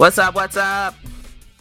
What's 0.00 0.16
up? 0.16 0.34
What's 0.34 0.56
up? 0.56 0.94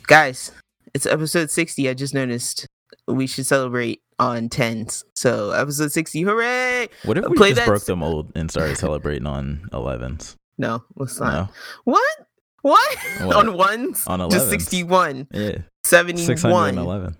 Guys, 0.08 0.54
it's 0.94 1.06
episode 1.06 1.52
60. 1.52 1.90
I 1.90 1.94
just 1.94 2.14
noticed 2.14 2.66
we 3.06 3.28
should 3.28 3.46
celebrate 3.46 4.02
on 4.18 4.48
10s. 4.48 5.04
So, 5.14 5.52
episode 5.52 5.92
60, 5.92 6.22
hooray! 6.22 6.88
What 7.04 7.18
if 7.18 7.26
we 7.28 7.36
Play 7.36 7.52
just 7.54 7.66
broke 7.68 7.82
s- 7.82 7.86
the 7.88 7.98
mold 7.98 8.32
and 8.36 8.50
started 8.50 8.78
celebrating 8.78 9.28
on 9.28 9.68
11s? 9.74 10.38
No, 10.58 10.86
let's 10.96 11.20
not. 11.20 11.34
No. 11.34 11.50
What? 11.84 12.16
What? 12.62 12.98
What? 13.24 13.36
on 13.36 13.58
ones? 13.58 14.08
On 14.08 14.30
Just 14.30 14.50
61, 14.50 15.28
Yeah. 15.34 15.58
71. 15.84 16.26
611. 16.38 17.18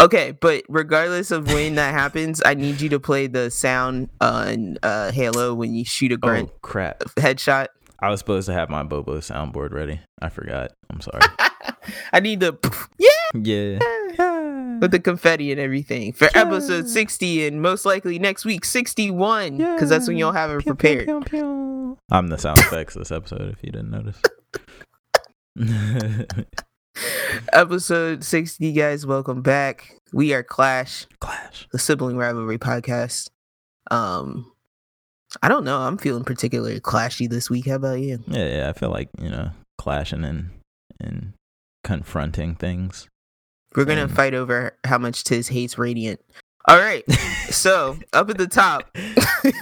Okay, 0.00 0.32
but 0.32 0.64
regardless 0.68 1.30
of 1.30 1.46
when 1.52 1.76
that 1.76 1.92
happens, 1.94 2.42
I 2.44 2.54
need 2.54 2.80
you 2.80 2.88
to 2.88 2.98
play 2.98 3.28
the 3.28 3.52
sound 3.52 4.08
on 4.20 4.78
uh, 4.82 5.12
Halo 5.12 5.54
when 5.54 5.74
you 5.74 5.84
shoot 5.84 6.10
a 6.10 6.16
grunt 6.16 6.50
Oh, 6.52 6.58
crap. 6.62 7.00
headshot. 7.16 7.68
I 8.02 8.08
was 8.08 8.18
supposed 8.20 8.46
to 8.46 8.52
have 8.54 8.70
my 8.70 8.82
Bobo 8.82 9.18
soundboard 9.18 9.72
ready. 9.72 10.00
I 10.22 10.30
forgot. 10.30 10.72
I'm 10.90 11.00
sorry. 11.00 11.20
I 12.12 12.20
need 12.20 12.40
the 12.40 12.56
yeah 12.98 13.08
yeah. 13.34 14.78
with 14.80 14.90
the 14.90 14.98
confetti 15.00 15.50
and 15.52 15.60
everything 15.60 16.12
for 16.12 16.24
Yeah. 16.34 16.42
episode 16.42 16.88
60 16.88 17.46
and 17.46 17.60
most 17.62 17.84
likely 17.84 18.18
next 18.18 18.44
week 18.44 18.64
61 18.64 19.56
because 19.58 19.88
that's 19.88 20.08
when 20.08 20.16
you'll 20.16 20.32
have 20.32 20.50
it 20.50 20.62
pew, 20.62 20.74
prepared. 20.74 21.06
pew, 21.06 21.20
pew. 21.26 21.98
I'm 22.10 22.28
the 22.28 22.38
sound 22.38 22.58
effects 22.58 22.94
this 22.94 23.10
episode, 23.12 23.50
if 23.52 23.62
you 23.62 23.70
didn't 23.72 23.90
notice. 23.90 24.20
Episode 27.52 28.24
60, 28.24 28.72
guys, 28.72 29.06
welcome 29.06 29.42
back. 29.42 29.94
We 30.12 30.32
are 30.34 30.42
Clash, 30.42 31.06
Clash. 31.20 31.66
the 31.72 31.78
sibling 31.78 32.16
rivalry 32.16 32.58
podcast. 32.58 33.30
Um, 33.90 34.50
I 35.42 35.48
don't 35.48 35.64
know. 35.64 35.78
I'm 35.78 35.96
feeling 35.98 36.24
particularly 36.24 36.80
clashy 36.80 37.28
this 37.28 37.48
week. 37.48 37.66
How 37.68 37.74
about 37.76 38.00
you? 38.00 38.22
Yeah, 38.26 38.48
yeah. 38.56 38.68
I 38.68 38.72
feel 38.72 38.90
like, 38.90 39.08
you 39.20 39.28
know, 39.30 39.50
clashing 39.78 40.24
and, 40.24 40.50
and 41.00 41.34
confronting 41.84 42.54
things. 42.56 43.08
We're 43.76 43.84
gonna 43.84 44.04
Um, 44.04 44.08
fight 44.08 44.34
over 44.34 44.76
how 44.84 44.98
much 44.98 45.22
Tiz 45.24 45.48
hates 45.48 45.78
Radiant. 45.78 46.20
All 46.66 46.78
right. 46.78 47.08
So 47.50 47.96
up 48.12 48.28
at 48.30 48.38
the 48.38 48.48
top, 48.48 48.90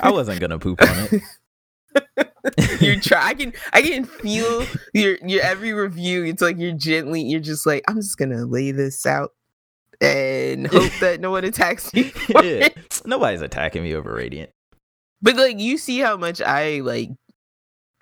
I 0.02 0.10
wasn't 0.10 0.40
going 0.40 0.50
to 0.50 0.58
poop 0.58 0.80
on 0.82 1.08
it. 1.12 1.22
you're 2.80 3.00
try. 3.00 3.28
I 3.28 3.34
can 3.34 3.52
I 3.72 3.82
can 3.82 4.04
feel 4.04 4.64
your 4.94 5.16
your 5.22 5.42
every 5.42 5.72
review. 5.72 6.24
It's 6.24 6.40
like 6.42 6.58
you're 6.58 6.72
gently. 6.72 7.22
You're 7.22 7.40
just 7.40 7.66
like 7.66 7.82
I'm 7.88 7.96
just 7.96 8.16
gonna 8.18 8.44
lay 8.46 8.70
this 8.72 9.04
out 9.06 9.32
and 10.00 10.66
hope 10.66 10.92
that 11.00 11.20
no 11.20 11.30
one 11.30 11.44
attacks 11.44 11.92
me. 11.92 12.12
yeah. 12.42 12.68
Nobody's 13.04 13.42
attacking 13.42 13.82
me 13.82 13.94
over 13.94 14.12
Radiant. 14.14 14.50
But 15.22 15.36
like 15.36 15.58
you 15.58 15.78
see 15.78 15.98
how 15.98 16.16
much 16.16 16.40
I 16.40 16.80
like 16.80 17.10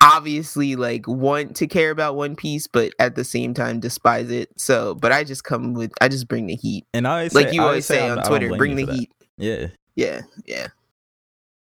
obviously 0.01 0.75
like 0.75 1.07
want 1.07 1.55
to 1.57 1.67
care 1.67 1.91
about 1.91 2.15
One 2.15 2.35
Piece, 2.35 2.67
but 2.67 2.93
at 2.99 3.15
the 3.15 3.23
same 3.23 3.53
time 3.53 3.79
despise 3.79 4.29
it. 4.29 4.49
So, 4.57 4.95
but 4.95 5.11
I 5.11 5.23
just 5.23 5.43
come 5.43 5.73
with 5.73 5.91
I 6.01 6.07
just 6.07 6.27
bring 6.27 6.47
the 6.47 6.55
heat, 6.55 6.85
And 6.93 7.07
I 7.07 7.11
always 7.17 7.33
like 7.33 7.49
say- 7.49 7.55
you 7.55 7.61
always 7.61 7.85
say 7.85 8.07
I'm- 8.07 8.19
on 8.19 8.23
Twitter. 8.25 8.55
Bring 8.55 8.75
the 8.75 8.85
heat. 8.85 9.11
Yeah. 9.37 9.67
Yeah, 9.95 10.21
yeah. 10.45 10.67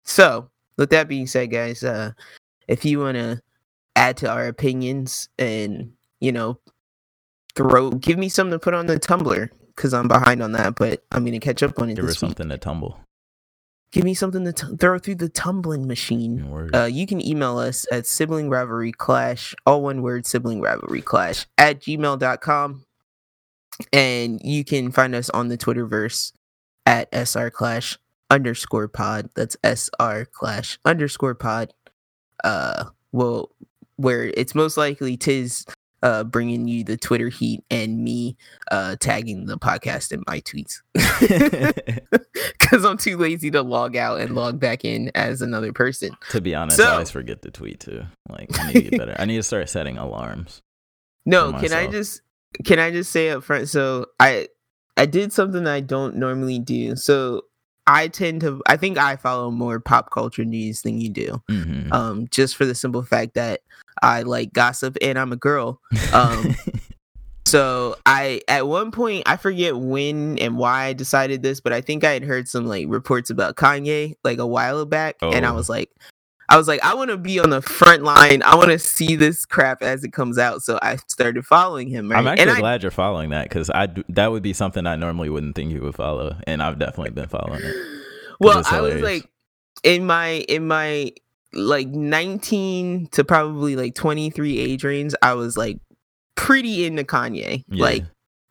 So, 0.03 0.49
with 0.77 0.89
that 0.89 1.07
being 1.07 1.25
said, 1.25 1.51
guys, 1.51 1.83
uh, 1.83 2.11
if 2.67 2.83
you 2.83 2.99
want 2.99 3.15
to 3.15 3.41
add 3.95 4.17
to 4.17 4.29
our 4.29 4.47
opinions 4.47 5.29
and 5.39 5.93
you 6.19 6.31
know 6.33 6.59
throw, 7.55 7.91
give 7.91 8.17
me 8.17 8.27
something 8.27 8.51
to 8.51 8.59
put 8.59 8.73
on 8.73 8.87
the 8.87 8.99
Tumblr 8.99 9.49
because 9.73 9.93
I'm 9.93 10.09
behind 10.09 10.43
on 10.43 10.51
that, 10.51 10.75
but 10.75 11.03
I'm 11.13 11.23
gonna 11.23 11.39
catch 11.39 11.63
up 11.63 11.79
on 11.79 11.89
it 11.89 11.95
this 11.95 12.05
week. 12.05 12.15
something 12.17 12.49
to 12.49 12.57
tumble. 12.57 12.99
Give 13.95 14.03
me 14.03 14.13
something 14.13 14.43
to 14.43 14.51
t- 14.51 14.75
throw 14.75 14.99
through 14.99 15.15
the 15.15 15.29
tumbling 15.29 15.87
machine. 15.87 16.69
Uh, 16.73 16.83
you 16.83 17.07
can 17.07 17.25
email 17.25 17.57
us 17.57 17.85
at 17.93 18.05
sibling 18.05 18.49
rivalry 18.49 18.91
clash, 18.91 19.55
all 19.65 19.81
one 19.81 20.01
word, 20.01 20.25
sibling 20.25 20.59
rivalry 20.59 21.01
clash 21.01 21.45
at 21.57 21.79
gmail.com. 21.79 22.83
And 23.93 24.41
you 24.43 24.65
can 24.65 24.91
find 24.91 25.15
us 25.15 25.29
on 25.29 25.47
the 25.47 25.57
Twitterverse 25.57 26.33
at 26.85 27.07
SR 27.13 27.49
clash 27.49 27.97
underscore 28.29 28.89
pod. 28.89 29.29
That's 29.33 29.55
SR 29.63 30.25
clash 30.25 30.77
underscore 30.83 31.35
pod. 31.35 31.73
Uh, 32.43 32.89
well, 33.13 33.51
where 33.95 34.25
it's 34.25 34.53
most 34.53 34.75
likely 34.75 35.15
Tiz 35.15 35.65
uh, 36.03 36.23
bringing 36.23 36.67
you 36.67 36.83
the 36.83 36.97
Twitter 36.97 37.29
heat 37.29 37.63
and 37.71 38.03
me 38.03 38.37
uh, 38.71 38.95
tagging 38.99 39.45
the 39.45 39.57
podcast 39.57 40.11
in 40.11 40.23
my 40.27 40.41
tweets. 40.41 40.81
Because 42.59 42.83
I'm 42.83 42.97
too 42.97 43.17
lazy 43.17 43.51
to 43.51 43.61
log 43.61 43.95
out 43.95 44.19
and 44.19 44.35
log 44.35 44.59
back 44.59 44.83
in 44.83 45.11
as 45.15 45.41
another 45.41 45.71
person. 45.71 46.15
to 46.31 46.41
be 46.41 46.53
honest, 46.55 46.77
So- 46.77 46.85
I 46.87 46.93
always 46.93 47.11
forget 47.11 47.41
to 47.43 47.51
tweet 47.51 47.79
too. 47.79 48.03
Like 48.27 48.49
I 48.59 48.67
need 48.67 48.73
to 48.73 48.81
get 48.89 48.99
better. 48.99 49.15
I 49.17 49.25
need 49.25 49.37
to 49.37 49.43
start 49.43 49.69
setting 49.69 49.97
alarms. 49.97 50.61
No, 51.27 51.51
can 51.53 51.73
I 51.73 51.87
just 51.87 52.21
can 52.65 52.77
I 52.77 52.91
just 52.91 53.11
say 53.11 53.29
up 53.31 53.43
front? 53.43 53.67
So 53.67 54.05
I 54.19 54.47
I 54.95 55.07
did 55.07 55.33
something 55.33 55.65
I 55.65 55.79
don't 55.79 56.17
normally 56.17 56.59
do. 56.59 56.95
So 56.95 57.45
I 57.87 58.09
tend 58.09 58.41
to 58.41 58.61
I 58.67 58.77
think 58.77 58.99
I 58.99 59.15
follow 59.15 59.49
more 59.49 59.79
pop 59.79 60.11
culture 60.11 60.45
news 60.45 60.83
than 60.83 61.01
you 61.01 61.09
do. 61.09 61.41
Mhm. 61.49 61.91
Um, 61.91 62.27
just 62.29 62.55
for 62.55 62.63
the 62.65 62.75
simple 62.75 63.01
fact 63.01 63.33
that 63.33 63.61
I 64.01 64.21
like 64.23 64.53
gossip 64.53 64.97
and 65.01 65.17
I'm 65.19 65.31
a 65.31 65.37
girl. 65.37 65.79
Um, 66.13 66.55
So 67.47 67.95
I 68.07 68.41
at 68.47 68.67
one 68.67 68.89
point 68.91 69.23
I 69.27 69.37
forget 69.37 69.77
when 69.77 70.39
and 70.39 70.57
why 70.57 70.85
I 70.85 70.93
decided 70.93 71.43
this, 71.43 71.59
but 71.61 71.73
I 71.73 71.79
think 71.79 72.03
I 72.03 72.09
had 72.11 72.23
heard 72.23 72.47
some 72.47 72.65
like 72.65 72.87
reports 72.89 73.29
about 73.29 73.55
Kanye 73.55 74.15
like 74.23 74.39
a 74.39 74.47
while 74.47 74.83
back, 74.85 75.17
and 75.21 75.45
I 75.45 75.49
Oh. 75.51 75.53
was 75.53 75.69
like, 75.69 75.91
I 76.49 76.57
was 76.57 76.67
like, 76.67 76.83
I 76.83 76.95
want 76.95 77.11
to 77.11 77.17
be 77.17 77.39
on 77.39 77.51
the 77.51 77.61
front 77.61 78.01
line. 78.01 78.41
I 78.41 78.55
want 78.55 78.71
to 78.71 78.79
see 78.79 79.15
this 79.15 79.45
crap 79.45 79.83
as 79.83 80.03
it 80.03 80.11
comes 80.11 80.39
out. 80.39 80.63
So 80.63 80.79
I 80.81 80.97
started 81.07 81.45
following 81.45 81.87
him. 81.87 82.09
Right? 82.09 82.17
I'm 82.17 82.27
actually 82.27 82.41
and 82.49 82.51
I, 82.51 82.59
glad 82.59 82.81
you're 82.81 82.91
following 82.91 83.29
that 83.29 83.47
because 83.47 83.69
I 83.69 83.89
that 84.09 84.31
would 84.31 84.43
be 84.43 84.53
something 84.53 84.87
I 84.87 84.95
normally 84.95 85.29
wouldn't 85.29 85.55
think 85.55 85.71
you 85.71 85.81
would 85.81 85.95
follow, 85.95 86.35
and 86.47 86.63
I've 86.63 86.79
definitely 86.79 87.11
been 87.11 87.29
following 87.29 87.61
it. 87.63 87.75
well, 88.39 88.63
I 88.65 88.81
was 88.81 89.01
like 89.01 89.29
in 89.83 90.03
my 90.07 90.29
in 90.49 90.67
my 90.67 91.11
like 91.55 91.87
19 91.87 93.07
to 93.13 93.23
probably 93.23 93.75
like 93.75 93.95
23 93.95 94.59
age 94.59 94.83
range. 94.83 95.13
I 95.21 95.33
was 95.33 95.57
like 95.57 95.79
pretty 96.35 96.85
into 96.85 97.03
Kanye, 97.03 97.63
Yeah. 97.69 97.83
like 97.83 98.03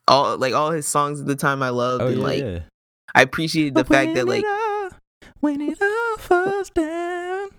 all 0.07 0.37
like 0.37 0.53
all 0.53 0.71
his 0.71 0.87
songs 0.87 1.19
at 1.21 1.27
the 1.27 1.35
time 1.35 1.61
I 1.63 1.69
loved, 1.69 2.01
oh 2.03 2.07
and 2.07 2.17
yeah, 2.17 2.23
like 2.23 2.43
yeah. 2.43 2.59
I 3.13 3.21
appreciated 3.21 3.75
the 3.75 3.83
But 3.83 3.93
fact 3.93 4.15
that 4.15 4.27
like 4.27 4.43
all- 4.45 4.89
when 5.39 5.61
it 5.61 5.77
all 5.81 6.17
falls 6.17 6.69
down. 6.71 7.49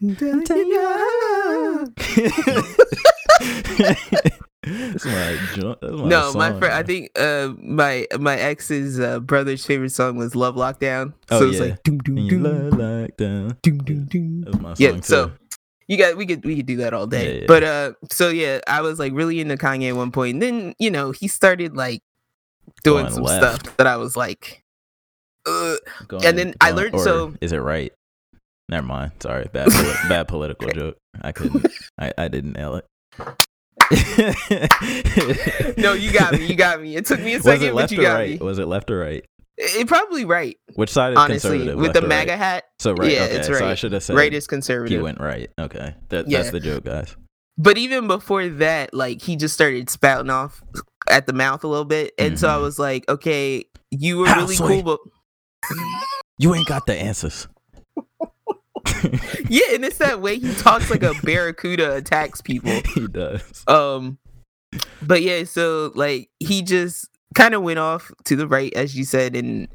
That's 5.04 5.56
my, 5.56 5.76
that's 5.80 5.92
my 5.94 6.08
no, 6.08 6.32
my 6.34 6.58
friend. 6.58 6.74
I 6.74 6.82
think 6.82 7.10
uh 7.18 7.52
my 7.58 8.06
my 8.18 8.36
ex's 8.36 8.98
uh, 9.00 9.20
brother's 9.20 9.64
favorite 9.64 9.90
song 9.90 10.16
was 10.16 10.34
"Love 10.34 10.54
Lockdown." 10.56 11.12
So 11.28 11.38
Oh, 11.38 11.48
it's 11.48 11.58
yeah. 11.58 11.64
like 11.66 11.82
doom 11.82 11.98
doom 11.98 12.28
doom 12.28 12.42
love 12.42 12.78
like 12.78 13.16
down. 13.16 13.56
doom 13.62 13.78
doom 13.78 14.04
doom. 14.06 14.40
That's 14.42 14.56
my 14.58 14.68
song 14.74 14.76
Yeah, 14.78 14.90
too. 14.92 15.02
so 15.02 15.30
you 15.86 15.96
got 15.96 16.16
we 16.16 16.26
could 16.26 16.44
we 16.44 16.56
could 16.56 16.66
do 16.66 16.76
that 16.78 16.92
all 16.94 17.06
day. 17.06 17.34
Yeah, 17.34 17.40
yeah. 17.40 17.46
But 17.46 17.64
uh, 17.64 17.92
so 18.10 18.28
yeah, 18.28 18.60
I 18.66 18.80
was 18.82 18.98
like 18.98 19.12
really 19.12 19.40
into 19.40 19.56
Kanye 19.56 19.88
at 19.90 19.96
one 19.96 20.10
point. 20.12 20.34
And 20.34 20.42
then 20.42 20.74
you 20.78 20.90
know 20.90 21.12
he 21.12 21.28
started 21.28 21.76
like 21.76 22.02
doing 22.84 23.04
Going 23.04 23.14
some 23.14 23.22
left. 23.24 23.64
stuff 23.66 23.76
that 23.78 23.86
I 23.86 23.96
was 23.96 24.16
like, 24.16 24.62
Ugh. 25.46 25.78
Going- 26.08 26.24
and 26.26 26.36
then 26.38 26.54
I 26.60 26.72
learned- 26.72 27.00
so- 27.00 27.34
is 27.40 27.52
it 27.52 27.58
right? 27.58 27.92
Never 28.68 28.86
mind. 28.86 29.12
Sorry, 29.20 29.48
bad 29.50 29.68
poli- 29.70 29.94
bad 30.10 30.28
political 30.28 30.68
joke. 30.70 30.98
I 31.22 31.32
couldn't. 31.32 31.66
I, 31.98 32.12
I 32.18 32.28
didn't 32.28 32.52
nail 32.52 32.74
it. 32.76 32.86
no, 35.76 35.92
you 35.94 36.12
got 36.12 36.32
me. 36.34 36.46
You 36.46 36.54
got 36.56 36.80
me. 36.80 36.96
It 36.96 37.06
took 37.06 37.20
me 37.20 37.34
a 37.34 37.36
Was 37.36 37.44
second, 37.44 37.74
but 37.74 37.90
you 37.90 38.00
or 38.00 38.02
got 38.02 38.14
right? 38.14 38.30
me. 38.40 38.44
Was 38.46 38.58
it 38.58 38.66
left 38.66 38.90
or 38.90 38.98
right? 38.98 39.24
It, 39.60 39.88
probably 39.88 40.24
right, 40.24 40.56
Which 40.76 40.90
side 40.90 41.12
is 41.14 41.18
honestly, 41.18 41.50
conservative? 41.58 41.80
with 41.80 41.92
the 41.92 42.02
MAGA 42.02 42.30
right? 42.30 42.38
hat. 42.38 42.64
So 42.78 42.92
right. 42.92 43.10
Yeah, 43.10 43.22
okay. 43.24 43.36
it's 43.38 43.46
So 43.48 43.66
I 43.66 43.74
should 43.74 43.92
have 43.92 44.04
said 44.04 44.14
Right 44.14 44.32
is 44.32 44.46
conservative. 44.46 44.96
he 44.96 45.02
went 45.02 45.20
right. 45.20 45.50
Okay. 45.58 45.94
That, 46.10 46.28
Yeah. 46.28 46.38
That's 46.38 46.50
the 46.52 46.60
joke, 46.60 46.84
guys. 46.84 47.16
But 47.56 47.76
even 47.76 48.06
before 48.06 48.46
that, 48.48 48.94
like 48.94 49.20
he 49.20 49.34
just 49.34 49.54
started 49.54 49.90
spouting 49.90 50.30
off 50.30 50.62
at 51.10 51.26
the 51.26 51.32
mouth 51.32 51.64
a 51.64 51.66
little 51.66 51.84
bit, 51.84 52.14
and 52.18 52.38
so 52.38 52.48
I 52.48 52.52
Mhm. 52.58 52.62
was 52.62 52.78
like, 52.78 53.08
okay, 53.08 53.64
you 53.90 54.18
were 54.18 54.28
How, 54.28 54.42
really 54.42 54.54
Sway? 54.54 54.80
cool, 54.80 54.82
but 54.84 55.00
You 56.38 56.54
ain't 56.54 56.68
got 56.68 56.86
the 56.86 56.94
answers. 56.94 57.48
yeah, 59.48 59.74
and 59.74 59.84
it's 59.84 59.98
that 59.98 60.20
way 60.20 60.38
he 60.38 60.52
talks 60.54 60.90
like 60.90 61.02
a 61.02 61.14
barracuda 61.22 61.94
attacks 61.96 62.40
people. 62.40 62.70
he 62.94 63.06
does. 63.08 63.64
Um, 63.66 64.18
but 65.02 65.22
yeah, 65.22 65.44
so 65.44 65.92
like 65.94 66.28
he 66.40 66.62
just 66.62 67.08
kind 67.34 67.54
of 67.54 67.62
went 67.62 67.78
off 67.78 68.10
to 68.24 68.36
the 68.36 68.46
right, 68.48 68.72
as 68.74 68.96
you 68.96 69.04
said, 69.04 69.36
and 69.36 69.68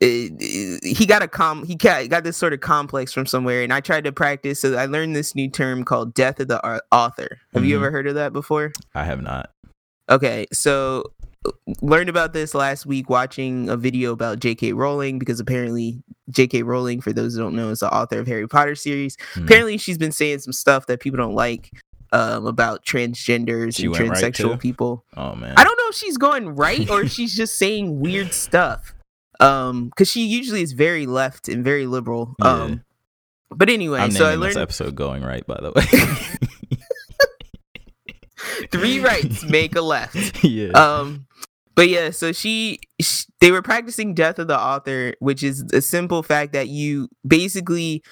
it, 0.00 0.32
it- 0.40 0.96
he 0.96 1.06
got 1.06 1.22
a 1.22 1.28
com 1.28 1.64
he 1.64 1.74
got, 1.74 2.08
got 2.08 2.24
this 2.24 2.36
sort 2.36 2.52
of 2.52 2.60
complex 2.60 3.12
from 3.12 3.26
somewhere, 3.26 3.62
and 3.62 3.72
I 3.72 3.80
tried 3.80 4.04
to 4.04 4.12
practice. 4.12 4.60
So 4.60 4.74
I 4.76 4.86
learned 4.86 5.14
this 5.16 5.34
new 5.34 5.48
term 5.48 5.84
called 5.84 6.14
"death 6.14 6.40
of 6.40 6.48
the 6.48 6.60
author." 6.92 7.38
Have 7.54 7.64
you 7.64 7.74
Mhm. 7.76 7.78
ever 7.78 7.90
heard 7.90 8.06
of 8.06 8.14
that 8.16 8.32
before? 8.32 8.72
I 8.94 9.04
have 9.04 9.22
not. 9.22 9.50
Okay, 10.10 10.46
so 10.52 11.04
learned 11.80 12.08
about 12.08 12.32
this 12.32 12.54
last 12.54 12.86
week 12.86 13.10
watching 13.10 13.68
a 13.68 13.76
video 13.76 14.12
about 14.12 14.40
J.K. 14.40 14.72
Rowling 14.72 15.18
because 15.18 15.40
apparently 15.40 16.02
J.K. 16.30 16.62
Rowling, 16.62 17.00
for 17.00 17.12
those 17.12 17.34
who 17.34 17.40
don't 17.40 17.54
know, 17.54 17.70
is 17.70 17.80
the 17.80 17.92
author 17.92 18.18
of 18.18 18.26
Harry 18.26 18.46
Potter 18.46 18.74
series. 18.74 19.16
Hmm. 19.34 19.44
Apparently, 19.44 19.78
she's 19.78 19.98
been 19.98 20.12
saying 20.12 20.40
some 20.40 20.52
stuff 20.52 20.86
that 20.86 21.00
people 21.00 21.18
don't 21.18 21.34
like 21.34 21.70
um, 22.12 22.46
about 22.46 22.84
transgenders 22.84 23.76
She 23.76 23.84
and 23.84 23.92
went 23.92 24.10
right, 24.10 24.22
transsexual 24.22 24.60
people. 24.60 25.04
Oh 25.16 25.34
man. 25.34 25.54
I 25.56 25.64
don't 25.64 25.76
know 25.76 25.88
if 25.88 25.94
she's 25.94 26.18
going 26.18 26.54
right 26.54 26.88
or 26.90 27.02
if 27.02 27.10
she's 27.12 27.34
just 27.34 27.56
saying 27.58 28.00
weird 28.00 28.32
stuff. 28.32 28.94
Um, 29.40 29.88
because 29.88 30.08
she 30.08 30.26
usually 30.26 30.62
is 30.62 30.72
very 30.72 31.06
left 31.06 31.48
and 31.48 31.64
very 31.64 31.86
liberal. 31.86 32.36
Yeah. 32.38 32.48
Um, 32.48 32.84
but 33.50 33.68
anyway, 33.68 34.00
I'm 34.00 34.12
so 34.12 34.26
I 34.26 34.30
naming 34.30 34.48
this 34.48 34.54
learned 34.56 34.62
episode 34.62 34.94
going 34.94 35.22
right, 35.22 35.44
by 35.46 35.58
the 35.60 35.72
way. 35.72 35.82
three 38.70 39.00
rights 39.00 39.44
make 39.44 39.76
a 39.76 39.80
left. 39.80 40.44
yeah. 40.44 40.70
Um, 40.70 41.26
but 41.74 41.88
yeah, 41.88 42.10
so 42.10 42.32
she, 42.32 42.80
sh 43.00 43.24
they 43.40 43.50
were 43.50 43.62
practicing 43.62 44.14
death 44.14 44.38
of 44.38 44.48
the 44.48 44.58
author, 44.58 45.14
which 45.20 45.42
is 45.42 45.62
a 45.72 45.80
simple 45.80 46.22
fact 46.22 46.52
that 46.52 46.68
you 46.68 47.08
basically, 47.26 48.02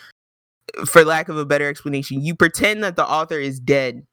for 0.87 1.05
lack 1.05 1.29
of 1.29 1.37
a 1.37 1.45
better 1.47 1.69
explanation, 1.69 2.21
you 2.21 2.35
pretend 2.35 2.83
that 2.85 2.97
the 2.97 3.07
author 3.07 3.39
is 3.39 3.61
dead, 3.61 4.07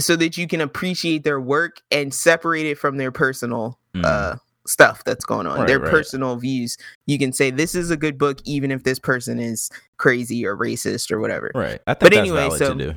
so 0.00 0.16
that 0.16 0.36
you 0.38 0.46
can 0.46 0.60
appreciate 0.60 1.22
their 1.24 1.40
work 1.40 1.80
and 1.90 2.14
separate 2.14 2.64
it 2.66 2.78
from 2.78 2.96
their 2.96 3.12
personal 3.12 3.78
Mm. 3.94 4.04
uh 4.06 4.36
stuff 4.66 5.02
that's 5.04 5.24
going 5.24 5.46
on 5.46 5.58
Right, 5.58 5.66
their 5.66 5.80
right. 5.80 5.90
personal 5.90 6.36
views 6.36 6.78
you 7.06 7.18
can 7.18 7.32
say 7.32 7.50
this 7.50 7.74
is 7.74 7.90
a 7.90 7.96
good 7.96 8.16
book 8.16 8.38
even 8.46 8.70
if 8.70 8.84
this 8.84 8.98
person 9.00 9.38
is 9.40 9.68
crazy 9.98 10.46
or 10.46 10.56
racist 10.56 11.10
or 11.10 11.18
whatever 11.20 11.50
right. 11.54 11.78
I 11.86 11.92
think 11.94 12.00
but 12.12 12.14
anyway, 12.14 12.48
so- 12.56 12.72
to 12.72 12.92
do. 12.92 12.94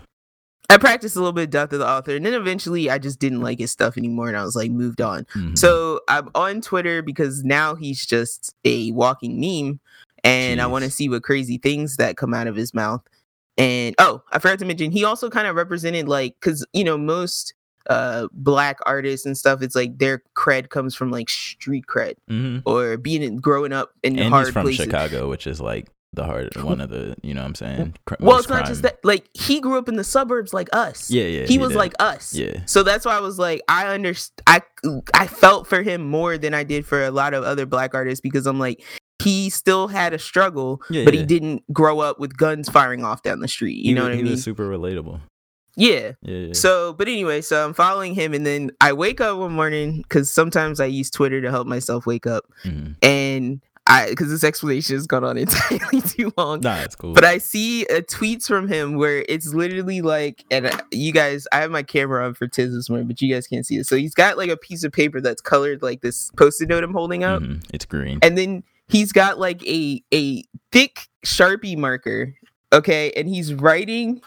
I 0.69 0.77
practiced 0.77 1.15
a 1.15 1.19
little 1.19 1.33
bit 1.33 1.49
death 1.49 1.71
of 1.73 1.79
the 1.79 1.87
author 1.87 2.15
and 2.15 2.25
then 2.25 2.33
eventually 2.33 2.89
i 2.89 2.97
just 2.97 3.19
didn't 3.19 3.41
like 3.41 3.59
his 3.59 3.71
stuff 3.71 3.97
anymore 3.97 4.27
and 4.27 4.37
i 4.37 4.43
was 4.43 4.55
like 4.55 4.71
moved 4.71 5.01
on 5.01 5.25
Mhm. 5.35 5.57
so 5.57 6.01
i'm 6.07 6.29
on 6.35 6.61
twitter 6.61 7.01
because 7.01 7.43
now 7.43 7.75
he's 7.75 8.05
just 8.05 8.53
a 8.65 8.91
walking 8.91 9.39
meme 9.39 9.79
and 10.23 10.61
i 10.61 10.65
want 10.67 10.83
to 10.85 10.91
see 10.91 11.07
what 11.09 11.23
crazy 11.23 11.57
things 11.57 11.97
that 11.97 12.17
come 12.17 12.33
out 12.33 12.47
of 12.47 12.55
his 12.55 12.73
mouth 12.73 13.01
and 13.57 13.95
oh 13.99 14.21
i 14.31 14.39
forgot 14.39 14.59
to 14.59 14.65
mention 14.65 14.91
he 14.91 15.03
also 15.03 15.29
kind 15.29 15.47
of 15.47 15.55
represented 15.55 16.07
like 16.07 16.35
because 16.39 16.65
you 16.73 16.83
know 16.83 16.97
most 16.97 17.53
uh 17.87 18.27
black 18.31 18.79
artists 18.87 19.27
and 19.27 19.37
stuff 19.37 19.61
it's 19.61 19.75
like 19.75 19.97
their 19.99 20.23
cred 20.35 20.69
comes 20.69 20.95
from 20.95 21.11
like 21.11 21.29
street 21.29 21.85
cred 21.87 22.15
Mhm. 22.29 22.63
or 22.65 22.97
being 22.97 23.37
growing 23.37 23.71
up 23.71 23.91
in 24.01 24.17
and 24.17 24.29
hard 24.29 24.47
he's 24.47 24.53
from 24.53 24.63
places. 24.63 24.85
Chicago, 24.85 25.29
which 25.29 25.45
is 25.45 25.61
like 25.61 25.87
the 26.15 26.23
hard 26.25 26.55
one 26.63 26.81
of 26.81 26.89
the 26.89 27.15
you 27.21 27.33
know 27.33 27.41
what 27.41 27.47
I'm 27.47 27.55
saying. 27.55 27.95
cr- 28.05 28.15
Well, 28.19 28.37
it's 28.39 28.49
not 28.49 28.65
just 28.65 28.81
that. 28.83 28.99
Like 29.03 29.27
he 29.33 29.59
grew 29.59 29.77
up 29.77 29.87
in 29.89 29.95
the 29.95 30.03
suburbs, 30.03 30.53
like 30.53 30.69
us. 30.73 31.09
Yeah, 31.11 31.23
yeah. 31.25 31.45
he, 31.45 31.57
was 31.57 31.69
did. 31.69 31.77
like 31.77 31.93
us. 31.99 32.33
Yeah. 32.33 32.61
So 32.65 32.83
that's 32.83 33.05
why 33.05 33.15
I 33.17 33.19
was 33.19 33.37
like, 33.37 33.61
I 33.67 33.87
understand. 33.93 34.43
I 34.47 34.61
I 35.13 35.27
felt 35.27 35.67
for 35.67 35.81
him 35.83 36.01
more 36.07 36.37
than 36.37 36.53
I 36.53 36.63
did 36.63 36.85
for 36.85 37.03
a 37.03 37.11
lot 37.11 37.33
of 37.33 37.43
other 37.43 37.65
black 37.65 37.93
artists 37.93 38.21
because 38.21 38.45
I'm 38.47 38.59
like, 38.59 38.83
he 39.23 39.49
still 39.49 39.87
had 39.87 40.13
a 40.13 40.19
struggle, 40.19 40.81
Yeah, 40.89 41.05
but 41.05 41.13
yeah. 41.13 41.21
he 41.21 41.25
didn't 41.25 41.63
grow 41.73 41.99
up 41.99 42.19
with 42.19 42.35
guns 42.37 42.69
firing 42.69 43.03
off 43.03 43.23
down 43.23 43.39
the 43.39 43.47
street. 43.47 43.77
You 43.77 43.89
He 43.89 43.93
know 43.93 44.03
what 44.03 44.11
I 44.11 44.15
mean? 44.17 44.29
was 44.31 44.43
super 44.43 44.67
relatable. 44.69 45.21
yeah. 45.77 46.11
Yeah, 46.21 46.37
yeah. 46.47 46.53
So, 46.53 46.93
but 46.93 47.07
anyway, 47.07 47.41
so 47.41 47.65
I'm 47.65 47.73
following 47.73 48.13
him, 48.13 48.33
and 48.33 48.45
then 48.45 48.71
I 48.81 48.93
wake 48.93 49.21
up 49.21 49.37
one 49.39 49.53
morning 49.53 50.01
because 50.03 50.29
sometimes 50.31 50.79
I 50.79 50.85
use 50.85 51.09
Twitter 51.09 51.41
to 51.41 51.49
help 51.51 51.65
myself 51.67 52.05
wake 52.05 52.27
up, 52.27 52.43
Mhm. 52.65 52.95
and 53.01 53.61
I 53.87 54.09
because 54.09 54.29
this 54.29 54.43
explanation 54.43 54.95
has 54.95 55.05
gone 55.07 55.23
on 55.23 55.37
entirely 55.39 56.01
too 56.01 56.33
long. 56.37 56.61
Nah, 56.61 56.77
it's 56.81 56.95
cool. 56.95 57.13
But 57.13 57.23
I 57.23 57.37
see 57.37 57.85
uh, 57.85 58.01
tweets 58.01 58.47
from 58.47 58.67
him 58.67 58.95
where 58.95 59.23
it's 59.29 59.53
literally 59.53 60.01
like, 60.01 60.43
and 60.49 60.65
uh, 60.67 60.77
you 60.91 61.11
guys, 61.11 61.47
I 61.51 61.57
have 61.57 61.69
my 61.71 61.83
camera 61.83 62.25
on 62.25 62.33
for 62.33 62.47
Tiz 62.47 62.73
this 62.73 62.89
morning, 62.89 63.07
but 63.07 63.21
you 63.21 63.31
guys 63.33 63.45
can't 63.47 63.65
see 63.65 63.77
it. 63.77 63.85
So 63.85 63.95
he's 63.95 64.15
got 64.15 64.37
like 64.37 64.49
a 64.49 64.57
piece 64.57 64.83
of 64.83 64.91
paper 64.91 65.21
that's 65.21 65.41
colored 65.41 65.81
like 65.83 66.01
this 66.01 66.31
post-it 66.31 66.67
note 66.69 66.83
I'm 66.83 66.93
holding 66.93 67.23
up, 67.23 67.41
Mhm. 67.43 67.63
It's 67.73 67.85
green. 67.85 68.19
and 68.23 68.37
then 68.37 68.63
he's 68.87 69.11
got 69.11 69.39
like 69.39 69.61
a 69.67 70.03
a 70.13 70.43
thick 70.71 71.07
sharpie 71.25 71.77
marker, 71.77 72.33
okay, 72.73 73.11
and 73.15 73.27
he's 73.29 73.53
writing 73.53 74.21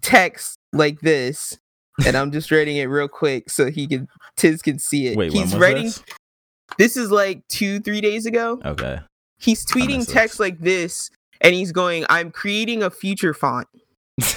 text 0.00 0.58
like 0.72 1.00
this, 1.00 1.58
and 2.06 2.16
I'm 2.16 2.30
just 2.32 2.50
writing 2.50 2.76
it 2.76 2.84
real 2.86 3.08
quick 3.08 3.50
so 3.50 3.70
he 3.70 3.86
can 3.86 4.08
Tiz 4.36 4.62
can 4.62 4.78
see 4.78 5.06
it. 5.08 5.16
Wait, 5.16 5.32
he's 5.32 5.52
was 5.52 5.56
writing. 5.56 5.84
this? 5.84 6.02
This 6.78 6.96
is 6.96 7.10
like 7.10 7.46
two 7.48 7.80
three 7.80 8.00
days 8.00 8.24
ago 8.26 8.60
Okay. 8.64 9.00
he's 9.38 9.66
tweeting 9.66 10.06
text 10.10 10.34
this. 10.34 10.40
like 10.40 10.58
this 10.60 11.10
and 11.40 11.54
he's 11.54 11.72
going 11.72 12.04
i'm 12.08 12.30
creating 12.30 12.82
a 12.82 12.90
future 12.90 13.34
font 13.34 13.66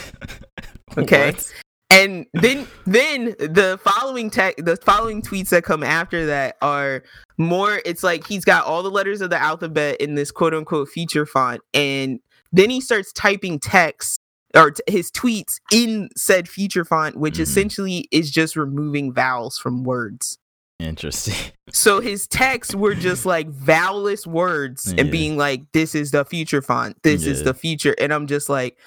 Okay. 0.98 1.32
What? 1.32 1.54
and 1.90 2.26
then 2.34 2.68
then 2.86 3.26
the 3.40 3.80
following 3.84 4.30
tech 4.30 4.56
the 4.58 4.76
following 4.78 5.22
tweets 5.22 5.50
that 5.50 5.64
come 5.64 5.84
after 5.84 6.26
that 6.26 6.58
are 6.62 7.04
more 7.38 7.82
it's 7.86 8.04
like 8.04 8.26
he's 8.28 8.44
got 8.46 8.66
all 8.66 8.84
the 8.84 8.92
letters 8.92 9.22
of 9.22 9.30
the 9.30 9.42
alphabet 9.42 10.00
in 10.02 10.16
this 10.16 10.32
quote 10.32 10.54
unquote 10.54 10.90
feature 10.90 11.26
font 11.26 11.62
and 11.74 12.20
then 12.52 12.70
he 12.70 12.82
starts 12.82 13.12
typing 13.14 13.60
text 13.60 14.20
or 14.56 14.72
t- 14.72 14.84
his 14.88 15.10
tweets 15.12 15.56
in 15.72 16.10
said 16.18 16.48
feature 16.50 16.84
font 16.86 17.16
which 17.16 17.36
Mhm. 17.36 17.42
essentially 17.42 18.08
is 18.12 18.30
just 18.32 18.56
removing 18.58 19.14
vowels 19.14 19.58
from 19.58 19.84
words 19.84 20.38
Interesting. 20.81 21.36
so 21.72 22.00
his 22.01 22.28
texts 22.28 22.74
were 22.75 22.95
just 22.95 23.25
like 23.25 23.50
vowelless 23.51 24.25
words 24.28 24.94
and 24.98 25.12
being 25.12 25.38
like, 25.38 25.63
"This 25.74 25.95
is 25.95 26.12
the 26.12 26.25
future 26.25 26.62
font. 26.62 26.98
This 27.04 27.25
is 27.25 27.44
the 27.44 27.54
future," 27.54 27.95
and 28.00 28.13
I'm 28.13 28.28
just 28.28 28.50
like, 28.50 28.78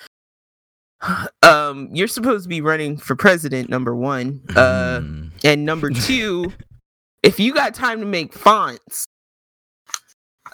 um, 1.42 1.88
you're 1.92 2.08
supposed 2.08 2.44
to 2.44 2.48
be 2.48 2.60
running 2.60 2.96
for 2.96 3.14
president, 3.16 3.68
number 3.68 3.94
one, 3.94 4.40
uh, 4.56 5.00
Mm. 5.00 5.30
and 5.44 5.64
number 5.64 5.90
two, 6.08 6.52
if 7.22 7.38
you 7.40 7.54
got 7.54 7.74
time 7.74 8.00
to 8.00 8.06
make 8.06 8.32
fonts, 8.32 9.04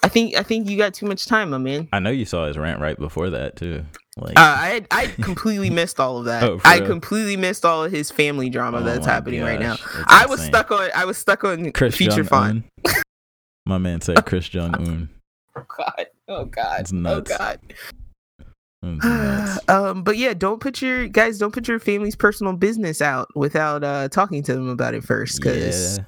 I 0.02 0.08
think 0.08 0.36
I 0.36 0.42
think 0.42 0.68
you 0.68 0.76
got 0.76 0.94
too 0.94 1.06
much 1.06 1.26
time, 1.26 1.50
my 1.50 1.58
man. 1.58 1.88
I 1.92 1.98
know 1.98 2.10
you 2.10 2.24
saw 2.24 2.46
his 2.46 2.56
rant 2.58 2.80
right 2.80 2.98
before 2.98 3.30
that 3.30 3.56
too. 3.56 3.84
Like, 4.16 4.38
Uh, 4.38 4.42
I 4.42 4.86
I 4.90 5.06
completely 5.06 5.70
missed 5.80 6.00
all 6.00 6.18
of 6.18 6.24
that. 6.26 6.42
Oh, 6.42 6.60
I 6.64 6.78
real? 6.78 6.86
completely 6.86 7.36
missed 7.36 7.64
all 7.64 7.84
of 7.84 7.92
his 7.92 8.10
family 8.10 8.50
drama 8.50 8.78
oh 8.78 8.82
that's 8.82 9.06
my 9.06 9.12
happening 9.12 9.42
right 9.42 9.60
now. 9.60 9.76
I 10.06 10.26
was 10.26 10.40
insane. 10.40 10.52
stuck 10.52 10.70
on 10.72 10.90
I 10.94 11.04
was 11.04 11.16
stuck 11.18 11.44
on 11.44 11.72
Chris 11.72 11.96
feature 11.96 12.16
Jong 12.16 12.24
font. 12.24 12.64
Un. 12.86 12.94
My 13.66 13.78
man 13.78 14.00
said 14.00 14.24
Chris 14.26 14.48
Jong 14.48 14.74
Un. 14.74 15.08
Oh 15.56 15.64
god. 15.76 16.06
Oh 16.28 16.44
god. 16.44 16.80
It's 16.80 16.92
Oh 16.92 17.20
god. 17.20 17.60
Um, 19.68 20.02
but 20.02 20.16
yeah, 20.16 20.32
don't 20.32 20.58
put 20.60 20.80
your 20.80 21.06
guys, 21.06 21.38
don't 21.38 21.52
put 21.52 21.68
your 21.68 21.78
family's 21.78 22.16
personal 22.16 22.54
business 22.54 23.02
out 23.02 23.28
without 23.36 23.84
uh 23.84 24.08
talking 24.08 24.42
to 24.44 24.54
them 24.54 24.68
about 24.68 24.94
it 24.94 25.04
first, 25.04 25.38
because 25.40 25.98
Yeah. 25.98 26.04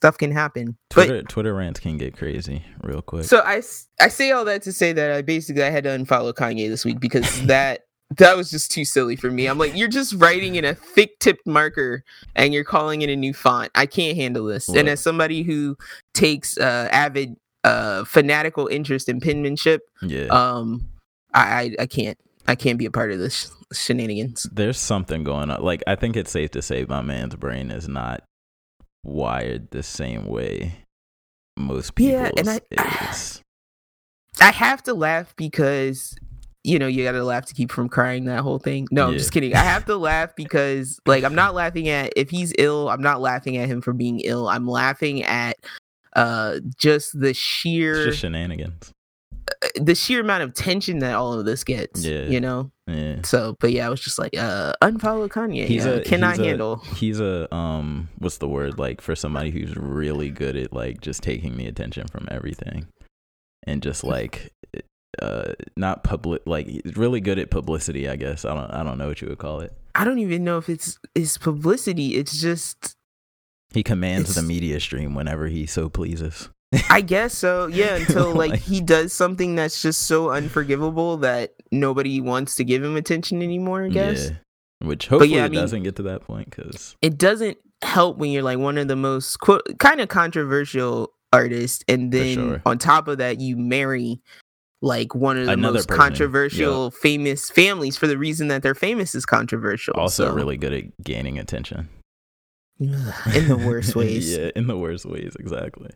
Stuff 0.00 0.16
can 0.16 0.32
happen. 0.32 0.78
But 0.88 1.06
Twitter 1.06 1.22
Twitter 1.24 1.54
rants 1.54 1.78
can 1.78 1.98
get 1.98 2.16
crazy 2.16 2.64
real 2.82 3.02
quick. 3.02 3.24
so 3.24 3.40
I, 3.40 3.62
I 4.00 4.08
say 4.08 4.32
all 4.32 4.46
that 4.46 4.62
to 4.62 4.72
say 4.72 4.94
that 4.94 5.12
I 5.12 5.20
basically 5.20 5.62
I 5.62 5.68
had 5.68 5.84
to 5.84 5.90
unfollow 5.90 6.32
Kanye 6.32 6.68
this 6.68 6.86
week 6.86 7.00
because 7.00 7.42
that 7.46 7.82
that 8.16 8.36
was 8.36 8.50
just 8.50 8.72
too 8.72 8.84
silly 8.84 9.14
for 9.14 9.30
me. 9.30 9.46
I'm 9.46 9.58
like, 9.58 9.76
you're 9.76 9.88
just 9.88 10.14
writing 10.14 10.56
in 10.56 10.64
a 10.64 10.74
thick 10.74 11.18
tipped 11.20 11.46
marker 11.46 12.02
and 12.34 12.52
you're 12.52 12.64
calling 12.64 13.02
it 13.02 13.10
a 13.10 13.14
new 13.14 13.34
font. 13.34 13.70
I 13.74 13.86
can't 13.86 14.16
handle 14.16 14.46
this. 14.46 14.68
And 14.68 14.88
as 14.88 15.00
somebody 15.00 15.42
who 15.42 15.76
takes 16.14 16.56
uh 16.56 16.88
avid 16.90 17.36
uh 17.62 18.04
fanatical 18.04 18.68
interest 18.68 19.08
in 19.10 19.20
penmanship, 19.20 19.82
yeah. 20.00 20.26
um, 20.28 20.88
I 21.34 21.42
I, 21.42 21.74
I 21.80 21.86
can't 21.86 22.18
I 22.48 22.54
can't 22.54 22.78
be 22.78 22.86
a 22.86 22.90
part 22.90 23.12
of 23.12 23.18
this 23.18 23.52
shenanigans. 23.74 24.48
There's 24.50 24.78
something 24.78 25.24
going 25.24 25.50
on. 25.50 25.62
Like 25.62 25.82
I 25.86 25.94
think 25.94 26.16
it's 26.16 26.30
safe 26.30 26.52
to 26.52 26.62
say 26.62 26.86
my 26.88 27.02
man's 27.02 27.36
brain 27.36 27.70
is 27.70 27.86
not 27.86 28.24
wired 29.04 29.70
the 29.70 29.82
same 29.82 30.26
way 30.26 30.74
most 31.56 31.94
people 31.94 32.12
Yeah, 32.12 32.30
and 32.36 32.48
I- 32.48 33.10
is. 33.12 33.42
I 34.40 34.52
have 34.52 34.82
to 34.84 34.94
laugh 34.94 35.34
because 35.36 36.16
you 36.62 36.78
know 36.78 36.86
you 36.86 37.04
got 37.04 37.12
to 37.12 37.24
laugh 37.24 37.46
to 37.46 37.54
keep 37.54 37.72
from 37.72 37.88
crying 37.88 38.24
that 38.26 38.40
whole 38.40 38.58
thing. 38.58 38.86
No, 38.90 39.08
I'm 39.08 39.18
just 39.18 39.32
kidding. 39.32 39.54
I 39.54 39.58
have 39.60 39.84
to 39.86 39.96
laugh 39.96 40.34
because 40.36 40.98
like 41.06 41.24
I'm 41.24 41.34
not 41.34 41.54
laughing 41.54 41.88
at 41.88 42.12
if 42.16 42.30
he's 42.30 42.52
ill. 42.58 42.88
I'm 42.88 43.02
not 43.02 43.20
laughing 43.20 43.56
at 43.56 43.68
him 43.68 43.80
for 43.80 43.92
being 43.92 44.20
ill. 44.20 44.48
I'm 44.48 44.66
laughing 44.66 45.22
at 45.24 45.56
uh 46.14 46.60
just 46.76 47.18
the 47.18 47.30
It's 47.30 47.38
sheer 47.38 48.04
just 48.06 48.20
shenanigans. 48.20 48.92
The 49.74 49.94
sheer 49.94 50.20
amount 50.20 50.42
of 50.42 50.54
tension 50.54 51.00
that 51.00 51.14
all 51.14 51.38
of 51.38 51.44
this 51.44 51.64
gets. 51.64 52.04
Yeah. 52.04 52.22
you 52.22 52.40
know. 52.40 52.70
Yeah. 52.86 53.20
So, 53.24 53.56
but 53.60 53.72
yeah, 53.72 53.86
I 53.86 53.90
was 53.90 54.00
just 54.00 54.18
like, 54.18 54.36
uh, 54.36 54.72
unfollow 54.82 55.28
Kanye. 55.28 55.66
He's 55.66 55.84
a 55.86 56.00
cannot 56.02 56.32
he's 56.36 56.40
a- 56.40 56.44
handle. 56.48 56.76
he's 56.96 57.20
a 57.20 57.52
um 57.54 58.08
what's 58.18 58.38
the 58.38 58.48
word 58.48 58.78
like 58.78 59.00
for 59.00 59.14
somebody 59.14 59.50
who's 59.50 59.76
really 59.76 60.30
good 60.30 60.56
at 60.56 60.72
like 60.72 61.00
just 61.00 61.22
taking 61.22 61.56
the 61.56 61.66
attention 61.66 62.06
from 62.08 62.26
everything 62.30 62.86
and 63.66 63.82
just 63.82 64.02
like 64.02 64.52
uh 65.20 65.52
not 65.76 66.02
public 66.04 66.40
like 66.46 66.68
really 66.96 67.20
good 67.20 67.38
at 67.38 67.50
publicity 67.50 68.08
i 68.08 68.14
guess 68.16 68.44
i 68.44 68.54
don't 68.54 68.70
i 68.70 68.82
don't 68.84 68.96
know 68.96 69.08
what 69.08 69.20
you 69.20 69.28
would 69.28 69.38
call 69.38 69.60
it 69.60 69.72
I 69.92 70.04
don't 70.04 70.20
even 70.20 70.44
know 70.44 70.56
if 70.56 70.68
it's 70.68 70.98
it's 71.16 71.36
publicity. 71.36 72.14
It's 72.14 72.40
just 72.40 72.94
he 73.74 73.82
commands 73.82 74.36
the 74.36 74.42
media 74.42 74.78
stream 74.78 75.14
whenever 75.16 75.48
he 75.48 75.66
so 75.66 75.88
pleases 75.88 76.48
I 76.88 77.00
guess 77.00 77.34
so. 77.34 77.66
Yeah, 77.66 77.96
until 77.96 78.32
like, 78.34 78.50
Like- 78.52 78.60
he 78.60 78.80
does 78.80 79.12
something 79.12 79.54
that's 79.56 79.82
just 79.82 80.02
so 80.04 80.30
unforgivable 80.30 81.16
that 81.18 81.54
nobody 81.72 82.20
wants 82.20 82.54
to 82.56 82.64
give 82.64 82.82
him 82.84 82.96
attention 82.96 83.42
anymore, 83.42 83.84
I 83.84 83.88
guess. 83.88 84.30
yeah 84.30 84.36
which 84.82 85.08
hopefully 85.08 85.34
yeah, 85.34 85.42
I 85.42 85.46
it 85.46 85.50
mean- 85.50 85.60
doesn't 85.60 85.82
get 85.82 85.96
to 85.96 86.02
that 86.04 86.22
point 86.22 86.48
because 86.48 86.96
It 87.02 87.18
doesn't 87.18 87.58
help 87.82 88.16
when 88.16 88.30
you're 88.30 88.42
like 88.42 88.58
one 88.58 88.78
of 88.78 88.88
the 88.88 88.96
most 88.96 89.36
quote, 89.38 89.62
kind 89.78 90.00
of 90.00 90.08
controversial 90.08 91.12
artists 91.34 91.84
and 91.86 92.10
then 92.10 92.34
sure. 92.34 92.62
on 92.64 92.78
top 92.78 93.06
of 93.06 93.18
that 93.18 93.40
you 93.40 93.58
marry 93.58 94.22
like 94.80 95.14
one 95.14 95.36
of 95.36 95.44
the 95.46 95.52
Another 95.52 95.74
most 95.74 95.88
person, 95.88 96.00
controversial, 96.02 96.90
famous 96.92 97.50
families 97.50 97.98
for 97.98 98.06
the 98.06 98.16
reason 98.16 98.48
that 98.48 98.62
they're 98.62 98.74
famous 98.74 99.14
is 99.14 99.26
controversial. 99.26 99.92
Also, 99.98 100.28
so- 100.28 100.34
really 100.34 100.56
good 100.56 100.72
at 100.72 100.84
gaining 101.04 101.38
attention. 101.38 101.90
in 102.78 102.90
the 103.48 103.62
worst 103.66 103.94
ways. 103.96 104.34
yeah, 104.34 104.50
in 104.56 104.66
the 104.66 104.78
worst 104.78 105.04
ways, 105.04 105.36
exactly. 105.38 105.90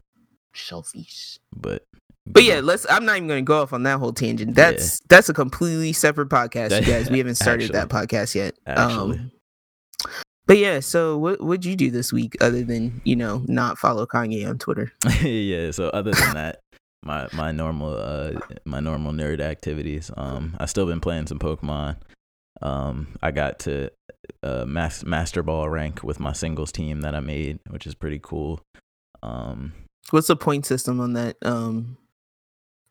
Selfish. 0.55 1.39
But 1.55 1.85
But 2.27 2.45
yeah, 2.45 2.61
let's. 2.63 2.87
I'm 2.89 3.05
not 3.05 3.17
even 3.17 3.29
going 3.29 3.45
to 3.45 3.47
go 3.47 3.63
off 3.63 3.73
on 3.73 3.83
that 3.85 3.99
whole 3.99 4.13
tangent. 4.13 4.55
That's 4.55 5.01
that's 5.09 5.29
a 5.29 5.35
completely 5.35 5.93
separate 5.93 6.29
podcast, 6.29 6.71
That- 6.71 6.87
you 6.87 6.93
guys. 6.93 7.11
We 7.11 7.19
haven't 7.19 7.37
started 7.37 7.73
that 7.73 7.89
podcast 7.89 8.35
yet. 8.35 8.55
Actually. 8.67 9.19
Um, 9.19 9.31
but 10.47 10.59
yeah, 10.59 10.81
so 10.81 11.17
what 11.17 11.41
would 11.41 11.65
you 11.65 11.75
do 11.75 11.91
this 11.91 12.13
week 12.13 12.37
other 12.41 12.63
than 12.63 13.01
you 13.05 13.17
know 13.17 13.43
not 13.47 13.79
follow 13.79 14.07
Kanye 14.07 14.49
on 14.49 14.59
Twitter? 14.59 14.93
yeah. 15.23 15.71
So 15.71 15.89
other 15.89 16.13
than 16.13 16.35
that, 16.35 16.61
my 17.03 17.29
my 17.33 17.51
normal 17.51 17.97
uh 17.97 18.39
my 18.65 18.81
normal 18.81 19.13
nerd 19.13 19.41
activities. 19.41 20.11
Um, 20.17 20.55
I 20.61 20.67
still 20.67 20.87
been 20.87 21.01
playing 21.01 21.29
some 21.29 21.39
Pokemon. 21.39 21.97
Um, 22.61 23.17
I 23.23 23.31
got 23.31 23.59
to 23.61 23.91
uh 24.43 24.65
mas- 24.67 25.05
master 25.05 25.43
ball 25.43 25.69
rank 25.71 26.03
with 26.03 26.21
my 26.21 26.33
singles 26.35 26.73
team 26.73 27.01
that 27.01 27.15
I 27.15 27.21
made, 27.21 27.61
which 27.71 27.87
is 27.87 27.95
pretty 27.95 28.21
cool. 28.23 28.61
Um, 29.23 29.73
What's 30.11 30.27
the 30.29 30.37
point 30.37 30.67
system 30.67 31.01
on 31.01 31.15
that? 31.15 31.37
Um, 31.43 31.97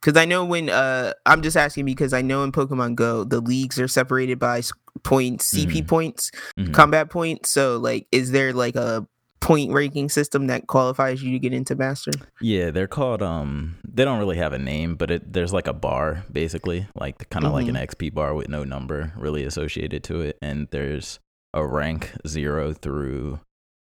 because 0.01 0.19
I 0.19 0.25
know 0.25 0.43
when 0.43 0.69
uh, 0.69 1.13
I'm 1.25 1.41
just 1.41 1.55
asking 1.55 1.85
because 1.85 2.11
I 2.13 2.21
know 2.21 2.43
in 2.43 2.51
Pokemon 2.51 2.95
Go 2.95 3.23
the 3.23 3.39
leagues 3.39 3.79
are 3.79 3.87
separated 3.87 4.37
by 4.37 4.61
points, 5.03 5.53
CP 5.53 5.81
Mhm. 5.83 5.87
points, 5.87 6.31
mhm. 6.59 6.73
combat 6.73 7.09
points. 7.09 7.49
So 7.49 7.77
like, 7.77 8.07
is 8.11 8.31
there 8.31 8.51
like 8.51 8.75
a 8.75 9.07
point 9.39 9.71
ranking 9.71 10.07
system 10.09 10.47
that 10.47 10.67
qualifies 10.67 11.21
you 11.23 11.31
to 11.31 11.39
get 11.39 11.53
into 11.53 11.75
Master? 11.75 12.11
Yeah, 12.41 12.71
they're 12.71 12.87
called 12.87 13.21
um 13.21 13.75
they 13.87 14.03
don't 14.03 14.19
really 14.19 14.37
have 14.37 14.51
a 14.53 14.59
name, 14.59 14.95
but 14.95 15.09
it 15.09 15.31
there's 15.31 15.53
like 15.53 15.67
a 15.67 15.73
bar 15.73 16.25
basically, 16.31 16.87
like 16.95 17.29
kind 17.29 17.45
of 17.45 17.53
like 17.53 17.67
an 17.67 17.75
XP 17.75 18.13
bar 18.13 18.33
with 18.33 18.49
no 18.49 18.63
number 18.65 19.13
really 19.17 19.45
associated 19.45 20.03
to 20.05 20.19
it 20.21 20.37
and 20.41 20.67
there's 20.71 21.19
a 21.53 21.65
rank 21.65 22.11
0 22.27 22.73
through 22.73 23.39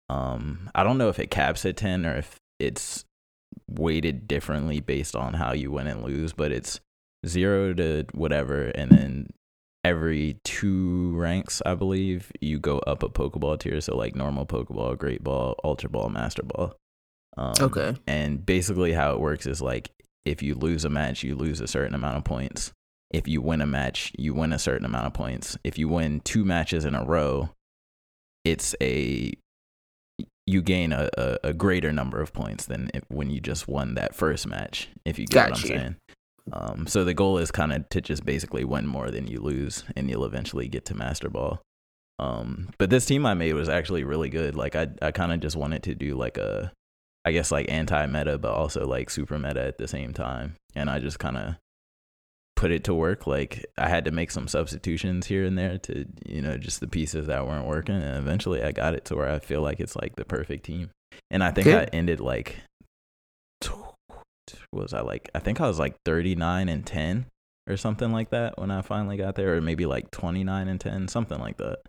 um 0.09 0.69
I 0.73 0.83
don't 0.83 0.97
know 0.97 1.09
if 1.09 1.19
it 1.19 1.31
caps 1.31 1.65
at 1.65 1.75
10 1.75 2.05
or 2.05 2.15
if 2.15 2.35
it's 2.59 3.03
weighted 3.69 4.27
differently 4.27 4.79
based 4.79 5.15
on 5.15 5.33
how 5.33 5.53
you 5.53 5.71
win 5.71 5.87
and 5.87 6.03
lose, 6.03 6.33
but 6.33 6.51
it's 6.51 6.79
0 7.25 7.73
to 7.75 8.05
whatever 8.13 8.65
and 8.69 8.91
then 8.91 9.27
every 9.87 10.37
two 10.43 11.15
ranks, 11.15 11.61
I 11.65 11.75
believe, 11.75 12.31
you 12.41 12.59
go 12.59 12.79
up 12.79 13.03
a 13.03 13.09
Pokeball 13.09 13.59
tier. 13.59 13.79
So 13.79 13.95
like 13.95 14.15
normal 14.15 14.45
Pokeball, 14.45 14.97
Great 14.97 15.23
Ball, 15.23 15.55
Ultra 15.63 15.89
Ball, 15.89 16.09
Master 16.09 16.43
Ball. 16.43 16.75
Um, 17.37 17.53
Okay. 17.61 17.95
And 18.05 18.45
basically, 18.45 18.91
how 18.91 19.13
it 19.13 19.19
works 19.19 19.45
is 19.45 19.61
like 19.61 19.91
if 20.25 20.41
you 20.41 20.55
lose 20.55 20.83
a 20.83 20.89
match, 20.89 21.23
you 21.23 21.35
lose 21.35 21.61
a 21.61 21.67
certain 21.67 21.95
amount 21.95 22.17
of 22.17 22.23
points. 22.25 22.73
If 23.11 23.27
you 23.27 23.41
win 23.41 23.61
a 23.61 23.65
match, 23.65 24.11
you 24.17 24.33
win 24.33 24.51
a 24.51 24.59
certain 24.59 24.85
amount 24.85 25.07
of 25.07 25.13
points. 25.13 25.57
If 25.63 25.77
you 25.77 25.87
win 25.87 26.19
two 26.19 26.43
matches 26.43 26.83
in 26.83 26.93
a 26.93 27.05
row, 27.05 27.49
it's 28.43 28.75
a 28.81 29.31
you 30.47 30.61
gain 30.61 30.93
a, 30.93 31.09
a, 31.17 31.37
a 31.43 31.53
greater 31.53 31.91
number 31.91 32.21
of 32.21 32.33
points 32.33 32.65
than 32.65 32.89
if, 32.93 33.03
when 33.09 33.29
you 33.29 33.39
just 33.39 33.67
won 33.67 33.95
that 33.95 34.15
first 34.15 34.47
match. 34.47 34.87
If 35.05 35.19
you 35.19 35.27
get 35.27 35.51
what 35.51 35.59
I'm 35.59 35.67
saying. 35.67 35.95
Um, 36.53 36.87
so 36.87 37.03
the 37.03 37.13
goal 37.13 37.37
is 37.37 37.51
kind 37.51 37.73
of 37.73 37.87
to 37.89 37.99
just 37.99 38.25
basically 38.25 38.63
win 38.63 38.87
more 38.87 39.11
than 39.11 39.27
you 39.27 39.41
lose, 39.41 39.83
and 39.95 40.09
you'll 40.09 40.25
eventually 40.25 40.69
get 40.69 40.85
to 40.85 40.95
master 40.95 41.29
ball. 41.29 41.61
Um, 42.19 42.69
but 42.77 42.89
this 42.89 43.05
team 43.05 43.25
I 43.25 43.33
made 43.33 43.53
was 43.53 43.69
actually 43.69 44.05
really 44.05 44.29
good. 44.29 44.55
Like 44.55 44.75
I, 44.75 44.87
I 45.01 45.11
kind 45.11 45.33
of 45.33 45.41
just 45.41 45.57
wanted 45.57 45.83
to 45.83 45.93
do 45.93 46.15
like 46.15 46.37
a, 46.37 46.71
I 47.25 47.33
guess 47.33 47.51
like 47.51 47.69
anti 47.69 48.05
meta, 48.07 48.37
but 48.37 48.53
also 48.53 48.87
like 48.87 49.09
super 49.09 49.37
meta 49.37 49.61
at 49.61 49.77
the 49.77 49.87
same 49.87 50.13
time, 50.13 50.55
and 50.73 50.89
I 50.89 50.99
just 50.99 51.19
kind 51.19 51.37
of 51.37 51.55
put 52.57 52.71
it 52.71 52.83
to 52.83 52.93
work. 52.93 53.25
Like 53.25 53.65
I 53.77 53.87
had 53.87 54.03
to 54.05 54.11
make 54.11 54.31
some 54.31 54.49
substitutions 54.49 55.27
here 55.27 55.45
and 55.45 55.57
there 55.57 55.77
to, 55.77 56.05
you 56.25 56.41
know, 56.41 56.57
just 56.57 56.81
the 56.81 56.87
pieces 56.87 57.27
that 57.27 57.47
weren't 57.47 57.67
working, 57.67 57.95
and 57.95 58.17
eventually 58.17 58.61
I 58.61 58.73
got 58.73 58.93
it 58.95 59.05
to 59.05 59.15
where 59.15 59.29
I 59.29 59.39
feel 59.39 59.61
like 59.61 59.79
it's 59.79 59.95
like 59.95 60.17
the 60.17 60.25
perfect 60.25 60.65
team. 60.65 60.89
And 61.31 61.41
I 61.43 61.51
think. 61.51 61.67
I 61.67 61.85
ended 61.93 62.19
like 62.19 62.57
was 64.71 64.93
I 64.93 65.01
like? 65.01 65.29
I 65.33 65.39
think 65.39 65.61
I 65.61 65.67
was 65.67 65.79
like 65.79 65.95
39 66.05 66.69
and 66.69 66.85
10 66.85 67.25
or 67.69 67.77
something 67.77 68.11
like 68.11 68.29
that 68.29 68.57
when 68.57 68.71
I 68.71 68.81
finally 68.81 69.17
got 69.17 69.35
there, 69.35 69.55
or 69.55 69.61
maybe 69.61 69.85
like 69.85 70.11
29 70.11 70.67
and 70.67 70.79
10, 70.79 71.07
something 71.07 71.39
like 71.39 71.57
that. 71.57 71.79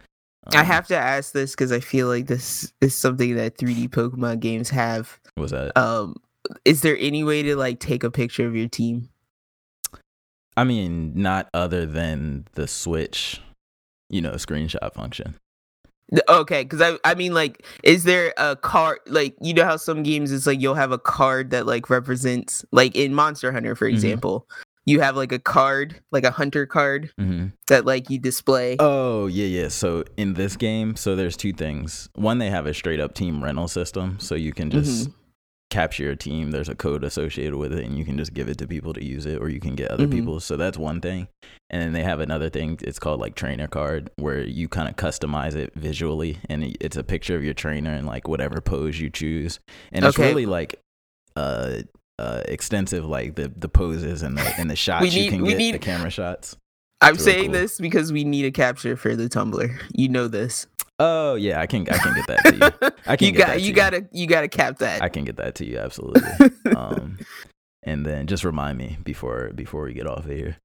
I 0.52 0.60
Um, 0.60 0.66
have 0.66 0.86
to 0.88 0.96
ask 0.96 1.32
this 1.32 1.52
because 1.52 1.72
I 1.72 1.80
feel 1.80 2.08
like 2.08 2.26
this 2.26 2.72
is 2.80 2.94
something 2.94 3.36
that 3.36 3.58
3D 3.58 3.88
Pokemon 3.88 4.40
games 4.40 4.70
have. 4.70 5.20
Was 5.36 5.50
that? 5.50 5.76
Um, 5.76 6.16
is 6.64 6.82
there 6.82 6.96
any 6.98 7.22
way 7.22 7.42
to 7.42 7.56
like 7.56 7.80
take 7.80 8.02
a 8.02 8.10
picture 8.10 8.46
of 8.46 8.56
your 8.56 8.68
team? 8.68 9.08
I 10.58 10.64
mean, 10.64 11.12
not 11.14 11.48
other 11.54 11.86
than 11.86 12.48
the 12.54 12.66
Switch, 12.66 13.40
you 14.10 14.20
know, 14.20 14.32
screenshot 14.32 14.92
function. 14.92 15.36
Okay, 16.28 16.64
because 16.64 16.80
I 16.80 16.96
I 17.04 17.14
mean 17.14 17.32
like, 17.32 17.64
is 17.84 18.02
there 18.02 18.34
a 18.36 18.56
card 18.56 18.98
like 19.06 19.36
you 19.40 19.54
know 19.54 19.64
how 19.64 19.76
some 19.76 20.02
games 20.02 20.32
it's 20.32 20.48
like 20.48 20.60
you'll 20.60 20.74
have 20.74 20.90
a 20.90 20.98
card 20.98 21.50
that 21.50 21.64
like 21.64 21.88
represents 21.90 22.64
like 22.72 22.96
in 22.96 23.14
Monster 23.14 23.52
Hunter 23.52 23.76
for 23.76 23.86
Mhm. 23.86 23.92
example, 23.92 24.48
you 24.84 25.00
have 25.00 25.16
like 25.16 25.30
a 25.30 25.38
card 25.38 26.00
like 26.10 26.24
a 26.24 26.32
hunter 26.32 26.66
card 26.66 27.12
Mm-hmm. 27.20 27.48
that 27.68 27.84
like 27.84 28.10
you 28.10 28.18
display. 28.18 28.74
Oh 28.80 29.28
yeah, 29.28 29.46
yeah. 29.46 29.68
So 29.68 30.02
in 30.16 30.34
this 30.34 30.56
game, 30.56 30.96
so 30.96 31.14
there's 31.14 31.36
two 31.36 31.52
things. 31.52 32.08
One, 32.16 32.38
they 32.38 32.50
have 32.50 32.66
a 32.66 32.74
straight 32.74 32.98
up 32.98 33.14
team 33.14 33.44
rental 33.44 33.68
system, 33.68 34.18
so 34.18 34.34
you 34.34 34.52
can 34.52 34.70
just 34.70 35.10
capture 35.70 36.10
a 36.10 36.16
team. 36.16 36.50
There's 36.50 36.68
a 36.68 36.74
code 36.74 37.04
associated 37.04 37.54
with 37.56 37.72
it, 37.72 37.84
and 37.84 37.98
you 37.98 38.04
can 38.04 38.16
just 38.16 38.32
give 38.32 38.48
it 38.48 38.56
to 38.58 38.66
people 38.66 38.92
to 38.94 39.04
use 39.04 39.26
it, 39.26 39.40
or 39.40 39.48
you 39.48 39.60
can 39.60 39.74
get 39.74 39.90
other 39.90 40.06
Mhm. 40.06 40.12
people. 40.12 40.40
So 40.40 40.56
that's 40.56 40.78
one 40.78 41.00
thing. 41.00 41.28
And 41.70 41.82
then 41.82 41.92
they 41.92 42.02
have 42.02 42.20
another 42.20 42.48
thing. 42.48 42.78
It's 42.82 42.98
called 42.98 43.20
like 43.20 43.34
trainer 43.34 43.66
card, 43.68 44.10
where 44.16 44.42
you 44.42 44.68
kind 44.68 44.88
of 44.88 44.96
customize 44.96 45.54
it 45.54 45.72
visually, 45.74 46.38
and 46.48 46.76
it's 46.80 46.96
a 46.96 47.04
picture 47.04 47.36
of 47.36 47.44
your 47.44 47.54
trainer 47.54 47.92
and 47.92 48.06
like 48.06 48.26
whatever 48.28 48.60
pose 48.60 48.98
you 48.98 49.10
choose. 49.10 49.60
And 49.92 50.04
it's 50.04 50.18
really 50.18 50.46
like 50.46 50.80
uh 51.36 51.82
uh 52.18 52.42
extensive, 52.46 53.04
like 53.04 53.34
the 53.36 53.52
the 53.54 53.68
poses 53.68 54.22
and 54.22 54.36
the 54.38 54.54
and 54.58 54.70
the 54.70 54.76
shots 54.86 55.14
you 55.14 55.22
need- 55.24 55.30
can 55.30 55.42
we 55.42 55.50
get, 55.50 55.58
need- 55.58 55.74
the 55.74 55.78
camera 55.78 56.10
shots. 56.10 56.56
I'm 57.00 57.12
really 57.14 57.24
saying 57.24 57.44
cool. 57.44 57.52
this 57.52 57.78
because 57.78 58.10
we 58.12 58.24
need 58.24 58.44
a 58.44 58.50
capture 58.50 58.96
for 58.96 59.14
the 59.14 59.28
Tumblr. 59.28 59.80
You 59.94 60.08
know 60.08 60.26
this. 60.26 60.66
Oh 60.98 61.34
yeah, 61.36 61.60
I 61.60 61.66
can 61.66 61.86
I 61.88 61.98
can 61.98 62.14
get 62.14 62.26
that 62.26 62.44
to 62.44 62.56
you. 62.56 62.90
I 63.06 63.16
can 63.16 63.26
you 63.26 63.32
get 63.32 63.38
got 63.38 63.46
that 63.48 63.54
to 63.54 63.60
you 63.60 63.66
you. 63.68 63.72
gotta 63.72 64.08
you 64.12 64.26
gotta 64.26 64.48
cap 64.48 64.78
that. 64.78 65.02
I 65.02 65.08
can 65.08 65.24
get 65.24 65.36
that 65.36 65.54
to 65.56 65.66
you 65.66 65.78
absolutely. 65.78 66.22
um, 66.76 67.18
and 67.84 68.04
then 68.04 68.26
just 68.26 68.44
remind 68.44 68.78
me 68.78 68.98
before 69.04 69.52
before 69.54 69.84
we 69.84 69.94
get 69.94 70.06
off 70.06 70.24
of 70.24 70.30
here. 70.30 70.56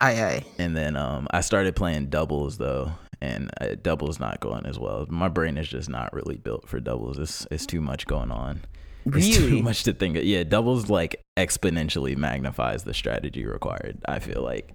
aye 0.00 0.22
aye. 0.22 0.44
And 0.58 0.76
then 0.76 0.96
um, 0.96 1.26
I 1.30 1.40
started 1.40 1.74
playing 1.74 2.08
doubles 2.10 2.58
though, 2.58 2.92
and 3.22 3.50
uh, 3.60 3.76
doubles 3.80 4.20
not 4.20 4.40
going 4.40 4.66
as 4.66 4.78
well. 4.78 5.06
My 5.08 5.28
brain 5.28 5.56
is 5.56 5.68
just 5.68 5.88
not 5.88 6.12
really 6.12 6.36
built 6.36 6.68
for 6.68 6.80
doubles. 6.80 7.18
It's 7.18 7.46
it's 7.50 7.64
too 7.66 7.80
much 7.80 8.06
going 8.06 8.30
on. 8.30 8.60
It's 9.06 9.38
too 9.38 9.62
much 9.62 9.84
to 9.84 9.94
think. 9.94 10.18
Of. 10.18 10.24
Yeah, 10.24 10.42
doubles 10.44 10.90
like 10.90 11.22
exponentially 11.38 12.14
magnifies 12.14 12.84
the 12.84 12.92
strategy 12.92 13.46
required. 13.46 13.98
I 14.06 14.18
feel 14.18 14.42
like. 14.42 14.74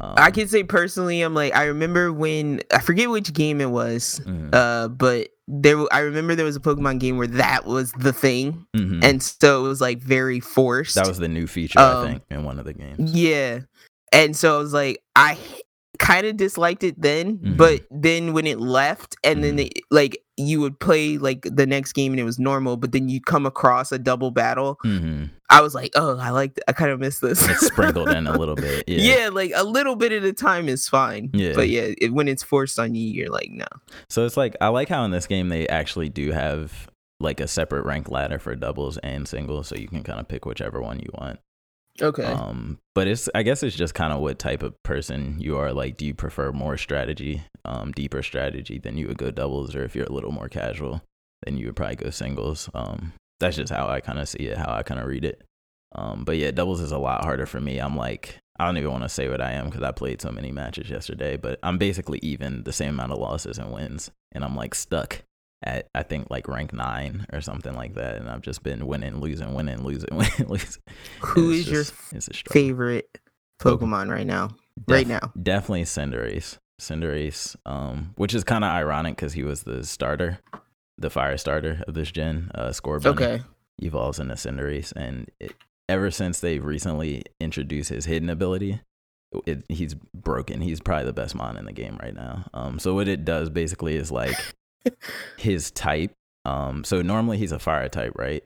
Um, 0.00 0.14
I 0.16 0.30
can 0.30 0.48
say 0.48 0.64
personally, 0.64 1.20
I'm 1.22 1.34
like 1.34 1.54
I 1.54 1.64
remember 1.64 2.12
when 2.12 2.60
I 2.72 2.80
forget 2.80 3.10
which 3.10 3.32
game 3.32 3.60
it 3.60 3.70
was, 3.70 4.20
mhm, 4.26 4.50
uh, 4.54 4.88
but 4.88 5.28
there 5.48 5.76
I 5.92 6.00
remember 6.00 6.34
there 6.34 6.46
was 6.46 6.56
a 6.56 6.60
Pokemon 6.60 6.98
game 6.98 7.18
where 7.18 7.26
that 7.26 7.66
was 7.66 7.92
the 7.92 8.12
thing, 8.12 8.66
mhm. 8.76 9.04
and 9.04 9.22
so 9.22 9.64
it 9.64 9.68
was 9.68 9.80
like 9.80 10.00
very 10.00 10.40
forced. 10.40 10.94
that 10.94 11.06
was 11.06 11.18
the 11.18 11.28
new 11.28 11.46
feature 11.46 11.78
I 11.78 11.92
um, 11.92 12.06
think 12.08 12.22
in 12.30 12.44
one 12.44 12.58
of 12.58 12.64
the 12.64 12.72
games. 12.72 13.12
yeah, 13.14 13.60
and 14.12 14.34
so 14.36 14.56
I 14.56 14.58
was 14.58 14.72
like 14.72 15.02
I 15.14 15.36
kind 15.98 16.26
of 16.26 16.36
disliked 16.36 16.82
it 16.84 17.00
then, 17.00 17.38
Mhm. 17.38 17.56
but 17.58 17.82
then 17.90 18.32
when 18.32 18.46
it 18.46 18.58
left, 18.58 19.14
and 19.22 19.44
then 19.44 19.58
Mhm. 19.58 19.66
it, 19.66 19.80
like 19.90 20.21
you 20.36 20.60
would 20.60 20.80
play 20.80 21.18
like 21.18 21.42
the 21.42 21.66
next 21.66 21.92
game 21.92 22.12
and 22.12 22.20
it 22.20 22.24
was 22.24 22.38
normal, 22.38 22.76
but 22.76 22.92
then 22.92 23.08
you'd 23.08 23.26
come 23.26 23.44
across 23.46 23.92
a 23.92 23.98
double 23.98 24.30
battle. 24.30 24.78
hmm 24.82 25.24
I 25.50 25.60
was 25.60 25.74
like, 25.74 25.92
oh, 25.96 26.16
I 26.16 26.30
like 26.30 26.58
I 26.66 26.72
kind 26.72 26.90
of 26.90 26.98
miss 26.98 27.20
this. 27.20 27.46
It's 27.46 27.66
sprinkled 27.66 28.08
in 28.08 28.26
a 28.26 28.38
little 28.38 28.54
bit. 28.66 28.84
Yeah. 28.88 29.24
Yeah. 29.24 29.28
like 29.28 29.52
a 29.54 29.64
little 29.64 29.96
bit 29.96 30.10
at 30.10 30.24
a 30.24 30.32
time 30.32 30.66
is 30.66 30.88
fine. 30.88 31.28
Yeah. 31.34 31.52
But 31.54 31.68
yeah, 31.68 31.90
it, 32.00 32.14
when 32.14 32.26
it's 32.26 32.42
forced 32.42 32.78
on 32.78 32.94
you, 32.94 33.06
you're 33.06 33.28
like, 33.28 33.50
no. 33.50 33.66
So 34.08 34.24
it's 34.24 34.38
like 34.38 34.56
I 34.62 34.68
like 34.68 34.88
how 34.88 35.04
in 35.04 35.10
this 35.10 35.26
game 35.26 35.50
they 35.50 35.68
actually 35.68 36.08
do 36.08 36.32
have 36.32 36.88
like 37.20 37.38
a 37.38 37.46
separate 37.46 37.84
rank 37.84 38.10
ladder 38.10 38.38
for 38.38 38.56
doubles 38.56 38.96
and 38.98 39.28
singles, 39.28 39.68
so 39.68 39.76
you 39.76 39.88
can 39.88 40.02
kind 40.02 40.18
of 40.18 40.26
pick 40.26 40.46
whichever 40.46 40.80
one 40.80 40.98
you 41.00 41.10
want. 41.12 41.38
Okay. 42.00 42.24
Um, 42.24 42.78
but 42.94 43.06
it's 43.06 43.28
I 43.34 43.42
guess 43.42 43.62
it's 43.62 43.76
just 43.76 43.94
kind 43.94 44.12
of 44.12 44.20
what 44.20 44.38
type 44.38 44.62
of 44.62 44.80
person 44.82 45.36
you 45.38 45.56
are. 45.58 45.72
Like, 45.72 45.96
do 45.96 46.06
you 46.06 46.14
prefer 46.14 46.52
more 46.52 46.76
strategy, 46.76 47.42
um, 47.64 47.92
deeper 47.92 48.22
strategy, 48.22 48.78
then 48.78 48.96
you 48.96 49.08
would 49.08 49.18
go 49.18 49.30
doubles, 49.30 49.74
or 49.74 49.84
if 49.84 49.94
you're 49.94 50.06
a 50.06 50.12
little 50.12 50.32
more 50.32 50.48
casual, 50.48 51.02
then 51.44 51.56
you 51.56 51.66
would 51.66 51.76
probably 51.76 51.96
go 51.96 52.10
singles. 52.10 52.70
Um, 52.74 53.12
that's 53.40 53.56
just 53.56 53.72
how 53.72 53.88
I 53.88 54.00
kind 54.00 54.18
of 54.18 54.28
see 54.28 54.46
it, 54.46 54.56
how 54.56 54.72
I 54.72 54.82
kind 54.82 55.00
of 55.00 55.06
read 55.06 55.24
it. 55.24 55.42
Um, 55.94 56.24
but 56.24 56.36
yeah, 56.38 56.50
doubles 56.50 56.80
is 56.80 56.92
a 56.92 56.98
lot 56.98 57.24
harder 57.24 57.44
for 57.44 57.60
me. 57.60 57.78
I'm 57.78 57.96
like, 57.96 58.38
I 58.58 58.64
don't 58.64 58.78
even 58.78 58.90
want 58.90 59.02
to 59.02 59.08
say 59.08 59.28
what 59.28 59.42
I 59.42 59.52
am 59.52 59.66
because 59.66 59.82
I 59.82 59.92
played 59.92 60.22
so 60.22 60.30
many 60.30 60.52
matches 60.52 60.88
yesterday, 60.88 61.36
but 61.36 61.58
I'm 61.62 61.76
basically 61.76 62.20
even 62.22 62.62
the 62.62 62.72
same 62.72 62.90
amount 62.90 63.12
of 63.12 63.18
losses 63.18 63.58
and 63.58 63.72
wins, 63.72 64.10
and 64.32 64.44
I'm 64.44 64.56
like 64.56 64.74
stuck 64.74 65.22
at 65.62 65.88
I 65.94 66.02
think 66.02 66.28
like 66.30 66.48
rank 66.48 66.72
nine 66.72 67.26
or 67.32 67.40
something 67.40 67.74
like 67.74 67.94
that, 67.94 68.16
and 68.16 68.28
I've 68.28 68.42
just 68.42 68.62
been 68.62 68.86
winning, 68.86 69.20
losing, 69.20 69.54
winning, 69.54 69.82
losing, 69.84 70.08
winning, 70.16 70.48
losing. 70.48 70.82
Who 71.20 71.52
And 71.52 71.66
your 71.66 71.82
just- 71.82 71.94
it's 72.12 72.28
a 72.28 72.34
struggle. 72.34 72.52
Favorite 72.62 73.18
Pokemon 73.60 74.10
right 74.10 74.26
now. 74.26 74.48
Def- 74.86 74.88
right 74.88 75.06
now. 75.06 75.32
Definitely 75.40 75.84
Cinderace. 75.84 76.58
Cinderace, 76.80 77.54
um, 77.66 78.12
which 78.16 78.34
is 78.34 78.42
kind 78.44 78.64
of 78.64 78.70
ironic 78.70 79.14
because 79.16 79.34
he 79.34 79.44
was 79.44 79.62
the 79.62 79.84
starter, 79.84 80.40
the 80.98 81.10
fire 81.10 81.36
starter 81.36 81.82
of 81.86 81.94
this 81.94 82.10
gen. 82.10 82.50
Uh, 82.54 82.70
Scorbunny 82.70 83.06
Okay. 83.06 83.40
evolves 83.80 84.18
into 84.18 84.34
Cinderace, 84.34 84.92
and 84.96 85.30
it, 85.38 85.52
ever 85.88 86.10
since 86.10 86.40
they've 86.40 86.64
recently 86.64 87.22
introduced 87.40 87.90
his 87.90 88.06
hidden 88.06 88.28
ability, 88.30 88.80
it, 89.46 89.62
he's 89.68 89.94
broken. 89.94 90.60
He's 90.60 90.80
probably 90.80 91.04
the 91.06 91.12
best 91.12 91.34
mon 91.36 91.56
in 91.56 91.66
the 91.66 91.72
game 91.72 91.98
right 92.02 92.14
now. 92.14 92.46
Um, 92.52 92.78
so 92.80 92.94
what 92.94 93.06
it 93.08 93.24
does 93.24 93.48
basically 93.48 93.94
is 93.96 94.10
like 94.10 94.34
his 95.38 95.70
type. 95.70 96.12
Um, 96.44 96.84
so 96.84 97.02
normally 97.02 97.38
he's 97.38 97.52
a 97.52 97.58
fire 97.58 97.88
type, 97.88 98.12
right? 98.16 98.42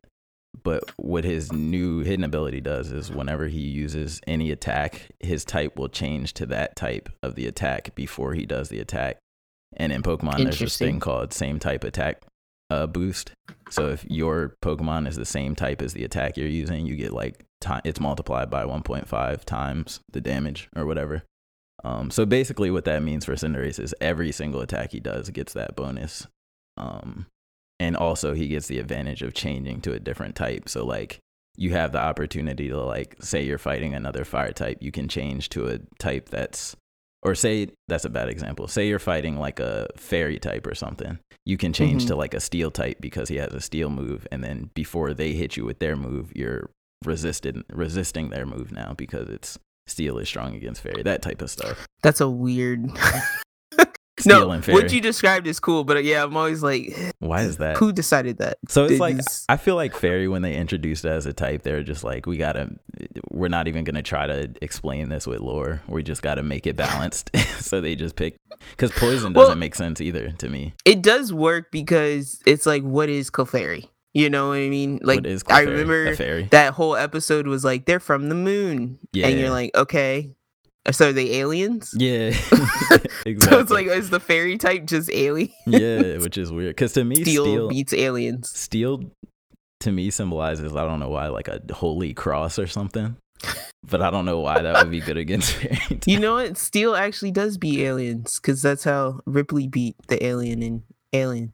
But 0.63 0.91
what 0.97 1.25
his 1.25 1.53
new 1.53 2.01
hidden 2.01 2.25
ability 2.25 2.61
does 2.61 2.91
is 2.91 3.11
whenever 3.11 3.47
he 3.47 3.61
uses 3.61 4.21
any 4.27 4.51
attack, 4.51 5.11
his 5.21 5.45
type 5.45 5.79
will 5.79 5.89
change 5.89 6.33
to 6.35 6.47
that 6.47 6.77
type 6.77 7.09
of 7.23 7.35
the 7.35 7.47
attack 7.47 7.95
before 7.95 8.35
he 8.35 8.47
does 8.47 8.69
the 8.69 8.81
attack. 8.81 9.19
And 9.77 9.93
in 9.93 10.03
Pokemon, 10.03 10.39
there's 10.45 10.59
this 10.59 10.79
thing 10.79 11.01
called 11.01 11.33
same 11.33 11.59
type 11.59 11.85
attack 11.85 12.23
uh, 12.71 12.87
boost. 12.87 13.33
So 13.71 13.89
if 13.89 14.05
your 14.09 14.57
Pokemon 14.63 15.07
is 15.07 15.17
the 15.17 15.25
same 15.25 15.55
type 15.55 15.83
as 15.83 15.93
the 15.93 16.05
attack 16.05 16.37
you're 16.37 16.49
using, 16.49 16.87
you 16.87 16.97
get 16.97 17.13
like 17.13 17.45
it's 17.85 18.01
multiplied 18.01 18.51
by 18.51 18.65
1.5 18.65 19.45
times 19.45 20.01
the 20.13 20.21
damage 20.21 20.69
or 20.77 20.87
whatever. 20.87 21.25
Um, 21.85 22.11
so 22.11 22.25
basically, 22.27 22.71
what 22.71 22.85
that 22.87 23.03
means 23.03 23.25
for 23.25 23.35
Cinderace 23.35 23.79
is 23.79 23.95
every 24.01 24.33
single 24.33 24.61
attack 24.61 24.93
he 24.93 25.01
does 25.01 25.31
gets 25.31 25.53
that 25.53 25.77
bonus. 25.77 26.27
Um, 26.77 27.27
and 27.79 27.97
also 27.97 28.33
he 28.35 28.49
gets 28.49 28.67
the 28.67 28.79
advantage 28.79 29.23
of 29.23 29.35
changing 29.35 29.83
to 29.83 29.93
a 29.93 30.01
different 30.01 30.35
type. 30.35 30.69
So 30.69 30.85
like 30.85 31.19
you 31.57 31.71
have 31.73 31.93
the 31.93 32.01
opportunity 32.01 32.69
to 32.69 32.81
like 32.81 33.17
say 33.21 33.43
you're 33.45 33.59
fighting 33.59 33.95
another 33.95 34.25
fire 34.25 34.53
type, 34.53 34.79
you 34.81 34.91
can 34.93 35.09
change 35.09 35.49
to 35.51 35.69
a 35.69 35.79
type 35.99 36.29
that's 36.31 36.75
or 37.23 37.35
say 37.35 37.69
that's 37.89 38.05
a 38.05 38.11
bad 38.11 38.29
example. 38.29 38.69
Say 38.69 38.89
you're 38.89 38.99
fighting 38.99 39.39
like 39.39 39.59
a 39.61 39.89
fairy 39.97 40.39
type 40.39 40.67
or 40.67 40.75
something. 40.75 41.19
You 41.45 41.57
can 41.57 41.73
change 41.73 42.05
Mhm. 42.05 42.09
to 42.09 42.17
like 42.17 42.35
a 42.35 42.41
steel 42.41 42.71
type 42.71 42.99
because 43.01 43.29
he 43.29 43.37
has 43.37 43.53
a 43.53 43.61
steel 43.61 43.91
move 43.91 44.27
and 44.33 44.43
then 44.43 44.71
before 44.75 45.13
they 45.13 45.33
hit 45.33 45.57
you 45.57 45.65
with 45.65 45.79
their 45.79 45.97
move, 45.97 46.33
you're 46.35 46.71
resisted 47.05 47.63
resisting 47.71 48.31
their 48.31 48.47
move 48.47 48.73
now 48.73 48.95
because 48.97 49.29
it's 49.29 49.59
steel 49.87 50.19
is 50.19 50.29
strong 50.29 50.55
against 50.55 50.83
fairy. 50.83 51.03
That 51.03 51.23
type 51.23 51.43
of 51.43 51.51
stuff. 51.51 51.87
That's 52.03 52.21
a 52.21 52.29
weird. 52.29 52.87
No, 54.25 54.51
and 54.51 54.65
fairy. 54.65 54.83
what 54.83 54.93
you 54.93 55.01
described 55.03 55.47
is 55.47 55.61
cool, 55.61 55.85
but 55.85 56.03
yeah, 56.03 56.25
I'm 56.25 56.37
always 56.37 56.63
like, 56.63 56.97
Why 57.19 57.43
is 57.43 57.59
that? 57.59 57.77
who 57.77 57.93
decided 57.93 58.39
that? 58.39 58.57
So 58.67 58.85
it's 58.85 58.95
It 58.95 59.01
like 59.01 59.19
I 59.51 59.59
feel 59.59 59.75
like 59.75 59.95
fairy 59.95 60.27
when 60.27 60.41
they 60.41 60.57
introduced 60.57 61.05
it 61.05 61.11
as 61.11 61.27
a 61.27 61.35
type, 61.35 61.63
they're 61.63 61.83
just 61.83 62.03
like 62.03 62.25
we 62.25 62.39
gotta. 62.39 62.71
We're 63.31 63.49
not 63.49 63.69
even 63.69 63.85
gonna 63.85 64.03
try 64.03 64.27
to 64.27 64.51
explain 64.63 65.11
this 65.11 65.27
with 65.27 65.41
lore. 65.41 65.83
We 65.87 66.03
just 66.03 66.23
gotta 66.23 66.43
make 66.43 66.67
it 66.67 66.77
balanced. 66.77 67.31
so 67.61 67.83
they 67.83 67.95
just 67.95 68.17
pick 68.17 68.37
because 68.71 68.91
poison 68.93 69.35
doesn't 69.35 69.59
make 69.59 69.75
sense 69.75 70.01
either 70.01 70.31
to 70.39 70.49
me. 70.49 70.73
It 70.87 71.03
does 71.03 71.33
work 71.35 71.71
because 71.71 72.41
it's 72.47 72.65
like, 72.65 72.83
what 72.83 73.11
is 73.11 73.31
Clefairy? 73.31 73.91
You 74.17 74.31
know 74.31 74.49
what 74.49 74.55
I 74.55 74.69
mean? 74.71 74.99
Like, 75.03 75.27
I 75.49 75.61
remember 75.61 76.15
that 76.47 76.73
whole 76.73 76.97
episode 76.97 77.47
was 77.47 77.65
like, 77.67 77.85
they're 77.85 78.01
from 78.01 78.31
the 78.31 78.35
moon, 78.35 78.99
Yeah, 79.13 79.27
and 79.27 79.39
you're 79.39 79.51
like, 79.51 79.77
okay, 79.77 80.35
uh, 80.87 80.93
so 80.93 81.11
are 81.11 81.13
they 81.13 81.33
aliens? 81.41 81.93
yeah, 81.99 82.29
exactly. 83.27 83.35
So 83.41 83.59
it's 83.61 83.71
like, 83.71 83.89
is 83.89 84.09
the 84.09 84.19
fairy 84.21 84.57
type 84.57 84.87
just 84.87 85.11
alien? 85.13 85.51
yeah, 85.67 86.17
which 86.25 86.39
is 86.39 86.51
weird 86.51 86.77
because 86.77 86.95
to 86.95 87.05
me, 87.05 87.17
Steel, 87.17 87.45
steel, 87.45 87.69
beats 87.69 87.93
aliens. 87.93 88.49
steel, 88.49 89.03
to 89.81 89.93
me 89.93 90.09
symbolizes 90.11 90.75
I 90.75 90.87
don't 90.87 90.99
know 91.01 91.11
why 91.11 91.29
like 91.29 91.49
a 91.49 91.61
holy 91.75 92.15
cross 92.15 92.59
or 92.59 92.67
something. 92.67 93.17
But 93.87 94.01
I 94.01 94.11
don't 94.11 94.25
know 94.25 94.41
why 94.41 94.63
that 94.63 94.83
would 94.83 94.91
be 94.91 95.01
good 95.01 95.19
against 95.19 95.53
fairy. 95.53 95.77
type. 95.77 96.05
You 96.07 96.19
know 96.21 96.35
what? 96.37 96.57
Steel 96.57 96.97
actually 96.97 97.33
does 97.33 97.59
beat 97.59 97.81
aliens 97.81 98.41
because 98.41 98.63
that's 98.63 98.83
how 98.85 99.21
Ripley 99.27 99.69
beat 99.69 99.95
the 100.09 100.25
alien 100.25 100.63
in 100.63 100.83
Alien. 101.13 101.53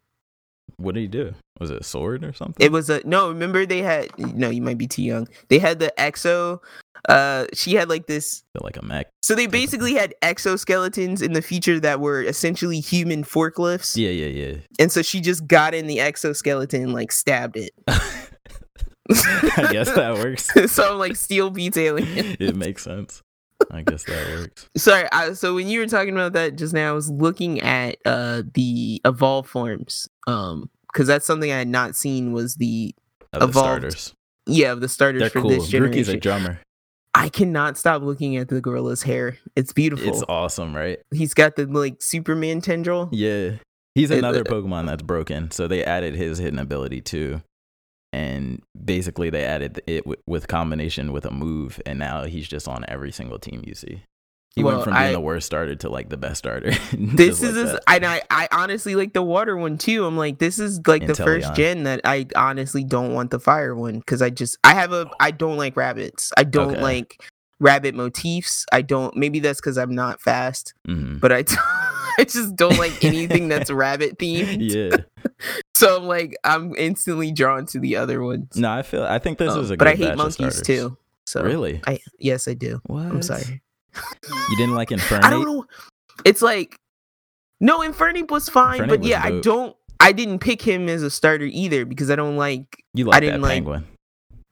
What 0.76 0.94
did 0.94 1.00
he 1.02 1.08
do? 1.08 1.34
Was 1.62 1.70
it 1.70 1.80
a 1.80 1.84
sword 1.84 2.24
or 2.24 2.32
something? 2.32 2.64
It 2.64 2.72
was 2.72 2.90
a 2.90 3.00
no. 3.06 3.28
Remember 3.28 3.64
they 3.64 3.82
had 3.82 4.10
no. 4.18 4.50
You 4.50 4.60
might 4.62 4.78
be 4.78 4.86
too 4.88 5.02
young. 5.02 5.28
They 5.48 5.58
had 5.58 5.78
the 5.78 5.92
exo. 5.96 6.58
Uh, 7.08 7.46
she 7.54 7.74
had 7.74 7.88
like 7.88 8.06
this. 8.06 8.42
like 8.60 8.76
a 8.76 8.82
mech. 8.84 9.08
So 9.22 9.34
they 9.34 9.46
basically 9.46 9.94
had 9.94 10.14
exoskeletons 10.22 11.22
in 11.22 11.32
the 11.32 11.42
future 11.42 11.80
that 11.80 12.00
were 12.00 12.22
essentially 12.22 12.80
human 12.80 13.24
forklifts. 13.24 13.96
Yeah, 13.96 14.10
yeah, 14.10 14.26
yeah. 14.26 14.56
And 14.78 14.90
so 14.92 15.02
she 15.02 15.20
just 15.20 15.46
got 15.46 15.72
in 15.74 15.86
the 15.86 16.00
exoskeleton 16.00 16.82
and 16.82 16.92
like 16.92 17.10
stabbed 17.12 17.56
it. 17.56 17.72
I 17.88 19.68
guess 19.72 19.90
that 19.94 20.14
works. 20.22 20.50
so 20.72 20.92
I'm 20.92 20.98
like 20.98 21.16
steel 21.16 21.50
beats 21.50 21.76
alien. 21.76 22.36
It 22.38 22.56
makes 22.56 22.82
sense. 22.82 23.22
I 23.70 23.82
guess 23.82 24.04
that 24.04 24.26
works. 24.38 24.68
Sorry. 24.76 25.08
I, 25.12 25.34
so 25.34 25.54
when 25.54 25.68
you 25.68 25.78
were 25.80 25.86
talking 25.86 26.14
about 26.14 26.32
that 26.32 26.56
just 26.56 26.74
now, 26.74 26.88
I 26.90 26.92
was 26.92 27.08
looking 27.10 27.60
at 27.60 27.96
uh 28.04 28.42
the 28.54 29.00
evolve 29.04 29.46
forms. 29.48 30.08
Um, 30.26 30.68
because 30.92 31.06
that's 31.06 31.26
something 31.26 31.50
I 31.50 31.58
had 31.58 31.68
not 31.68 31.96
seen 31.96 32.32
was 32.32 32.56
the 32.56 32.94
Of 33.32 33.40
the 33.40 33.46
Evolved 33.48 33.66
starters. 33.80 34.14
yeah 34.46 34.72
of 34.72 34.80
the 34.80 34.88
starters 34.88 35.20
They're 35.20 35.30
for 35.30 35.40
cool. 35.42 35.50
this 35.50 35.68
generation. 35.68 36.16
a 36.16 36.20
drummer. 36.20 36.60
I 37.14 37.28
cannot 37.28 37.76
stop 37.76 38.02
looking 38.02 38.36
at 38.38 38.48
the 38.48 38.60
gorilla's 38.62 39.02
hair. 39.02 39.36
It's 39.54 39.72
beautiful. 39.72 40.08
It's 40.08 40.22
awesome, 40.28 40.74
right? 40.74 40.98
He's 41.12 41.34
got 41.34 41.56
the 41.56 41.66
like 41.66 41.96
Superman 42.00 42.60
tendril. 42.62 43.10
Yeah. 43.12 43.56
He's 43.94 44.10
another 44.10 44.40
uh, 44.40 44.44
Pokemon 44.44 44.86
that's 44.86 45.02
broken. 45.02 45.50
So 45.50 45.68
they 45.68 45.84
added 45.84 46.14
his 46.14 46.38
hidden 46.38 46.58
ability 46.58 47.02
too. 47.02 47.42
And 48.14 48.62
basically 48.82 49.28
they 49.30 49.44
added 49.44 49.82
it 49.86 50.04
w- 50.04 50.20
with 50.26 50.48
combination 50.48 51.12
with 51.12 51.26
a 51.26 51.30
move 51.30 51.80
and 51.84 51.98
now 51.98 52.24
he's 52.24 52.48
just 52.48 52.66
on 52.68 52.84
every 52.88 53.12
single 53.12 53.38
team 53.38 53.62
you 53.66 53.74
see. 53.74 54.02
He 54.54 54.62
Well, 54.62 54.74
went 54.74 54.84
from 54.84 54.92
being 54.94 55.04
I- 55.06 55.12
the 55.12 55.20
worst 55.20 55.46
starter 55.46 55.74
to 55.76 55.88
like 55.88 56.10
the 56.10 56.16
best 56.18 56.38
starter. 56.38 56.72
This 56.92 57.42
is 57.42 57.56
like 57.72 57.80
and 57.88 58.04
I, 58.04 58.20
I 58.30 58.48
honestly 58.52 58.94
like 58.94 59.12
the 59.14 59.22
water 59.22 59.56
one 59.56 59.78
too. 59.78 60.04
I'm 60.04 60.16
like, 60.16 60.38
this 60.38 60.58
is 60.58 60.80
like 60.86 61.06
the 61.06 61.14
first 61.14 61.54
gen 61.54 61.84
that 61.84 62.02
I 62.04 62.26
honestly 62.36 62.84
don't 62.84 63.14
want 63.14 63.30
the 63.30 63.40
fire 63.40 63.74
one 63.74 63.98
because 64.00 64.20
I 64.20 64.28
just 64.30 64.58
I 64.62 64.74
have 64.74 64.92
a 64.92 65.10
I 65.20 65.30
don't 65.30 65.56
like 65.56 65.76
rabbits. 65.76 66.32
I 66.36 66.44
don't 66.44 66.72
Okay. 66.72 66.82
like 66.82 67.22
rabbit 67.60 67.94
motifs. 67.94 68.66
I 68.72 68.82
don't. 68.82 69.16
Maybe 69.16 69.38
that's 69.40 69.60
because 69.60 69.78
I'm 69.78 69.94
not 69.94 70.20
fast, 70.20 70.74
Mhm. 70.86 71.18
but 71.20 71.32
I 71.32 71.44
I 72.18 72.24
just 72.24 72.54
don't 72.54 72.76
like 72.78 73.02
anything 73.02 73.48
that's 73.48 73.70
rabbit 73.84 74.18
themed. 74.18 74.58
Yeah. 74.60 74.96
So 75.74 75.96
I'm 75.96 76.04
like 76.04 76.36
I'm 76.44 76.74
instantly 76.76 77.32
drawn 77.32 77.64
to 77.66 77.80
the 77.80 77.96
other 77.96 78.22
ones. 78.22 78.54
No, 78.56 78.70
I 78.70 78.82
feel 78.82 79.02
I 79.04 79.18
think 79.18 79.38
this 79.38 79.52
Um, 79.52 79.60
is 79.60 79.70
a 79.70 79.76
good 79.78 79.86
one. 79.86 79.96
but 79.96 80.04
I 80.04 80.08
hate 80.10 80.16
monkeys 80.18 80.34
starters. 80.36 80.62
too. 80.62 80.98
So 81.24 81.42
Really? 81.42 81.80
I 81.86 82.00
yes 82.18 82.48
I 82.48 82.52
do. 82.54 82.80
What? 82.84 83.06
I'm 83.06 83.22
sorry. 83.22 83.62
You 84.50 84.56
didn't 84.56 84.74
like 84.74 84.90
Infernape? 84.90 85.24
I 85.24 85.30
don't 85.30 85.44
know. 85.44 85.64
It's 86.24 86.42
like 86.42 86.76
no, 87.60 87.80
Infernape 87.80 88.30
was 88.30 88.48
fine, 88.48 88.80
Infernape 88.80 88.88
but 88.88 89.00
was 89.00 89.08
yeah, 89.08 89.22
I 89.24 89.40
don't. 89.40 89.76
I 90.00 90.12
didn't 90.12 90.40
pick 90.40 90.60
him 90.62 90.88
as 90.88 91.02
a 91.02 91.10
starter 91.10 91.44
either 91.44 91.84
because 91.84 92.10
I 92.10 92.16
don't 92.16 92.36
like. 92.36 92.82
You 92.94 93.04
like 93.04 93.14
that 93.16 93.20
didn't 93.20 93.42
like- 93.42 93.52
penguin. 93.52 93.86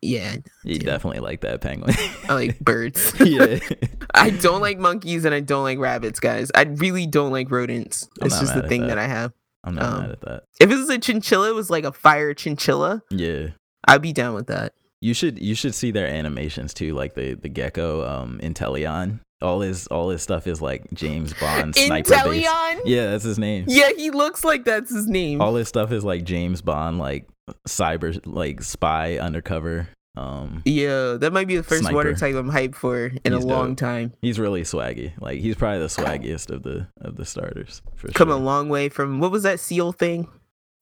Yeah, 0.03 0.37
You 0.65 0.79
Dude. 0.79 0.87
definitely 0.87 1.21
like 1.21 1.43
that 1.43 1.61
penguin. 1.61 1.95
I 2.27 2.33
like 2.33 2.59
birds. 2.65 3.13
yeah. 3.21 3.59
I 4.15 4.31
don't 4.31 4.63
like 4.63 4.79
monkeys 4.79 5.27
and 5.27 5.35
I 5.35 5.41
don't 5.41 5.63
like 5.63 5.79
rabbits, 5.79 6.21
guys. 6.21 6.51
I 6.55 6.63
really 6.63 7.07
don't 7.07 7.31
like 7.33 7.51
rodents. 7.51 8.09
I'm 8.19 8.29
it's 8.29 8.41
just 8.41 8.55
the 8.55 8.67
thing 8.67 8.81
that. 8.83 8.89
that. 8.95 8.99
I 8.99 9.07
have. 9.07 9.35
I'm 9.63 9.75
not 9.75 9.85
Um, 9.93 10.01
mad 10.01 10.11
at 10.13 10.21
that. 10.23 10.45
If 10.59 10.71
it 10.71 10.77
was 10.77 10.89
a 10.89 10.97
chinchilla, 10.99 11.51
it 11.51 11.55
was 11.55 11.69
like 11.69 11.85
a 11.85 11.93
fire 11.93 12.33
chinchilla. 12.33 13.03
Yeah. 13.11 13.49
I'd 13.87 14.01
be 14.01 14.15
down 14.15 14.33
with 14.35 14.47
that. 14.47 14.73
You 15.03 15.13
should 15.13 15.39
you 15.39 15.55
should 15.55 15.75
see 15.75 15.91
their 15.91 16.07
animations 16.07 16.73
too, 16.73 16.95
like 16.95 17.13
the 17.15 17.35
the 17.35 17.51
gecko, 17.51 18.07
um, 18.09 18.41
Inteleon. 18.43 19.21
All 19.43 19.61
his 19.61 19.87
all 19.87 20.11
his 20.11 20.23
stuff 20.23 20.47
is 20.47 20.61
like 20.61 20.93
James 20.93 21.33
Bond 21.35 21.75
sniper. 21.77 22.15
Yeah, 22.35 23.11
that's 23.11 23.25
his 23.25 23.39
name. 23.39 23.65
Yeah, 23.69 23.91
he 23.97 24.11
looks 24.11 24.45
like 24.45 24.65
that's 24.65 24.93
his 24.93 25.07
name. 25.09 25.41
All 25.41 25.55
his 25.55 25.69
stuff 25.69 25.93
is 25.93 26.05
like 26.05 26.25
James 26.25 26.61
Bond, 26.63 26.99
like 26.99 27.27
cyber, 27.67 28.21
like 28.27 28.63
spy 28.63 29.19
undercover. 29.19 29.89
Um, 30.17 30.61
yeah, 30.65 31.15
that 31.21 31.33
might 31.33 31.47
be 31.47 31.57
the 31.57 31.63
first 31.63 31.91
water 31.93 32.15
type 32.15 32.35
I'm 32.35 32.51
hyped 32.51 32.75
for 32.75 33.07
in 33.25 33.33
He's 33.33 33.45
a 33.45 33.47
long 33.47 33.69
dope. 33.71 33.77
time. 33.79 34.13
he's 34.21 34.39
really 34.41 34.63
swaggy. 34.63 35.13
Like 35.21 35.39
he's 35.41 35.55
probably 35.55 35.79
the 35.79 35.87
swaggiest 35.87 36.51
of 36.51 36.63
the 36.65 36.89
of 37.01 37.17
the 37.17 37.25
starters 37.25 37.81
for 37.95 38.09
Come 38.09 38.29
sure. 38.29 38.37
a 38.37 38.41
long 38.41 38.69
way 38.69 38.89
from 38.89 39.21
what 39.21 39.31
was 39.31 39.45
that 39.45 39.61
seal 39.61 39.93
thing? 39.93 40.29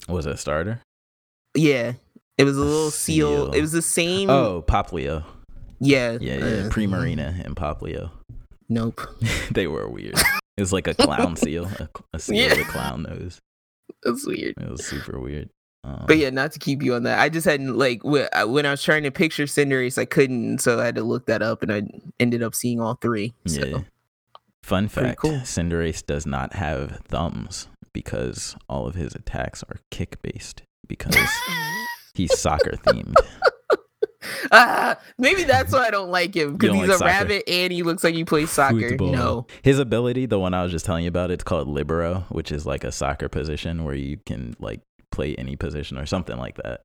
Was 0.09 0.27
it 0.27 0.33
a 0.33 0.37
starter? 0.38 0.81
Yeah, 1.55 1.92
it 2.38 2.44
was 2.44 2.57
a 2.57 2.61
little 2.61 2.90
seal. 2.90 3.29
seal. 3.47 3.53
It 3.53 3.61
was 3.61 3.73
the 3.73 3.83
same. 3.83 4.31
Oh, 4.31 4.64
Poplio. 4.66 5.25
yeah, 5.79 6.16
Yeah, 6.21 6.37
yeah. 6.38 6.44
uh, 6.44 6.68
Primarina 6.71 7.44
and 7.44 7.55
Poplio. 7.55 8.11
Nope. 8.69 9.01
they 9.53 9.67
were 9.67 9.89
weird. 9.89 10.15
It 10.57 10.61
was 10.63 10.73
like 10.73 10.87
a 10.89 10.95
clown 10.95 11.37
seal, 11.37 11.67
a, 11.79 11.89
a 12.13 12.19
seal 12.19 12.37
Yeah. 12.37 12.49
with 12.57 12.69
a 12.69 12.71
clown 12.71 13.03
nose. 13.05 13.39
That's 14.03 14.27
weird. 14.27 14.55
It 14.59 14.69
was 14.71 14.85
super 14.85 15.19
weird. 15.21 15.51
Um, 15.85 16.05
But 16.07 16.19
yeah, 16.19 16.31
not 16.31 16.53
to 16.53 16.59
keep 16.59 16.83
you 16.83 16.95
on 16.95 17.05
that. 17.05 17.19
I 17.21 17.29
just 17.29 17.47
hadn't 17.47 17.77
like 17.79 18.03
when 18.05 18.27
I 18.35 18.71
was 18.71 18.83
trying 18.83 19.05
to 19.05 19.11
picture 19.11 19.45
Cinderace, 19.45 19.97
I 19.99 20.05
couldn't, 20.05 20.59
so 20.59 20.81
I 20.81 20.85
had 20.85 20.97
to 20.97 21.05
look 21.05 21.27
that 21.27 21.43
up, 21.43 21.63
and 21.63 21.73
I 21.73 21.83
ended 22.21 22.43
up 22.43 22.55
seeing 22.55 22.81
all 22.81 22.95
three. 22.95 23.35
So. 23.47 23.65
Yeah. 23.65 23.79
Fun 24.65 24.89
Pretty 24.89 25.09
fact: 25.11 25.21
cool. 25.21 25.33
Cinderace 25.45 26.05
does 26.05 26.27
not 26.27 26.53
have 26.55 27.01
thumbs 27.09 27.69
because 27.95 28.55
all 28.69 28.87
of 28.87 28.97
his 28.97 29.15
attacks 29.15 29.63
are 29.71 29.79
kick 29.91 30.21
based 30.21 30.63
because 30.87 31.17
he's 32.15 32.39
soccer 32.39 32.73
themed. 32.73 33.15
ah, 34.53 34.99
maybe 35.19 35.45
that's 35.45 35.73
why 35.73 35.87
I 35.87 35.91
don't 35.91 36.11
like 36.11 36.35
him 36.35 36.57
because 36.57 36.75
he's 36.77 36.83
like 36.89 36.91
a 36.97 36.99
soccer. 36.99 37.05
rabbit 37.07 37.43
and 37.49 37.73
he 37.73 37.83
looks 37.83 38.03
like 38.03 38.15
he 38.15 38.25
plays 38.25 38.51
soccer. 38.51 38.91
Football. 38.91 39.13
No, 39.13 39.47
His 39.63 39.79
ability, 39.79 40.27
the 40.27 40.39
one 40.39 40.55
I 40.55 40.63
was 40.63 40.73
just 40.73 40.85
telling 40.85 41.05
you 41.05 41.09
about, 41.09 41.31
it's 41.31 41.45
called 41.45 41.69
libero, 41.69 42.25
which 42.31 42.51
is 42.51 42.67
like 42.67 42.85
a 42.85 42.91
soccer 42.93 43.29
position 43.29 43.85
where 43.85 43.95
you 43.95 44.19
can 44.27 44.57
like 44.59 44.81
play 45.13 45.35
any 45.37 45.57
position 45.57 45.99
or 45.99 46.07
something 46.07 46.37
like 46.37 46.57
that. 46.57 46.81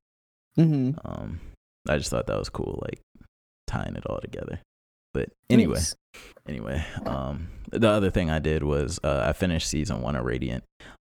hmm 0.56 0.92
Um, 1.04 1.40
I 1.88 1.98
just 1.98 2.10
thought 2.10 2.26
that 2.28 2.38
was 2.38 2.48
cool, 2.48 2.78
like 2.86 3.00
tying 3.66 3.96
it 3.96 4.06
all 4.06 4.20
together. 4.20 4.60
But 5.12 5.28
anyway, 5.50 5.74
Nice. 5.74 5.94
anyway, 6.48 6.84
um, 7.06 7.48
the 7.70 7.88
other 7.88 8.10
thing 8.10 8.30
I 8.30 8.38
did 8.40 8.62
was 8.64 8.98
uh, 9.04 9.24
I 9.28 9.32
finished 9.32 9.68
season 9.68 10.02
one 10.02 10.16
of 10.16 10.24
Radiant. 10.24 10.64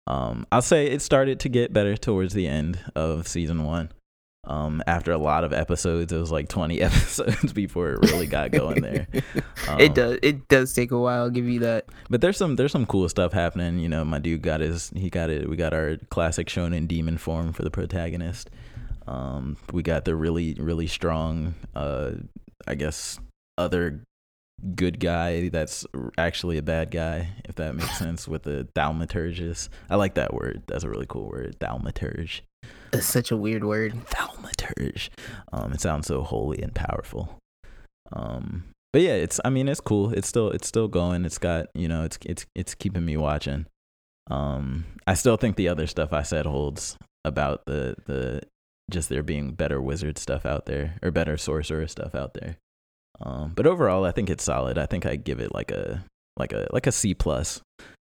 Um, 0.08 0.46
I'll 0.52 0.62
say 0.62 0.88
it 0.88 1.02
started 1.02 1.40
to 1.40 1.50
get 1.50 1.74
better 1.74 1.98
towards 1.98 2.34
the 2.36 2.48
end 2.48 2.80
of 2.96 3.28
season 3.28 3.64
one. 3.64 3.92
Um, 4.47 4.84
after 4.86 5.12
a 5.12 5.17
lot 5.17 5.43
of 5.43 5.53
episodes, 5.53 6.13
it 6.13 6.17
was 6.17 6.31
like 6.31 6.49
20 6.49 6.81
episodes 6.81 7.51
before 7.51 7.93
it 7.93 8.12
really 8.12 8.27
got 8.27 8.51
going 8.51 8.81
there. 8.81 9.08
Um, 9.67 9.79
it 9.79 9.95
does. 9.95 10.19
It 10.21 10.47
does 10.47 10.73
take 10.73 10.91
a 10.91 10.99
while. 10.99 11.23
I'll 11.23 11.29
give 11.29 11.45
you 11.45 11.60
that. 11.62 11.86
but 12.10 12.21
there's 12.21 12.38
some 12.38 12.55
there's 12.55 12.71
some 12.71 12.86
cool 12.86 13.10
stuff 13.10 13.34
happening. 13.34 13.79
You 13.79 13.89
know, 13.89 14.05
my 14.05 14.19
dude 14.19 14.41
got 14.41 14.62
his 14.62 14.91
he 14.95 15.10
got 15.10 15.29
it. 15.29 15.49
We 15.49 15.55
got 15.55 15.73
our 15.73 15.97
classic 16.10 16.47
shonen 16.47 16.88
demon 16.88 17.17
form 17.17 17.53
for 17.53 17.63
the 17.63 17.71
protagonist. 17.71 18.49
Um, 19.08 19.58
we 19.71 19.84
got 19.84 20.05
the 20.05 20.15
really 20.15 20.55
really 20.55 20.88
strong, 20.88 21.55
uh, 21.75 22.12
I 22.67 22.75
guess 22.75 23.19
other 23.58 24.01
good 24.75 24.99
guy 24.99 25.49
that's 25.49 25.86
actually 26.17 26.58
a 26.58 26.62
bad 26.62 26.91
guy, 26.91 27.29
if 27.45 27.55
that 27.55 27.75
makes 27.75 27.97
sense. 27.99 28.27
With 28.27 28.43
the 28.43 28.67
thaumaturgus, 28.75 29.69
I 29.89 29.95
like 29.95 30.15
that 30.15 30.34
word. 30.34 30.63
That's 30.67 30.84
a 30.84 30.89
really 30.89 31.05
cool 31.08 31.29
word, 31.29 31.58
thaumaturge. 31.60 32.41
It's 32.93 33.06
such 33.06 33.32
a 33.32 33.38
weird 33.38 33.63
word. 33.63 33.93
Thaumaturge. 34.06 35.10
Um, 35.51 35.73
it 35.73 35.82
sounds 35.82 36.08
so 36.08 36.21
holy 36.21 36.62
and 36.62 36.73
powerful. 36.73 37.38
Um, 38.13 38.65
but 38.93 39.01
yeah, 39.01 39.13
it's 39.15 39.39
I 39.43 39.49
mean 39.49 39.67
it's 39.67 39.82
cool. 39.82 40.13
It's 40.13 40.28
still 40.28 40.49
it's 40.51 40.67
still 40.67 40.88
going. 40.88 41.25
It's 41.25 41.38
got 41.38 41.67
you 41.73 41.88
know 41.88 42.04
it's 42.04 42.17
it's 42.25 42.45
it's 42.56 42.75
keeping 42.75 43.06
me 43.06 43.17
watching. 43.17 43.65
Um, 44.32 44.86
I 45.06 45.13
still 45.13 45.38
think 45.38 45.56
the 45.56 45.67
other 45.67 45.88
stuff 45.88 46.13
I 46.13 46.23
said 46.23 46.45
holds 46.45 46.97
about 47.25 47.65
the 47.65 47.95
the 48.06 48.41
just 48.89 49.10
there 49.10 49.23
being 49.23 49.51
better 49.51 49.82
wizard 49.82 50.17
stuff 50.17 50.45
out 50.45 50.65
there 50.65 50.97
or 51.04 51.12
better 51.12 51.38
sorcerer 51.38 51.88
stuff 51.88 52.15
out 52.15 52.36
there. 52.36 52.58
Um, 53.19 53.54
but 53.56 53.67
overall, 53.67 54.06
I 54.06 54.12
think 54.12 54.30
it's 54.30 54.43
solid. 54.43 54.78
I 54.78 54.86
think 54.86 55.06
I 55.06 55.15
give 55.15 55.39
it 55.39 55.54
like 55.54 55.71
a 55.71 56.06
like 56.38 56.54
a 56.54 56.67
like 56.71 56.88
a 56.88 56.91
C 56.91 57.13
plus. 57.13 57.62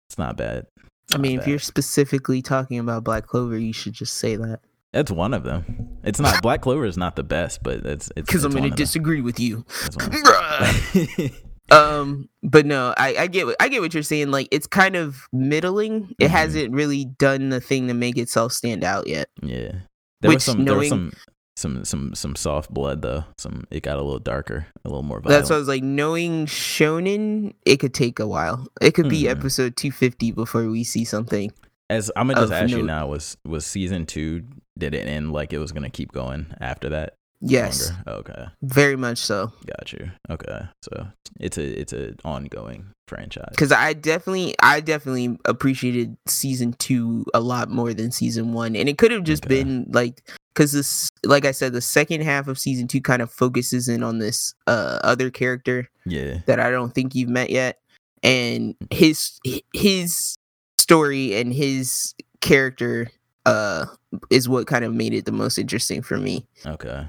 It's 0.08 0.18
not 0.18 0.36
bad. 0.36 0.66
I 1.14 1.18
mean, 1.18 1.38
if 1.40 1.46
you're 1.46 1.58
specifically 1.58 2.42
talking 2.42 2.78
about 2.78 3.04
Black 3.04 3.26
Clover, 3.26 3.58
you 3.58 3.72
should 3.72 3.92
just 3.92 4.14
say 4.16 4.36
that 4.36 4.60
That's 4.92 5.10
one 5.10 5.34
of 5.34 5.44
them. 5.44 5.88
It's 6.04 6.20
not 6.20 6.42
Black 6.42 6.62
Clover 6.62 6.84
is 6.84 6.96
not 6.96 7.16
the 7.16 7.22
best, 7.24 7.62
but 7.62 7.84
it's 7.86 8.10
it's 8.16 8.26
because 8.26 8.44
I'm 8.44 8.52
going 8.52 8.64
to 8.64 8.68
of 8.68 8.72
them. 8.72 8.76
disagree 8.76 9.20
with 9.20 9.38
you. 9.40 9.64
That's 9.82 9.96
one 9.96 10.06
of 10.06 10.12
Bruh. 10.12 11.16
them. 11.16 11.30
um, 11.78 12.28
but 12.42 12.66
no, 12.66 12.94
I, 12.96 13.14
I 13.20 13.26
get 13.28 13.46
what 13.46 13.56
I 13.60 13.68
get 13.68 13.80
what 13.80 13.94
you're 13.94 14.02
saying. 14.02 14.30
Like, 14.30 14.48
it's 14.50 14.66
kind 14.66 14.96
of 14.96 15.28
middling. 15.32 16.14
It 16.18 16.26
Mhm. 16.28 16.30
hasn't 16.30 16.74
really 16.74 17.04
done 17.04 17.48
the 17.50 17.60
thing 17.60 17.88
to 17.88 17.94
make 17.94 18.16
itself 18.18 18.52
stand 18.52 18.82
out 18.84 19.06
yet. 19.06 19.28
yeah, 19.42 19.72
there 20.20 20.28
was 20.30 20.34
Which, 20.36 20.42
some 20.42 20.64
there 20.64 20.76
was 20.76 20.88
some 20.88 21.12
some 21.60 21.84
some 21.84 22.14
some 22.14 22.34
soft 22.34 22.72
blood 22.72 23.02
though. 23.02 23.24
Some 23.38 23.64
it 23.70 23.82
got 23.82 23.98
a 23.98 24.02
little 24.02 24.18
darker, 24.18 24.66
a 24.84 24.88
little 24.88 25.02
more 25.02 25.20
violent. 25.20 25.28
That's 25.42 25.50
why 25.50 25.56
I 25.56 25.58
was 25.60 25.68
like, 25.68 25.82
knowing 25.82 26.46
Shonen, 26.46 27.54
it 27.64 27.76
could 27.78 27.94
take 27.94 28.18
a 28.18 28.26
while. 28.26 28.66
It 28.80 28.92
could 28.94 29.08
be 29.08 29.22
Mhm. 29.24 29.30
episode 29.30 29.76
250 29.76 30.32
before 30.32 30.66
we 30.68 30.84
see 30.84 31.04
something. 31.04 31.52
As 31.88 32.10
I'm 32.16 32.28
gonna 32.28 32.40
just 32.40 32.52
ask 32.52 32.70
you 32.70 32.82
now, 32.82 33.08
was 33.08 33.36
was 33.44 33.66
season 33.66 34.06
two? 34.06 34.44
Did 34.78 34.94
it 34.94 35.06
end 35.06 35.32
like 35.32 35.52
it 35.52 35.58
was 35.58 35.72
gonna 35.72 35.90
keep 35.90 36.12
going 36.12 36.46
after 36.60 36.88
that? 36.90 37.14
Yes? 37.42 37.90
Okay, 38.06 38.44
very 38.62 38.96
much 38.96 39.18
so. 39.18 39.52
got 39.66 39.92
you. 39.92 40.10
Okay, 40.30 40.60
so 40.82 41.06
it's 41.40 41.56
a 41.58 41.80
it's 41.80 41.92
a 41.92 42.14
ongoing 42.24 42.86
franchise. 43.08 43.48
Because 43.50 43.72
I 43.72 43.92
definitely, 43.94 44.54
I 44.62 44.80
definitely 44.80 45.36
appreciated 45.46 46.16
season 46.26 46.74
two 46.74 47.24
a 47.34 47.40
lot 47.40 47.70
more 47.70 47.92
than 47.94 48.12
season 48.12 48.52
one, 48.52 48.76
and 48.76 48.88
it 48.88 48.98
could 48.98 49.10
have 49.10 49.24
just 49.24 49.44
Okay. 49.46 49.62
been 49.64 49.86
like, 49.90 50.30
because 50.54 50.72
this, 50.72 51.08
like 51.24 51.44
I 51.44 51.52
said, 51.52 51.72
the 51.72 51.80
second 51.80 52.22
half 52.22 52.48
of 52.48 52.58
season 52.58 52.88
two 52.88 53.00
kind 53.00 53.22
of 53.22 53.30
focuses 53.30 53.88
in 53.88 54.02
on 54.02 54.18
this 54.18 54.54
uh 54.66 54.98
other 55.02 55.30
character 55.30 55.88
Yeah, 56.06 56.38
that 56.46 56.60
I 56.60 56.70
don't 56.70 56.94
think 56.94 57.14
you've 57.14 57.28
met 57.30 57.50
yet, 57.50 57.78
and 58.22 58.74
his 58.90 59.38
his 59.74 60.36
story 60.78 61.34
and 61.34 61.52
his 61.52 62.14
character 62.40 63.10
uh 63.46 63.86
is 64.30 64.48
what 64.48 64.66
kind 64.66 64.84
of 64.84 64.92
made 64.94 65.14
it 65.14 65.24
the 65.24 65.32
most 65.32 65.58
interesting 65.58 66.02
for 66.02 66.16
me. 66.18 66.46
okay. 66.66 67.06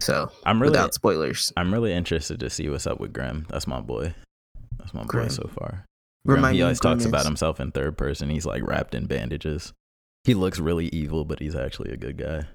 So 0.00 0.32
I'm 0.44 0.60
really 0.60 0.72
without 0.72 0.94
spoilers, 0.94 1.52
I'm 1.56 1.72
really 1.72 1.92
interested 1.92 2.40
to 2.40 2.50
see 2.50 2.68
what's 2.68 2.88
up 2.88 2.98
with 2.98 3.12
Grim. 3.12 3.46
That's 3.48 3.68
my 3.68 3.80
boy. 3.80 4.14
That's 4.78 4.92
my 4.92 5.04
boy 5.04 5.28
so 5.28 5.48
far. 5.56 5.84
Grim, 6.26 6.44
he 6.52 6.60
always 6.62 6.80
talks 6.80 7.04
about 7.04 7.24
himself 7.24 7.60
in 7.60 7.70
third 7.70 7.96
person. 7.96 8.28
He's 8.28 8.44
like 8.46 8.66
wrapped 8.66 8.96
in 8.96 9.06
bandages. 9.06 9.72
He 10.24 10.34
looks 10.34 10.58
really 10.58 10.86
evil, 10.88 11.24
but 11.24 11.38
he's 11.38 11.54
actually 11.54 11.92
a 11.92 11.96
good 11.96 12.16
guy. 12.16 12.46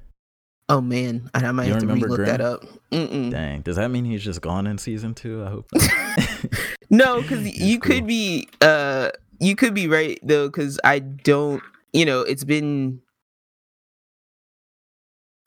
Oh 0.69 0.81
man, 0.81 1.29
I, 1.33 1.45
I 1.45 1.51
might 1.53 1.67
have 1.67 1.79
to 1.79 1.85
relook 1.87 2.25
that 2.25 2.41
up. 2.41 2.65
Mm-mm. 2.91 3.31
Dang, 3.31 3.61
does 3.61 3.77
that 3.77 3.89
mean 3.89 4.03
he's 4.05 4.23
just 4.23 4.41
gone 4.41 4.67
in 4.67 4.77
season 4.77 5.13
two? 5.13 5.43
I 5.43 5.49
hope. 5.49 5.69
No, 6.89 7.21
because 7.21 7.45
you 7.45 7.79
cool. 7.79 7.95
could 7.97 8.07
be 8.07 8.47
uh 8.61 9.09
you 9.41 9.57
could 9.57 9.73
be 9.73 9.87
right 9.89 10.17
though, 10.23 10.47
because 10.47 10.79
I 10.85 10.99
don't 10.99 11.61
you 11.91 12.05
know, 12.05 12.21
it's 12.21 12.45
been 12.45 13.01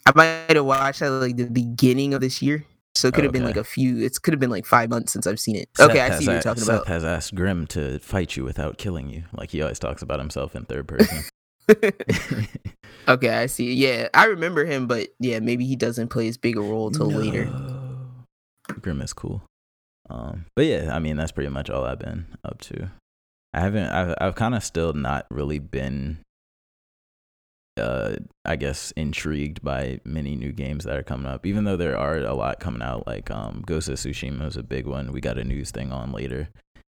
I 0.06 0.12
might 0.14 0.56
have 0.56 0.64
watched 0.66 1.00
at 1.02 1.08
like 1.10 1.36
the 1.36 1.44
beginning 1.46 2.12
of 2.14 2.20
this 2.20 2.42
year. 2.42 2.64
So 2.94 3.08
it 3.08 3.14
could 3.14 3.24
have 3.24 3.32
been 3.32 3.42
Okay. 3.44 3.50
like 3.52 3.56
a 3.56 3.64
few 3.64 4.04
it 4.04 4.20
could 4.22 4.34
have 4.34 4.40
been 4.40 4.50
like 4.50 4.66
five 4.66 4.90
months 4.90 5.12
since 5.14 5.26
I've 5.26 5.40
seen 5.40 5.56
it. 5.56 5.68
Seth 5.76 5.88
okay, 5.90 6.00
I 6.00 6.10
see 6.18 6.26
what 6.26 6.32
you're 6.32 6.38
a- 6.40 6.42
talking 6.42 6.62
Seth 6.62 6.74
about. 6.76 6.88
has 6.88 7.04
asked 7.04 7.34
Grim 7.34 7.66
to 7.68 7.98
fight 8.00 8.36
you 8.36 8.44
without 8.44 8.76
killing 8.76 9.08
you. 9.08 9.24
Like 9.32 9.50
he 9.50 9.62
always 9.62 9.78
talks 9.78 10.02
about 10.02 10.18
himself 10.18 10.54
in 10.54 10.66
third 10.66 10.88
person. 10.88 11.24
okay, 13.10 13.30
I 13.30 13.46
see. 13.46 13.72
Yeah, 13.74 14.08
I 14.14 14.26
remember 14.26 14.64
him, 14.64 14.86
but 14.86 15.08
yeah, 15.18 15.40
maybe 15.40 15.66
he 15.66 15.76
doesn't 15.76 16.08
play 16.08 16.28
as 16.28 16.36
big 16.36 16.56
a 16.56 16.60
role 16.60 16.90
till 16.90 17.10
later. 17.10 17.46
No. 17.46 17.76
Grim 18.80 19.02
is 19.02 19.12
cool. 19.12 19.42
Um, 20.08 20.46
but 20.56 20.66
yeah, 20.66 20.90
I 20.94 20.98
mean 20.98 21.16
that's 21.16 21.32
pretty 21.32 21.50
much 21.50 21.70
all 21.70 21.84
I've 21.84 21.98
been 21.98 22.26
up 22.44 22.60
to. 22.62 22.90
I 23.52 23.60
haven't. 23.60 23.88
I've 23.88 24.14
I've 24.20 24.34
kind 24.34 24.54
of 24.54 24.64
still 24.64 24.92
not 24.92 25.26
really 25.30 25.58
been. 25.58 26.18
Uh, 27.76 28.16
I 28.44 28.56
guess 28.56 28.92
intrigued 28.92 29.62
by 29.62 30.00
many 30.04 30.34
new 30.36 30.52
games 30.52 30.84
that 30.84 30.96
are 30.96 31.02
coming 31.02 31.26
up. 31.26 31.46
Even 31.46 31.64
though 31.64 31.76
there 31.76 31.96
are 31.96 32.18
a 32.18 32.34
lot 32.34 32.60
coming 32.60 32.82
out, 32.82 33.06
like 33.06 33.30
um, 33.30 33.62
Ghost 33.64 33.88
of 33.88 33.94
Tsushima 33.94 34.46
is 34.46 34.56
a 34.56 34.62
big 34.62 34.86
one. 34.86 35.12
We 35.12 35.20
got 35.20 35.38
a 35.38 35.44
news 35.44 35.70
thing 35.70 35.90
on 35.92 36.12
later, 36.12 36.48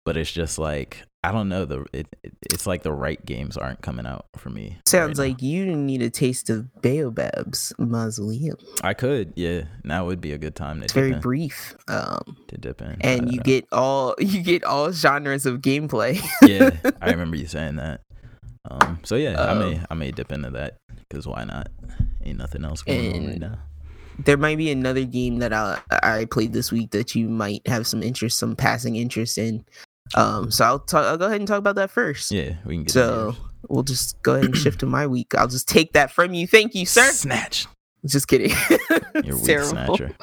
but 0.05 0.17
it's 0.17 0.31
just 0.31 0.57
like 0.59 1.03
I 1.23 1.31
don't 1.31 1.49
know. 1.49 1.65
The 1.65 1.85
it, 1.93 2.07
it 2.23 2.33
it's 2.51 2.65
like 2.65 2.81
the 2.83 2.91
right 2.91 3.23
games 3.25 3.55
aren't 3.55 3.81
coming 3.81 4.05
out 4.07 4.25
for 4.37 4.49
me. 4.49 4.77
Sounds 4.87 5.19
right 5.19 5.25
now. 5.27 5.31
like 5.33 5.41
you 5.43 5.65
need 5.75 6.01
a 6.01 6.09
taste 6.09 6.49
of 6.49 6.67
Baobab's 6.81 7.73
Mausoleum. 7.77 8.57
I 8.83 8.93
could. 8.95 9.33
Yeah, 9.35 9.63
now 9.83 10.05
would 10.05 10.19
be 10.21 10.31
a 10.33 10.37
good 10.39 10.55
time 10.55 10.79
to 10.79 10.85
It's 10.85 10.93
very 10.93 11.13
in, 11.13 11.19
brief. 11.19 11.75
Um 11.87 12.37
to 12.47 12.57
dip 12.57 12.81
in. 12.81 12.97
and 13.01 13.31
you 13.31 13.39
uh, 13.39 13.43
get 13.43 13.67
all 13.71 14.15
you 14.19 14.41
get 14.41 14.63
all 14.63 14.91
genres 14.91 15.45
of 15.45 15.61
gameplay. 15.61 16.19
yeah, 16.41 16.71
I 17.01 17.09
remember 17.11 17.35
you 17.37 17.45
saying 17.47 17.75
that. 17.75 18.01
Um, 18.69 18.99
so 19.03 19.15
yeah, 19.15 19.39
I 19.41 19.53
may 19.53 19.75
Um, 19.75 19.85
I 19.91 19.93
may 19.95 20.11
dip 20.11 20.31
into 20.31 20.49
that 20.51 20.77
because 21.09 21.27
why 21.27 21.43
not? 21.43 21.69
Ain't 22.23 22.37
nothing 22.37 22.63
else 22.65 22.81
going 22.83 23.13
on 23.15 23.27
right 23.27 23.39
now. 23.39 23.59
there 24.25 24.37
might 24.37 24.57
be 24.57 24.71
another 24.71 25.03
game 25.05 25.37
that 25.39 25.51
I 25.53 25.79
I 26.03 26.25
played 26.25 26.53
this 26.53 26.71
week 26.71 26.91
that 26.91 27.15
you 27.15 27.27
might 27.29 27.67
have 27.67 27.85
some 27.87 28.01
interest, 28.03 28.37
some 28.39 28.55
passing 28.55 28.95
interest 28.95 29.37
in. 29.37 29.65
Um, 30.15 30.51
so 30.51 30.65
I'll 30.65 30.79
talk. 30.79 31.05
I'll 31.05 31.17
go 31.17 31.25
ahead 31.27 31.39
and 31.41 31.47
talk 31.47 31.59
about 31.59 31.75
that 31.75 31.91
first. 31.91 32.31
Yeah, 32.31 32.55
we 32.65 32.75
can 32.75 32.83
get. 32.83 32.91
so 32.91 33.35
we'll 33.69 33.83
just 33.83 34.21
go 34.23 34.33
ahead 34.33 34.45
and 34.45 34.57
shift 34.57 34.79
to 34.81 34.85
my 34.85 35.07
week. 35.07 35.33
I'll 35.35 35.47
just 35.47 35.67
take 35.67 35.93
that 35.93 36.11
from 36.11 36.33
you. 36.33 36.47
Thank 36.47 36.75
you, 36.75 36.85
sir. 36.85 37.11
Snatch. 37.11 37.67
Just 38.05 38.27
kidding. 38.27 38.49
Your 39.23 39.37
It's 39.37 39.47
weak 39.47 39.59
snatcher. 39.59 40.15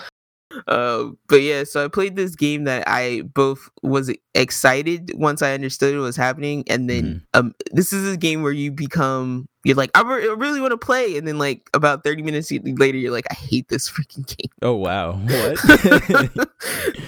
Uh, 0.66 1.10
but 1.28 1.42
yeah, 1.42 1.64
so 1.64 1.84
I 1.84 1.88
played 1.88 2.16
this 2.16 2.34
game 2.34 2.64
that 2.64 2.84
I 2.86 3.22
both 3.22 3.68
was 3.82 4.10
excited 4.34 5.12
once 5.14 5.42
I 5.42 5.52
understood 5.54 5.94
what 5.96 6.02
was 6.02 6.16
happening, 6.16 6.64
and 6.68 6.88
then 6.90 7.04
Mm-hmm. 7.04 7.18
um, 7.34 7.54
this 7.72 7.92
is 7.92 8.12
a 8.12 8.16
game 8.16 8.42
where 8.42 8.52
you 8.52 8.70
become 8.72 9.48
you're 9.64 9.76
like 9.76 9.90
I, 9.94 10.02
re- 10.02 10.28
I 10.28 10.32
really 10.32 10.60
want 10.60 10.70
to 10.72 10.78
play, 10.78 11.16
and 11.18 11.26
then 11.28 11.38
like 11.38 11.68
about 11.74 12.02
thirty 12.04 12.22
minutes 12.22 12.50
later, 12.50 12.96
you're 12.98 13.12
like 13.12 13.26
I 13.30 13.34
hate 13.34 13.68
this 13.68 13.90
freaking 13.90 14.26
game. 14.36 14.50
Oh 14.62 14.74
wow, 14.74 15.12
what? 15.16 16.48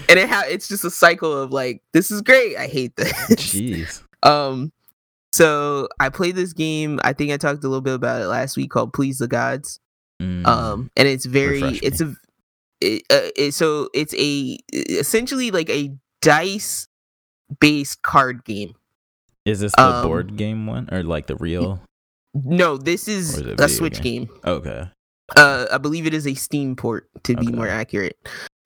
and 0.08 0.18
it 0.18 0.28
ha- 0.28 0.44
it's 0.48 0.68
just 0.68 0.84
a 0.84 0.90
cycle 0.90 1.32
of 1.36 1.52
like 1.52 1.82
this 1.92 2.10
is 2.10 2.22
great, 2.22 2.56
I 2.56 2.66
hate 2.66 2.96
this. 2.96 3.12
Jeez. 3.30 4.02
um, 4.22 4.72
so 5.32 5.88
I 6.00 6.08
played 6.08 6.34
this 6.36 6.52
game. 6.52 6.98
I 7.04 7.12
think 7.12 7.32
I 7.32 7.36
talked 7.36 7.62
a 7.64 7.68
little 7.68 7.80
bit 7.80 7.94
about 7.94 8.20
it 8.22 8.26
last 8.26 8.56
week 8.56 8.70
called 8.70 8.92
Please 8.92 9.18
the 9.18 9.28
Gods. 9.28 9.80
Mm, 10.20 10.46
um 10.46 10.90
and 10.98 11.08
it's 11.08 11.24
very 11.24 11.62
Refresh 11.62 11.72
me. 11.72 11.78
it's 11.82 12.00
a 12.02 12.14
it, 12.80 13.02
uh, 13.10 13.30
it, 13.36 13.52
so 13.54 13.88
it's 13.94 14.14
a 14.14 14.58
essentially 14.72 15.50
like 15.50 15.70
a 15.70 15.90
dice 16.22 16.86
based 17.60 18.02
card 18.02 18.44
game 18.44 18.74
is 19.44 19.60
this 19.60 19.72
the 19.76 19.82
um, 19.82 20.06
board 20.06 20.36
game 20.36 20.66
one 20.66 20.88
or 20.92 21.02
like 21.02 21.26
the 21.26 21.36
real? 21.36 21.80
no 22.34 22.76
this 22.76 23.08
is 23.08 23.38
is 23.38 23.60
a 23.60 23.68
switch 23.68 24.00
game, 24.02 24.28
Okay. 24.44 24.88
Uh, 25.36 25.66
I 25.72 25.78
believe 25.78 26.06
it 26.06 26.14
is 26.14 26.26
a 26.26 26.34
Steam 26.34 26.74
port 26.74 27.08
to 27.22 27.36
be 27.36 27.46
more 27.52 27.68
accurate. 27.68 28.16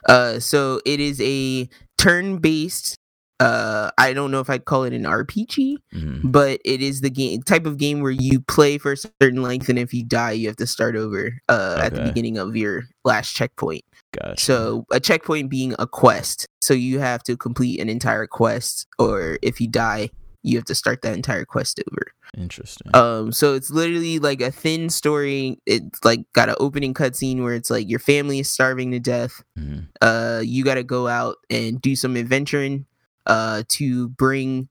Uh, 0.09 0.39
so 0.41 0.81
it 0.87 0.99
is 0.99 1.21
a 1.21 1.69
turn-based. 1.99 2.97
Uh, 3.39 3.91
I 3.99 4.15
don't 4.15 4.31
know 4.31 4.41
if 4.41 4.49
I'd 4.49 4.65
call 4.65 4.85
it 4.85 4.93
an 4.95 5.03
RPG, 5.05 5.77
Mhm. 5.95 6.21
but 6.33 6.61
it 6.65 6.81
is 6.81 7.03
the 7.03 7.11
game 7.11 7.43
type 7.43 7.67
of 7.67 7.77
game 7.77 8.01
where 8.01 8.13
you 8.13 8.41
play 8.41 8.79
for 8.79 8.93
a 8.93 8.97
certain 8.97 9.43
length, 9.43 9.69
and 9.69 9.79
if 9.79 9.93
you 9.93 10.05
die, 10.05 10.33
you 10.33 10.47
have 10.49 10.57
to 10.57 10.67
start 10.67 10.97
over. 10.97 11.39
Uh, 11.51 11.81
at 11.83 11.95
the 11.95 12.03
beginning 12.03 12.39
of 12.39 12.57
your 12.57 12.85
last 13.05 13.35
checkpoint. 13.35 13.85
Gotcha. 14.21 14.41
So 14.43 14.87
a 14.91 15.01
checkpoint 15.01 15.51
being 15.51 15.75
a 15.79 15.87
quest. 15.87 16.47
So 16.61 16.75
you 16.75 16.99
have 17.01 17.23
to 17.25 17.37
complete 17.37 17.81
an 17.81 17.89
entire 17.89 18.27
quest, 18.27 18.87
or 18.99 19.39
if 19.43 19.61
you 19.61 19.69
die, 19.69 20.11
you 20.43 20.57
have 20.57 20.65
to 20.67 20.75
start 20.75 21.03
that 21.03 21.15
entire 21.15 21.45
quest 21.45 21.81
over. 21.91 22.13
Interesting. 22.37 22.95
Um, 22.95 23.33
so 23.33 23.55
it's 23.55 23.71
literally 23.71 24.19
like 24.19 24.41
a 24.41 24.51
thin 24.51 24.91
story. 24.91 25.61
It's 25.67 26.05
like 26.05 26.21
got 26.33 26.49
an 26.49 26.57
opening 26.59 26.95
cutscene 26.95 27.43
where 27.43 27.55
it's 27.55 27.71
like 27.71 27.89
your 27.89 28.01
family 28.01 28.41
is 28.41 28.51
starving 28.51 28.91
to 28.91 29.01
death. 29.01 29.43
Mhm. 29.59 29.89
Uh, 30.01 30.41
you 30.45 30.65
got 30.65 30.75
to 30.75 30.83
go 30.83 31.07
out 31.07 31.37
and 31.51 31.81
do 31.81 31.97
some 31.97 32.17
adventuring. 32.17 32.87
Uh, 33.27 33.63
to 33.69 34.09
bring. 34.09 34.69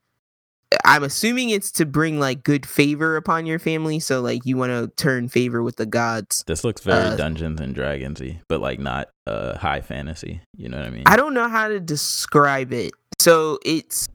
I'm 0.86 1.04
assuming 1.04 1.50
it's 1.50 1.72
to 1.74 1.86
bring 1.86 2.20
like 2.20 2.44
good 2.44 2.66
favor 2.66 3.16
upon 3.16 3.46
your 3.46 3.60
family. 3.60 4.00
So 4.00 4.22
like 4.22 4.46
you 4.46 4.58
want 4.58 4.72
to 4.72 4.92
turn 5.02 5.30
favor 5.30 5.64
with 5.64 5.78
the 5.78 5.86
gods. 5.86 6.44
This 6.48 6.64
looks 6.64 6.82
very 6.82 7.00
uh, 7.00 7.16
Dungeons 7.16 7.60
and 7.60 7.76
Dragonsy, 7.76 8.40
but 8.48 8.62
like 8.62 8.80
not 8.80 9.10
uh 9.28 9.58
high 9.58 9.82
fantasy. 9.82 10.42
You 10.56 10.70
know 10.70 10.78
what 10.78 10.88
I 10.88 10.90
mean? 10.90 11.04
I 11.06 11.16
don't 11.16 11.34
know 11.34 11.48
how 11.48 11.68
to 11.68 11.80
describe 11.80 12.74
it. 12.74 12.92
So 13.20 13.60
it's 13.66 14.10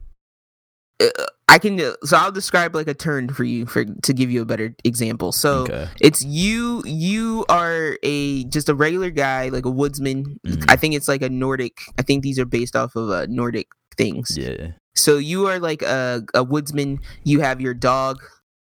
uh, 0.99 1.09
I 1.47 1.57
can 1.57 1.79
so 2.03 2.17
I'll 2.17 2.31
describe 2.31 2.75
like 2.75 2.87
a 2.87 2.93
turn 2.93 3.29
for 3.29 3.43
you 3.43 3.65
for 3.65 3.85
to 3.85 4.13
give 4.13 4.29
you 4.29 4.41
a 4.41 4.45
better 4.45 4.75
example. 4.83 5.31
So 5.31 5.63
okay. 5.63 5.87
it's 5.99 6.23
you 6.23 6.83
you 6.85 7.45
are 7.49 7.97
a 8.03 8.43
just 8.45 8.69
a 8.69 8.75
regular 8.75 9.09
guy 9.09 9.49
like 9.49 9.65
a 9.65 9.71
woodsman. 9.71 10.39
Mhm. 10.45 10.65
I 10.69 10.75
think 10.75 10.93
it's 10.93 11.07
like 11.07 11.21
a 11.21 11.29
Nordic. 11.29 11.79
I 11.97 12.03
think 12.03 12.23
these 12.23 12.37
are 12.37 12.45
based 12.45 12.75
off 12.75 12.95
of 12.95 13.09
uh, 13.09 13.25
Nordic 13.29 13.67
things. 13.97 14.37
Yeah. 14.37 14.71
So 14.95 15.17
you 15.17 15.47
are 15.47 15.59
like 15.59 15.81
a 15.81 16.23
a 16.33 16.43
woodsman. 16.43 16.99
You 17.23 17.39
have 17.41 17.61
your 17.61 17.73
dog, 17.73 18.19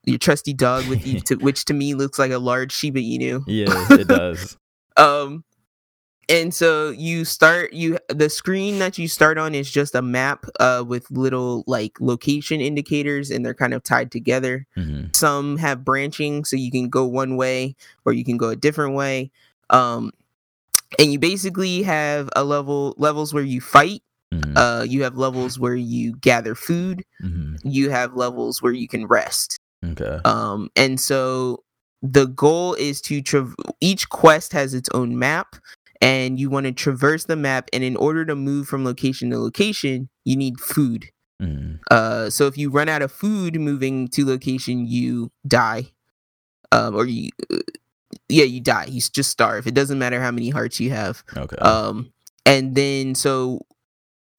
your 0.05 0.17
trusty 0.17 0.53
dog 0.53 0.87
with 0.87 1.05
you, 1.05 1.19
to, 1.25 1.35
which 1.35 1.65
to 1.65 1.73
me 1.73 1.93
looks 1.93 2.19
like 2.19 2.31
a 2.31 2.39
large 2.39 2.71
Shiba 2.71 2.99
Inu. 2.99 3.43
Yeah, 3.47 3.87
it 3.91 4.07
does. 4.07 4.57
Um, 4.97 5.43
and 6.29 6.53
so 6.53 6.91
you 6.91 7.25
start 7.25 7.73
you 7.73 7.97
the 8.07 8.29
screen 8.29 8.79
that 8.79 8.97
you 8.97 9.07
start 9.07 9.37
on 9.37 9.53
is 9.53 9.69
just 9.69 9.95
a 9.95 10.01
map 10.01 10.45
uh 10.59 10.83
with 10.87 11.09
little 11.11 11.63
like 11.67 11.99
location 11.99 12.61
indicators 12.61 13.29
and 13.29 13.45
they're 13.45 13.53
kind 13.53 13.73
of 13.73 13.83
tied 13.83 14.11
together. 14.11 14.65
hmm 14.75 15.05
Some 15.13 15.57
have 15.57 15.83
branching 15.83 16.45
so 16.45 16.55
you 16.55 16.71
can 16.71 16.89
go 16.89 17.05
one 17.05 17.35
way 17.35 17.75
or 18.05 18.13
you 18.13 18.23
can 18.23 18.37
go 18.37 18.49
a 18.49 18.55
different 18.55 18.95
way. 18.95 19.31
Um 19.69 20.11
and 20.99 21.11
you 21.11 21.19
basically 21.19 21.83
have 21.83 22.29
a 22.35 22.43
level 22.43 22.95
levels 22.97 23.33
where 23.33 23.43
you 23.43 23.61
fight. 23.61 24.01
Hmm 24.31 24.57
Uh 24.57 24.83
you 24.87 25.03
have 25.03 25.17
levels 25.17 25.59
where 25.59 25.75
you 25.75 26.15
gather 26.17 26.55
food. 26.55 27.03
hmm 27.21 27.55
You 27.63 27.89
have 27.91 28.15
levels 28.15 28.61
where 28.61 28.73
you 28.73 28.87
can 28.87 29.05
rest. 29.07 29.57
Okay. 29.85 30.19
Um, 30.25 30.69
and 30.75 30.99
so 30.99 31.63
the 32.01 32.25
goal 32.25 32.73
is 32.75 33.01
to 33.01 33.21
tra- 33.21 33.53
each 33.79 34.09
quest 34.09 34.53
has 34.53 34.73
its 34.73 34.89
own 34.93 35.17
map, 35.19 35.55
and 36.01 36.39
you 36.39 36.49
want 36.49 36.65
to 36.65 36.71
traverse 36.71 37.25
the 37.25 37.35
map. 37.35 37.69
And 37.73 37.83
in 37.83 37.95
order 37.95 38.25
to 38.25 38.35
move 38.35 38.67
from 38.67 38.83
location 38.85 39.29
to 39.31 39.39
location, 39.39 40.09
you 40.25 40.35
need 40.35 40.59
food. 40.59 41.09
hmm 41.41 41.75
Uh, 41.91 42.29
so 42.29 42.47
if 42.47 42.57
you 42.57 42.69
run 42.69 42.89
out 42.89 43.01
of 43.01 43.11
food 43.11 43.59
moving 43.59 44.07
to 44.09 44.25
location, 44.25 44.85
you 44.87 45.31
die. 45.47 45.91
Um, 46.71 46.95
or 46.95 47.05
you, 47.05 47.29
uh, 47.51 47.59
yeah, 48.29 48.45
you 48.45 48.61
die. 48.61 48.85
You 48.85 49.01
just 49.01 49.29
starve. 49.29 49.67
It 49.67 49.73
doesn't 49.73 49.99
matter 49.99 50.21
how 50.21 50.31
many 50.31 50.49
hearts 50.49 50.79
you 50.79 50.91
have. 50.91 51.23
Okay. 51.35 51.57
Um, 51.57 52.13
and 52.45 52.75
then 52.75 53.15
so 53.15 53.61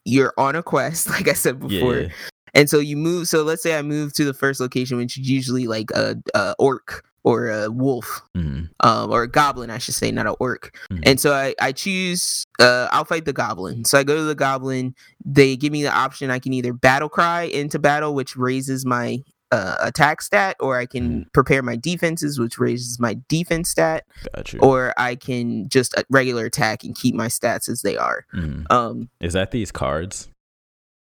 you're 0.04 0.32
on 0.36 0.56
a 0.56 0.62
quest, 0.62 1.08
like 1.10 1.28
I 1.28 1.32
said 1.34 1.60
before. 1.60 2.00
yeah. 2.00 2.08
And 2.54 2.68
so 2.68 2.78
you 2.80 2.96
move. 2.98 3.28
So 3.28 3.42
let's 3.42 3.62
say 3.62 3.78
I 3.78 3.82
move 3.82 4.12
to 4.14 4.24
the 4.26 4.34
first 4.34 4.60
location, 4.60 4.98
which 4.98 5.18
is 5.18 5.28
usually 5.28 5.66
like 5.66 5.90
a, 5.92 6.16
a 6.34 6.54
orc 6.58 7.02
or 7.24 7.48
a 7.48 7.70
wolf, 7.70 8.20
hmm 8.34 8.64
um, 8.80 9.10
or 9.12 9.22
a 9.22 9.28
goblin, 9.28 9.70
I 9.70 9.78
should 9.78 9.94
say, 9.94 10.10
not 10.10 10.26
an 10.26 10.34
orc. 10.40 10.76
Mhm. 10.90 11.00
And 11.04 11.20
so 11.20 11.32
I, 11.32 11.54
I 11.60 11.72
choose. 11.72 12.44
Uh, 12.58 12.88
I'll 12.90 13.04
fight 13.06 13.24
the 13.24 13.32
goblin. 13.32 13.84
So 13.84 13.96
I 13.96 14.02
go 14.02 14.16
to 14.16 14.24
the 14.24 14.34
goblin. 14.34 14.94
They 15.24 15.56
give 15.56 15.72
me 15.72 15.82
the 15.82 15.92
option. 15.96 16.30
I 16.30 16.40
can 16.40 16.52
either 16.52 16.72
battle 16.74 17.08
cry 17.08 17.42
into 17.44 17.78
battle, 17.78 18.14
which 18.14 18.36
raises 18.36 18.84
my 18.84 19.20
uh, 19.52 19.76
attack 19.80 20.22
stat, 20.22 20.56
or 20.58 20.78
I 20.78 20.86
can 20.86 21.26
prepare 21.34 21.62
my 21.62 21.76
defenses, 21.76 22.40
which 22.40 22.58
raises 22.58 22.98
my 22.98 23.18
defense 23.28 23.68
stat, 23.70 24.04
Got 24.34 24.52
you. 24.52 24.58
or 24.60 24.92
I 24.96 25.14
can 25.14 25.68
just 25.68 25.94
a 25.94 26.04
regular 26.10 26.46
attack 26.46 26.82
and 26.84 26.96
keep 26.96 27.14
my 27.14 27.26
stats 27.28 27.68
as 27.68 27.82
they 27.82 27.96
are. 27.96 28.24
Mhm. 28.34 28.64
Um, 28.72 29.10
Is 29.20 29.34
that 29.34 29.50
these 29.52 29.70
cards? 29.70 30.28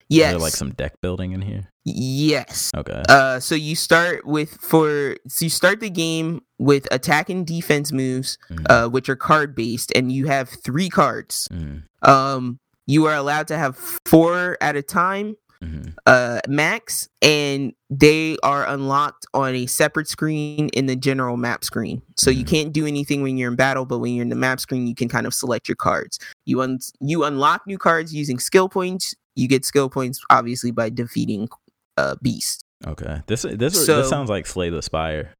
Is 0.09 0.17
there 0.17 0.37
like 0.39 0.51
some 0.53 0.71
deck 0.71 0.99
building 1.01 1.31
in 1.31 1.41
here? 1.41 1.69
yes. 1.85 2.69
Okay. 2.75 3.01
Uh, 3.09 3.39
so 3.39 3.55
you 3.55 3.75
start 3.75 4.25
with 4.25 4.51
for 4.59 5.15
so 5.27 5.45
you 5.45 5.49
start 5.49 5.79
the 5.79 5.89
game 5.89 6.41
with 6.59 6.87
attack 6.91 7.29
and 7.29 7.47
defense 7.47 7.91
moves, 7.93 8.37
Mhm. 8.51 8.65
uh, 8.69 8.89
which 8.89 9.07
are 9.09 9.15
card 9.15 9.55
based, 9.55 9.91
and 9.95 10.11
you 10.11 10.27
have 10.27 10.49
three 10.49 10.89
cards. 10.89 11.47
Mhm. 11.51 11.83
Um, 12.01 12.59
you 12.85 13.05
are 13.05 13.15
allowed 13.15 13.47
to 13.47 13.57
have 13.57 13.77
four 14.05 14.57
at 14.59 14.75
a 14.75 14.81
time, 14.81 15.37
Mhm. 15.63 15.93
uh, 16.07 16.39
max, 16.47 17.07
and 17.21 17.73
they 17.89 18.35
are 18.43 18.65
unlocked 18.67 19.25
on 19.33 19.53
a 19.53 19.65
separate 19.67 20.07
screen 20.07 20.69
in 20.69 20.87
the 20.87 20.95
general 20.95 21.37
map 21.37 21.63
screen. 21.63 22.01
So 22.17 22.31
you 22.31 22.43
Mhm. 22.43 22.47
can't 22.47 22.73
do 22.73 22.85
anything 22.87 23.21
when 23.21 23.37
you're 23.37 23.51
in 23.51 23.55
battle, 23.55 23.85
but 23.85 23.99
when 23.99 24.13
you're 24.15 24.23
in 24.23 24.29
the 24.29 24.35
map 24.35 24.59
screen, 24.59 24.87
you 24.87 24.95
can 24.95 25.07
kind 25.07 25.27
of 25.27 25.33
select 25.33 25.69
your 25.69 25.75
cards. 25.75 26.17
You 26.45 26.61
un- 26.61 26.79
you 26.99 27.23
unlock 27.23 27.67
new 27.67 27.77
cards 27.77 28.13
using 28.13 28.39
skill 28.39 28.69
points. 28.69 29.13
You 29.35 29.47
get 29.47 29.63
skill 29.65 29.89
points 29.89 30.19
obviously 30.29 30.71
by 30.71 30.89
defeating 30.89 31.47
uh 31.97 32.15
beast. 32.21 32.63
Okay. 32.87 33.21
This 33.27 33.43
this 33.43 33.85
So- 33.85 33.97
this 33.97 34.09
sounds 34.09 34.29
like 34.29 34.47
Slay 34.47 34.69
the 34.71 34.81
Spire. 34.81 35.35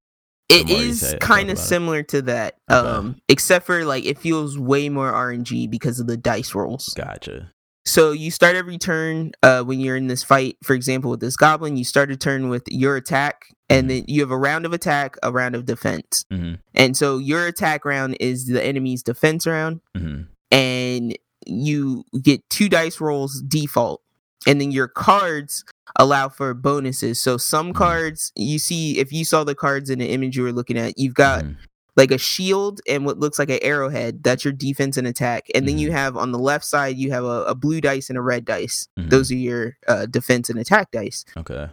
It 0.49 0.69
you 0.69 0.75
is 0.75 0.99
say 0.99 1.07
it, 1.15 1.19
talk 1.21 1.21
kind 1.21 1.49
of 1.49 1.53
about 1.57 1.63
it. 1.63 1.67
similar 1.67 2.03
to 2.03 2.21
that, 2.23 2.57
Okay. 2.69 2.87
um, 2.89 3.15
except 3.29 3.65
for 3.65 3.85
like 3.85 4.03
it 4.05 4.19
feels 4.19 4.57
way 4.59 4.89
more 4.89 5.11
RNG 5.13 5.65
because 5.65 5.99
of 6.01 6.07
the 6.07 6.17
dice 6.17 6.53
rolls. 6.53 6.89
Gotcha. 6.95 7.51
So 7.85 8.11
you 8.11 8.29
start 8.31 8.55
every 8.55 8.77
turn 8.77 9.31
uh, 9.41 9.63
when 9.63 9.79
you're 9.79 9.95
in 9.95 10.07
this 10.07 10.23
fight. 10.23 10.57
For 10.63 10.73
example, 10.73 11.09
with 11.11 11.19
this 11.19 11.35
goblin, 11.35 11.77
you 11.77 11.83
start 11.83 12.11
a 12.11 12.15
turn 12.17 12.49
with 12.49 12.63
your 12.69 12.95
attack, 12.95 13.45
and 13.69 13.85
Mhm. 13.85 13.89
then 13.89 14.05
you 14.07 14.21
have 14.21 14.31
a 14.31 14.37
round 14.37 14.65
of 14.65 14.73
attack, 14.73 15.17
a 15.23 15.31
round 15.31 15.55
of 15.55 15.65
defense. 15.65 16.25
hmm 16.29 16.53
And 16.75 16.95
so 16.95 17.17
your 17.17 17.47
attack 17.47 17.83
round 17.83 18.17
is 18.19 18.45
the 18.45 18.63
enemy's 18.63 19.01
defense 19.03 19.47
round, 19.47 19.81
hmm 19.97 20.21
and 20.51 21.17
you 21.47 22.03
get 22.21 22.47
two 22.49 22.69
dice 22.69 22.99
rolls 23.01 23.41
default, 23.47 24.01
and 24.45 24.61
then 24.61 24.71
your 24.71 24.87
cards 24.87 25.63
allow 25.97 26.29
for 26.29 26.53
bonuses. 26.53 27.19
So 27.21 27.37
some 27.37 27.71
Mhm. 27.71 27.75
cards 27.75 28.31
you 28.35 28.59
see, 28.59 28.99
if 28.99 29.11
you 29.11 29.25
saw 29.25 29.43
the 29.43 29.55
cards 29.55 29.89
in 29.89 29.99
the 29.99 30.09
image 30.09 30.37
you 30.37 30.43
were 30.43 30.53
looking 30.53 30.77
at, 30.77 30.97
you've 30.97 31.13
got 31.15 31.43
Mhm. 31.43 31.55
Like 31.97 32.11
a 32.11 32.17
shield 32.17 32.79
and 32.87 33.05
what 33.05 33.19
looks 33.19 33.37
like 33.37 33.49
an 33.49 33.59
arrowhead. 33.61 34.23
That's 34.23 34.45
your 34.45 34.53
defense 34.53 34.95
and 34.97 35.05
attack. 35.07 35.47
And 35.53 35.67
then 35.67 35.77
you 35.77 35.89
Mhm. 35.89 35.93
have 35.93 36.17
on 36.17 36.31
the 36.31 36.39
left 36.39 36.63
side, 36.65 36.97
you 36.97 37.11
have 37.11 37.23
a, 37.25 37.43
a 37.43 37.55
blue 37.55 37.81
dice 37.81 38.09
and 38.09 38.17
a 38.17 38.21
red 38.21 38.45
dice. 38.45 38.87
Mhm. 38.97 39.09
Those 39.09 39.29
are 39.31 39.35
your 39.35 39.77
uh, 39.87 40.05
defense 40.05 40.49
and 40.49 40.57
attack 40.57 40.91
dice. 40.91 41.25
Okay. 41.35 41.69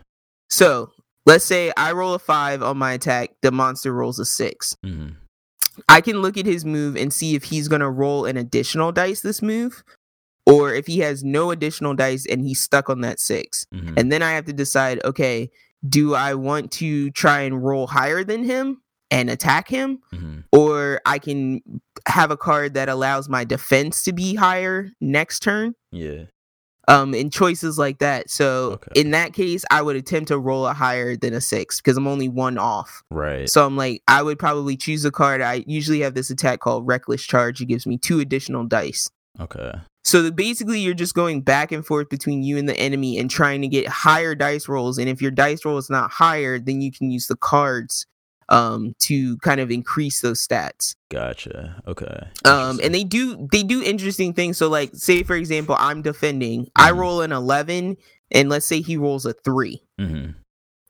So 0.50 0.90
let's 1.26 1.44
say 1.44 1.72
I 1.76 1.92
roll 1.92 2.14
a 2.14 2.18
five 2.18 2.62
on 2.62 2.78
my 2.78 2.92
attack, 2.92 3.30
the 3.42 3.52
monster 3.52 3.92
rolls 3.92 4.18
a 4.18 4.24
six. 4.24 4.74
hmm 4.82 5.08
I 5.88 6.00
can 6.00 6.20
look 6.22 6.36
at 6.36 6.44
his 6.46 6.64
move 6.64 6.96
and 6.96 7.12
see 7.12 7.36
if 7.36 7.44
he's 7.44 7.68
going 7.68 7.82
to 7.82 7.88
roll 7.88 8.24
an 8.26 8.36
additional 8.36 8.90
dice 8.90 9.20
this 9.20 9.40
move. 9.40 9.84
Or 10.44 10.74
if 10.74 10.88
he 10.88 10.98
has 11.00 11.22
no 11.22 11.52
additional 11.52 11.94
dice 11.94 12.26
and 12.26 12.40
he's 12.42 12.60
stuck 12.60 12.90
on 12.90 13.02
that 13.02 13.20
six. 13.20 13.64
hmm 13.72 13.94
And 13.96 14.10
then 14.10 14.20
I 14.22 14.32
have 14.32 14.46
to 14.46 14.52
decide 14.52 15.00
okay, 15.04 15.50
do 15.88 16.14
I 16.16 16.34
want 16.34 16.72
to 16.72 17.10
try 17.12 17.42
and 17.42 17.62
roll 17.62 17.86
higher 17.86 18.24
than 18.24 18.42
him 18.42 18.82
and 19.10 19.30
attack 19.30 19.68
him? 19.68 20.00
hmm 20.10 20.38
or 20.52 21.00
I 21.04 21.18
can 21.18 21.60
have 22.06 22.30
a 22.30 22.36
card 22.36 22.72
that 22.74 22.88
allows 22.88 23.28
my 23.28 23.44
defense 23.44 24.02
to 24.04 24.12
be 24.14 24.34
higher 24.34 24.88
next 25.00 25.40
turn. 25.40 25.74
Yeah. 25.92 26.24
Um, 26.88 27.12
and 27.12 27.30
choices 27.30 27.78
like 27.78 27.98
that. 27.98 28.30
So 28.30 28.72
Okay. 28.72 29.00
in 29.00 29.10
that 29.10 29.34
case, 29.34 29.62
I 29.70 29.82
would 29.82 29.94
attempt 29.94 30.28
to 30.28 30.38
roll 30.38 30.66
a 30.66 30.72
higher 30.72 31.16
than 31.16 31.34
a 31.34 31.40
six 31.42 31.76
because 31.82 31.98
I'm 31.98 32.06
only 32.06 32.30
one 32.30 32.56
off. 32.56 33.02
Right. 33.10 33.46
So 33.48 33.66
I'm 33.66 33.76
like, 33.76 34.02
I 34.08 34.22
would 34.22 34.38
probably 34.38 34.74
choose 34.74 35.04
a 35.04 35.10
card. 35.10 35.42
I 35.42 35.64
usually 35.66 36.00
have 36.00 36.14
this 36.14 36.30
attack 36.30 36.60
called 36.60 36.86
Reckless 36.86 37.22
Charge. 37.24 37.60
It 37.60 37.66
gives 37.66 37.86
me 37.86 37.98
two 37.98 38.20
additional 38.20 38.64
dice. 38.64 39.10
okay. 39.38 39.72
So 40.04 40.30
basically, 40.30 40.80
you're 40.80 40.94
just 40.94 41.12
going 41.14 41.42
back 41.42 41.70
and 41.72 41.84
forth 41.84 42.08
between 42.08 42.42
you 42.42 42.56
and 42.56 42.66
the 42.66 42.76
enemy 42.78 43.18
and 43.18 43.30
trying 43.30 43.60
to 43.60 43.68
get 43.68 43.86
higher 43.86 44.34
dice 44.34 44.66
rolls. 44.66 44.96
And 44.96 45.10
if 45.10 45.20
your 45.20 45.30
dice 45.30 45.62
roll 45.66 45.76
is 45.76 45.90
not 45.90 46.10
higher, 46.10 46.58
then 46.58 46.80
you 46.80 46.90
can 46.90 47.10
use 47.10 47.26
the 47.26 47.36
cards 47.36 48.06
um, 48.48 48.94
to 49.00 49.36
kind 49.38 49.60
of 49.60 49.70
increase 49.70 50.20
those 50.20 50.46
stats. 50.46 50.94
Gotcha. 51.10 51.82
Okay. 51.86 52.28
um 52.44 52.80
and 52.82 52.94
they 52.94 53.04
do 53.04 53.48
they 53.50 53.62
do 53.62 53.82
interesting 53.82 54.32
things 54.34 54.58
so 54.58 54.68
like 54.68 54.90
say 54.94 55.22
for 55.22 55.34
example 55.36 55.74
i'm 55.78 56.02
defending 56.02 56.68
i 56.76 56.90
Mhm. 56.90 56.96
roll 56.98 57.20
an 57.22 57.32
11 57.32 57.96
and 58.30 58.48
let's 58.50 58.66
say 58.66 58.80
he 58.82 58.96
rolls 58.98 59.24
a 59.24 59.32
3 59.32 59.82
hmm 59.98 60.26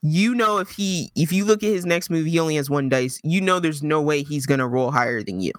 you 0.03 0.35
know 0.35 0.59
if 0.59 0.71
he 0.71 1.11
if 1.15 1.33
you 1.33 1.45
look 1.45 1.63
at 1.63 1.71
his 1.71 1.85
next 1.87 2.11
move, 2.11 2.27
he 2.27 2.39
only 2.39 2.55
has 2.57 2.69
one 2.71 2.89
dice. 2.89 3.21
You 3.25 3.41
know 3.41 3.59
there's 3.61 3.83
no 3.83 4.01
way 4.01 4.23
he's 4.23 4.47
gonna 4.47 4.67
roll 4.69 4.91
higher 4.93 5.23
than 5.25 5.41
you, 5.41 5.53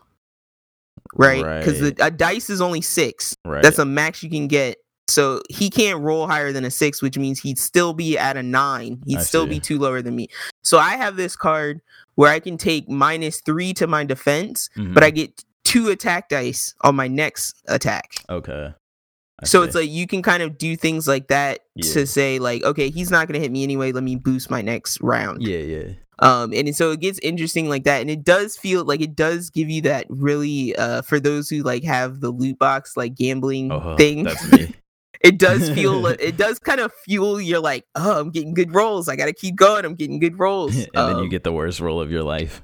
right? 1.15 1.59
Because 1.59 1.81
Right. 1.81 1.97
a 1.99 2.09
dice 2.12 2.49
is 2.49 2.62
only 2.62 2.81
six. 2.81 3.35
Right. 3.45 3.62
That's 3.63 3.79
a 3.79 3.85
max 3.85 4.23
you 4.23 4.29
can 4.29 4.47
get. 4.47 4.77
So 5.09 5.41
he 5.49 5.69
can't 5.69 5.99
roll 6.01 6.27
higher 6.27 6.51
than 6.51 6.65
a 6.65 6.71
six, 6.71 7.01
which 7.01 7.17
means 7.17 7.39
he'd 7.39 7.59
still 7.59 7.93
be 7.93 8.17
at 8.17 8.37
a 8.37 8.43
nine. 8.43 9.01
He'd 9.05 9.17
I 9.17 9.21
still 9.21 9.43
see. 9.45 9.49
be 9.49 9.59
two 9.59 9.79
lower 9.79 10.01
than 10.01 10.15
me. 10.15 10.27
So 10.63 10.77
I 10.77 10.91
have 10.97 11.15
this 11.15 11.35
card 11.35 11.81
where 12.15 12.31
I 12.31 12.39
can 12.39 12.57
take 12.57 12.89
minus 12.89 13.41
three 13.41 13.73
to 13.75 13.87
my 13.87 14.03
defense, 14.03 14.69
Mhm. 14.77 14.93
but 14.93 15.03
I 15.03 15.09
get 15.09 15.43
two 15.63 15.89
attack 15.89 16.29
dice 16.29 16.73
on 16.81 16.95
my 16.95 17.07
next 17.07 17.55
attack. 17.67 18.11
okay. 18.29 18.73
I 19.41 19.45
so 19.45 19.61
see. 19.61 19.67
it's 19.67 19.75
like 19.75 19.89
you 19.89 20.05
can 20.05 20.21
kind 20.21 20.43
of 20.43 20.57
do 20.57 20.75
things 20.75 21.07
like 21.07 21.29
that 21.29 21.59
Yeah. 21.75 21.93
to 21.93 22.05
say 22.05 22.39
like, 22.39 22.61
okay, 22.63 22.89
he's 22.89 23.09
not 23.09 23.25
gonna 23.27 23.39
hit 23.39 23.51
me 23.53 23.63
anyway. 23.63 23.93
Let 23.93 24.03
me 24.03 24.17
boost 24.17 24.49
my 24.51 24.61
next 24.61 24.99
round. 25.01 25.41
yeah, 25.43 25.59
yeah. 25.59 25.89
Um, 26.21 26.51
and 26.53 26.75
so 26.75 26.91
it 26.91 26.99
gets 26.99 27.17
interesting 27.19 27.69
like 27.69 27.85
that, 27.85 28.01
and 28.01 28.09
it 28.09 28.25
does 28.25 28.57
feel 28.57 28.83
like 28.83 28.99
it 28.99 29.15
does 29.15 29.49
give 29.49 29.69
you 29.69 29.81
that 29.83 30.05
really 30.09 30.75
uh 30.75 31.01
for 31.03 31.17
those 31.21 31.49
who 31.49 31.63
like 31.63 31.85
have 31.85 32.19
the 32.19 32.29
loot 32.31 32.59
box 32.59 32.97
like 32.97 33.15
gambling 33.15 33.71
Oh, 33.71 33.95
thing. 33.95 34.23
that's 34.23 34.51
me. 34.51 34.75
it 35.21 35.38
does 35.38 35.69
feel 35.71 36.05
it 36.19 36.38
does 36.38 36.60
kind 36.60 36.79
of 36.79 36.91
fuel 37.05 37.39
you're 37.41 37.60
like 37.60 37.86
oh 37.95 38.19
i'm 38.19 38.29
getting 38.29 38.53
good 38.53 38.73
rolls 38.73 39.08
i 39.10 39.15
gotta 39.15 39.34
keep 39.34 39.55
going 39.55 39.86
i'm 39.86 39.95
getting 39.95 40.19
good 40.19 40.38
rolls 40.39 40.75
and 40.77 40.88
then 40.93 41.10
you 41.17 41.23
Um, 41.23 41.29
get 41.29 41.43
the 41.43 41.51
worst 41.53 41.79
roll 41.79 41.99
of 42.01 42.10
your 42.12 42.23
life. 42.23 42.63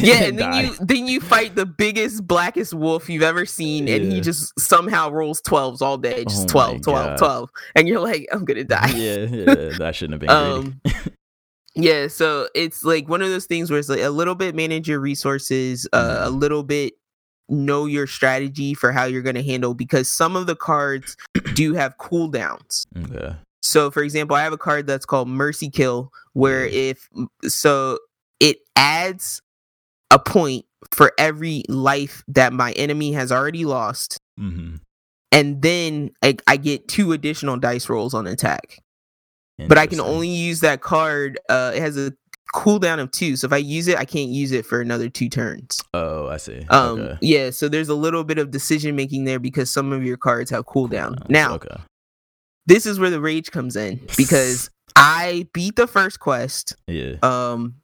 yeah 0.00 0.22
and 0.24 0.38
then 0.38 0.52
you 0.66 0.74
then 0.80 1.06
you 1.08 1.20
fight 1.20 1.54
the 1.56 1.66
biggest 1.66 2.26
blackest 2.26 2.72
wolf 2.74 3.08
you've 3.08 3.22
ever 3.22 3.44
seen 3.46 3.88
and 3.88 4.12
he 4.12 4.20
just 4.20 4.52
somehow 4.60 5.10
rolls 5.10 5.40
12s 5.42 5.80
all 5.82 5.96
day 5.98 6.20
Oh 6.26 6.30
just 6.30 6.48
my 6.54 6.76
12 6.78 6.82
12 6.82 7.06
God. 7.06 7.18
12 7.18 7.50
and 7.74 7.88
you're 7.88 8.00
like 8.00 8.26
i'm 8.30 8.44
gonna 8.44 8.62
die. 8.64 8.90
yeah, 8.94 9.16
yeah, 9.24 9.70
that 9.78 9.94
shouldn't 9.94 10.12
have 10.12 10.20
been 10.20 10.30
um 10.30 10.80
yeah 11.74 12.06
so 12.08 12.48
it's 12.54 12.84
like 12.84 13.08
one 13.08 13.22
of 13.22 13.28
those 13.28 13.46
things 13.46 13.70
where 13.70 13.78
it's 13.78 13.88
like 13.88 14.00
a 14.00 14.10
little 14.10 14.34
bit 14.34 14.54
manage 14.54 14.88
your 14.88 15.00
resources 15.00 15.88
uh, 15.92 16.20
a 16.22 16.30
little 16.30 16.62
bit 16.62 16.94
know 17.48 17.86
your 17.86 18.06
strategy 18.06 18.74
for 18.74 18.92
how 18.92 19.04
you're 19.04 19.22
going 19.22 19.36
to 19.36 19.42
handle 19.42 19.74
because 19.74 20.10
some 20.10 20.36
of 20.36 20.46
the 20.46 20.56
cards 20.56 21.16
do 21.54 21.74
have 21.74 21.96
cooldowns 21.98 22.84
Okay. 22.96 23.34
So, 23.62 23.90
for 23.90 24.02
example, 24.02 24.36
I 24.36 24.42
have 24.44 24.52
a 24.52 24.58
card 24.58 24.86
that's 24.86 25.04
called 25.06 25.26
Mercy 25.28 25.68
Kill, 25.70 26.12
where 26.34 26.66
if 26.66 27.08
so, 27.44 27.98
it 28.38 28.58
adds 28.76 29.40
a 30.12 30.20
point 30.20 30.64
for 30.94 31.12
every 31.18 31.64
life 31.68 32.22
that 32.28 32.52
my 32.52 32.70
enemy 32.72 33.12
has 33.12 33.32
already 33.32 33.64
lost, 33.64 34.18
Mm-hmm. 34.38 34.76
and 35.32 35.62
then 35.62 36.10
I, 36.22 36.36
I 36.46 36.58
get 36.58 36.86
two 36.86 37.10
additional 37.12 37.56
dice 37.56 37.88
rolls 37.88 38.14
on 38.14 38.26
attack. 38.28 38.78
But 39.68 39.78
I 39.78 39.86
can 39.86 40.00
only 40.00 40.28
use 40.28 40.60
that 40.60 40.80
card. 40.82 41.40
Uh, 41.48 41.72
it 41.74 41.80
has 41.80 41.96
a 41.96 42.12
cooldown 42.54 42.98
of 43.00 43.10
two, 43.10 43.36
so 43.36 43.46
if 43.46 43.52
I 43.52 43.56
use 43.58 43.88
it, 43.88 43.98
I 43.98 44.04
can't 44.04 44.30
use 44.30 44.52
it 44.52 44.64
for 44.66 44.80
another 44.80 45.08
two 45.08 45.28
turns. 45.28 45.80
Oh, 45.94 46.28
I 46.28 46.36
see. 46.36 46.64
Um, 46.70 47.00
okay. 47.00 47.18
yeah, 47.20 47.50
so 47.50 47.68
there's 47.68 47.88
a 47.88 47.94
little 47.94 48.24
bit 48.24 48.38
of 48.38 48.50
decision 48.50 48.96
making 48.96 49.24
there 49.24 49.38
because 49.38 49.70
some 49.70 49.92
of 49.92 50.04
your 50.04 50.16
cards 50.16 50.50
have 50.50 50.64
cooldown. 50.66 51.16
Cooldowns, 51.18 51.30
Now, 51.30 51.54
Okay. 51.54 51.76
this 52.66 52.86
is 52.86 52.98
where 52.98 53.10
the 53.10 53.20
rage 53.20 53.50
comes 53.50 53.76
in 53.76 54.00
because 54.16 54.70
I 54.96 55.46
beat 55.52 55.76
the 55.76 55.86
first 55.86 56.20
quest. 56.20 56.76
Yeah. 56.86 57.14
Um, 57.22 57.74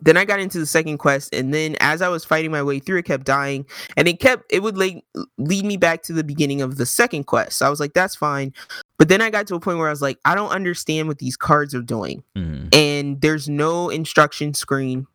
then 0.00 0.16
I 0.16 0.24
got 0.24 0.40
into 0.40 0.58
the 0.58 0.64
second 0.64 0.96
quest, 0.98 1.34
and 1.34 1.52
then 1.52 1.76
as 1.78 2.00
I 2.00 2.08
was 2.08 2.24
fighting 2.24 2.50
my 2.50 2.62
way 2.62 2.78
through, 2.78 2.98
it 2.98 3.04
kept 3.04 3.26
dying, 3.26 3.66
and 3.96 4.08
it 4.08 4.20
kept 4.20 4.44
it 4.50 4.62
would 4.62 4.78
like 4.78 5.04
lead 5.36 5.66
me 5.66 5.76
back 5.76 6.02
to 6.04 6.14
the 6.14 6.24
beginning 6.24 6.62
of 6.62 6.78
the 6.78 6.86
second 6.86 7.24
quest. 7.24 7.58
So 7.58 7.66
I 7.66 7.68
was 7.68 7.78
like, 7.78 7.92
that's 7.92 8.16
fine. 8.16 8.54
But 9.02 9.08
then 9.08 9.20
I 9.20 9.30
got 9.30 9.48
to 9.48 9.56
a 9.56 9.60
point 9.60 9.78
where 9.78 9.88
I 9.88 9.90
was 9.90 10.00
like, 10.00 10.20
I 10.24 10.36
don't 10.36 10.50
understand 10.50 11.08
what 11.08 11.18
these 11.18 11.36
cards 11.36 11.74
are 11.74 11.82
doing, 11.82 12.22
hmm 12.36 12.68
and 12.70 13.20
there's 13.20 13.48
no 13.48 13.88
instruction 13.88 14.54
screen. 14.54 15.08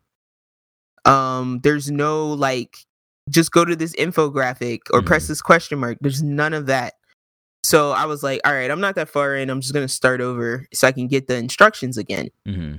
Um, 1.06 1.60
there's 1.62 1.90
no 1.90 2.28
like, 2.34 2.76
just 3.30 3.50
go 3.50 3.64
to 3.64 3.74
this 3.74 3.96
infographic 3.96 4.80
or 4.92 5.00
press 5.00 5.24
Mhm. 5.24 5.28
this 5.28 5.40
question 5.40 5.78
mark. 5.78 5.96
There's 6.02 6.22
none 6.22 6.52
of 6.52 6.66
that. 6.66 6.96
So 7.64 7.92
I 7.92 8.04
was 8.04 8.22
like, 8.22 8.42
all 8.44 8.52
right, 8.52 8.70
I'm 8.70 8.82
not 8.82 8.94
that 8.96 9.08
far 9.08 9.34
in. 9.34 9.48
I'm 9.48 9.62
just 9.62 9.72
gonna 9.72 9.88
start 9.88 10.20
over 10.20 10.66
so 10.74 10.86
I 10.86 10.92
can 10.92 11.06
get 11.08 11.26
the 11.26 11.36
instructions 11.36 11.96
again. 11.96 12.28
hmm 12.44 12.74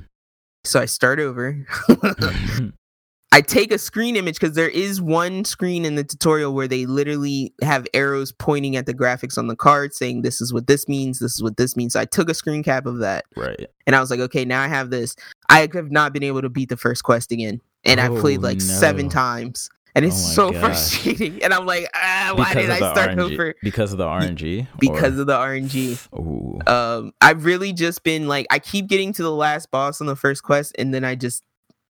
So 0.64 0.80
I 0.80 0.86
start 0.86 1.20
over. 1.20 1.66
I 3.32 3.42
take 3.42 3.72
a 3.72 3.78
screen 3.78 4.16
image 4.16 4.40
because 4.40 4.56
there 4.56 4.70
is 4.70 5.00
one 5.00 5.46
screen 5.46 5.86
in 5.86 5.94
the 5.96 6.04
tutorial 6.04 6.54
where 6.54 6.68
they 6.68 6.88
literally 6.88 7.54
have 7.62 7.86
arrows 7.94 8.32
pointing 8.32 8.76
at 8.76 8.88
the 8.88 8.94
graphics 8.94 9.38
on 9.38 9.46
the 9.48 9.56
card 9.56 9.94
saying 9.94 10.24
this 10.24 10.42
is 10.42 10.52
what 10.52 10.66
this 10.66 10.88
means, 10.88 11.20
this 11.20 11.36
is 11.36 11.44
what 11.44 11.56
this 11.58 11.76
means. 11.76 11.94
So 11.94 12.00
I 12.00 12.06
took 12.06 12.28
a 12.30 12.34
screen 12.34 12.64
cap 12.64 12.88
of 12.88 12.98
that 13.00 13.26
right. 13.36 13.68
and 13.86 13.96
I 13.96 14.00
was 14.00 14.10
like, 14.10 14.20
okay, 14.20 14.46
now 14.46 14.62
I 14.62 14.68
have 14.68 14.90
this. 14.90 15.16
I 15.48 15.68
have 15.74 15.92
not 15.92 16.12
been 16.12 16.24
able 16.24 16.42
to 16.42 16.50
beat 16.50 16.70
the 16.70 16.78
first 16.78 17.04
quest 17.04 17.32
again. 17.32 17.62
And 17.86 18.00
I've 18.00 18.20
played 18.20 18.40
Oh, 18.40 18.44
like 18.44 18.62
seven 18.62 19.10
times. 19.10 19.70
And 19.96 20.06
it's 20.06 20.16
Oh 20.16 20.34
so 20.34 20.52
gosh. 20.52 20.62
frustrating. 20.62 21.44
And 21.44 21.54
I'm 21.54 21.66
like, 21.66 21.88
ah, 21.96 22.34
why 22.36 22.54
did 22.54 22.70
I 22.70 22.78
start 22.78 23.12
RNG. 23.12 23.34
over? 23.34 23.56
Because 23.62 23.92
of 23.92 23.98
the 24.00 24.06
RNG. 24.06 24.68
Because 24.80 25.18
of 25.20 25.28
the 25.28 25.36
RNG. 25.38 25.98
Ooh. 26.18 26.60
um 26.68 27.14
i've 27.22 27.46
really 27.46 27.74
just 27.74 28.04
been 28.04 28.28
like 28.28 28.46
i 28.52 28.60
keep 28.60 28.88
getting 28.88 29.14
to 29.14 29.24
the 29.24 29.32
last 29.32 29.72
boss 29.72 30.02
on 30.02 30.08
the 30.08 30.16
first 30.16 30.44
quest 30.44 30.76
and 30.80 30.94
then 30.94 31.04
i 31.06 31.16
just 31.16 31.44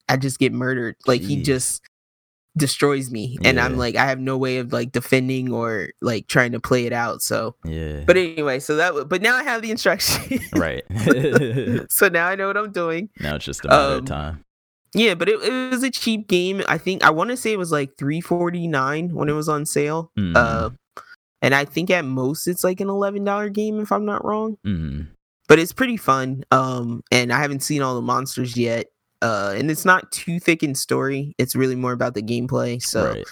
i 0.09 0.16
just 0.16 0.38
get 0.38 0.53
murdered 0.53 0.97
like 1.07 1.21
he 1.23 1.42
just 1.42 1.83
destroys 2.57 3.11
me 3.11 3.37
and 3.45 3.61
i'm 3.61 3.77
like 3.77 3.97
i 3.97 4.07
have 4.07 4.19
no 4.19 4.38
way 4.38 4.57
of 4.57 4.73
like 4.73 4.90
defending 4.90 5.53
or 5.53 5.90
like 6.01 6.27
trying 6.27 6.53
to 6.53 6.59
play 6.61 6.87
it 6.87 6.92
out 6.92 7.21
so 7.21 7.55
yeah. 7.66 8.01
but 8.07 8.16
anyway 8.16 8.59
so 8.59 8.77
that 8.77 8.88
w- 8.88 9.05
but 9.05 9.21
now 9.21 9.37
i 9.37 9.42
have 9.42 9.61
the 9.61 9.71
instruction 9.71 10.38
right. 10.55 10.83
so 11.90 12.09
now 12.09 12.27
i 12.29 12.35
know 12.35 12.47
what 12.47 12.57
i'm 12.57 12.73
doing 12.73 13.11
now 13.21 13.35
it's 13.35 13.45
just 13.45 13.64
a 13.64 13.69
matter 13.69 13.92
Um, 13.95 13.99
of 13.99 14.05
time. 14.07 14.45
yeah 14.95 15.14
but 15.14 15.29
it, 15.29 15.42
it 15.42 15.71
was 15.71 15.83
a 15.83 15.90
cheap 15.90 16.29
game 16.29 16.62
i 16.66 16.79
think 16.79 17.05
i 17.05 17.11
want 17.11 17.29
to 17.31 17.37
say 17.37 17.53
it 17.53 17.59
was 17.59 17.73
like 17.73 17.90
349 17.99 19.14
when 19.14 19.29
it 19.29 19.33
was 19.33 19.49
on 19.51 19.66
sale 19.66 20.11
Mhm. 20.19 20.35
uh 20.37 20.71
and 21.42 21.55
i 21.55 21.66
think 21.66 21.90
at 21.90 22.07
most 22.07 22.47
it's 22.47 22.64
like 22.64 22.81
an 22.81 22.88
$11 22.88 23.53
game 23.53 23.81
if 23.81 23.92
i'm 23.92 24.07
not 24.07 24.25
wrong 24.25 24.57
Mhm. 24.66 25.09
but 25.47 25.59
it's 25.59 25.73
pretty 25.73 25.97
fun. 25.99 26.42
Um, 26.51 27.03
and 27.12 27.33
I 27.33 27.38
haven't 27.40 27.61
seen 27.62 27.81
all 27.83 27.95
the 27.95 28.03
monsters 28.03 28.57
yet. 28.57 28.87
Uh, 29.22 29.55
and 29.57 29.70
it's 29.70 29.85
not 29.85 30.11
too 30.12 30.38
thick 30.38 30.62
in 30.62 30.74
story. 30.74 31.35
It's 31.38 31.57
really 31.57 31.76
more 31.76 31.92
about 31.92 32.14
the 32.14 32.22
gameplay. 32.22 32.83
So 32.83 33.09
right. 33.11 33.24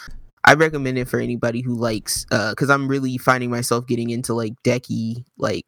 I 0.45 0.55
recommend 0.55 0.99
it 0.99 1.09
for 1.09 1.19
anybody 1.21 1.61
who 1.61 1.75
likes. 1.75 2.27
Uh, 2.31 2.51
because 2.51 2.71
I'm 2.71 2.89
really 2.89 3.19
finding 3.19 3.51
myself 3.51 3.87
getting 3.87 4.11
into 4.11 4.35
like 4.35 4.55
decky, 4.65 5.25
like 5.39 5.67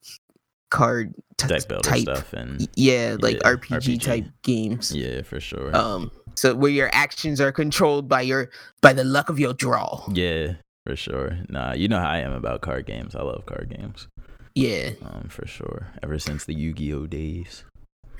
card 0.70 1.14
t- 1.38 1.46
Deck 1.48 1.68
builder 1.68 1.88
type. 1.88 2.00
stuff 2.02 2.32
and 2.32 2.66
Yeah, 2.76 3.16
like 3.20 3.36
Yeah, 3.36 3.50
RPG, 3.54 3.98
RPG. 3.98 4.02
type 4.02 4.24
games. 4.42 4.94
yeah, 4.94 5.22
for 5.22 5.38
sure. 5.40 5.74
Um, 5.76 6.10
so 6.34 6.54
where 6.54 6.70
your 6.70 6.90
actions 6.92 7.40
are 7.40 7.52
controlled 7.52 8.08
by 8.08 8.22
your 8.22 8.50
by 8.82 8.92
the 8.92 9.04
luck 9.04 9.28
of 9.28 9.38
your 9.38 9.52
draw. 9.54 10.02
yeah, 10.12 10.54
for 10.86 10.96
sure. 10.96 11.38
Nah, 11.48 11.74
you 11.74 11.88
know 11.88 11.98
how 12.00 12.08
I 12.10 12.18
am 12.18 12.32
about 12.32 12.62
card 12.62 12.86
games. 12.86 13.14
I 13.14 13.22
love 13.22 13.44
card 13.46 13.74
games. 13.76 14.08
Yeah. 14.54 14.92
Um, 15.02 15.28
for 15.28 15.46
sure. 15.46 15.88
Ever 16.02 16.18
since 16.18 16.46
the 16.46 16.54
Yu-Gi-Oh 16.54 17.06
days. 17.06 17.64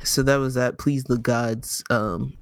So 0.05 0.23
that 0.23 0.37
was 0.37 0.55
that. 0.55 0.79
Please 0.79 1.05
the 1.05 1.19
gods. 1.19 1.83
Um, 1.91 2.35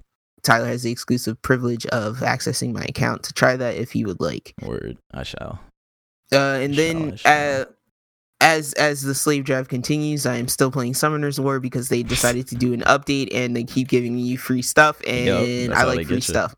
Tyler 0.43 0.67
has 0.67 0.83
the 0.83 0.93
exclusive 0.93 1.41
privilege 1.43 1.87
of 1.87 2.19
accessing 2.19 2.73
my 2.73 2.83
account 2.83 3.23
to 3.25 3.33
try 3.33 3.57
that 3.57 3.77
if 3.77 3.93
he 3.93 4.05
would 4.05 4.21
like. 4.21 4.55
Word. 4.63 4.99
I 5.13 5.23
shall. 5.23 5.59
Uh, 6.33 6.59
and 6.61 6.75
then 6.75 7.17
Shall, 7.17 7.63
uh, 7.63 7.65
as 8.41 8.73
as 8.75 9.03
the 9.03 9.15
slave 9.15 9.45
drive 9.45 9.69
continues, 9.69 10.27
I 10.27 10.37
am 10.37 10.49
still 10.49 10.71
playing 10.71 10.95
Summoner's 10.95 11.41
War 11.41 11.61
because 11.61 11.89
they 11.89 12.03
decided 12.03 12.47
to 12.49 12.57
do 12.57 12.73
an 12.75 12.81
update 12.83 13.29
and 13.33 13.57
they 13.57 13.65
keep 13.65 13.89
giving 13.89 14.19
you 14.19 14.37
free 14.37 14.61
stuff, 14.63 15.01
and 15.07 15.71
that's 15.71 15.81
I 15.81 15.85
like 15.85 16.07
free 16.07 16.17
you. 16.17 16.21
stuff. 16.21 16.55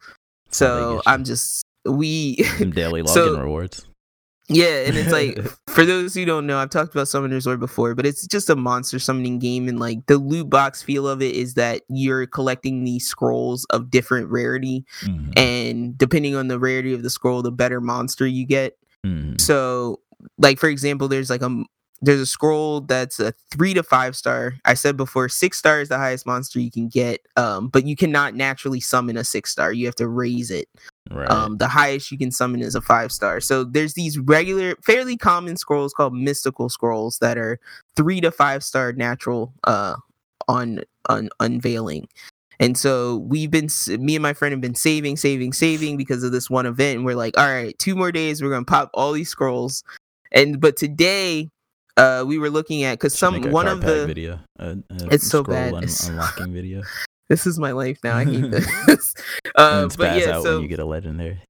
That's 0.47 0.59
So. 0.59 1.03
I'm 1.07 1.25
just 1.25 1.65
we 1.85 2.37
daily 2.37 3.03
login 3.05 3.09
so- 3.09 3.39
rewards. 3.39 3.86
Yeah, 4.49 4.85
and 4.87 4.97
it's 4.97 5.13
like 5.13 5.39
for 5.69 5.85
those 5.85 6.15
who 6.15 6.25
don't 6.25 6.47
know, 6.47 6.59
I've 6.59 6.71
talked 6.71 6.95
about 6.95 7.09
Summoner's 7.09 7.47
War 7.47 7.57
before, 7.57 7.95
but 7.95 8.07
it's 8.07 8.27
just 8.27 8.49
a 8.51 8.57
monster 8.57 8.99
summoning 8.99 9.39
game, 9.39 9.69
and 9.69 9.79
like 9.81 10.07
the 10.07 10.19
loot 10.19 10.49
box 10.51 10.83
feel 10.83 11.09
of 11.09 11.21
it 11.23 11.35
is 11.35 11.55
that 11.55 11.83
you're 11.89 12.27
collecting 12.27 12.85
these 12.85 13.07
scrolls 13.07 13.65
of 13.71 13.91
different 13.91 14.29
rarity, 14.31 14.85
Mhm. 15.03 15.39
and 15.39 15.99
depending 15.99 16.35
on 16.37 16.49
the 16.49 16.59
rarity 16.59 16.95
of 16.95 17.03
the 17.03 17.11
scroll, 17.11 17.43
the 17.43 17.51
better 17.53 17.81
monster 17.81 18.27
you 18.27 18.47
get. 18.47 18.77
Mhm. 19.05 19.41
So, 19.41 20.01
like 20.39 20.59
for 20.59 20.69
example, 20.69 21.09
there's 21.09 21.31
like 21.31 21.43
a 21.43 21.65
there's 22.03 22.21
a 22.21 22.27
scroll 22.27 22.83
that's 22.83 23.19
a 23.19 23.33
three 23.51 23.75
to 23.75 23.83
five 23.83 24.17
star. 24.17 24.55
I 24.65 24.75
said 24.75 24.97
before, 24.97 25.29
six 25.29 25.59
star 25.59 25.81
is 25.81 25.89
the 25.89 25.99
highest 25.99 26.27
monster 26.27 26.61
you 26.61 26.71
can 26.71 26.89
get, 26.89 27.21
um, 27.37 27.69
but 27.69 27.87
you 27.87 27.97
cannot 27.97 28.35
naturally 28.35 28.81
summon 28.81 29.17
a 29.17 29.25
six 29.25 29.51
star. 29.51 29.73
You 29.73 29.87
have 29.87 29.95
to 29.97 30.09
raise 30.09 30.51
it. 30.51 30.69
Right. 31.11 31.31
Um, 31.31 31.59
the 31.59 31.69
highest 31.69 32.11
you 32.11 32.19
can 32.19 32.31
summon 32.31 32.61
is 32.61 32.75
a 32.75 32.81
five 32.81 33.13
star. 33.13 33.41
So 33.41 33.65
there's 33.65 33.95
these 33.95 34.19
regular, 34.19 34.77
fairly 34.83 35.17
common 35.17 35.57
scrolls 35.57 35.93
called 35.93 36.15
mystical 36.15 36.69
scrolls 36.69 37.19
that 37.19 37.39
are 37.39 37.59
three 37.95 38.21
to 38.21 38.31
five 38.31 38.63
star 38.63 38.93
natural 38.93 39.53
uh, 39.65 39.97
on 40.49 40.81
on 41.09 41.31
unveiling. 41.41 42.09
And 42.59 42.77
so 42.77 43.19
we've 43.19 43.51
been, 43.51 43.69
me 43.99 44.17
and 44.17 44.23
my 44.23 44.33
friend 44.33 44.53
have 44.53 44.63
been 44.63 44.75
saving, 44.75 45.19
saving, 45.19 45.53
saving 45.53 45.99
because 45.99 46.23
of 46.23 46.33
this 46.33 46.49
one 46.49 46.65
event. 46.65 46.97
And 46.97 47.05
we're 47.05 47.15
like, 47.15 47.37
all 47.37 47.47
right, 47.47 47.79
two 47.79 47.95
more 47.95 48.11
days, 48.11 48.43
we're 48.43 48.51
gonna 48.51 48.65
pop 48.65 48.91
all 48.95 49.13
these 49.13 49.29
scrolls. 49.29 49.85
And 50.33 50.61
but 50.61 50.77
today, 50.77 51.51
uh 51.97 52.25
we 52.27 52.39
were 52.39 52.51
looking 52.51 52.85
at 52.85 52.99
because 52.99 53.17
some 53.17 53.51
one 53.51 53.67
of 53.69 53.81
the 53.81 54.07
video. 54.07 54.41
A, 54.59 54.71
a 54.71 54.79
It's 55.13 55.29
so 55.29 55.43
scroll 55.43 55.57
bad. 55.57 55.75
un- 55.75 55.83
It's- 55.85 56.09
unlocking 56.09 56.53
video. 56.61 56.83
this 57.29 57.47
is 57.47 57.59
my 57.59 57.73
life 57.73 57.99
now. 58.05 58.17
I 58.17 58.25
hate 58.25 58.51
this. 58.51 59.15
uh, 59.55 59.89
but 59.97 60.19
yeah, 60.21 60.37
out 60.37 60.43
so 60.45 60.55
when 60.55 60.63
you 60.63 60.69
get 60.69 60.79
a 60.79 60.85
legendary. 60.85 61.41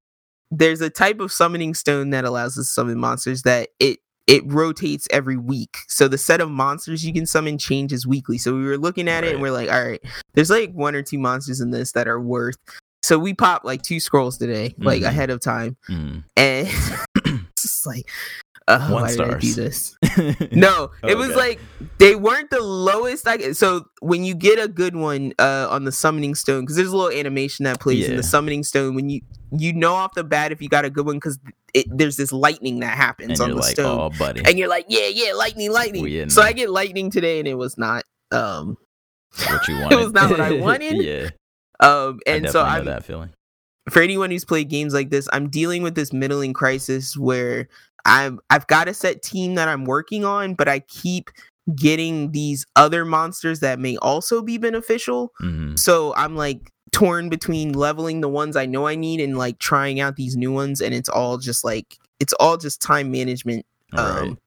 there's 0.51 0.81
a 0.81 0.91
type 0.91 1.21
of 1.21 1.33
summoning 1.33 1.75
stone 1.75 2.11
that 2.11 2.25
allows 2.25 2.57
us 2.59 2.67
to 2.67 2.73
summon 2.73 2.99
monsters 2.99 3.43
that 3.43 3.69
it 3.81 3.99
it 4.27 4.43
rotates 4.47 5.07
every 5.13 5.37
week. 5.37 5.77
So 5.87 6.09
the 6.09 6.19
set 6.19 6.41
of 6.41 6.51
monsters 6.51 7.05
you 7.05 7.13
can 7.13 7.27
summon 7.27 7.59
changes 7.59 8.07
weekly. 8.09 8.39
So 8.39 8.55
we 8.57 8.65
were 8.65 8.77
looking 8.79 9.09
at 9.09 9.23
it 9.23 9.33
and 9.35 9.41
we're 9.43 9.53
like, 9.53 9.71
all 9.71 9.85
right, 9.87 10.03
there's 10.35 10.51
like 10.51 10.73
one 10.73 10.97
or 10.97 11.03
two 11.03 11.19
monsters 11.19 11.61
in 11.61 11.71
this 11.71 11.93
that 11.93 12.09
are 12.09 12.21
worth. 12.21 12.57
So 13.05 13.21
we 13.21 13.35
popped 13.35 13.65
like 13.65 13.83
two 13.83 14.01
scrolls 14.01 14.37
today, 14.37 14.75
like 14.79 15.03
Mhm. 15.03 15.07
ahead 15.07 15.31
of 15.31 15.41
time, 15.41 15.77
Mm. 15.89 16.25
and 16.37 16.67
it's 17.25 17.63
just 17.63 17.87
like, 17.87 18.11
uh, 18.69 18.89
One 18.89 19.03
why 19.03 19.09
do 19.09 19.15
stars. 19.15 19.57
this? 19.57 19.97
No, 20.53 20.91
it 21.05 21.17
was 21.17 21.29
Okay. 21.31 21.37
like 21.37 21.61
they 21.99 22.17
weren't 22.17 22.51
the 22.51 22.61
lowest. 22.61 23.27
I 23.29 23.53
so 23.53 23.87
when 24.01 24.25
you 24.25 24.35
get 24.35 24.59
a 24.59 24.67
good 24.69 24.97
one 24.97 25.33
uh, 25.39 25.69
on 25.71 25.85
the 25.85 25.93
summoning 25.93 26.35
stone, 26.35 26.63
because 26.63 26.77
there's 26.77 26.89
a 26.89 26.97
little 26.97 27.17
animation 27.17 27.65
that 27.65 27.79
plays 27.81 28.09
in 28.09 28.17
the 28.17 28.23
summoning 28.23 28.65
stone. 28.65 28.95
When 28.95 29.09
you 29.09 29.21
you 29.53 29.73
know 29.73 29.95
off 29.95 30.15
the 30.15 30.25
bat 30.25 30.51
if 30.53 30.61
you 30.61 30.69
got 30.69 30.85
a 30.85 30.91
good 30.91 31.07
one, 31.07 31.17
because 31.17 31.39
there's 31.87 32.17
this 32.17 32.33
lightning 32.33 32.81
that 32.81 32.97
happens 32.97 33.39
and 33.39 33.41
on 33.41 33.49
you're 33.51 33.57
the 33.57 33.63
like, 33.63 33.75
stone, 33.77 34.01
oh, 34.01 34.19
buddy. 34.19 34.43
and 34.45 34.59
you're 34.59 34.69
like, 34.69 34.87
yeah, 34.89 35.07
yeah, 35.09 35.33
lightning, 35.35 35.71
lightning. 35.71 36.03
We 36.03 36.21
in 36.21 36.31
so 36.31 36.43
I 36.43 36.53
get 36.53 36.71
lightning 36.71 37.11
today, 37.11 37.39
and 37.39 37.47
it 37.47 37.55
was 37.55 37.79
not. 37.79 38.05
Um, 38.33 38.77
what 39.49 39.69
you 39.69 39.75
wanted. 39.79 39.93
It 39.99 40.03
was 40.03 40.13
not 40.13 40.31
what 40.31 40.41
I 40.41 40.53
wanted. 40.53 40.97
yeah. 41.05 41.29
um, 41.81 42.19
I 42.27 42.31
and 42.33 42.47
so 42.49 42.53
definitely 42.55 42.63
know 42.63 42.63
I'm 42.65 42.85
that 42.87 43.05
feeling. 43.05 43.31
for 43.91 44.03
anyone 44.03 44.31
who's 44.31 44.45
played 44.45 44.69
games 44.69 44.93
like 44.95 45.11
this, 45.11 45.29
I'm 45.33 45.49
dealing 45.51 45.83
with 45.83 45.95
this 45.95 46.13
middling 46.13 46.53
crisis 46.55 47.17
where 47.17 47.69
I'm 48.07 48.41
I've 48.51 48.67
got 48.69 48.89
a 48.89 48.95
set 48.95 49.23
team 49.23 49.57
that 49.57 49.69
I'm 49.69 49.85
working 49.85 50.25
on, 50.25 50.55
but 50.55 50.69
I 50.69 50.81
keep 50.81 51.31
getting 51.75 52.31
these 52.33 52.65
other 52.77 53.05
monsters 53.05 53.61
that 53.61 53.79
may 53.81 53.97
also 53.99 54.41
be 54.43 54.59
beneficial. 54.59 55.33
Mhm. 55.43 55.79
So 55.79 56.15
I'm 56.17 56.37
like 56.37 56.71
torn 56.93 57.29
between 57.29 57.73
leveling 57.73 58.21
the 58.21 58.29
ones 58.29 58.57
I 58.57 58.67
know 58.67 58.87
I 58.87 58.95
need 58.95 59.21
and 59.21 59.37
like 59.37 59.59
trying 59.59 60.01
out 60.01 60.17
these 60.17 60.37
new 60.37 60.53
ones, 60.53 60.81
and 60.81 60.95
it's 60.95 61.09
all 61.09 61.39
just 61.39 61.65
like 61.65 61.99
it's 62.21 62.33
all 62.35 62.57
just 62.57 62.81
time 62.81 63.11
management 63.11 63.67
Right. 63.93 64.01
um 64.23 64.39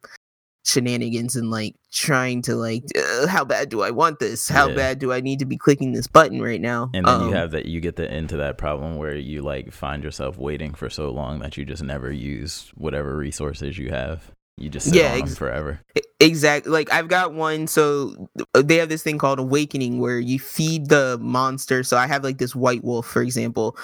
shenanigans 0.70 1.36
and 1.36 1.50
like 1.52 1.76
trying 1.92 2.42
to 2.44 2.56
like 2.56 2.84
uh, 2.98 3.28
how 3.28 3.44
bad 3.44 3.70
do 3.70 3.82
I 3.82 3.92
want 3.92 4.20
this? 4.20 4.48
How 4.48 4.68
Yeah. 4.70 4.76
bad 4.76 5.00
do 5.00 5.12
I 5.12 5.22
need 5.22 5.40
to 5.40 5.46
be 5.46 5.58
clicking 5.58 5.92
this 5.94 6.08
button 6.08 6.42
right 6.42 6.62
now? 6.62 6.92
And 6.94 7.06
then 7.06 7.16
Um, 7.22 7.28
you 7.30 7.34
have 7.34 7.52
that 7.52 7.66
you 7.66 7.82
get 7.82 7.96
the 7.96 8.12
into 8.14 8.38
that 8.38 8.58
problem 8.58 8.98
where 8.98 9.16
you 9.16 9.42
like 9.42 9.72
find 9.72 10.04
yourself 10.04 10.38
waiting 10.38 10.74
for 10.74 10.90
so 10.90 11.10
long 11.12 11.40
that 11.40 11.58
you 11.58 11.66
just 11.66 11.84
never 11.84 12.12
use 12.12 12.72
whatever 12.76 13.16
resources 13.18 13.78
you 13.78 13.90
have. 13.90 14.32
You 14.58 14.70
just 14.70 14.88
sit 14.88 14.96
Yeah, 14.96 15.12
on 15.14 15.20
them 15.20 15.28
ex- 15.30 15.38
forever. 15.38 15.80
Exactly. 16.20 16.72
Like 16.72 16.92
I've 16.92 17.08
got 17.08 17.34
one. 17.34 17.66
So 17.68 18.30
they 18.54 18.76
have 18.76 18.90
this 18.90 19.04
thing 19.04 19.18
called 19.18 19.40
awakening 19.40 20.00
where 20.00 20.20
you 20.20 20.38
feed 20.38 20.90
the 20.90 21.18
monster. 21.22 21.84
So 21.84 21.96
I 21.98 22.08
have 22.08 22.24
like 22.24 22.38
this 22.40 22.56
white 22.56 22.84
wolf, 22.84 23.06
for 23.08 23.22
example. 23.22 23.78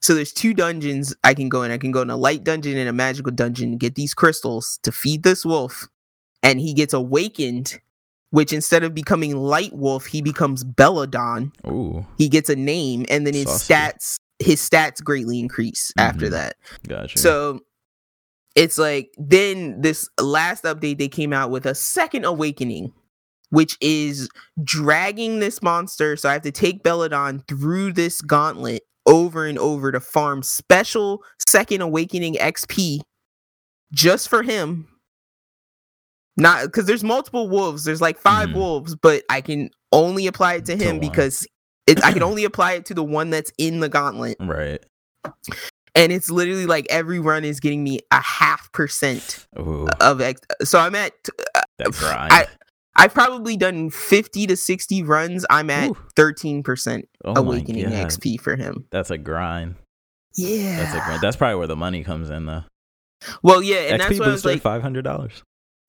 So 0.00 0.14
there's 0.14 0.32
two 0.32 0.52
dungeons 0.54 1.14
I 1.22 1.34
can 1.34 1.48
go 1.48 1.62
in. 1.62 1.70
I 1.70 1.78
can 1.78 1.92
go 1.92 2.00
in 2.02 2.10
a 2.10 2.16
light 2.16 2.42
dungeon 2.44 2.76
and 2.76 2.88
a 2.88 2.92
magical 2.92 3.30
dungeon. 3.30 3.76
Get 3.76 3.94
these 3.94 4.14
crystals 4.14 4.78
to 4.82 4.90
feed 4.90 5.22
this 5.22 5.44
wolf, 5.44 5.86
and 6.42 6.60
he 6.60 6.74
gets 6.74 6.92
awakened. 6.94 7.78
Which 8.30 8.50
instead 8.50 8.82
of 8.82 8.94
becoming 8.94 9.36
light 9.36 9.74
wolf, 9.74 10.06
he 10.06 10.22
becomes 10.22 10.64
Belladon. 10.64 11.52
Ooh, 11.66 12.06
He 12.16 12.30
gets 12.30 12.48
a 12.48 12.56
name, 12.56 13.04
and 13.10 13.26
then 13.26 13.34
his 13.34 13.44
Saucy. 13.46 13.74
stats 13.74 14.16
his 14.38 14.58
stats 14.66 15.04
greatly 15.04 15.38
increase 15.38 15.92
after 15.98 16.26
Mhm. 16.28 16.30
that. 16.30 16.56
gotcha. 16.88 17.18
So 17.18 17.60
it's 18.56 18.78
like 18.78 19.10
then 19.18 19.82
this 19.82 20.08
last 20.18 20.64
update 20.64 20.98
they 20.98 21.08
came 21.08 21.32
out 21.34 21.50
with 21.50 21.66
a 21.66 21.74
second 21.74 22.24
awakening, 22.24 22.92
which 23.50 23.76
is 23.82 24.28
dragging 24.64 25.38
this 25.40 25.62
monster. 25.62 26.16
So 26.16 26.28
I 26.28 26.32
have 26.32 26.42
to 26.42 26.50
take 26.50 26.82
Belladon 26.82 27.44
through 27.46 27.92
this 27.92 28.20
gauntlet 28.22 28.82
over 29.06 29.44
and 29.46 29.58
over 29.58 29.92
to 29.92 30.00
farm 30.00 30.42
special 30.42 31.22
second 31.46 31.82
awakening 31.82 32.36
XP 32.38 33.02
just 33.92 34.28
for 34.28 34.42
him. 34.42 34.88
Not 36.36 36.64
because 36.64 36.86
there's 36.86 37.04
multiple 37.04 37.48
wolves. 37.48 37.84
There's 37.84 38.00
like 38.00 38.18
5 38.18 38.50
Mhm. 38.50 38.54
wolves, 38.54 38.94
but 38.96 39.22
I 39.28 39.40
can 39.40 39.70
only 39.92 40.26
apply 40.26 40.54
it 40.54 40.64
to 40.66 40.76
him 40.76 40.98
because 40.98 41.46
it, 41.86 42.02
I 42.04 42.12
can 42.12 42.22
only 42.30 42.44
apply 42.44 42.72
it 42.72 42.86
to 42.86 42.94
the 42.94 43.04
one 43.04 43.30
that's 43.30 43.52
in 43.58 43.80
the 43.80 43.88
gauntlet 43.90 44.36
right. 44.40 44.82
and 45.94 46.10
it's 46.12 46.30
literally 46.30 46.64
like 46.66 46.86
every 46.88 47.18
run 47.18 47.44
is 47.44 47.60
getting 47.60 47.84
me 47.84 47.98
a 48.10 48.20
half 48.22 48.72
percent 48.72 49.46
Ooh, 49.58 49.86
of 50.00 50.20
X. 50.22 50.40
So 50.64 50.78
I'm 50.78 50.94
at 50.94 51.12
that 51.78 51.88
uh, 51.88 51.90
grind. 51.90 52.32
I 52.32 52.46
I've 52.96 53.12
probably 53.14 53.56
done 53.56 53.90
50 53.90 54.46
to 54.48 54.56
60 54.56 55.02
runs. 55.02 55.44
I'm 55.50 55.70
at 55.70 55.90
Ooh. 55.90 55.96
13% 56.16 57.02
oh 57.24 57.34
awakening 57.36 57.86
XP 57.86 58.40
for 58.40 58.54
him. 58.56 58.86
That's 58.90 59.10
a 59.10 59.18
grind. 59.18 59.76
Yeah. 60.34 60.76
That's 60.76 60.94
a 60.94 61.00
grind. 61.04 61.20
That's 61.22 61.36
probably 61.36 61.56
where 61.56 61.66
the 61.66 61.76
money 61.76 62.04
comes 62.04 62.28
in, 62.30 62.46
though. 62.46 62.64
well, 63.42 63.62
yeah, 63.62 63.76
and 63.92 64.00
that's 64.00 64.14
XP 64.14 64.18
what 64.18 64.28
I 64.28 64.30
was 64.32 64.42
booster, 64.42 64.48
like. 64.54 64.62
five 64.62 64.82
hundred 64.82 65.02
dollars. 65.04 65.42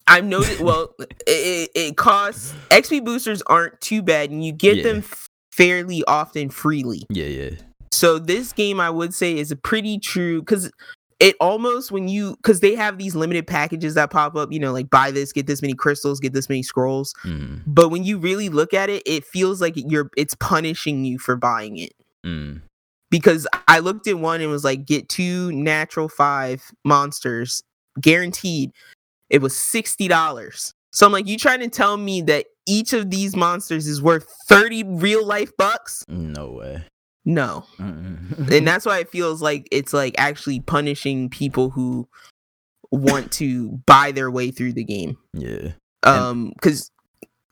I've 0.07 0.25
noticed. 0.25 0.59
Well, 0.59 0.93
it, 1.27 1.69
it, 1.75 1.97
costs 1.97 2.53
XP 2.69 3.05
boosters 3.05 3.41
aren't 3.43 3.79
too 3.81 4.01
bad, 4.01 4.29
and 4.31 4.45
you 4.45 4.51
get 4.51 4.77
Yeah. 4.77 4.83
them 4.83 5.03
fairly 5.51 6.03
often 6.07 6.49
freely. 6.49 7.05
Yeah, 7.09 7.25
yeah. 7.25 7.49
So 7.91 8.19
this 8.19 8.53
game, 8.53 8.79
I 8.79 8.89
would 8.89 9.13
say, 9.13 9.37
is 9.37 9.51
a 9.51 9.55
pretty 9.55 9.99
true 9.99 10.41
because 10.41 10.71
it 11.19 11.35
almost 11.39 11.91
when 11.91 12.07
you 12.07 12.35
because 12.37 12.59
they 12.59 12.75
have 12.75 12.97
these 12.97 13.15
limited 13.15 13.47
packages 13.47 13.93
that 13.93 14.09
pop 14.11 14.35
up. 14.35 14.51
You 14.51 14.59
know, 14.59 14.73
like 14.73 14.89
buy 14.89 15.11
this, 15.11 15.31
get 15.31 15.47
this 15.47 15.61
many 15.61 15.73
crystals, 15.73 16.19
get 16.19 16.33
this 16.33 16.49
many 16.49 16.63
scrolls. 16.63 17.13
Mm, 17.23 17.61
But 17.65 17.89
when 17.89 18.03
you 18.03 18.17
really 18.17 18.49
look 18.49 18.73
at 18.73 18.89
it, 18.89 19.03
it 19.05 19.23
feels 19.25 19.61
like 19.61 19.73
you're 19.77 20.09
it's 20.17 20.35
punishing 20.35 21.05
you 21.05 21.19
for 21.19 21.35
buying 21.35 21.77
it. 21.77 21.93
mm. 22.25 22.61
Because 23.09 23.45
I 23.67 23.77
looked 23.77 24.07
at 24.07 24.17
one 24.17 24.41
and 24.41 24.49
was 24.49 24.63
like, 24.63 24.85
get 24.85 25.07
two 25.07 25.51
natural 25.51 26.09
five 26.09 26.63
monsters 26.83 27.61
guaranteed. 28.01 28.71
It 29.29 29.41
was 29.41 29.57
sixty 29.57 30.07
dollars. 30.07 30.73
So 30.91 31.07
I'm 31.07 31.11
like, 31.11 31.27
you 31.27 31.37
trying 31.37 31.61
to 31.61 31.69
tell 31.69 31.97
me 31.97 32.21
that 32.21 32.45
each 32.67 32.93
of 32.93 33.09
these 33.09 33.35
monsters 33.35 33.87
is 33.87 33.99
worth 34.01 34.27
30 34.47 34.83
real 34.83 35.25
life 35.25 35.51
bucks? 35.57 36.03
No 36.07 36.51
way. 36.51 36.85
No. 37.25 37.65
And 37.79 38.67
that's 38.67 38.85
why 38.85 38.99
it 38.99 39.09
feels 39.09 39.41
like 39.41 39.67
it's 39.71 39.91
like 39.91 40.13
actually 40.17 40.59
punishing 40.59 41.29
people 41.29 41.71
who 41.71 42.07
want 42.91 43.31
to 43.33 43.81
buy 43.87 44.11
their 44.11 44.29
way 44.29 44.51
through 44.51 44.71
the 44.71 44.83
game 44.83 45.17
yeah. 45.33 45.71
um 46.03 46.51
because 46.53 46.91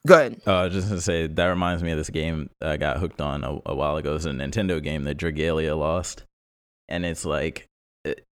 go 0.06 0.14
ahead 0.14 0.40
Oh, 0.46 0.54
I 0.54 0.64
was 0.66 0.74
just 0.74 0.88
gonna 0.88 1.02
say 1.02 1.26
that 1.26 1.46
reminds 1.48 1.82
me 1.82 1.90
of 1.90 1.98
this 1.98 2.12
game 2.12 2.52
I 2.62 2.78
got 2.78 3.00
hooked 3.00 3.22
on 3.22 3.44
a, 3.44 3.58
a 3.66 3.74
while 3.74 3.98
ago. 3.98 4.16
It's 4.16 4.26
a 4.26 4.30
Nintendo 4.30 4.82
game 4.84 5.04
that 5.06 5.18
Dragalia 5.18 5.76
lost, 5.76 6.26
and 6.88 7.06
it's 7.06 7.26
like 7.26 7.68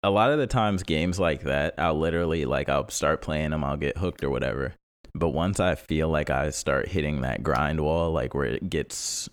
a 0.03 0.11
lot 0.11 0.31
of 0.31 0.39
the 0.39 0.47
times 0.47 0.83
games 0.83 1.19
like 1.19 1.43
that, 1.43 1.75
I'll 1.79 1.99
literally 1.99 2.45
like 2.45 2.69
I'll 2.69 2.89
start 2.89 3.23
playing 3.23 3.51
them, 3.51 3.64
I'll 3.64 3.77
get 3.77 3.99
hooked 3.99 4.25
or 4.25 4.31
whatever. 4.31 4.75
But 5.14 5.31
once 5.31 5.61
I 5.61 5.75
feel 5.75 6.09
like 6.09 6.31
I 6.31 6.51
start 6.51 6.89
hitting 6.89 7.23
that 7.23 7.43
grind 7.43 7.81
wall, 7.81 8.12
like 8.12 8.35
where 8.35 8.45
it 8.45 8.71
gets, 8.71 9.29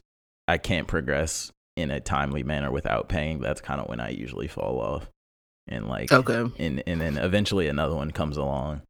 I 0.47 0.57
can't 0.57 0.87
progress 0.87 1.51
in 1.75 1.91
a 1.91 1.99
timely 1.99 2.43
manner 2.43 2.71
without 2.71 3.09
paying. 3.09 3.39
That's 3.39 3.61
kind 3.61 3.79
of 3.81 3.87
when 3.87 3.99
I 3.99 4.09
usually 4.09 4.47
fall 4.47 4.79
off, 4.79 5.09
and 5.67 5.87
like 5.87 6.11
okay 6.11 6.49
and 6.59 6.83
and 6.87 7.01
then 7.01 7.17
eventually 7.17 7.67
another 7.67 7.95
one 7.95 8.11
comes 8.11 8.37
along. 8.37 8.81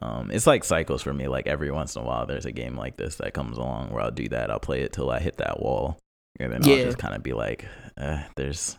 Um, 0.00 0.30
it's 0.30 0.46
like 0.46 0.62
cycles 0.62 1.02
for 1.02 1.12
me. 1.12 1.26
Like 1.26 1.48
every 1.48 1.70
once 1.70 1.96
in 1.96 2.02
a 2.02 2.04
while, 2.04 2.24
there's 2.26 2.46
a 2.46 2.52
game 2.52 2.76
like 2.76 2.96
this 2.96 3.16
that 3.16 3.34
comes 3.34 3.58
along 3.58 3.90
where 3.90 4.02
I'll 4.02 4.10
do 4.12 4.28
that. 4.28 4.50
I'll 4.50 4.60
play 4.60 4.82
it 4.82 4.92
till 4.92 5.10
I 5.10 5.18
hit 5.18 5.38
that 5.38 5.60
wall, 5.60 5.98
and 6.38 6.52
then 6.52 6.62
I'll 6.62 6.68
just 6.84 6.98
kind 6.98 7.14
of 7.14 7.22
be 7.22 7.32
like, 7.32 7.66
uh, 7.96 8.22
"There's, 8.36 8.76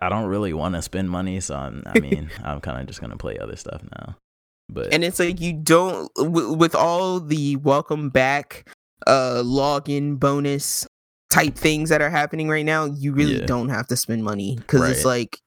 I- 0.00 0.08
don't 0.08 0.26
really 0.26 0.52
want 0.52 0.74
to 0.74 0.82
spend 0.82 1.10
money, 1.10 1.40
so 1.40 1.54
I'm, 1.56 1.82
I 1.86 1.98
mean, 2.00 2.30
I'm 2.42 2.60
kind 2.60 2.80
of 2.80 2.86
just 2.86 3.00
gonna 3.00 3.16
play 3.16 3.38
other 3.38 3.56
stuff 3.56 3.82
now." 3.96 4.16
But 4.68 4.92
and 4.94 5.02
it's 5.02 5.18
like 5.18 5.40
you 5.40 5.52
don't 5.52 6.12
w- 6.14 6.52
with 6.52 6.74
all 6.74 7.18
the 7.20 7.56
welcome 7.56 8.08
back 8.10 8.68
uh 9.06 9.42
login 9.44 10.18
bonus 10.18 10.86
type 11.30 11.54
things 11.56 11.88
that 11.88 12.02
are 12.02 12.10
happening 12.10 12.48
right 12.48 12.66
now 12.66 12.84
you 12.84 13.12
really 13.12 13.38
Yeah. 13.40 13.46
don't 13.46 13.68
have 13.70 13.86
to 13.88 13.96
spend 13.96 14.22
money 14.24 14.56
because 14.56 14.88
it's 14.90 15.04
like 15.04 15.38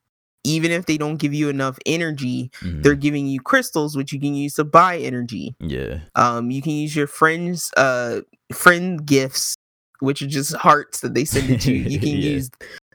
even 0.44 0.72
if 0.72 0.88
they 0.88 0.98
don't 0.98 1.18
give 1.18 1.34
you 1.34 1.50
enough 1.50 1.78
energy 1.86 2.50
mhm, 2.62 2.82
they're 2.84 2.96
giving 2.96 3.28
you 3.28 3.40
crystals 3.40 3.96
which 3.96 4.12
you 4.12 4.20
can 4.20 4.34
use 4.34 4.56
to 4.56 4.64
buy 4.64 4.98
energy 4.98 5.56
yeah, 5.60 6.00
um 6.16 6.50
you 6.52 6.62
can 6.62 6.72
use 6.74 6.96
your 6.96 7.06
friends 7.08 7.72
uh 7.78 8.22
friend 8.52 9.06
gifts 9.06 9.56
which 10.00 10.22
are 10.22 10.28
just 10.28 10.56
hearts 10.56 11.02
that 11.02 11.14
they 11.14 11.24
send 11.26 11.50
it 11.50 11.62
to 11.62 11.74
you 11.74 11.84
you 11.84 12.00
can 12.00 12.10
Yeah. 12.10 12.30
use 12.32 12.50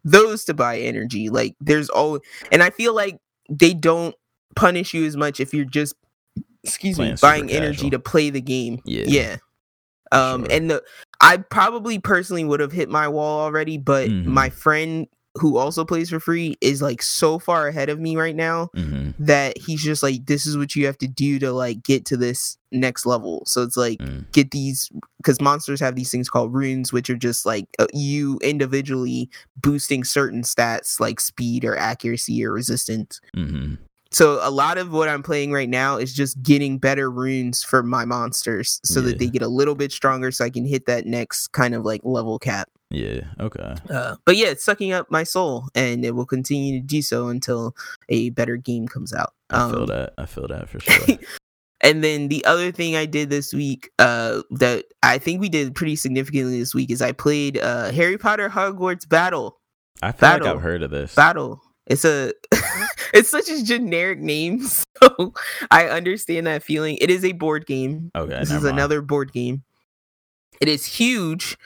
those 0.04 0.44
to 0.44 0.54
buy 0.54 0.78
energy 0.78 1.28
like 1.28 1.54
there's 1.60 1.88
all 1.90 2.18
and 2.52 2.62
i 2.62 2.70
feel 2.70 2.94
like 2.94 3.18
they 3.50 3.74
don't 3.74 4.14
punish 4.56 4.94
you 4.94 5.04
as 5.06 5.16
much 5.16 5.40
if 5.40 5.52
you're 5.54 5.64
just 5.64 5.94
excuse 6.64 6.96
Playing 6.96 7.12
me 7.12 7.18
buying 7.20 7.50
energy 7.50 7.76
casual. 7.76 7.90
to 7.90 7.98
play 7.98 8.30
the 8.30 8.40
game 8.40 8.80
yeah, 8.84 9.04
yeah 9.06 9.36
um 10.12 10.44
Sure. 10.44 10.52
and 10.52 10.70
the 10.70 10.82
i 11.20 11.36
probably 11.36 11.98
personally 11.98 12.44
would 12.44 12.60
have 12.60 12.72
hit 12.72 12.88
my 12.88 13.08
wall 13.08 13.40
already 13.40 13.78
but 13.78 14.08
Mhm. 14.08 14.24
my 14.26 14.50
friend 14.50 15.06
who 15.38 15.56
also 15.56 15.84
plays 15.84 16.10
for 16.10 16.20
free, 16.20 16.56
is 16.60 16.82
like 16.82 17.02
so 17.02 17.38
far 17.38 17.68
ahead 17.68 17.88
of 17.88 17.98
me 18.00 18.16
right 18.16 18.36
now 18.36 18.70
hmm 18.74 19.10
that 19.20 19.58
he's 19.58 19.82
just 19.82 20.00
like, 20.02 20.26
this 20.26 20.46
is 20.46 20.56
what 20.56 20.76
you 20.76 20.86
have 20.86 20.96
to 20.98 21.08
do 21.08 21.40
to 21.40 21.52
like 21.52 21.82
get 21.82 22.04
to 22.04 22.16
this 22.16 22.56
next 22.70 23.04
level. 23.04 23.42
So 23.46 23.62
it's 23.62 23.76
like 23.76 23.98
Mm. 23.98 24.30
get 24.30 24.52
these 24.52 24.90
because 25.16 25.40
monsters 25.40 25.80
have 25.80 25.96
these 25.96 26.10
things 26.10 26.28
called 26.28 26.54
runes, 26.54 26.92
which 26.92 27.10
are 27.10 27.16
just 27.16 27.44
like 27.44 27.66
uh, 27.80 27.86
you 27.92 28.38
individually 28.42 29.28
boosting 29.56 30.04
certain 30.04 30.42
stats 30.42 31.00
like 31.00 31.18
speed 31.18 31.64
or 31.64 31.76
accuracy 31.76 32.44
or 32.44 32.52
resistance. 32.52 33.20
hmm 33.34 33.74
So 34.10 34.38
a 34.42 34.50
lot 34.50 34.78
of 34.78 34.92
what 34.92 35.08
I'm 35.08 35.22
playing 35.22 35.52
right 35.52 35.68
now 35.68 35.96
is 35.96 36.14
just 36.14 36.40
getting 36.42 36.78
better 36.78 37.10
runes 37.10 37.62
for 37.62 37.82
my 37.82 38.04
monsters 38.04 38.80
so 38.84 39.00
that 39.00 39.18
they 39.18 39.26
get 39.28 39.42
a 39.42 39.48
little 39.48 39.74
bit 39.74 39.90
stronger 39.92 40.30
so 40.30 40.44
I 40.44 40.50
can 40.50 40.64
hit 40.64 40.86
that 40.86 41.06
next 41.06 41.48
kind 41.48 41.74
of 41.74 41.84
like 41.84 42.02
level 42.04 42.38
cap. 42.38 42.68
Yeah. 42.90 43.20
Okay. 43.38 43.74
Uh, 43.90 44.16
but 44.24 44.36
yeah, 44.36 44.48
it's 44.48 44.64
sucking 44.64 44.92
up 44.92 45.10
my 45.10 45.22
soul 45.22 45.68
and 45.74 46.04
it 46.04 46.12
will 46.14 46.24
continue 46.26 46.80
to 46.80 46.86
do 46.86 47.02
so 47.02 47.28
until 47.28 47.76
a 48.08 48.30
better 48.30 48.56
game 48.56 48.88
comes 48.88 49.12
out. 49.12 49.34
I 49.50 49.68
feel 49.70 49.80
Um, 49.82 49.86
that. 49.88 50.14
I 50.16 50.24
feel 50.26 50.48
that 50.48 50.68
for 50.70 50.80
sure. 50.80 51.16
and 51.82 52.02
then 52.02 52.28
the 52.28 52.44
other 52.46 52.72
thing 52.72 52.96
I 52.96 53.04
did 53.04 53.28
this 53.28 53.52
week, 53.52 53.90
uh, 53.98 54.40
that 54.52 54.86
I 55.02 55.18
think 55.18 55.40
we 55.40 55.48
did 55.50 55.74
pretty 55.74 55.96
significantly 55.96 56.58
this 56.58 56.74
week 56.74 56.90
is 56.90 57.02
I 57.02 57.12
played 57.12 57.58
uh 57.58 57.92
Harry 57.92 58.16
Potter 58.16 58.48
Hogwarts 58.48 59.06
Battle. 59.08 59.58
I 60.02 60.12
feel 60.12 60.28
like 60.30 60.42
I've 60.42 60.62
heard 60.62 60.82
of 60.82 60.90
this. 60.90 61.14
Battle. 61.14 61.60
It's 61.86 62.04
a 62.04 62.32
it's 63.14 63.30
such 63.30 63.48
a 63.50 63.62
generic 63.64 64.18
name, 64.20 64.60
so 65.02 65.32
I 65.70 65.88
understand 65.88 66.46
that 66.46 66.62
feeling. 66.62 66.96
It 67.00 67.10
is 67.10 67.24
a 67.24 67.32
board 67.32 67.66
game. 67.66 68.10
Okay. 68.14 68.38
this 68.38 68.50
is 68.50 68.62
mind. 68.62 68.76
another 68.78 69.00
board 69.02 69.32
game. 69.32 69.62
It 70.60 70.68
is 70.68 70.84
huge, 70.84 71.56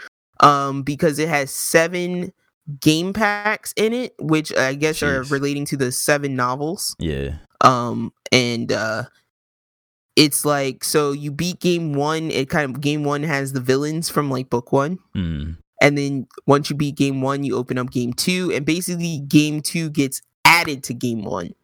um, 0.42 0.82
because 0.82 1.18
it 1.18 1.28
has 1.28 1.50
seven 1.50 2.32
game 2.80 3.12
packs 3.12 3.72
in 3.76 3.92
it, 3.92 4.14
which 4.18 4.54
I 4.56 4.74
guess 4.74 5.02
are 5.02 5.22
relating 5.24 5.64
to 5.66 5.76
the 5.76 5.92
seven 5.92 6.36
novels. 6.36 6.94
Yeah. 6.98 7.36
Um, 7.60 8.12
and 8.30 8.70
uh, 8.72 9.04
it's 10.16 10.44
like 10.44 10.84
so 10.84 11.12
you 11.12 11.30
beat 11.30 11.60
game 11.60 11.94
one. 11.94 12.30
It 12.30 12.48
kind 12.48 12.74
of 12.74 12.80
game 12.80 13.04
one 13.04 13.22
has 13.22 13.52
the 13.52 13.60
villains 13.60 14.10
from 14.10 14.30
like 14.30 14.50
book 14.50 14.72
one. 14.72 14.98
Mm. 15.16 15.56
And 15.80 15.98
then 15.98 16.26
once 16.46 16.70
you 16.70 16.76
beat 16.76 16.94
game 16.94 17.22
one, 17.22 17.42
you 17.42 17.56
open 17.56 17.76
up 17.78 17.90
game 17.90 18.12
two, 18.12 18.52
and 18.52 18.64
basically 18.64 19.18
game 19.18 19.60
two 19.62 19.90
gets 19.90 20.22
added 20.44 20.84
to 20.84 20.94
game 20.94 21.24
one. 21.24 21.54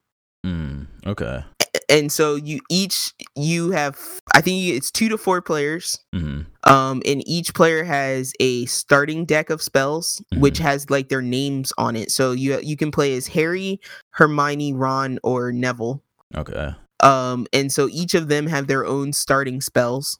Mm. 0.44 0.86
Okay. 1.06 1.44
And 1.88 2.10
so 2.12 2.34
you 2.36 2.60
each 2.70 3.12
you 3.36 3.70
have 3.70 3.98
I 4.34 4.40
think 4.40 4.64
it's 4.74 4.90
two 4.90 5.08
to 5.08 5.18
four 5.18 5.40
players. 5.42 5.98
hmm 6.14 6.42
Um, 6.64 7.02
and 7.06 7.26
each 7.26 7.54
player 7.54 7.84
has 7.84 8.32
a 8.40 8.66
starting 8.66 9.24
deck 9.24 9.50
of 9.50 9.62
spells, 9.62 10.22
which 10.36 10.58
has 10.58 10.90
like 10.90 11.08
their 11.08 11.22
names 11.22 11.72
on 11.78 11.96
it. 11.96 12.10
So 12.10 12.32
you 12.32 12.58
you 12.62 12.76
can 12.76 12.90
play 12.90 13.16
as 13.16 13.28
Harry, 13.28 13.80
Hermione, 14.10 14.72
Ron, 14.74 15.18
or 15.22 15.52
Neville. 15.52 16.02
Okay. 16.36 16.70
Um, 17.00 17.46
and 17.52 17.70
so 17.72 17.88
each 17.90 18.14
of 18.14 18.28
them 18.28 18.46
have 18.48 18.66
their 18.66 18.84
own 18.84 19.12
starting 19.12 19.60
spells. 19.60 20.18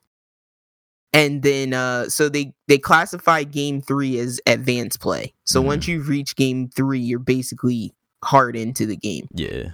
And 1.13 1.43
then 1.43 1.73
uh 1.73 2.09
so 2.09 2.29
they 2.29 2.53
they 2.69 2.79
classify 2.79 3.43
game 3.43 3.81
three 3.81 4.19
as 4.19 4.41
advanced 4.47 5.01
play. 5.01 5.33
So 5.45 5.61
Mhm. 5.63 5.67
once 5.67 5.89
you 5.89 6.03
reach 6.03 6.37
game 6.37 6.69
three, 6.69 7.01
you're 7.01 7.19
basically 7.19 7.95
hard 8.25 8.57
into 8.57 8.85
the 8.87 8.97
game. 8.97 9.27
Yeah. 9.33 9.71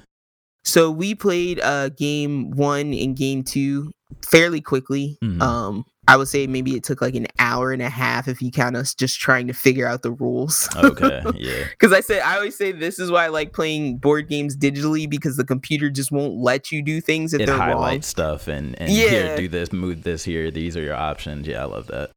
So 0.64 0.90
we 0.90 1.14
played 1.14 1.60
uh 1.60 1.90
game 1.90 2.50
one 2.52 2.92
and 2.94 3.16
game 3.16 3.42
two 3.44 3.92
fairly 4.22 4.60
quickly. 4.60 5.18
Mhm. 5.22 5.40
Um 5.42 5.84
I 6.06 6.18
would 6.18 6.28
say 6.28 6.46
maybe 6.46 6.76
it 6.76 6.84
took 6.84 7.00
like 7.00 7.14
an 7.14 7.26
hour 7.38 7.72
and 7.72 7.80
a 7.80 7.88
half 7.88 8.28
if 8.28 8.42
you 8.42 8.50
count 8.50 8.76
us 8.76 8.94
just 8.94 9.18
trying 9.18 9.46
to 9.46 9.54
figure 9.54 9.86
out 9.86 10.02
the 10.02 10.12
rules. 10.12 10.68
Okay. 10.76 11.22
Yeah. 11.34 11.64
Because 11.70 11.92
I 11.94 12.00
said 12.00 12.20
I 12.20 12.36
always 12.36 12.56
say 12.56 12.72
this 12.72 12.98
is 12.98 13.10
why 13.10 13.24
I 13.24 13.28
like 13.28 13.52
playing 13.54 13.96
board 13.98 14.28
games 14.28 14.54
digitally 14.56 15.08
because 15.08 15.36
the 15.38 15.44
computer 15.44 15.88
just 15.90 16.12
won't 16.12 16.34
let 16.34 16.70
you 16.70 16.82
do 16.82 17.00
things 17.00 17.32
if 17.32 17.40
it 17.40 17.46
they're 17.46 17.56
wrong. 17.56 17.68
highlights 17.70 18.06
stuff 18.08 18.48
and 18.48 18.78
and 18.80 18.90
Yeah. 18.90 19.08
here 19.08 19.36
do 19.36 19.48
this, 19.48 19.72
move 19.72 20.02
this 20.02 20.24
here. 20.24 20.50
These 20.50 20.76
are 20.76 20.82
your 20.82 20.94
options. 20.96 21.46
Yeah, 21.46 21.62
I 21.62 21.64
love 21.66 21.86
that. 21.86 22.10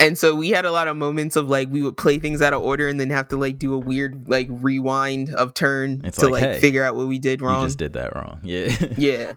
And 0.00 0.16
so 0.18 0.34
we 0.34 0.48
had 0.50 0.64
a 0.64 0.72
lot 0.72 0.88
of 0.88 0.96
moments 0.96 1.36
of 1.36 1.48
like 1.48 1.68
we 1.70 1.82
would 1.82 1.96
play 1.96 2.18
things 2.18 2.40
out 2.42 2.52
of 2.54 2.62
order 2.62 2.88
and 2.88 2.98
then 2.98 3.10
have 3.10 3.28
to 3.28 3.36
like 3.36 3.58
do 3.58 3.74
a 3.74 3.78
weird 3.78 4.28
like 4.28 4.48
rewind 4.50 5.32
of 5.34 5.52
turn 5.54 6.00
It's 6.04 6.16
to 6.18 6.28
like, 6.28 6.42
like, 6.42 6.52
hey, 6.54 6.60
figure 6.60 6.82
out 6.82 6.96
what 6.96 7.06
we 7.06 7.18
did 7.18 7.40
You 7.40 7.46
wrong. 7.46 7.66
just 7.66 7.78
did 7.78 7.92
that 7.92 8.16
wrong. 8.16 8.40
Yeah. 8.42 8.74
yeah. 8.96 9.32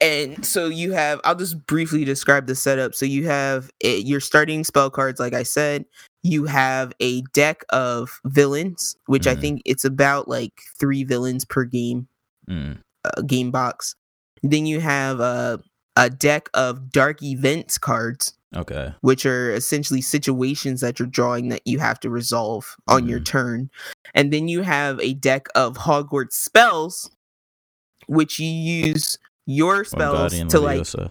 And 0.00 0.44
so 0.44 0.66
you 0.66 0.92
have 0.92 1.20
I'll 1.24 1.34
just 1.34 1.64
briefly 1.66 2.04
describe 2.04 2.46
the 2.46 2.54
setup. 2.54 2.94
So 2.94 3.06
you 3.06 3.26
have 3.26 3.70
a, 3.84 3.98
your 4.00 4.20
starting 4.20 4.64
spell 4.64 4.90
cards 4.90 5.20
like 5.20 5.34
I 5.34 5.42
said. 5.44 5.84
You 6.22 6.44
have 6.44 6.92
a 7.00 7.22
deck 7.32 7.64
of 7.70 8.20
villains, 8.26 8.96
which 9.06 9.26
I 9.26 9.34
Mhm. 9.36 9.40
think 9.40 9.62
it's 9.64 9.84
about 9.86 10.28
like 10.28 10.52
3 10.78 11.04
villains 11.04 11.44
per 11.44 11.64
game 11.64 12.08
Mm. 12.48 12.78
uh, 13.04 13.22
game 13.22 13.50
box. 13.50 13.94
Then 14.42 14.66
you 14.66 14.80
have 14.80 15.20
a 15.20 15.60
a 15.96 16.08
deck 16.10 16.48
of 16.54 16.90
dark 16.90 17.22
events 17.22 17.78
cards 17.78 18.34
Okay. 18.56 18.92
which 19.02 19.24
are 19.26 19.52
essentially 19.52 20.00
situations 20.00 20.80
that 20.80 20.98
you're 20.98 21.06
drawing 21.08 21.50
that 21.50 21.62
you 21.64 21.78
have 21.78 22.00
to 22.00 22.10
resolve 22.10 22.74
on 22.88 23.06
your 23.06 23.20
Mhm. 23.20 23.24
turn. 23.24 23.70
And 24.14 24.32
then 24.32 24.48
you 24.48 24.62
have 24.62 24.98
a 25.00 25.14
deck 25.14 25.46
of 25.54 25.76
Hogwarts 25.78 26.32
spells, 26.32 27.10
which 28.08 28.40
you 28.40 28.48
use 28.50 29.16
your 29.46 29.84
spells 29.84 30.32
to 30.32 30.58
like 30.60 30.80
Leviosa. 30.80 31.10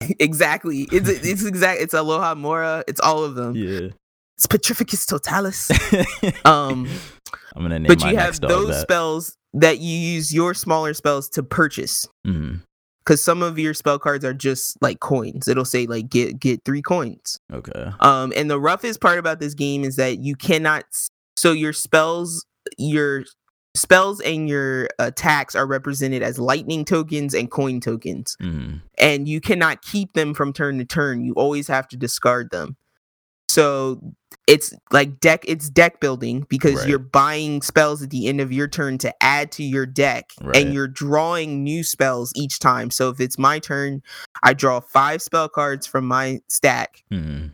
exactly. 0.18 0.88
It's 0.92 1.08
it's 1.26 1.44
exact. 1.44 1.80
It's 1.82 1.94
Alohomora. 1.94 2.84
It's 2.88 3.00
all 3.00 3.22
of 3.24 3.34
them. 3.34 3.54
Yeah. 3.54 3.88
It's 4.38 4.46
Petrificus 4.46 5.06
Totalis. 5.06 5.70
Um, 6.44 6.88
I'm 7.54 7.62
gonna 7.62 7.78
name 7.78 7.86
but 7.88 8.02
you 8.04 8.16
have 8.16 8.38
those 8.40 8.68
that. 8.68 8.80
spells 8.82 9.36
that 9.54 9.78
you 9.78 9.96
use 9.96 10.32
your 10.32 10.52
smaller 10.54 10.92
spells 10.94 11.28
to 11.30 11.42
purchase. 11.42 12.06
Mhm. 12.26 12.60
Because 13.06 13.22
some 13.22 13.40
of 13.40 13.56
your 13.56 13.72
spell 13.72 14.00
cards 14.00 14.24
are 14.24 14.34
just 14.34 14.76
like 14.82 14.98
coins. 14.98 15.46
It'll 15.46 15.64
say 15.64 15.86
like 15.86 16.08
get 16.10 16.40
get 16.40 16.64
three 16.64 16.82
coins. 16.82 17.38
Okay. 17.52 17.90
Um, 18.00 18.32
and 18.34 18.50
the 18.50 18.58
roughest 18.58 19.00
part 19.00 19.20
about 19.20 19.38
this 19.38 19.54
game 19.54 19.84
is 19.84 19.94
that 19.94 20.18
you 20.18 20.34
cannot. 20.34 20.84
So 21.36 21.52
your 21.52 21.72
spells, 21.72 22.44
your 22.78 23.24
spells 23.76 24.20
and 24.22 24.48
your 24.48 24.88
attacks 24.98 25.54
are 25.54 25.66
represented 25.66 26.22
as 26.22 26.38
lightning 26.38 26.84
tokens 26.84 27.34
and 27.34 27.50
coin 27.50 27.78
tokens, 27.78 28.36
Mhm. 28.42 28.80
and 28.98 29.28
you 29.28 29.40
cannot 29.40 29.82
keep 29.82 30.14
them 30.14 30.34
from 30.34 30.52
turn 30.52 30.78
to 30.78 30.84
turn. 30.84 31.22
You 31.24 31.34
always 31.34 31.68
have 31.68 31.86
to 31.88 31.96
discard 31.96 32.50
them. 32.50 32.76
So 33.48 34.00
it's 34.46 34.72
like 34.92 35.18
deck. 35.20 35.44
It's 35.48 35.68
deck 35.68 36.00
building 36.00 36.46
because 36.48 36.76
Right. 36.80 36.88
you're 36.88 36.98
buying 36.98 37.62
spells 37.62 38.02
at 38.02 38.10
the 38.10 38.28
end 38.28 38.40
of 38.40 38.52
your 38.52 38.68
turn 38.68 38.98
to 38.98 39.12
add 39.22 39.50
to 39.52 39.62
your 39.64 39.86
deck, 39.86 40.30
Right. 40.40 40.56
and 40.56 40.72
you're 40.74 40.86
drawing 40.88 41.64
new 41.64 41.82
spells 41.82 42.32
each 42.36 42.58
time. 42.60 42.90
So 42.90 43.08
if 43.08 43.18
it's 43.20 43.38
my 43.38 43.58
turn, 43.58 44.02
I 44.42 44.52
draw 44.52 44.80
five 44.80 45.20
spell 45.22 45.48
cards 45.48 45.86
from 45.86 46.06
my 46.06 46.40
stack 46.48 47.02
Mhm. 47.12 47.52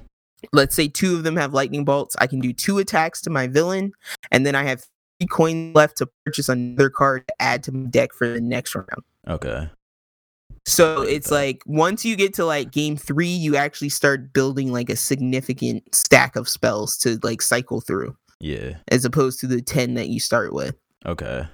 let's 0.52 0.74
say 0.74 0.88
two 0.88 1.14
of 1.14 1.22
them 1.22 1.36
have 1.36 1.54
lightning 1.54 1.84
bolts 1.84 2.16
i 2.18 2.26
can 2.26 2.40
do 2.40 2.52
two 2.52 2.78
attacks 2.78 3.20
to 3.20 3.30
my 3.30 3.46
villain 3.46 3.92
and 4.32 4.44
then 4.44 4.56
i 4.56 4.64
have 4.64 4.80
three 5.20 5.28
coins 5.28 5.72
left 5.72 5.96
to 5.98 6.08
purchase 6.26 6.48
another 6.48 6.90
card 6.90 7.22
to 7.28 7.34
add 7.40 7.62
to 7.62 7.70
my 7.70 7.88
deck 7.88 8.12
for 8.12 8.26
the 8.28 8.40
next 8.40 8.74
round 8.74 8.88
Okay. 9.28 9.70
So 10.66 11.02
it's 11.02 11.30
like 11.30 11.62
once 11.66 12.04
you 12.04 12.14
get 12.16 12.34
to 12.34 12.44
like 12.44 12.70
game 12.70 12.96
three 12.96 13.26
you 13.26 13.56
actually 13.56 13.88
start 13.88 14.32
building 14.32 14.72
like 14.72 14.88
a 14.90 14.96
significant 14.96 15.82
stack 15.94 16.36
of 16.36 16.48
spells 16.48 16.96
to 16.98 17.18
like 17.22 17.42
cycle 17.42 17.80
through 17.80 18.16
Yeah. 18.40 18.76
as 18.88 19.04
opposed 19.04 19.40
to 19.40 19.46
the 19.46 19.60
10 19.62 19.94
that 19.94 20.08
you 20.08 20.20
start 20.20 20.52
with 20.52 20.76
Okay. 21.04 21.46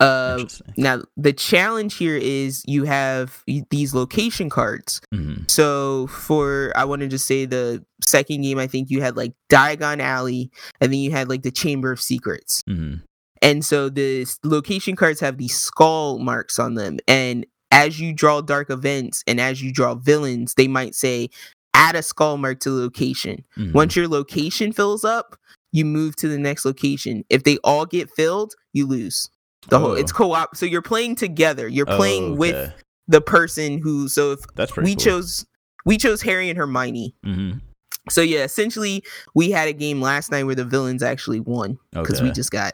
uh 0.00 0.44
now 0.76 1.02
the 1.16 1.32
challenge 1.32 1.96
here 1.96 2.16
is 2.16 2.62
you 2.66 2.84
have 2.84 3.42
these 3.70 3.94
location 3.94 4.48
cards 4.50 5.00
Mhm. 5.12 5.48
So 5.50 6.06
for 6.08 6.72
I 6.74 6.84
want 6.84 7.00
to 7.02 7.08
just 7.08 7.26
say 7.26 7.44
the 7.44 7.84
second 8.02 8.42
game, 8.42 8.58
I 8.58 8.66
think 8.66 8.90
you 8.90 9.00
had 9.00 9.16
like 9.16 9.32
Diagon 9.50 10.00
Alley, 10.00 10.50
and 10.80 10.92
then 10.92 10.98
you 11.00 11.10
had 11.10 11.28
like 11.28 11.42
the 11.42 11.50
Chamber 11.50 11.92
of 11.92 12.00
Secrets. 12.00 12.62
Mhm. 12.68 13.02
And 13.40 13.64
so 13.64 13.88
the 13.88 14.26
location 14.42 14.96
cards 14.96 15.20
have 15.20 15.38
these 15.38 15.54
skull 15.58 16.18
marks 16.18 16.58
on 16.58 16.74
them, 16.74 16.98
and 17.06 17.46
as 17.74 18.00
you 18.00 18.12
draw 18.12 18.40
dark 18.40 18.70
events 18.70 19.22
and 19.26 19.40
as 19.40 19.60
you 19.62 19.72
draw 19.72 19.94
villains, 19.96 20.54
they 20.54 20.68
might 20.68 20.94
say 20.94 21.28
add 21.74 21.96
a 21.96 22.02
skull 22.02 22.36
mark 22.38 22.60
to 22.60 22.70
the 22.70 22.80
location. 22.80 23.44
Mhm. 23.58 23.72
Once 23.72 23.96
your 23.96 24.06
location 24.08 24.72
fills 24.72 25.04
up, 25.04 25.36
you 25.72 25.84
move 25.84 26.14
to 26.16 26.28
the 26.28 26.38
next 26.38 26.64
location. 26.64 27.24
If 27.28 27.42
they 27.42 27.58
all 27.64 27.84
get 27.84 28.08
filled, 28.16 28.54
you 28.72 28.86
lose. 28.86 29.28
The 29.70 29.78
whole 29.80 29.94
it's 29.94 30.12
Oh. 30.12 30.16
co-op, 30.16 30.56
so 30.56 30.66
you're 30.66 30.82
playing 30.82 31.16
together. 31.16 31.66
You're 31.66 31.90
Oh, 31.90 31.96
playing 31.96 32.36
with 32.36 32.72
the 33.08 33.20
person 33.20 33.78
who. 33.82 34.08
So 34.08 34.32
if 34.32 34.40
That's 34.54 34.76
we 34.76 34.94
cool. 34.94 35.04
chose 35.04 35.44
we 35.84 35.98
chose 35.98 36.22
Harry 36.22 36.48
and 36.48 36.56
Hermione. 36.56 37.14
Mhm. 37.26 37.60
So 38.08 38.20
yeah, 38.20 38.44
essentially 38.44 39.02
we 39.34 39.50
had 39.50 39.66
a 39.68 39.72
game 39.72 40.00
last 40.00 40.30
night 40.30 40.44
where 40.44 40.54
the 40.54 40.64
villains 40.64 41.02
actually 41.02 41.40
won 41.40 41.78
because 41.92 42.22
we 42.22 42.30
just 42.30 42.50
got 42.52 42.72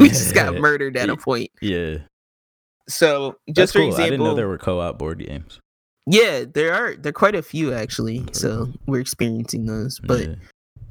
we 0.00 0.08
just 0.08 0.34
got 0.34 0.54
murdered 0.56 0.96
at 0.96 1.08
a 1.10 1.16
point. 1.16 1.50
Yeah. 1.62 1.98
So 2.88 3.36
That's 3.46 3.56
just 3.56 3.72
for 3.72 3.80
cool. 3.80 3.94
I 3.94 4.04
didn't 4.10 4.24
know 4.24 4.34
there 4.34 4.48
were 4.48 4.58
co-op 4.58 4.98
board 4.98 5.18
games. 5.26 5.60
yeah, 6.06 6.44
there 6.52 6.72
are 6.74 6.94
there 6.96 7.10
are 7.10 7.12
quite 7.12 7.34
a 7.34 7.42
few 7.42 7.72
actually. 7.74 8.20
That's 8.20 8.40
So 8.40 8.72
we're 8.86 9.00
experiencing 9.00 9.66
those, 9.66 9.98
but 10.00 10.28
Yeah. 10.28 10.34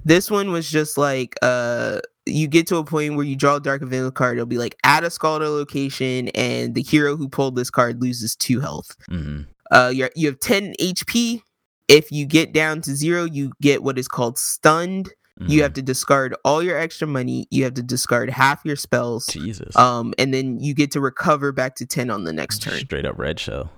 this 0.03 0.29
one 0.29 0.51
was 0.51 0.69
just 0.69 0.97
like 0.97 1.35
uh 1.41 1.99
you 2.25 2.47
get 2.47 2.65
to 2.67 2.77
a 2.77 2.83
point 2.83 3.15
where 3.15 3.25
you 3.25 3.35
draw 3.35 3.55
a 3.57 3.59
dark 3.61 3.81
event 3.83 4.13
card, 4.15 4.37
it'll 4.37 4.45
be 4.47 4.57
like 4.57 4.75
add 4.83 5.03
a 5.03 5.09
skull 5.09 5.39
to 5.39 5.45
a 5.45 5.49
location, 5.49 6.29
and 6.29 6.73
the 6.75 6.81
hero 6.81 7.15
who 7.15 7.29
pulled 7.29 7.55
this 7.55 7.69
card 7.69 8.01
loses 8.01 8.35
two 8.35 8.59
health. 8.59 8.95
hmm 9.09 9.41
Uh, 9.71 9.91
you 9.93 10.09
you 10.15 10.27
have 10.27 10.39
ten 10.39 10.73
HP. 10.81 11.41
If 11.87 12.11
you 12.11 12.25
get 12.25 12.51
down 12.51 12.81
to 12.81 12.95
zero, 12.95 13.25
you 13.25 13.51
get 13.61 13.83
what 13.83 13.99
is 13.99 14.07
called 14.07 14.37
stunned. 14.39 15.13
Mm-hmm. 15.39 15.51
You 15.51 15.63
have 15.63 15.73
to 15.73 15.81
discard 15.81 16.33
all 16.45 16.63
your 16.63 16.77
extra 16.77 17.07
money. 17.07 17.47
You 17.51 17.65
have 17.65 17.73
to 17.73 17.83
discard 17.83 18.29
half 18.29 18.63
your 18.63 18.77
spells. 18.77 19.25
Jesus. 19.27 19.75
Um, 19.75 20.13
and 20.17 20.33
then 20.33 20.59
you 20.61 20.73
get 20.73 20.91
to 20.91 21.01
recover 21.01 21.51
back 21.51 21.75
to 21.75 21.85
ten 21.85 22.09
on 22.09 22.23
the 22.23 22.31
next 22.33 22.61
turn. 22.61 22.79
Straight 22.79 23.05
up 23.05 23.17
red 23.17 23.37
show. 23.39 23.69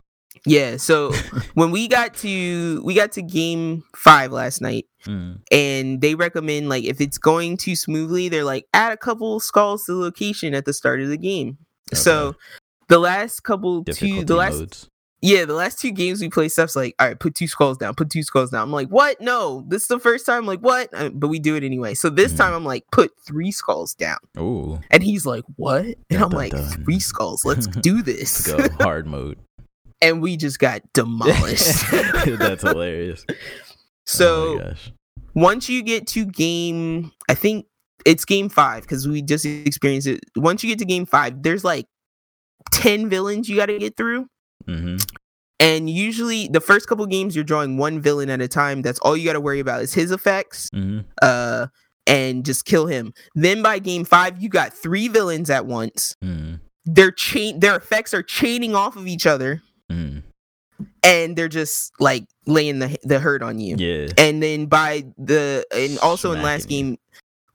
Yeah. 0.45 0.77
So 0.77 1.13
when 1.55 1.71
we 1.71 1.87
got 1.87 2.13
to 2.17 2.81
we 2.83 2.93
got 2.93 3.11
to 3.13 3.21
game 3.23 3.83
five 3.95 4.31
last 4.31 4.61
night, 4.61 4.85
Mm. 5.05 5.39
and 5.51 6.01
they 6.01 6.15
recommend 6.15 6.67
like 6.69 6.83
if 6.83 6.99
it's 6.99 7.17
going 7.17 7.55
too 7.55 7.75
smoothly, 7.77 8.27
they're 8.29 8.43
like 8.43 8.65
add 8.73 8.91
a 8.91 8.97
couple 8.97 9.39
skulls 9.39 9.85
to 9.85 9.93
the 9.93 9.99
location 9.99 10.53
at 10.53 10.65
the 10.65 10.73
start 10.73 10.99
of 11.01 11.07
the 11.07 11.17
game. 11.17 11.57
So 11.93 12.35
the 12.89 12.99
last 12.99 13.41
couple 13.43 13.83
two 13.85 14.25
the 14.25 14.35
last 14.35 14.59
modes. 14.59 14.89
Yeah 15.27 15.45
the 15.45 15.53
last 15.53 15.79
two 15.79 15.91
games 15.91 16.21
we 16.21 16.29
play 16.29 16.47
stuff's 16.47 16.75
like 16.75 16.95
all 16.99 17.07
right 17.07 17.19
put 17.19 17.35
two 17.35 17.47
skulls 17.47 17.77
down 17.77 17.93
put 17.95 18.09
two 18.09 18.23
skulls 18.23 18.51
down. 18.51 18.61
I'm 18.63 18.71
like 18.71 18.87
what 18.89 19.19
no 19.19 19.63
this 19.67 19.81
is 19.83 19.87
the 19.87 19.99
first 19.99 20.25
time 20.25 20.39
I'm 20.39 20.45
like 20.45 20.59
what 20.61 20.89
Uh, 20.93 21.09
but 21.09 21.27
we 21.27 21.39
do 21.39 21.55
it 21.55 21.63
anyway. 21.63 21.93
So 21.93 22.09
this 22.09 22.31
Mhm. 22.33 22.37
time 22.37 22.53
I'm 22.53 22.65
like 22.65 22.85
put 22.91 23.11
three 23.25 23.51
skulls 23.51 23.93
down, 23.95 24.17
Ooh. 24.37 24.79
and 24.91 25.03
he's 25.03 25.25
like 25.25 25.43
what 25.55 25.85
and 25.85 25.95
Dun, 26.09 26.23
I'm 26.23 26.29
dun, 26.29 26.37
like 26.37 26.51
dun. 26.51 26.63
three 26.83 26.99
skulls 26.99 27.43
let's 27.45 27.67
do 27.89 28.01
this 28.01 28.47
Let's 28.47 28.69
go 28.69 28.75
hard 28.83 29.05
mode. 29.07 29.37
and 30.01 30.21
we 30.21 30.37
just 30.37 30.59
got 30.59 30.81
demolished. 30.93 31.91
That's 31.91 32.61
hilarious. 32.63 33.25
oh 33.29 33.33
so 34.05 34.59
gosh. 34.59 34.91
once 35.33 35.67
you 35.69 35.83
get 35.83 36.07
to 36.07 36.25
game 36.25 37.11
i 37.27 37.33
think 37.33 37.65
it's 38.05 38.23
game 38.23 38.47
five 38.49 38.83
because 38.83 39.05
we 39.07 39.21
just 39.21 39.45
experienced 39.45 40.07
it 40.07 40.21
once 40.37 40.63
you 40.63 40.69
get 40.69 40.79
to 40.79 40.85
game 40.85 41.05
five 41.05 41.43
there's 41.43 41.63
like 41.65 41.85
10 42.71 43.09
villains 43.09 43.49
you 43.49 43.55
got 43.57 43.65
to 43.67 43.77
get 43.77 43.97
through 43.97 44.27
hmm 44.67 44.97
and 45.59 45.89
usually 45.89 46.47
the 46.47 46.61
first 46.61 46.87
couple 46.87 47.03
games 47.07 47.35
you're 47.35 47.43
drawing 47.43 47.77
one 47.77 47.99
villain 47.99 48.29
at 48.29 48.41
a 48.41 48.47
time. 48.47 48.83
That's 48.83 48.99
all 48.99 49.17
you 49.17 49.25
got 49.25 49.33
to 49.33 49.41
worry 49.41 49.59
about 49.59 49.81
is 49.81 49.91
his 49.91 50.11
effects 50.11 50.69
mm-hmm. 50.69 50.99
uh 51.21 51.67
and 52.05 52.45
just 52.45 52.65
kill 52.65 52.85
him. 52.85 53.11
Then 53.33 53.63
by 53.63 53.79
game 53.79 54.05
five 54.05 54.41
you 54.41 54.49
got 54.49 54.73
three 54.73 55.07
villains 55.07 55.49
at 55.49 55.65
once. 55.65 56.15
Hmm 56.21 56.55
their 56.85 57.11
chain 57.11 57.59
their 57.59 57.75
effects 57.75 58.13
are 58.13 58.23
chaining 58.23 58.75
off 58.75 58.95
of 58.95 59.07
each 59.07 59.25
other. 59.25 59.61
Hmm 59.89 60.19
and 61.03 61.35
they're 61.35 61.47
just 61.47 61.91
like 61.99 62.25
laying 62.45 62.79
the 62.79 62.97
the 63.03 63.19
hurt 63.19 63.41
on 63.41 63.59
you. 63.59 63.75
Yeah. 63.77 64.09
and 64.17 64.43
then 64.43 64.67
by 64.67 65.05
the 65.17 65.65
and 65.73 65.97
also 65.99 66.33
in 66.33 66.41
last 66.41 66.69
game 66.69 66.97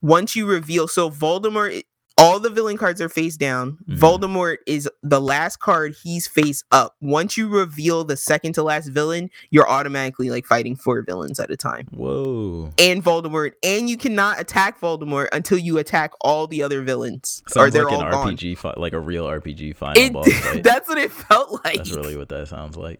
once 0.01 0.35
you 0.35 0.45
reveal 0.45 0.87
so 0.87 1.09
voldemort 1.09 1.83
all 2.17 2.39
the 2.39 2.49
villain 2.49 2.77
cards 2.77 3.01
are 3.01 3.09
face 3.09 3.35
down 3.37 3.77
Mhm. 3.89 3.97
voldemort 3.97 4.57
is 4.67 4.87
the 5.01 5.19
last 5.19 5.59
card 5.59 5.95
he's 6.03 6.27
face 6.27 6.63
up 6.71 6.95
once 7.01 7.37
you 7.37 7.47
reveal 7.47 8.03
the 8.03 8.15
second 8.15 8.53
to 8.53 8.63
last 8.63 8.87
villain 8.89 9.29
you're 9.49 9.67
automatically 9.67 10.29
like 10.29 10.45
fighting 10.45 10.75
four 10.75 11.01
villains 11.01 11.39
at 11.39 11.49
a 11.49 11.57
time 11.57 11.87
Whoa. 11.91 12.69
and 12.77 13.03
voldemort 13.03 13.53
and 13.63 13.89
you 13.89 13.97
cannot 13.97 14.39
attack 14.39 14.79
voldemort 14.79 15.27
until 15.33 15.57
you 15.57 15.77
attack 15.79 16.11
all 16.21 16.45
the 16.45 16.61
other 16.61 16.81
villains 16.83 17.41
or 17.47 17.49
Sounds 17.63 17.73
they're 17.73 17.85
like 17.85 17.93
all 17.93 18.01
an 18.05 18.11
gone 18.11 18.35
RPG 18.37 18.57
fight, 18.57 18.77
like 18.77 18.93
a 18.93 18.99
real 18.99 19.25
RPG 19.25 19.75
final 19.75 20.01
it, 20.01 20.13
boss 20.13 20.31
fight. 20.41 20.63
that's 20.63 20.87
what 20.87 20.99
it 20.99 21.11
felt 21.11 21.63
like 21.65 21.77
That's 21.77 21.91
really 21.91 22.15
what 22.15 22.29
that 22.29 22.47
sounds 22.47 22.77
like. 22.77 22.99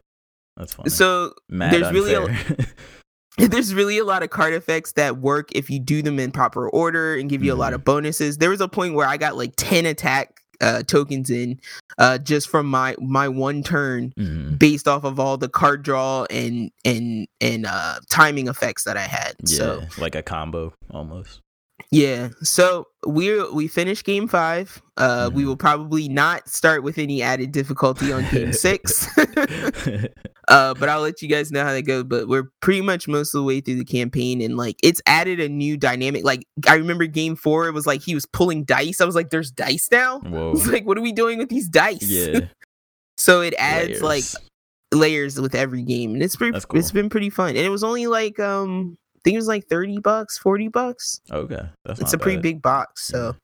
That's 0.58 0.74
funny. 0.74 0.90
so 0.90 1.34
Mad 1.50 1.74
there's 1.74 1.92
really 1.94 2.14
a- 2.14 2.22
unfair. 2.24 2.58
there's 3.50 3.74
really 3.74 3.98
a 3.98 4.04
lot 4.06 4.24
of 4.24 4.30
card 4.30 4.54
effects 4.54 4.94
that 4.94 5.18
work 5.18 5.50
if 5.54 5.70
you 5.70 5.80
do 5.80 6.02
them 6.02 6.20
in 6.20 6.32
proper 6.32 6.70
order 6.70 7.16
and 7.16 7.30
give 7.30 7.44
you 7.44 7.54
a 7.54 7.56
lot 7.56 7.72
Mhm. 7.72 7.76
of 7.76 7.84
bonuses. 7.86 8.38
There 8.38 8.50
was 8.50 8.62
a 8.62 8.68
point 8.68 8.94
where 8.94 9.08
I 9.08 9.18
got 9.18 9.36
like 9.38 9.54
10 9.58 9.86
attack 9.86 10.40
uh, 10.62 10.82
tokens 10.84 11.30
in 11.30 11.60
uh, 11.98 12.18
just 12.20 12.48
from 12.48 12.66
my 12.68 12.96
my 13.02 13.28
one 13.28 13.64
turn 13.64 14.14
Mhm. 14.18 14.58
based 14.58 14.88
off 14.88 15.04
of 15.04 15.20
all 15.20 15.36
the 15.38 15.50
card 15.50 15.84
draw 15.84 16.26
and 16.30 16.72
and 16.86 17.28
and 17.42 17.66
uh, 17.66 17.96
timing 18.10 18.48
effects 18.48 18.84
that 18.86 18.96
I 18.96 19.02
had. 19.02 19.34
Yeah, 19.46 19.58
So 19.58 19.84
like 19.98 20.16
a 20.16 20.22
combo 20.24 20.74
almost. 20.92 21.42
Yeah, 21.92 22.30
so 22.42 22.88
we 23.08 23.44
we 23.52 23.68
finished 23.68 24.06
game 24.06 24.28
five. 24.28 24.82
Uh, 24.98 25.30
We 25.34 25.44
Mhm. 25.44 25.48
will 25.48 25.58
probably 25.58 26.08
not 26.08 26.48
start 26.48 26.84
with 26.84 26.98
any 26.98 27.22
added 27.22 27.52
difficulty 27.52 28.12
on 28.14 28.26
game 28.32 28.54
six. 28.54 29.08
uh, 30.48 30.74
but 30.76 30.90
I'll 30.90 31.02
let 31.02 31.22
you 31.22 31.28
guys 31.28 31.52
know 31.52 31.64
how 31.64 31.72
that 31.72 31.82
goes. 31.84 32.04
But 32.04 32.28
we're 32.28 32.50
pretty 32.62 32.82
much 32.82 33.08
most 33.08 33.34
of 33.34 33.40
the 33.40 33.44
way 33.44 33.60
through 33.62 33.76
the 33.78 33.86
campaign, 33.86 34.42
and 34.42 34.58
like 34.58 34.76
it's 34.84 35.02
added 35.06 35.40
a 35.40 35.50
new 35.50 35.78
dynamic. 35.78 36.24
Like 36.24 36.46
I 36.68 36.76
remember 36.76 37.06
game 37.08 37.36
four, 37.36 37.68
it 37.68 37.74
was 37.74 37.88
like 37.88 38.02
he 38.02 38.14
was 38.16 38.26
pulling 38.26 38.64
dice. 38.66 39.02
I 39.02 39.06
was 39.06 39.16
like, 39.16 39.30
"There's 39.30 39.52
dice 39.52 39.88
now." 39.92 40.20
Whoa. 40.24 40.52
like, 40.68 40.86
"What 40.86 40.98
are 40.98 41.02
we 41.02 41.12
doing 41.12 41.38
with 41.40 41.50
these 41.50 41.68
dice?" 41.70 42.04
Yeah. 42.04 42.42
so 43.18 43.42
it 43.42 43.54
adds 43.58 44.02
like 44.02 44.24
layers. 44.24 44.36
layers 44.94 45.42
with 45.42 45.56
every 45.56 45.84
game, 45.84 46.14
and 46.14 46.22
it's 46.24 46.36
pretty. 46.36 46.52
That's 46.54 46.66
It's 46.74 46.92
cool. 46.92 47.02
been 47.02 47.10
pretty 47.10 47.30
fun, 47.30 47.50
and 47.50 47.58
it 47.60 47.70
was 47.70 47.84
only 47.84 48.08
like 48.08 48.40
um, 48.40 48.96
think 49.24 49.36
it 49.36 49.38
was 49.38 49.48
like 49.48 49.66
thirty 49.68 49.98
bucks, 50.00 50.38
forty 50.38 50.68
bucks. 50.68 51.22
okay. 51.32 51.62
That's 51.86 52.00
it's 52.02 52.14
a 52.14 52.18
pretty 52.18 52.38
bad. 52.38 52.44
big 52.44 52.62
box, 52.62 53.04
so. 53.08 53.36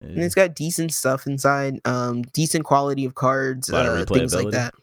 And 0.00 0.18
Yeah. 0.18 0.24
it's 0.24 0.34
got 0.34 0.54
decent 0.54 0.92
stuff 0.92 1.26
inside, 1.26 1.80
um, 1.86 2.22
decent 2.34 2.64
quality 2.66 3.06
of 3.06 3.14
cards, 3.14 3.70
A 3.70 3.72
lot 3.72 3.86
of 3.86 3.96
uh, 4.10 4.14
things 4.14 4.34
like 4.34 4.50
that. 4.50 4.74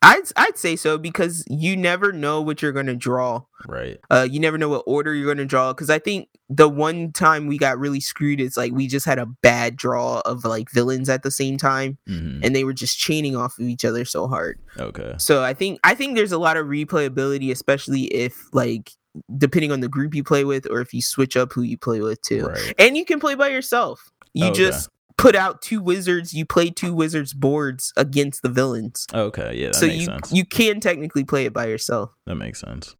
I'd 0.00 0.22
I'd 0.36 0.56
say 0.56 0.76
so 0.76 0.96
because 0.96 1.44
you 1.50 1.76
never 1.76 2.12
know 2.12 2.40
what 2.40 2.62
you're 2.62 2.70
gonna 2.70 2.94
draw. 2.94 3.42
Right. 3.66 3.98
Uh, 4.08 4.28
you 4.30 4.38
never 4.38 4.56
know 4.56 4.68
what 4.68 4.84
order 4.86 5.12
you're 5.12 5.26
gonna 5.34 5.44
draw. 5.44 5.72
Because 5.72 5.90
I 5.90 5.98
think 5.98 6.28
the 6.48 6.68
one 6.68 7.10
time 7.10 7.48
we 7.48 7.58
got 7.58 7.80
really 7.80 7.98
screwed 7.98 8.40
is 8.40 8.56
like 8.56 8.72
we 8.72 8.86
just 8.86 9.04
had 9.06 9.18
a 9.18 9.26
bad 9.26 9.74
draw 9.74 10.20
of 10.20 10.44
like 10.44 10.70
villains 10.70 11.08
at 11.08 11.24
the 11.24 11.32
same 11.32 11.56
time, 11.58 11.98
hmm 12.06 12.38
and 12.44 12.54
they 12.54 12.62
were 12.62 12.72
just 12.72 12.96
chaining 12.96 13.34
off 13.34 13.58
of 13.58 13.64
each 13.66 13.84
other 13.84 14.04
so 14.04 14.28
hard. 14.28 14.60
Okay. 14.78 15.14
So 15.18 15.42
I 15.42 15.52
think 15.52 15.80
I 15.82 15.96
think 15.96 16.14
there's 16.14 16.30
a 16.30 16.38
lot 16.38 16.56
of 16.56 16.66
replayability, 16.68 17.50
especially 17.50 18.02
if 18.04 18.46
like 18.54 18.92
depending 19.36 19.72
on 19.72 19.80
the 19.80 19.88
group 19.88 20.14
you 20.14 20.22
play 20.24 20.44
with, 20.44 20.66
or 20.70 20.80
if 20.80 20.92
you 20.94 21.02
switch 21.02 21.36
up 21.36 21.52
who 21.52 21.62
you 21.62 21.76
play 21.78 22.00
with 22.00 22.20
too 22.22 22.46
Right. 22.46 22.74
and 22.78 22.96
you 22.96 23.04
can 23.04 23.20
play 23.20 23.34
by 23.34 23.48
yourself. 23.48 24.10
You 24.34 24.46
Oh, 24.46 24.48
okay. 24.50 24.58
just 24.58 24.88
put 25.16 25.34
out 25.34 25.62
two 25.62 25.80
wizards. 25.80 26.32
You 26.32 26.46
play 26.46 26.70
two 26.70 26.94
wizards 26.94 27.34
boards 27.34 27.92
against 27.96 28.42
the 28.42 28.48
villains. 28.48 29.06
Okay. 29.12 29.56
Yeah. 29.56 29.68
That 29.68 29.74
so 29.76 29.86
makes 29.86 29.98
you 30.00 30.04
sense. 30.06 30.32
you 30.32 30.44
can 30.46 30.80
technically 30.80 31.24
play 31.24 31.44
it 31.46 31.52
by 31.52 31.66
yourself. 31.66 32.10
that 32.26 32.36
makes 32.36 32.60
sense. 32.60 32.94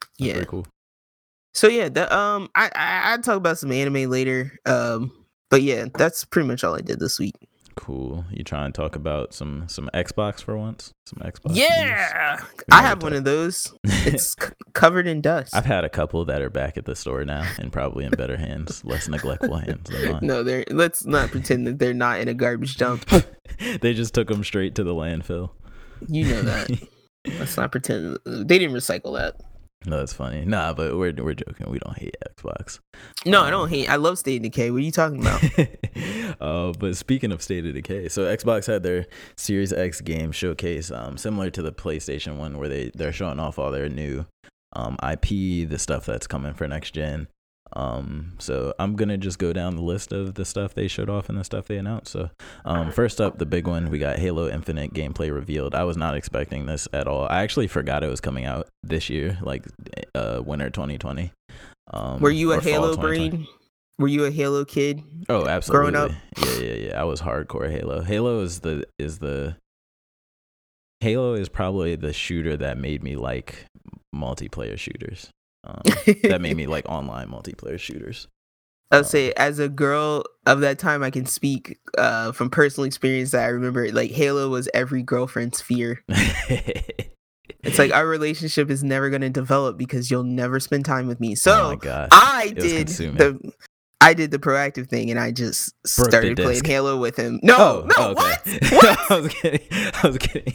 That's 0.00 0.10
yeah. 0.18 0.32
Very 0.34 0.46
cool. 0.46 0.66
So 1.54 1.68
yeah, 1.68 1.88
the, 1.90 2.12
um, 2.16 2.48
I, 2.54 2.70
I 2.74 3.12
I'd 3.12 3.22
talk 3.22 3.36
about 3.36 3.58
some 3.58 3.70
anime 3.72 4.10
later. 4.10 4.58
Um, 4.66 5.12
but 5.50 5.60
yeah, 5.62 5.84
that's 5.94 6.24
pretty 6.24 6.48
much 6.48 6.64
all 6.64 6.74
I 6.74 6.80
did 6.80 6.98
this 6.98 7.18
week. 7.18 7.34
Cool. 7.76 8.24
You 8.30 8.44
try 8.44 8.64
and 8.64 8.74
talk 8.74 8.96
about 8.96 9.32
some 9.34 9.64
some 9.68 9.88
Xbox 9.94 10.42
for 10.42 10.56
once? 10.56 10.92
Some 11.06 11.18
Xbox. 11.26 11.54
Yeah, 11.56 12.38
I 12.72 12.82
have 12.82 13.02
one 13.02 13.12
of 13.12 13.24
those. 13.24 13.72
It's 13.84 14.32
c- 14.40 14.48
covered 14.74 15.06
in 15.06 15.20
dust. 15.20 15.54
I've 15.56 15.64
had 15.64 15.84
a 15.84 15.88
couple 15.88 16.24
that 16.26 16.42
are 16.42 16.50
back 16.50 16.76
at 16.76 16.84
the 16.84 16.94
store 16.94 17.24
now 17.24 17.48
and 17.58 17.72
probably 17.72 18.04
in 18.04 18.10
better 18.10 18.36
hands, 18.36 18.84
less 18.84 19.08
neglectful 19.08 19.56
hands 19.56 19.88
than 19.90 20.12
mine. 20.12 20.20
no, 20.22 20.42
they're 20.42 20.64
let's 20.70 21.04
not 21.06 21.30
pretend 21.30 21.66
that 21.66 21.78
they're 21.78 21.94
not 21.94 22.20
in 22.20 22.28
a 22.28 22.34
garbage 22.34 22.76
dump. 22.76 23.08
they 23.80 23.94
just 23.94 24.14
took 24.14 24.28
them 24.28 24.44
straight 24.44 24.74
to 24.76 24.84
the 24.84 24.94
landfill. 24.94 25.50
You 26.08 26.24
know 26.26 26.42
that. 26.42 26.70
let's 27.38 27.56
not 27.56 27.70
pretend 27.72 28.18
they 28.26 28.58
didn't 28.58 28.74
recycle 28.74 29.16
that. 29.18 29.36
No, 29.86 29.98
that's 29.98 30.12
funny. 30.12 30.44
Nah, 30.44 30.72
but 30.72 30.96
we're 30.96 31.12
we're 31.12 31.34
joking. 31.34 31.70
We 31.70 31.78
don't 31.78 31.98
hate 31.98 32.16
Xbox. 32.36 32.78
No, 33.26 33.42
I 33.42 33.46
Um, 33.46 33.50
don't 33.50 33.68
hate. 33.68 33.88
I 33.88 33.96
love 33.96 34.18
State 34.18 34.36
of 34.36 34.42
Decay. 34.42 34.70
What 34.70 34.78
are 34.78 34.80
you 34.80 34.92
talking 34.92 35.20
about? 35.20 35.42
uh, 36.40 36.72
but 36.78 36.96
speaking 36.96 37.32
of 37.32 37.42
State 37.42 37.66
of 37.66 37.74
Decay, 37.74 38.08
so 38.08 38.24
Xbox 38.24 38.66
had 38.66 38.82
their 38.82 39.06
Series 39.36 39.72
X 39.72 40.00
game 40.00 40.32
showcase, 40.32 40.90
um, 40.90 41.16
similar 41.16 41.50
to 41.50 41.62
the 41.62 41.72
PlayStation 41.72 42.36
one, 42.36 42.58
where 42.58 42.68
they 42.68 42.90
they're 42.94 43.12
showing 43.12 43.40
off 43.40 43.58
all 43.58 43.70
their 43.70 43.88
new 43.88 44.26
um, 44.74 44.96
IP, 45.02 45.68
the 45.68 45.78
stuff 45.78 46.06
that's 46.06 46.26
coming 46.26 46.54
for 46.54 46.66
next 46.68 46.92
gen. 46.92 47.28
Um, 47.74 48.32
so 48.38 48.74
I'm 48.78 48.96
gonna 48.96 49.18
just 49.18 49.38
go 49.38 49.52
down 49.52 49.76
the 49.76 49.82
list 49.82 50.12
of 50.12 50.34
the 50.34 50.44
stuff 50.44 50.74
they 50.74 50.88
showed 50.88 51.08
off 51.08 51.28
and 51.28 51.38
the 51.38 51.44
stuff 51.44 51.66
they 51.68 51.76
announced. 51.76 52.12
So, 52.12 52.30
um, 52.64 52.92
first 52.92 53.20
up, 53.20 53.38
the 53.38 53.46
big 53.46 53.66
one, 53.66 53.90
we 53.90 53.98
got 53.98 54.18
Halo 54.18 54.48
Infinite 54.48 54.92
gameplay 54.92 55.32
revealed. 55.32 55.74
I 55.74 55.84
was 55.84 55.96
not 55.96 56.14
expecting 56.16 56.66
this 56.66 56.86
at 56.92 57.06
all. 57.06 57.26
I 57.28 57.42
actually 57.42 57.66
forgot 57.68 58.04
it 58.04 58.08
was 58.10 58.20
coming 58.20 58.44
out 58.44 58.68
this 58.82 59.08
year, 59.08 59.38
like 59.42 59.66
uh, 60.14 60.42
winter 60.44 60.70
2020. 60.70 61.32
Um, 61.92 62.20
Were 62.20 62.30
you 62.30 62.52
a 62.52 62.60
Halo 62.60 62.94
2020. 62.94 63.30
brain? 63.30 63.46
Were 63.98 64.08
you 64.08 64.24
a 64.24 64.30
Halo 64.30 64.64
kid? 64.64 65.02
Oh, 65.28 65.46
absolutely. 65.46 65.92
growing 65.92 66.10
up? 66.10 66.16
Yeah, 66.44 66.58
yeah, 66.58 66.74
yeah. 66.74 67.00
I 67.00 67.04
was 67.04 67.20
hardcore 67.20 67.70
Halo. 67.70 68.02
Halo 68.02 68.40
is 68.40 68.60
the 68.60 68.84
is 68.98 69.18
the 69.18 69.56
Halo 71.00 71.34
is 71.34 71.48
probably 71.48 71.96
the 71.96 72.12
shooter 72.12 72.56
that 72.56 72.78
made 72.78 73.02
me 73.02 73.16
like 73.16 73.66
multiplayer 74.14 74.78
shooters. 74.78 75.30
Um, 75.64 75.82
that 76.24 76.40
made 76.40 76.56
me 76.56 76.66
like 76.68 76.86
online 76.88 77.28
multiplayer 77.28 77.78
shooters. 77.78 78.28
I'll 78.90 79.04
say, 79.04 79.32
as 79.38 79.58
a 79.58 79.70
girl 79.70 80.24
of 80.44 80.60
that 80.60 80.78
time, 80.78 81.02
I 81.02 81.10
can 81.10 81.24
speak 81.24 81.78
uh, 81.96 82.32
from 82.32 82.50
personal 82.50 82.84
experience 82.84 83.30
that 83.30 83.44
I 83.44 83.48
remember. 83.48 83.90
Like 83.90 84.10
Halo 84.10 84.50
was 84.50 84.68
every 84.74 85.02
girlfriend's 85.02 85.60
fear. 85.62 86.04
It's 87.62 87.78
like 87.78 87.92
our 87.92 88.06
relationship 88.06 88.70
is 88.70 88.82
never 88.82 89.08
going 89.08 89.22
to 89.22 89.30
develop 89.30 89.78
because 89.78 90.10
you'll 90.10 90.24
never 90.24 90.58
spend 90.58 90.84
time 90.84 91.06
with 91.06 91.20
me. 91.20 91.32
oh 91.32 91.34
So 91.34 91.76
gosh. 91.76 92.08
I 92.10 92.52
It 92.56 92.58
did 92.58 92.88
the. 92.88 93.52
I 94.00 94.14
did 94.14 94.32
the 94.32 94.40
proactive 94.40 94.88
thing 94.88 95.12
and 95.12 95.20
I 95.20 95.30
just 95.30 95.72
Broke 95.96 96.08
started 96.10 96.36
playing. 96.36 96.64
Halo 96.64 96.98
with 96.98 97.16
him. 97.16 97.38
No, 97.40 97.56
oh, 97.56 97.86
no, 97.86 98.08
okay. 98.10 98.14
what? 98.14 98.72
What? 98.72 99.10
I 99.10 99.20
was 99.20 99.28
kidding. 99.32 99.60
I 99.70 100.06
was 100.08 100.18
kidding. 100.18 100.54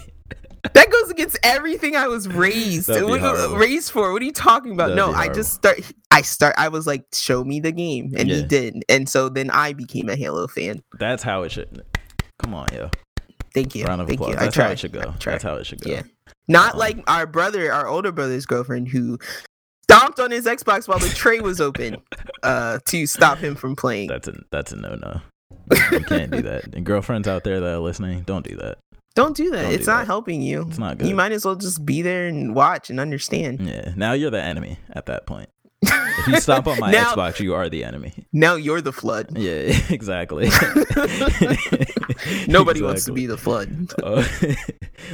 That 0.73 0.89
goes 0.91 1.09
against 1.09 1.37
everything 1.43 1.95
I 1.95 2.07
was 2.07 2.27
raised 2.27 2.89
raised 2.89 3.91
for. 3.91 4.11
What 4.11 4.21
are 4.21 4.25
you 4.25 4.31
talking 4.33 4.73
about? 4.73 4.89
That'd 4.89 4.97
no, 4.97 5.11
I 5.11 5.29
just 5.29 5.53
start. 5.53 5.79
I 6.11 6.21
start. 6.21 6.55
I 6.57 6.67
was 6.69 6.85
like, 6.87 7.05
show 7.13 7.43
me 7.43 7.59
the 7.59 7.71
game, 7.71 8.13
and 8.17 8.29
he 8.29 8.39
Yeah. 8.39 8.45
did, 8.47 8.83
and 8.89 9.07
so 9.07 9.29
then 9.29 9.49
I 9.51 9.73
became 9.73 10.09
a 10.09 10.15
Halo 10.15 10.47
fan. 10.47 10.81
That's 10.99 11.23
how 11.23 11.43
it 11.43 11.51
should. 11.51 11.83
Come 12.39 12.53
on, 12.53 12.67
yo. 12.73 12.89
Thank 13.53 13.75
you. 13.75 13.85
Round 13.85 14.01
of 14.01 14.07
Thank 14.07 14.19
applause. 14.19 14.33
you. 14.33 14.39
I 14.39 14.43
That's 14.45 14.55
how 14.55 14.63
tried. 14.63 14.71
it 14.73 14.79
should 14.79 14.91
go. 14.91 15.13
That's 15.23 15.43
how 15.43 15.55
it 15.55 15.65
should 15.65 15.81
go. 15.81 15.89
Yeah. 15.91 16.03
Not 16.47 16.73
Um, 16.73 16.79
like 16.79 16.97
our 17.07 17.25
brother, 17.25 17.71
our 17.73 17.87
older 17.87 18.11
brother's 18.11 18.45
girlfriend, 18.45 18.89
who 18.89 19.17
stomped 19.89 20.19
on 20.19 20.31
his 20.31 20.45
Xbox 20.45 20.87
while 20.87 20.99
the 20.99 21.09
tray 21.09 21.39
was 21.39 21.59
open 21.61 21.97
uh, 22.43 22.79
to 22.85 23.07
stop 23.07 23.37
him 23.39 23.55
from 23.55 23.75
playing. 23.75 24.09
That's 24.09 24.27
a 24.27 24.33
that's 24.51 24.71
a 24.73 24.75
no 24.75 24.95
no. 24.95 25.21
You 25.91 25.99
can't 26.01 26.31
do 26.31 26.41
that. 26.43 26.73
And 26.75 26.85
girlfriends 26.85 27.27
out 27.27 27.43
there 27.43 27.59
that 27.59 27.75
are 27.75 27.79
listening, 27.79 28.21
don't 28.23 28.47
do 28.47 28.55
that. 28.57 28.77
Don't 29.17 29.35
do 29.35 29.49
that. 29.49 29.63
Don't 29.63 29.73
it's 29.73 29.85
do 29.85 29.91
not 29.91 29.99
that. 30.01 30.05
helping 30.05 30.43
you. 30.43 30.61
It's 30.67 30.77
not 30.77 30.99
good. 30.99 31.07
You 31.07 31.15
might 31.15 31.31
as 31.31 31.43
well 31.43 31.55
just 31.55 31.83
be 31.83 32.03
there 32.03 32.27
and 32.27 32.53
watch 32.53 32.91
and 32.91 32.99
understand. 32.99 33.61
Yeah. 33.61 33.93
Now 33.95 34.13
you're 34.13 34.29
the 34.29 34.43
enemy 34.43 34.77
at 34.91 35.07
that 35.07 35.25
point. 35.25 35.49
If 36.19 36.27
you 36.27 36.39
stomp 36.39 36.65
on 36.65 36.79
my 36.79 36.91
now, 36.91 37.13
Xbox, 37.13 37.39
you 37.39 37.53
are 37.53 37.69
the 37.69 37.83
enemy. 37.83 38.11
now 38.33 38.55
you're 38.55 38.81
the 38.81 38.91
flood. 38.91 39.37
Yeah, 39.37 39.77
exactly. 39.89 40.45
Nobody 42.47 42.81
wants 42.81 43.05
to 43.05 43.13
be 43.13 43.27
the 43.27 43.37
flood. 43.37 43.69
Uh, 44.01 44.23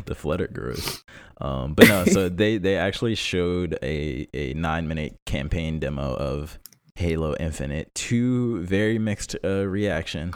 the 0.05 0.15
flutter 0.15 0.47
grows. 0.47 1.03
Um, 1.41 1.73
but 1.73 1.89
no, 1.89 2.05
so 2.05 2.29
they 2.29 2.57
they 2.57 2.77
actually 2.77 3.15
showed 3.15 3.77
a 3.83 4.27
a 4.33 4.53
nine 4.53 4.87
minute 4.87 5.19
campaign 5.25 5.79
demo 5.79 6.15
of 6.15 6.57
Halo 6.95 7.35
Infinite 7.37 7.93
to 7.95 8.63
very 8.63 8.97
mixed 8.97 9.35
uh, 9.43 9.67
reaction. 9.67 10.33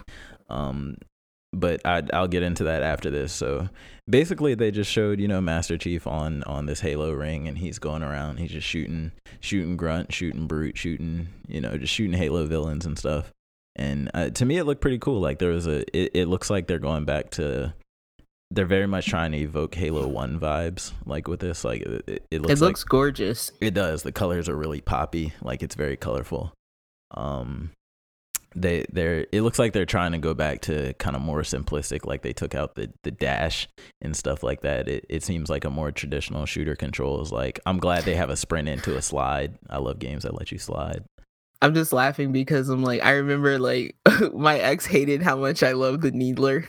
Um, 0.49 0.97
but 1.53 1.85
I 1.85 2.03
I'll 2.13 2.27
get 2.27 2.43
into 2.43 2.63
that 2.65 2.83
after 2.83 3.09
this. 3.09 3.31
So 3.33 3.69
basically, 4.09 4.55
they 4.55 4.71
just 4.71 4.91
showed 4.91 5.19
you 5.19 5.27
know 5.27 5.41
Master 5.41 5.77
Chief 5.77 6.05
on 6.07 6.43
on 6.43 6.65
this 6.65 6.81
Halo 6.81 7.11
ring, 7.11 7.47
and 7.47 7.57
he's 7.57 7.79
going 7.79 8.03
around. 8.03 8.37
He's 8.37 8.51
just 8.51 8.67
shooting 8.67 9.11
shooting 9.39 9.77
grunt, 9.77 10.13
shooting 10.13 10.47
brute, 10.47 10.77
shooting 10.77 11.29
you 11.47 11.61
know 11.61 11.77
just 11.77 11.93
shooting 11.93 12.17
Halo 12.17 12.45
villains 12.45 12.85
and 12.85 12.97
stuff. 12.97 13.31
And 13.75 14.09
uh, 14.13 14.29
to 14.31 14.45
me, 14.45 14.57
it 14.57 14.63
looked 14.63 14.81
pretty 14.81 14.97
cool. 14.97 15.19
Like 15.21 15.37
there 15.39 15.51
was 15.51 15.67
a, 15.67 15.81
it, 15.95 16.11
it 16.13 16.25
looks 16.27 16.49
like 16.49 16.65
they're 16.67 16.79
going 16.79 17.05
back 17.05 17.29
to 17.31 17.73
they're 18.49 18.65
very 18.65 18.87
much 18.87 19.07
trying 19.07 19.31
to 19.33 19.37
evoke 19.37 19.75
Halo 19.75 20.07
One 20.07 20.39
vibes, 20.39 20.93
like 21.05 21.27
with 21.27 21.39
this. 21.39 21.63
Like 21.63 21.81
it, 21.81 22.03
it, 22.07 22.23
it 22.31 22.41
looks 22.41 22.53
It 22.53 22.63
looks 22.63 22.81
like 22.81 22.89
gorgeous. 22.89 23.51
it 23.61 23.73
does. 23.73 24.03
The 24.03 24.11
colors 24.11 24.49
are 24.49 24.55
really 24.55 24.81
poppy. 24.81 25.33
Like 25.41 25.61
it's 25.61 25.75
very 25.75 25.97
colorful. 25.97 26.53
Um, 27.11 27.71
they 28.61 28.85
they're 28.91 29.25
it 29.31 29.41
looks 29.41 29.59
like 29.59 29.73
they're 29.73 29.85
trying 29.85 30.11
to 30.13 30.17
go 30.17 30.33
back 30.33 30.61
to 30.61 30.93
kind 30.95 31.15
of 31.15 31.21
more 31.21 31.41
simplistic. 31.41 32.05
Like 32.05 32.21
they 32.21 32.33
took 32.33 32.55
out 32.55 32.75
the 32.75 32.91
the 33.03 33.11
dash 33.11 33.67
and 34.01 34.15
stuff 34.15 34.43
like 34.43 34.61
that. 34.61 34.87
It 34.87 35.05
it 35.09 35.23
seems 35.23 35.49
like 35.49 35.63
a 35.65 35.69
more 35.69 35.91
traditional 35.91 36.45
shooter 36.45 36.75
controls. 36.75 37.31
Like 37.31 37.59
I'm 37.65 37.77
glad 37.77 38.03
they 38.03 38.15
have 38.15 38.29
a 38.29 38.37
sprint 38.37 38.67
into 38.67 38.95
a 38.97 39.01
slide. 39.01 39.57
I 39.69 39.77
love 39.77 39.99
games 39.99 40.23
that 40.23 40.33
let 40.37 40.51
you 40.51 40.57
slide. 40.57 41.03
I'm 41.61 41.73
just 41.73 41.91
laughing 41.91 42.31
because 42.31 42.69
I'm 42.69 42.83
like, 42.83 43.03
I 43.03 43.11
remember 43.13 43.57
like 43.59 43.95
my 44.33 44.59
ex 44.59 44.85
hated 44.85 45.21
how 45.21 45.37
much 45.37 45.63
I 45.63 45.71
love 45.71 46.01
the 46.01 46.11
Needler, 46.11 46.65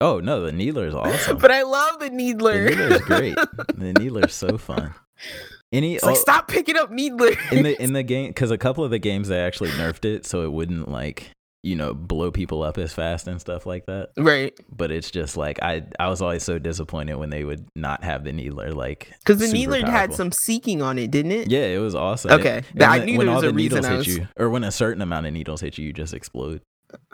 Oh 0.00 0.20
no, 0.20 0.42
the 0.42 0.52
Needler 0.52 0.86
is 0.88 0.94
awesome. 0.96 1.38
but 1.38 1.50
I 1.50 1.62
love 1.62 1.98
the 2.00 2.10
Needler. 2.10 2.64
the 2.64 2.76
Needler. 2.76 2.94
Is 2.96 3.00
great. 3.02 3.34
The 3.74 3.92
Needler's 3.98 4.34
so 4.34 4.58
fun. 4.58 4.94
Any 5.72 5.96
It's 5.96 6.04
like, 6.04 6.16
stop 6.16 6.48
picking 6.48 6.76
up 6.76 6.90
Needler. 6.90 7.32
in 7.52 7.62
the 7.64 7.82
in 7.82 7.92
the 7.92 8.02
game 8.02 8.28
because 8.28 8.50
a 8.50 8.58
couple 8.58 8.84
of 8.84 8.90
the 8.90 8.98
games 8.98 9.28
they 9.28 9.40
actually 9.40 9.70
nerfed 9.70 10.04
it 10.04 10.24
so 10.26 10.42
it 10.44 10.52
wouldn't 10.52 10.88
like 10.88 11.30
you 11.62 11.74
know 11.74 11.92
blow 11.92 12.30
people 12.30 12.62
up 12.62 12.78
as 12.78 12.92
fast 12.92 13.26
and 13.26 13.40
stuff 13.40 13.66
like 13.66 13.86
that. 13.86 14.10
right. 14.16 14.56
But 14.70 14.92
it's 14.92 15.10
just 15.10 15.36
like 15.36 15.58
I 15.62 15.82
I 15.98 16.08
was 16.08 16.22
always 16.22 16.44
so 16.44 16.60
disappointed 16.60 17.16
when 17.16 17.30
they 17.30 17.42
would 17.42 17.66
not 17.74 18.04
have 18.04 18.22
the 18.22 18.32
needler 18.32 18.70
like 18.72 19.12
Because 19.18 19.40
the 19.40 19.52
Needler 19.52 19.84
had 19.84 20.14
some 20.14 20.30
seeking 20.30 20.80
on 20.82 20.98
it, 20.98 21.10
didn't 21.10 21.32
it? 21.32 21.50
Yeah, 21.50 21.64
it 21.66 21.78
was 21.78 21.96
awesome. 21.96 22.30
Okay. 22.32 22.62
That- 22.74 22.88
I 22.88 22.98
when- 22.98 23.06
knew 23.06 23.18
when 23.18 23.26
there 23.26 23.34
all 23.34 23.40
was 23.42 23.44
a 23.44 23.52
the 23.52 23.54
reason 23.54 23.78
needles 23.78 23.86
I 23.86 23.90
hit 23.90 23.98
was- 23.98 24.16
you, 24.16 24.28
or 24.36 24.50
when 24.50 24.62
a 24.62 24.70
certain 24.70 25.02
amount 25.02 25.26
of 25.26 25.32
needles 25.32 25.60
hit 25.60 25.76
you, 25.78 25.86
you 25.86 25.92
just 25.92 26.14
explode. 26.14 26.60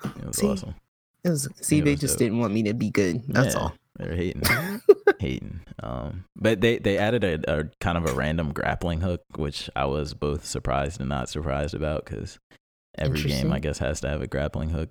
It 0.05 0.27
was 0.27 0.37
See? 0.37 0.47
awesome. 0.49 0.75
It 1.25 1.31
was, 1.31 1.49
see, 1.63 1.79
It 1.79 1.85
they 1.87 1.93
was 1.93 2.01
just 2.01 2.15
dope. 2.15 2.19
didn't 2.27 2.39
want 2.41 2.53
me 2.53 2.65
to 2.65 2.75
be 2.75 2.91
good. 2.91 3.23
That's 3.29 3.55
Yeah, 3.55 3.61
all. 3.61 3.75
They're 4.03 4.17
hating, 4.17 4.43
hating. 5.19 5.61
Um, 5.83 6.25
but 6.37 6.61
they 6.61 6.79
they 6.79 6.99
added 6.99 7.25
a, 7.25 7.61
a 7.61 7.65
kind 7.81 7.97
of 7.97 8.07
a 8.07 8.15
random 8.15 8.53
grappling 8.53 9.01
hook, 9.01 9.23
which 9.37 9.71
I 9.77 9.85
was 9.87 10.15
both 10.15 10.45
surprised 10.45 11.01
and 11.01 11.09
not 11.09 11.29
surprised 11.29 11.75
about 11.75 12.05
because 12.05 12.39
every 12.99 13.23
game 13.23 13.53
I 13.53 13.61
guess 13.61 13.79
has 13.79 14.01
to 14.01 14.09
have 14.09 14.23
a 14.23 14.27
grappling 14.27 14.71
hook 14.71 14.91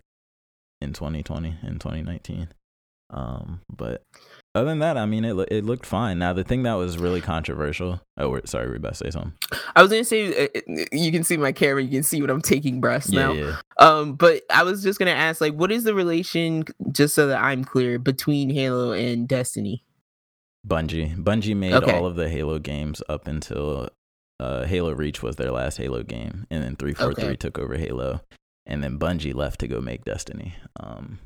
in 0.81 0.93
2020 0.93 1.55
and 1.61 1.79
2019. 1.79 2.49
Um, 3.09 3.61
but 3.69 4.03
other 4.53 4.65
than 4.69 4.79
that, 4.79 4.97
I 4.97 5.05
mean, 5.05 5.23
it 5.25 5.35
it 5.51 5.63
looked 5.65 5.85
fine. 5.85 6.19
Now 6.19 6.33
the 6.33 6.43
thing 6.43 6.63
that 6.63 6.73
was 6.73 6.97
really 6.97 7.21
controversial. 7.21 8.01
Oh, 8.17 8.29
we're, 8.29 8.41
sorry, 8.45 8.69
we 8.69 8.75
about 8.77 8.93
to 8.93 8.97
say 9.05 9.09
something. 9.11 9.33
I 9.75 9.81
was 9.81 9.91
gonna 9.91 10.03
say, 10.03 10.45
uh, 10.45 10.47
uh, 10.55 10.85
you 10.91 11.11
can 11.11 11.23
see 11.23 11.37
my 11.37 11.51
camera. 11.51 11.81
You 11.83 11.89
can 11.89 12.03
see 12.03 12.21
what 12.21 12.29
I'm 12.29 12.41
taking 12.41 12.81
breaths 12.81 13.09
Yeah, 13.11 13.19
now. 13.27 13.33
yeah. 13.33 13.55
Um, 13.77 14.13
but 14.13 14.43
I 14.49 14.63
was 14.63 14.83
just 14.83 14.99
gonna 14.99 15.11
ask, 15.11 15.39
like, 15.41 15.53
what 15.53 15.71
is 15.71 15.83
the 15.85 15.93
relation, 15.93 16.65
just 16.91 17.15
so 17.15 17.27
that 17.27 17.41
I'm 17.41 17.63
clear, 17.63 17.97
between 17.99 18.49
Halo 18.49 18.91
and 18.91 19.27
Destiny? 19.27 19.83
Bungie. 20.67 21.15
Bungie 21.15 21.55
made 21.55 21.73
Okay. 21.73 21.91
all 21.91 22.05
of 22.05 22.15
the 22.15 22.29
Halo 22.29 22.59
games 22.59 23.01
up 23.09 23.27
until 23.27 23.89
uh, 24.39 24.65
Halo 24.65 24.91
Reach 24.93 25.23
was 25.23 25.35
their 25.37 25.51
last 25.51 25.77
Halo 25.77 26.03
game, 26.03 26.45
and 26.51 26.63
then 26.63 26.75
343 26.75 27.37
took 27.37 27.57
over 27.57 27.77
Halo, 27.77 28.21
and 28.65 28.83
then 28.83 28.99
Bungie 28.99 29.33
left 29.33 29.59
to 29.61 29.67
go 29.67 29.81
make 29.81 30.03
Destiny, 30.05 30.55
um, 30.79 31.19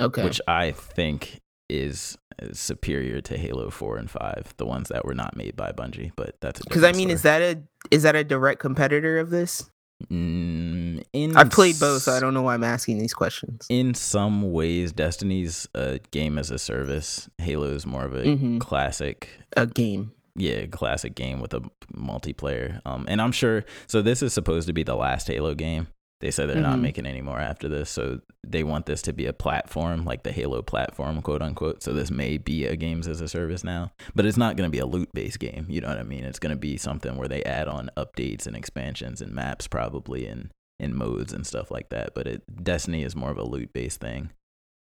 Okay. 0.00 0.24
which 0.24 0.40
I 0.48 0.70
think 0.72 1.40
is 1.70 2.18
is 2.42 2.58
superior 2.58 3.20
to 3.20 3.36
Halo 3.36 3.68
4 3.70 3.98
and 3.98 4.10
5, 4.10 4.54
the 4.56 4.64
ones 4.66 4.88
that 4.88 5.04
were 5.04 5.14
not 5.14 5.36
made 5.36 5.56
by 5.56 5.72
Bungie. 5.72 6.10
But 6.16 6.36
that's 6.40 6.60
Because 6.62 6.84
I 6.84 6.92
mean, 6.92 7.10
is 7.10 7.22
that 7.22 7.40
a 7.42 7.62
is 7.90 8.02
that 8.02 8.16
a 8.16 8.24
direct 8.24 8.60
competitor 8.60 9.18
of 9.18 9.30
this? 9.30 9.70
mm, 10.10 11.02
I've 11.36 11.50
played 11.50 11.78
both, 11.78 12.02
so 12.02 12.12
I 12.12 12.20
don't 12.20 12.32
know 12.34 12.42
why 12.42 12.54
I'm 12.54 12.64
asking 12.64 12.98
these 12.98 13.12
questions. 13.14 13.66
In 13.68 13.92
some 13.94 14.52
ways, 14.52 14.92
Destiny's 14.92 15.68
a 15.74 16.00
game 16.10 16.38
as 16.38 16.50
a 16.50 16.58
service. 16.58 17.28
Halo 17.38 17.66
is 17.74 17.84
more 17.86 18.04
of 18.04 18.14
a 18.14 18.24
Mhm. 18.24 18.60
classic 18.60 19.28
A 19.56 19.66
game. 19.66 20.12
yeah 20.36 20.64
classic 20.66 21.14
game 21.14 21.40
with 21.40 21.52
a 21.52 21.60
multiplayer 21.94 22.80
um 22.86 23.04
and 23.08 23.20
i'm 23.20 23.32
sure 23.32 23.64
so 23.88 24.00
this 24.00 24.22
is 24.22 24.32
supposed 24.32 24.68
to 24.68 24.72
be 24.72 24.84
the 24.84 24.94
last 24.94 25.26
halo 25.26 25.54
game 25.54 25.88
they 26.20 26.30
said 26.30 26.48
they're 26.48 26.60
not 26.60 26.78
Mhm. 26.78 26.82
making 26.82 27.06
any 27.06 27.22
more 27.22 27.38
after 27.40 27.68
this 27.68 27.90
so 27.90 28.20
they 28.46 28.62
want 28.62 28.86
this 28.86 29.02
to 29.02 29.12
be 29.12 29.26
a 29.26 29.32
platform 29.32 30.04
like 30.04 30.22
the 30.22 30.32
halo 30.32 30.62
platform 30.62 31.20
quote 31.22 31.42
unquote. 31.42 31.82
So 31.82 31.92
this 31.92 32.10
may 32.10 32.36
be 32.38 32.66
a 32.66 32.76
games 32.76 33.06
as 33.08 33.20
a 33.20 33.28
service 33.28 33.62
now 33.64 33.92
but 34.14 34.24
it's 34.26 34.36
not 34.36 34.56
going 34.56 34.66
to 34.68 34.72
be 34.72 34.78
a 34.78 34.86
loot 34.86 35.10
based 35.12 35.38
game 35.38 35.66
you 35.68 35.80
know 35.80 35.88
what 35.88 35.98
i 35.98 36.02
mean? 36.02 36.24
It's 36.24 36.38
going 36.38 36.54
to 36.54 36.58
be 36.58 36.76
something 36.76 37.16
where 37.16 37.28
they 37.28 37.42
add 37.44 37.68
on 37.68 37.90
updates 37.96 38.46
and 38.46 38.56
expansions 38.56 39.20
and 39.20 39.32
maps 39.32 39.66
probably 39.66 40.26
and 40.26 40.50
and 40.78 40.94
modes 40.94 41.32
and 41.34 41.46
stuff 41.46 41.70
like 41.70 41.90
that 41.90 42.14
but 42.14 42.26
it 42.26 42.42
destiny 42.64 43.02
is 43.02 43.14
more 43.14 43.30
of 43.30 43.36
a 43.38 43.44
loot 43.44 43.72
based 43.72 44.00
thing. 44.00 44.30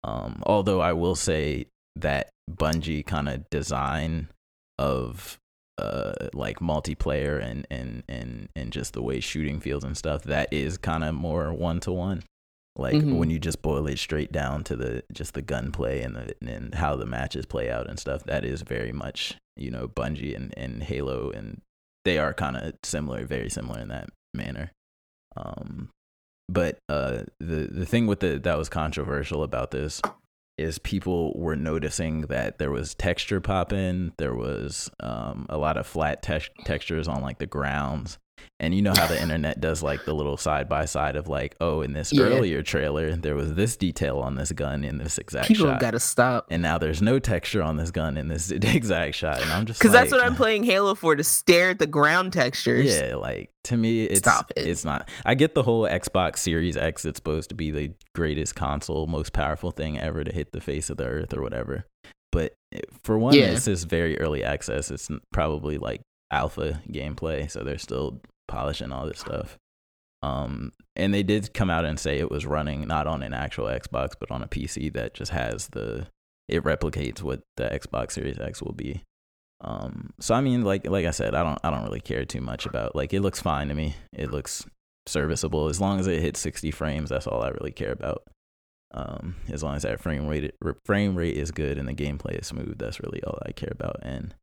Um 0.05 0.43
although 0.47 0.81
i 0.81 0.93
will 0.93 1.17
say 1.17 1.67
that 1.97 2.31
bungie 2.51 3.05
kind 3.05 3.29
of 3.29 3.49
design 3.51 4.29
of 4.79 5.39
uh 5.81 6.29
like 6.35 6.59
multiplayer 6.61 7.43
and 7.43 7.67
and 7.71 8.03
and 8.09 8.49
and 8.55 8.73
just 8.73 8.93
the 8.93 9.03
way 9.03 9.19
shooting 9.21 9.61
feels 9.61 9.83
and 9.85 9.97
stuff 9.97 10.23
that 10.25 10.53
is 10.53 10.77
kind 10.79 11.03
of 11.05 11.15
more 11.15 11.53
one 11.53 11.81
to 11.81 11.91
one 11.93 12.23
like 12.77 12.95
Mhm. 12.95 13.17
when 13.19 13.31
you 13.31 13.39
just 13.39 13.63
boil 13.63 13.87
it 13.89 13.99
straight 13.99 14.31
down 14.31 14.63
to 14.65 14.77
the 14.77 15.03
just 15.13 15.35
the 15.35 15.43
gunplay 15.43 16.03
and 16.03 16.15
the 16.17 16.35
and 16.47 16.75
how 16.75 16.95
the 16.97 17.07
matches 17.07 17.47
play 17.47 17.71
out 17.71 17.89
and 17.89 17.99
stuff 17.99 18.23
that 18.25 18.45
is 18.45 18.63
very 18.63 18.93
much 18.93 19.35
you 19.57 19.71
know 19.71 19.89
Bungie 19.89 20.37
and 20.37 20.53
and 20.57 20.83
Halo 20.83 21.31
and 21.31 21.61
they 22.05 22.19
are 22.19 22.33
kind 22.35 22.57
of 22.57 22.75
similar 22.85 23.25
very 23.27 23.51
similar 23.51 23.81
in 23.81 23.89
that 23.89 24.09
manner 24.35 24.71
um 25.37 25.89
but 26.49 26.79
uh 26.89 27.25
the 27.41 27.69
the 27.71 27.87
thing 27.87 28.07
with 28.07 28.21
the 28.21 28.39
that 28.39 28.59
was 28.59 28.69
controversial 28.69 29.43
about 29.43 29.71
this 29.71 30.01
is 30.61 30.79
people 30.79 31.33
were 31.35 31.57
noticing 31.57 32.23
that 32.23 32.59
there 32.59 32.71
was 32.71 32.95
texture 32.95 33.41
popping, 33.41 34.13
there 34.19 34.35
was 34.35 34.91
um, 35.01 35.47
a 35.49 35.57
lot 35.57 35.77
of 35.77 35.87
flat 35.87 36.23
tex- 36.23 36.51
textures 36.65 37.09
on 37.09 37.23
like 37.23 37.39
the 37.39 37.47
grounds 37.47 38.19
and 38.59 38.75
you 38.75 38.83
know 38.83 38.93
how 38.97 39.07
the 39.07 39.21
internet 39.21 39.61
does 39.61 39.83
like 39.83 40.05
the 40.05 40.15
little 40.15 40.37
side 40.37 40.69
by 40.69 40.85
side 40.85 41.17
of 41.17 41.29
like 41.29 41.57
oh 41.61 41.81
in 41.83 41.93
this 41.93 42.13
Yeah. 42.13 42.25
earlier 42.25 42.63
trailer 42.63 43.15
there 43.17 43.35
was 43.35 43.55
this 43.55 43.77
detail 43.77 44.19
on 44.19 44.35
this 44.35 44.53
gun 44.53 44.85
in 44.85 44.99
this 44.99 45.19
exact 45.19 45.47
shot. 45.47 45.55
People 45.57 45.67
shot 45.67 45.81
gotta 45.81 46.01
stop. 46.01 46.47
and 46.51 46.63
now 46.63 46.79
there's 46.79 47.01
no 47.03 47.19
texture 47.19 47.63
on 47.63 47.77
this 47.77 47.91
gun 47.91 48.17
in 48.17 48.29
this 48.29 48.51
exact 48.51 49.15
shot 49.15 49.41
and 49.41 49.51
i'm 49.51 49.67
just 49.67 49.79
Because 49.81 49.93
that's 49.93 50.13
what 50.13 50.23
I'm 50.25 50.35
playing 50.37 50.65
Halo 50.65 50.95
for 50.95 51.17
to 51.17 51.25
stare 51.25 51.71
at 51.71 51.79
the 51.79 51.87
ground 51.87 52.33
textures. 52.33 52.87
yeah, 52.87 53.15
like 53.17 53.51
to 53.65 53.77
me, 53.77 54.05
it's 54.05 54.21
Stop 54.21 54.51
it. 54.57 54.67
it's 54.67 54.85
not. 54.87 55.09
I 55.27 55.35
get 55.35 55.55
the 55.55 55.63
whole 55.63 55.83
Xbox 55.83 56.39
Series 56.39 56.79
X. 56.79 57.05
It's 57.05 57.19
supposed 57.19 57.51
to 57.51 57.55
be 57.55 57.71
the 57.71 57.93
greatest 58.15 58.55
console, 58.55 59.07
most 59.07 59.35
powerful 59.35 59.71
thing 59.71 59.99
ever 59.99 60.25
to 60.25 60.33
hit 60.33 60.53
the 60.53 60.63
face 60.63 60.89
of 60.89 60.97
the 60.97 61.05
earth 61.05 61.35
or 61.35 61.43
whatever. 61.43 61.85
But 62.33 62.55
eh, 62.73 62.81
for 63.03 63.19
one, 63.19 63.35
Yeah. 63.35 63.51
this 63.51 63.69
is 63.69 63.85
very 63.85 64.19
early 64.19 64.43
access. 64.43 64.91
It's 64.91 65.11
probably 65.33 65.77
like 65.77 66.01
alpha 66.31 66.83
gameplay, 66.91 67.51
so 67.51 67.63
they're 67.63 67.79
still 67.79 68.21
polishing 68.49 68.93
all 68.93 69.07
this 69.07 69.21
stuff. 69.21 69.59
Um, 70.23 70.73
and 70.97 71.15
they 71.15 71.23
did 71.23 71.55
come 71.55 71.71
out 71.71 71.85
and 71.85 71.99
say 71.99 72.19
it 72.19 72.31
was 72.31 72.45
running 72.45 72.87
not 72.87 73.07
on 73.07 73.23
an 73.23 73.33
actual 73.33 73.67
Xbox, 73.67 74.13
but 74.19 74.31
on 74.31 74.43
a 74.43 74.49
PC 74.49 74.93
that 74.93 75.15
just 75.15 75.33
has 75.33 75.69
the 75.69 76.09
it 76.49 76.65
replicates 76.65 77.23
what 77.23 77.43
the 77.57 77.65
Xbox 77.65 78.13
Series 78.13 78.39
X 78.39 78.61
will 78.61 78.73
be. 78.73 79.03
Um, 79.63 80.13
so 80.21 80.35
I 80.35 80.41
mean, 80.41 80.63
like 80.63 80.87
like 80.87 81.07
I 81.07 81.11
said, 81.11 81.35
I 81.35 81.43
don't 81.43 81.59
I 81.63 81.71
don't 81.71 81.85
really 81.85 82.01
care 82.01 82.25
too 82.25 82.41
much 82.41 82.67
about 82.67 82.95
like 82.95 83.13
it 83.13 83.21
looks 83.21 83.41
fine 83.41 83.69
to 83.69 83.75
me. 83.75 83.95
It 84.13 84.31
looks 84.31 84.67
serviceable 85.07 85.69
as 85.69 85.81
long 85.81 86.01
as 86.01 86.07
it 86.07 86.21
hits 86.21 86.41
60 86.41 86.71
frames. 86.71 87.11
That's 87.11 87.27
all 87.27 87.43
I 87.43 87.49
really 87.49 87.73
care 87.73 87.93
about. 87.93 88.23
Um, 88.93 89.37
as 89.49 89.63
long 89.63 89.77
as 89.77 89.83
that 89.83 90.01
frame 90.01 90.27
rate 90.27 90.53
frame 90.85 91.15
rate 91.15 91.37
is 91.37 91.51
good 91.53 91.79
and 91.79 91.89
the 91.89 91.95
gameplay 91.95 92.39
is 92.39 92.49
smooth, 92.49 92.79
that's 92.79 93.01
really 93.01 93.23
all 93.23 93.39
I 93.47 93.53
care 93.53 93.73
about. 93.73 94.01
And 94.03 94.35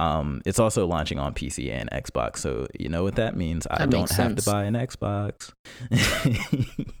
um, 0.00 0.40
it's 0.46 0.58
also 0.58 0.86
launching 0.86 1.18
on 1.18 1.34
PC 1.34 1.70
and 1.70 1.90
Xbox, 1.90 2.38
so 2.38 2.66
you 2.78 2.88
know 2.88 3.02
what 3.02 3.16
that 3.16 3.36
means. 3.36 3.66
I 3.70 3.84
don't 3.84 4.10
have 4.10 4.34
to 4.36 4.42
buy 4.42 4.64
an 4.64 4.74
Xbox. 4.74 5.52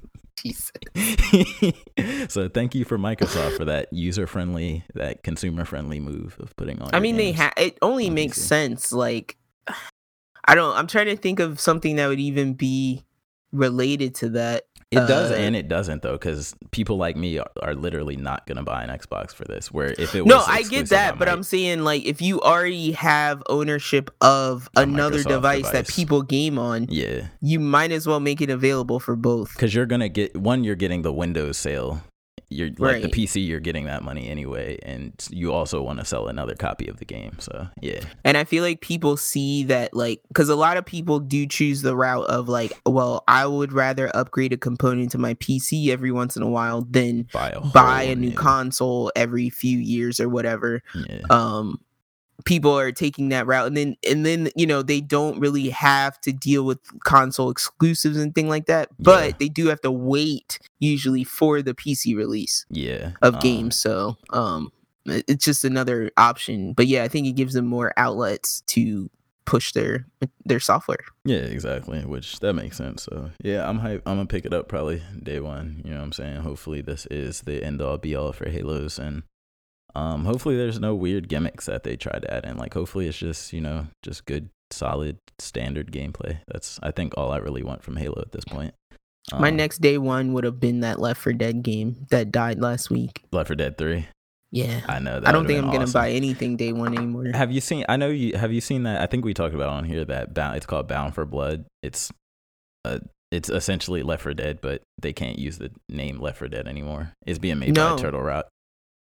So 2.28 2.48
thank 2.48 2.74
you 2.74 2.84
for 2.86 2.96
Microsoft 2.98 3.56
for 3.58 3.66
that 3.66 3.92
user 3.92 4.26
friendly, 4.26 4.84
that 4.94 5.22
consumer 5.22 5.66
friendly 5.66 6.00
move 6.00 6.36
of 6.40 6.56
putting 6.56 6.80
on. 6.80 6.90
I 6.94 7.00
mean, 7.00 7.16
they 7.16 7.32
have. 7.32 7.52
It 7.58 7.76
only 7.82 8.08
on 8.08 8.14
makes 8.14 8.38
PC. 8.38 8.42
sense. 8.42 8.92
Like, 8.92 9.36
I 10.46 10.54
don't. 10.54 10.74
I'm 10.76 10.86
trying 10.86 11.06
to 11.06 11.16
think 11.16 11.40
of 11.40 11.60
something 11.60 11.96
that 11.96 12.08
would 12.08 12.20
even 12.20 12.54
be 12.54 13.04
related 13.52 14.14
to 14.16 14.30
that. 14.30 14.64
It 14.90 15.06
does 15.06 15.30
uh, 15.30 15.34
and 15.34 15.54
it 15.54 15.68
doesn't 15.68 16.02
though, 16.02 16.14
because 16.14 16.52
people 16.72 16.96
like 16.96 17.16
me 17.16 17.38
are, 17.38 17.50
are 17.62 17.74
literally 17.74 18.16
not 18.16 18.44
gonna 18.48 18.64
buy 18.64 18.82
an 18.82 18.90
Xbox 18.90 19.32
for 19.32 19.44
this. 19.44 19.70
Where 19.70 19.94
if 19.96 20.16
it 20.16 20.22
was 20.22 20.30
No, 20.30 20.42
I 20.44 20.62
get 20.64 20.88
that, 20.88 21.14
I 21.14 21.16
but. 21.16 21.28
I'm 21.28 21.44
saying 21.44 21.84
like 21.84 22.04
if 22.04 22.20
you 22.20 22.40
already 22.40 22.90
have 22.92 23.40
ownership 23.48 24.10
of 24.20 24.68
another 24.74 25.18
Microsoft 25.18 25.28
device, 25.28 25.70
that 25.70 25.86
people 25.86 26.22
game 26.22 26.58
on, 26.58 26.86
yeah, 26.88 27.28
you 27.40 27.60
might 27.60 27.92
as 27.92 28.08
well 28.08 28.18
make 28.18 28.40
it 28.40 28.50
available 28.50 28.98
for 28.98 29.14
both. 29.14 29.52
because 29.52 29.72
you're 29.74 29.86
gonna 29.86 30.08
get 30.08 30.36
one. 30.36 30.64
You're 30.64 30.74
getting 30.74 31.02
the 31.02 31.12
Windows 31.12 31.56
sale. 31.56 32.02
You're 32.52 32.70
like 32.78 33.02
the 33.02 33.08
PC. 33.08 33.46
You're 33.46 33.60
getting 33.60 33.84
that 33.84 34.02
money 34.02 34.28
anyway, 34.28 34.76
and 34.82 35.12
you 35.30 35.52
also 35.52 35.82
want 35.82 36.00
to 36.00 36.04
sell 36.04 36.26
another 36.26 36.56
copy 36.56 36.88
of 36.88 36.96
the 36.96 37.04
game. 37.04 37.36
So 37.38 37.68
yeah, 37.80 38.00
And 38.24 38.36
I 38.36 38.42
feel 38.42 38.64
like 38.64 38.80
people 38.80 39.16
see 39.16 39.62
that 39.64 39.94
like 39.94 40.20
because 40.28 40.48
a 40.48 40.56
lot 40.56 40.76
of 40.76 40.84
people 40.84 41.20
do 41.20 41.46
choose 41.46 41.82
the 41.82 41.94
route 41.94 42.26
of 42.26 42.48
like, 42.48 42.72
well, 42.84 43.22
I 43.28 43.46
would 43.46 43.72
rather 43.72 44.10
upgrade 44.16 44.52
a 44.52 44.56
component 44.56 45.12
to 45.12 45.18
my 45.18 45.34
PC 45.34 45.88
every 45.90 46.10
once 46.10 46.36
in 46.36 46.42
a 46.42 46.48
while 46.48 46.82
than 46.82 47.28
buy 47.32 47.50
a 47.50 47.60
buy 47.60 48.02
a 48.02 48.16
new 48.16 48.30
new- 48.30 48.36
console 48.36 49.12
every 49.14 49.48
few 49.48 49.78
years 49.78 50.18
or 50.18 50.28
whatever. 50.28 50.82
Yeah, 51.08 51.20
um 51.30 51.80
people 52.44 52.76
are 52.78 52.92
taking 52.92 53.28
that 53.30 53.46
route 53.46 53.66
and 53.66 53.76
then 53.76 53.96
and 54.08 54.24
then 54.24 54.48
you 54.56 54.66
know 54.66 54.82
they 54.82 55.00
don't 55.00 55.38
really 55.40 55.68
have 55.70 56.20
to 56.20 56.32
deal 56.32 56.64
with 56.64 56.78
console 57.04 57.50
exclusives 57.50 58.16
and 58.16 58.34
thing 58.34 58.48
like 58.48 58.66
that 58.66 58.88
but 58.98 59.24
Yeah. 59.30 59.36
they 59.38 59.48
do 59.48 59.66
have 59.68 59.80
to 59.82 59.90
wait 59.90 60.58
usually 60.78 61.24
for 61.24 61.62
the 61.62 61.74
pc 61.74 62.16
release 62.16 62.66
yeah. 62.70 63.12
of 63.22 63.34
um, 63.34 63.40
games 63.40 63.78
so 63.78 64.16
um 64.30 64.72
it's 65.06 65.44
just 65.44 65.64
another 65.64 66.10
option 66.16 66.72
but 66.72 66.86
yeah 66.86 67.02
i 67.02 67.08
think 67.08 67.26
it 67.26 67.32
gives 67.32 67.54
them 67.54 67.66
more 67.66 67.92
outlets 67.96 68.60
to 68.66 69.10
push 69.46 69.72
their 69.72 70.06
their 70.44 70.60
software 70.60 71.00
Yeah, 71.24 71.38
exactly. 71.38 72.00
Which 72.04 72.38
that 72.38 72.52
makes 72.52 72.76
sense. 72.76 73.02
So 73.02 73.30
yeah, 73.42 73.68
I'm 73.68 73.78
hype. 73.80 74.02
I'm 74.06 74.16
gonna 74.18 74.26
pick 74.26 74.44
it 74.44 74.52
up 74.54 74.68
probably 74.68 75.02
day 75.20 75.40
one. 75.40 75.82
You 75.84 75.90
know 75.90 75.96
what 75.98 76.04
I'm 76.04 76.12
saying? 76.12 76.36
Hopefully 76.42 76.82
this 76.82 77.06
is 77.06 77.40
the 77.40 77.64
end 77.64 77.82
all 77.82 77.98
be 77.98 78.14
all 78.14 78.32
for 78.32 78.48
Halos 78.48 78.96
and 78.98 79.24
um 79.94 80.24
hopefully 80.24 80.56
there's 80.56 80.78
no 80.80 80.94
weird 80.94 81.28
gimmicks 81.28 81.66
that 81.66 81.82
they 81.84 81.96
try 81.96 82.18
to 82.18 82.32
add 82.34 82.44
in. 82.44 82.56
Like 82.56 82.74
hopefully 82.74 83.08
it's 83.08 83.18
just, 83.18 83.52
you 83.52 83.60
know, 83.60 83.86
just 84.02 84.24
good, 84.26 84.48
solid, 84.70 85.18
standard 85.38 85.90
gameplay. 85.92 86.38
That's 86.48 86.78
I 86.82 86.90
think 86.90 87.14
all 87.16 87.32
I 87.32 87.38
really 87.38 87.62
want 87.62 87.82
from 87.82 87.96
Halo 87.96 88.20
at 88.20 88.32
this 88.32 88.44
point. 88.44 88.74
my 89.38 89.48
Um, 89.48 89.56
next 89.56 89.78
day 89.80 89.98
one 89.98 90.32
would 90.32 90.44
have 90.44 90.60
been 90.60 90.80
that 90.80 90.98
left 91.00 91.20
for 91.20 91.32
dead 91.32 91.62
game 91.62 92.06
that 92.10 92.30
died 92.32 92.60
last 92.60 92.90
week 92.90 93.22
Left 93.32 93.48
for 93.48 93.54
Dead 93.54 93.76
3. 93.78 94.06
yeah 94.52 94.80
I 94.88 94.98
know 94.98 95.20
that. 95.20 95.28
i 95.28 95.32
don't 95.32 95.46
think 95.46 95.62
i'm 95.62 95.70
gonna 95.70 95.86
buy 95.86 96.10
anything 96.10 96.56
day 96.56 96.72
one 96.72 96.96
anymore 96.96 97.26
Have 97.34 97.52
you 97.52 97.60
seen? 97.60 97.84
I 97.88 97.96
know 97.96 98.08
you. 98.08 98.36
Have 98.36 98.52
you 98.52 98.60
seen 98.60 98.82
that? 98.84 99.00
I 99.00 99.06
think 99.06 99.24
we 99.24 99.34
talked 99.34 99.54
about 99.54 99.68
it 99.68 99.76
on 99.78 99.84
here 99.84 100.04
that 100.06 100.34
bound. 100.34 100.56
It's 100.56 100.66
called 100.66 100.88
Bound 100.88 101.14
for 101.14 101.24
Blood. 101.24 101.66
It's, 101.82 102.10
uh, 102.84 102.98
it's 103.30 103.48
essentially 103.48 104.02
Left 104.02 104.22
for 104.22 104.34
Dead, 104.34 104.60
but 104.60 104.82
they 105.00 105.12
can't 105.12 105.38
use 105.38 105.58
the 105.58 105.70
name 105.88 106.18
Left 106.20 106.38
for 106.38 106.48
Dead 106.48 106.66
anymore. 106.66 107.12
It's 107.26 107.38
being 107.38 107.58
made 107.60 107.74
No. 107.74 107.94
by 107.96 108.02
Turtle 108.02 108.22
Rock. 108.22 108.46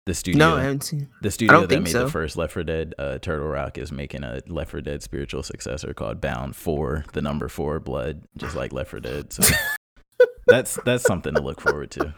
The 0.10 0.16
studio, 0.16 0.39
no 0.39 0.55
i 0.55 0.64
haven't 0.64 0.82
seen 0.82 1.07
the 1.22 1.30
studio 1.30 1.68
that 1.68 1.82
made 1.84 1.91
so. 1.91 2.05
the 2.05 2.10
first 2.10 2.36
Left 2.36 2.53
4 2.53 2.64
Dead, 2.64 2.95
uh, 2.97 3.20
Turtle 3.20 3.45
Rock, 3.45 3.78
is 3.78 3.91
making 3.91 4.24
a 4.24 4.41
Left 4.47 4.72
4 4.72 4.82
Dead 4.82 5.03
spiritual 5.03 5.43
successor 5.43 5.93
called 5.93 6.20
Bound 6.20 6.55
for 6.55 7.05
the 7.14 7.22
number 7.22 7.47
four 7.47 7.80
Blood, 7.80 8.24
just 8.36 8.55
like 8.55 8.74
Left 8.74 8.89
4 8.89 9.01
Dead. 9.01 9.32
So 9.32 9.43
that's 10.47 10.80
that's 10.84 11.03
something 11.03 11.36
to 11.36 11.41
look 11.43 11.62
forward 11.62 11.91
to. 11.91 12.16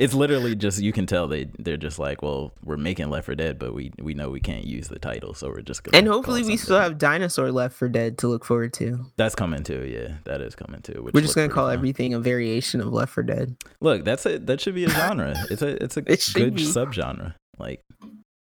It's 0.00 0.14
literally 0.14 0.54
just 0.56 0.80
you 0.80 0.92
can 0.92 1.04
tell 1.04 1.28
they 1.28 1.50
they're 1.58 1.76
just 1.76 1.98
like, 1.98 2.22
well, 2.22 2.52
we're 2.64 2.78
making 2.78 3.10
Left 3.10 3.26
for 3.26 3.34
Dead, 3.34 3.58
but 3.58 3.74
we 3.74 3.92
we 4.00 4.14
know 4.14 4.30
we 4.30 4.40
can't 4.40 4.64
use 4.64 4.88
the 4.88 4.98
title, 4.98 5.34
so 5.34 5.48
we're 5.50 5.60
just 5.60 5.84
gonna. 5.84 5.98
and 5.98 6.08
hopefully 6.08 6.42
we 6.42 6.56
still 6.56 6.80
have 6.80 6.96
dinosaur 6.96 7.52
left 7.52 7.76
for 7.76 7.86
dead 7.88 8.16
to 8.18 8.28
look 8.28 8.44
forward 8.44 8.72
to 8.74 9.04
That's 9.18 9.34
coming 9.34 9.62
too. 9.62 9.84
Yeah, 9.86 10.16
that 10.24 10.40
is 10.40 10.54
coming 10.54 10.80
too. 10.80 11.08
We're 11.12 11.20
just 11.20 11.34
gonna 11.34 11.50
call 11.50 11.66
fun. 11.66 11.74
everything 11.74 12.14
a 12.14 12.18
variation 12.18 12.80
of 12.80 12.88
left 12.92 13.12
for 13.12 13.22
dead 13.22 13.56
Look, 13.82 14.04
that's 14.06 14.24
it. 14.24 14.46
That 14.46 14.60
should 14.62 14.74
be 14.74 14.84
a 14.86 14.88
genre. 14.88 15.34
It's 15.50 15.60
a 15.62 15.82
it's 15.84 15.96
a 15.98 16.00
It 16.06 16.26
good 16.32 16.54
be. 16.54 16.64
subgenre. 16.64 17.34
Like, 17.58 17.82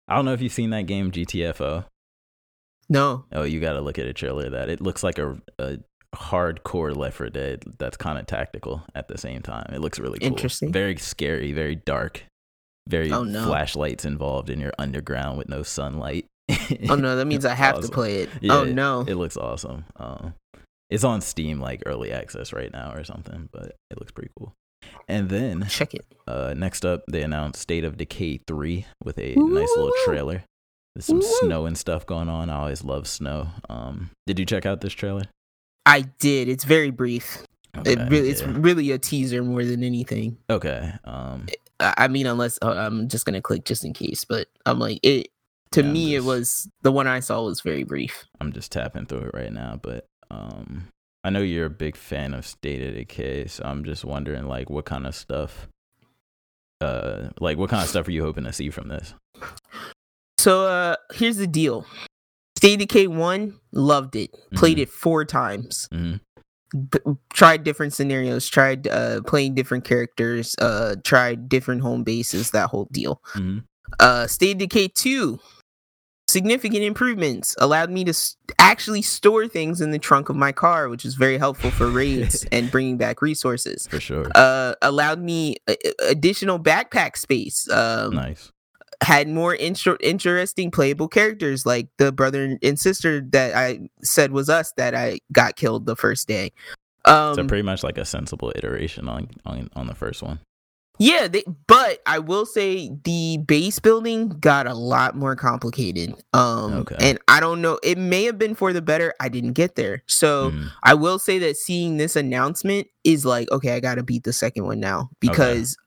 I 0.07 0.15
don't 0.15 0.23
know 0.23 0.33
if 0.33 0.41
you've 0.41 0.53
seen 0.53 0.69
that 0.69 0.83
game 0.87 1.11
GTFO. 1.11 1.83
no 2.87 3.25
Oh, 3.33 3.43
you 3.43 3.59
got 3.59 3.73
to 3.73 3.81
look 3.81 3.99
at 3.99 4.05
a 4.05 4.13
trailer 4.13 4.45
of 4.45 4.53
that. 4.53 4.69
It 4.69 4.79
looks 4.79 5.03
like 5.03 5.19
a 5.19 5.37
a 5.59 5.79
hardcore 6.15 6.95
Left 6.95 7.17
4 7.17 7.29
Dead 7.29 7.63
that's 7.77 7.97
kind 7.97 8.17
of 8.17 8.25
tactical 8.25 8.83
at 8.95 9.07
the 9.07 9.17
same 9.17 9.41
time. 9.41 9.65
It 9.73 9.79
looks 9.81 9.99
really 9.99 10.19
cool. 10.19 10.27
Interesting. 10.27 10.71
Very 10.71 10.97
scary. 10.97 11.51
Very 11.51 11.75
dark. 11.75 12.23
Very 12.87 13.11
Oh, 13.11 13.23
no. 13.23 13.45
flashlights 13.45 14.05
involved, 14.05 14.49
and 14.49 14.59
you're 14.61 14.73
underground 14.79 15.37
with 15.37 15.47
no 15.49 15.61
sunlight. 15.63 16.25
oh 16.89 16.95
no 16.95 17.15
that 17.15 17.25
means 17.25 17.45
i 17.45 17.53
have 17.53 17.75
Awesome. 17.75 17.89
to 17.89 17.93
play 17.93 18.15
it 18.23 18.29
Yeah, 18.41 18.55
oh 18.55 18.63
no 18.63 19.01
It 19.07 19.15
looks 19.15 19.37
awesome. 19.37 19.85
Um, 19.97 20.33
it's 20.89 21.03
on 21.03 21.21
Steam 21.21 21.59
like 21.59 21.83
early 21.85 22.11
access 22.11 22.51
right 22.51 22.71
now 22.71 22.91
or 22.93 23.03
something, 23.03 23.49
but 23.51 23.75
it 23.91 23.99
looks 23.99 24.11
pretty 24.11 24.31
cool. 24.35 24.53
And 25.07 25.29
then 25.29 25.67
check 25.69 25.93
it 25.93 26.05
uh, 26.27 26.55
next 26.57 26.85
up, 26.85 27.03
they 27.07 27.21
announced 27.21 27.61
State 27.61 27.83
of 27.83 27.97
Decay 27.97 28.39
3 28.47 28.85
with 29.03 29.19
a 29.19 29.35
Woo, 29.35 29.49
nice 29.53 29.69
little 29.75 29.91
trailer. 30.05 30.43
There's 30.95 31.05
some 31.05 31.19
woo. 31.19 31.27
snow 31.41 31.67
and 31.67 31.77
stuff 31.77 32.07
going 32.07 32.29
on. 32.29 32.49
I 32.49 32.57
always 32.61 32.83
love 32.83 33.07
snow. 33.07 33.49
Um, 33.69 34.09
did 34.25 34.39
you 34.39 34.45
check 34.45 34.65
out 34.65 34.81
this 34.81 34.93
trailer? 34.93 35.25
I 35.85 36.01
did 36.19 36.47
it's 36.47 36.63
very 36.63 36.91
brief 36.91 37.43
it 37.85 37.97
Okay, 37.99 38.07
really 38.09 38.29
it's 38.29 38.41
really 38.43 38.91
a 38.91 38.97
teaser 38.97 39.43
more 39.43 39.63
than 39.63 39.83
anything 39.83 40.37
okay. 40.49 40.91
Um, 41.05 41.47
i, 41.79 41.93
I 41.97 42.07
mean 42.07 42.25
unless 42.25 42.57
uh, 42.61 42.71
i'm 42.71 43.07
just 43.07 43.25
gonna 43.25 43.41
click 43.41 43.63
just 43.65 43.85
in 43.85 43.93
case 43.93 44.25
but 44.25 44.47
i'm 44.65 44.79
like 44.79 44.99
it 45.03 45.29
to 45.71 45.83
Yeah, 45.83 45.91
me 45.91 46.11
just- 46.13 46.25
it 46.25 46.27
was 46.27 46.69
the 46.81 46.91
one 46.91 47.07
i 47.07 47.19
saw 47.19 47.43
was 47.43 47.61
very 47.61 47.83
brief 47.83 48.25
I'm 48.41 48.51
just 48.53 48.71
tapping 48.71 49.05
through 49.05 49.19
it 49.27 49.31
right 49.33 49.51
now, 49.51 49.79
but 49.81 50.05
um, 50.31 50.87
I 51.25 51.29
know 51.29 51.41
you're 51.41 51.65
a 51.65 51.69
big 51.69 51.97
fan 51.97 52.33
of 52.33 52.45
State 52.45 52.81
of 52.81 52.93
Decay, 52.95 53.47
so 53.47 53.63
I'm 53.65 53.83
just 53.83 54.05
wondering 54.05 54.47
like 54.47 54.69
what 54.69 54.85
kind 54.85 55.05
of 55.05 55.13
stuff. 55.13 55.67
Uh, 56.79 57.29
like 57.41 57.57
what 57.57 57.69
kind 57.69 57.83
of 57.83 57.89
stuff 57.89 58.07
are 58.07 58.11
you 58.11 58.23
hoping 58.23 58.45
to 58.45 58.53
see 58.53 58.69
from 58.69 58.87
this? 58.87 59.13
so 60.37 60.65
uh 60.65 60.95
here's 61.13 61.35
the 61.35 61.47
deal 61.47 61.85
Decay 62.59 63.07
1 63.07 63.53
loved 63.73 64.15
it. 64.15 64.31
Played 64.55 64.77
Mhm. 64.77 64.81
it 64.81 64.89
four 64.89 65.25
times. 65.25 65.87
Hmm 65.91 66.15
b- 66.91 66.99
tried 67.33 67.63
different 67.63 67.93
scenarios 67.93 68.47
tried 68.47 68.87
uh 68.87 69.21
playing 69.25 69.55
different 69.55 69.83
characters 69.85 70.55
uh 70.59 70.95
tried 71.03 71.49
different 71.49 71.81
home 71.81 72.03
bases 72.03 72.51
that 72.51 72.69
whole 72.69 72.87
deal. 72.91 73.21
Hmm 73.33 73.59
uh 73.99 74.27
state 74.27 74.59
decay 74.59 74.87
2 74.87 75.39
significant 76.29 76.83
improvements. 76.83 77.55
Allowed 77.57 77.89
me 77.89 78.03
to 78.03 78.11
s- 78.11 78.35
actually 78.59 79.01
store 79.01 79.47
things 79.47 79.81
in 79.81 79.89
the 79.89 79.97
trunk 79.97 80.29
of 80.29 80.35
my 80.35 80.51
car 80.51 80.89
which 80.89 81.05
is 81.05 81.15
very 81.15 81.39
helpful 81.39 81.71
for 81.71 81.87
raids 81.89 82.45
and 82.51 82.69
bringing 82.69 82.97
back 82.97 83.21
resources. 83.23 83.87
For 83.89 83.99
sure. 83.99 84.27
uh 84.35 84.75
allowed 84.83 85.19
me 85.21 85.55
uh, 85.67 85.73
additional 86.07 86.59
backpack 86.59 87.17
space. 87.17 87.67
Um 87.71 88.13
nice. 88.13 88.51
Had 89.01 89.29
more 89.29 89.55
intro- 89.55 89.97
interesting 90.01 90.71
playable 90.71 91.07
characters 91.07 91.65
like 91.65 91.87
the 91.97 92.11
brother 92.11 92.57
and 92.61 92.79
sister 92.79 93.21
that 93.31 93.55
I 93.55 93.89
said 94.03 94.31
was 94.31 94.49
us 94.49 94.73
that 94.77 94.93
I 94.93 95.19
got 95.31 95.55
killed 95.55 95.85
the 95.85 95.95
first 95.95 96.27
day. 96.27 96.51
Um, 97.05 97.33
so 97.35 97.47
pretty 97.47 97.63
much 97.63 97.81
like 97.83 97.97
a 97.97 98.03
sensible 98.05 98.51
iteration 98.55 99.07
on 99.07 99.29
on 99.45 99.69
on 99.75 99.87
the 99.87 99.95
first 99.95 100.21
one. 100.21 100.39
yeah, 101.01 101.29
they, 101.29 101.45
but 101.67 101.99
I 102.05 102.19
will 102.19 102.45
say 102.45 102.91
the 103.05 103.37
base 103.47 103.79
building 103.79 104.27
got 104.27 104.67
a 104.67 104.73
lot 104.73 105.15
more 105.15 105.33
complicated. 105.33 106.13
Um, 106.33 106.73
Okay. 106.73 106.97
and 106.99 107.19
I 107.29 107.39
don't 107.39 107.61
know, 107.61 107.79
it 107.83 107.97
may 107.97 108.25
have 108.25 108.37
been 108.37 108.53
for 108.53 108.73
the 108.73 108.81
better. 108.81 109.13
I 109.21 109.29
didn't 109.29 109.53
get 109.53 109.75
there, 109.75 110.03
so 110.07 110.51
Mhm. 110.51 110.67
I 110.83 110.93
will 110.95 111.17
say 111.17 111.39
that 111.39 111.55
seeing 111.55 111.95
this 111.95 112.17
announcement 112.17 112.87
is 113.05 113.23
like, 113.25 113.49
okay, 113.49 113.75
I 113.75 113.79
got 113.79 113.95
to 113.95 114.03
beat 114.03 114.25
the 114.25 114.33
second 114.33 114.65
one 114.65 114.81
now 114.81 115.09
because 115.21 115.77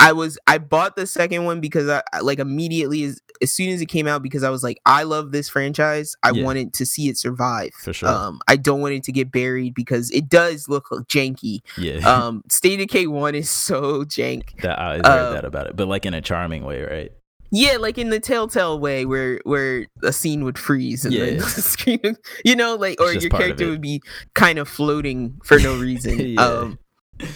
I 0.00 0.12
was 0.12 0.38
I 0.46 0.58
bought 0.58 0.94
the 0.96 1.06
second 1.06 1.44
one 1.44 1.60
because 1.60 1.88
I 1.88 2.02
like 2.20 2.38
immediately 2.38 3.02
as, 3.04 3.20
as 3.42 3.52
soon 3.52 3.70
as 3.70 3.80
it 3.80 3.86
came 3.86 4.06
out 4.06 4.22
because 4.22 4.42
I 4.44 4.50
was 4.50 4.62
like 4.62 4.78
I 4.86 5.02
love 5.02 5.32
this 5.32 5.48
franchise. 5.48 6.14
I 6.22 6.30
Yeah. 6.30 6.44
wanted 6.44 6.72
to 6.74 6.86
see 6.86 7.08
it 7.08 7.16
survive. 7.18 7.72
For 7.74 7.92
sure. 7.92 8.08
Um, 8.08 8.40
I 8.46 8.56
don't 8.56 8.80
want 8.80 8.94
it 8.94 9.02
to 9.04 9.12
get 9.12 9.32
buried 9.32 9.74
because 9.74 10.10
it 10.12 10.28
does 10.28 10.68
look 10.68 10.86
janky. 11.08 11.60
yeah. 11.76 11.98
Um, 12.28 12.42
State 12.48 12.80
of 12.80 12.88
K 12.88 13.06
one 13.06 13.34
is 13.34 13.50
so 13.50 14.04
jank. 14.04 14.60
that 14.62 14.78
I 14.78 14.94
heard 14.96 15.04
that 15.04 15.44
about 15.44 15.66
it, 15.66 15.76
but 15.76 15.88
like 15.88 16.06
in 16.06 16.14
a 16.14 16.20
charming 16.20 16.64
way, 16.64 16.82
right? 16.82 17.12
Yeah, 17.50 17.78
like 17.78 17.96
in 17.96 18.10
the 18.10 18.20
Telltale 18.20 18.78
way, 18.78 19.06
where 19.06 19.40
where 19.44 19.86
a 20.02 20.12
scene 20.12 20.44
would 20.44 20.58
freeze 20.58 21.04
and 21.06 21.14
then 21.14 21.34
Yeah. 21.36 21.40
the 21.40 21.46
screen, 21.62 22.16
you 22.44 22.54
know, 22.54 22.74
like 22.76 23.00
or 23.00 23.12
your 23.12 23.30
character 23.30 23.68
would 23.68 23.80
be 23.80 24.02
kind 24.34 24.58
of 24.58 24.68
floating 24.68 25.40
for 25.44 25.58
no 25.58 25.78
reason. 25.78 26.18
Yeah. 26.34 26.42
Um, 26.44 26.78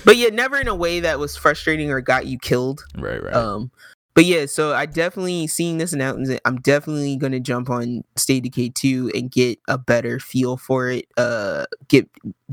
but 0.04 0.16
yeah, 0.16 0.28
never 0.28 0.58
in 0.58 0.68
a 0.68 0.74
way 0.74 1.00
that 1.00 1.18
was 1.18 1.36
frustrating 1.36 1.90
or 1.90 2.00
got 2.00 2.26
you 2.26 2.38
killed. 2.38 2.84
Right, 2.96 3.22
right. 3.22 3.34
Um, 3.34 3.70
but 4.14 4.26
yeah, 4.26 4.44
so 4.44 4.74
I 4.74 4.84
definitely 4.84 5.46
seeing 5.46 5.78
this 5.78 5.94
announcement. 5.94 6.40
I'm 6.44 6.60
definitely 6.60 7.16
gonna 7.16 7.40
jump 7.40 7.70
on 7.70 8.04
State 8.16 8.42
Decay 8.42 8.68
2 8.70 9.10
and 9.14 9.30
get 9.30 9.58
a 9.68 9.78
better 9.78 10.20
feel 10.20 10.58
for 10.58 10.90
it. 10.90 11.06
Uh, 11.16 11.64
get 11.88 12.08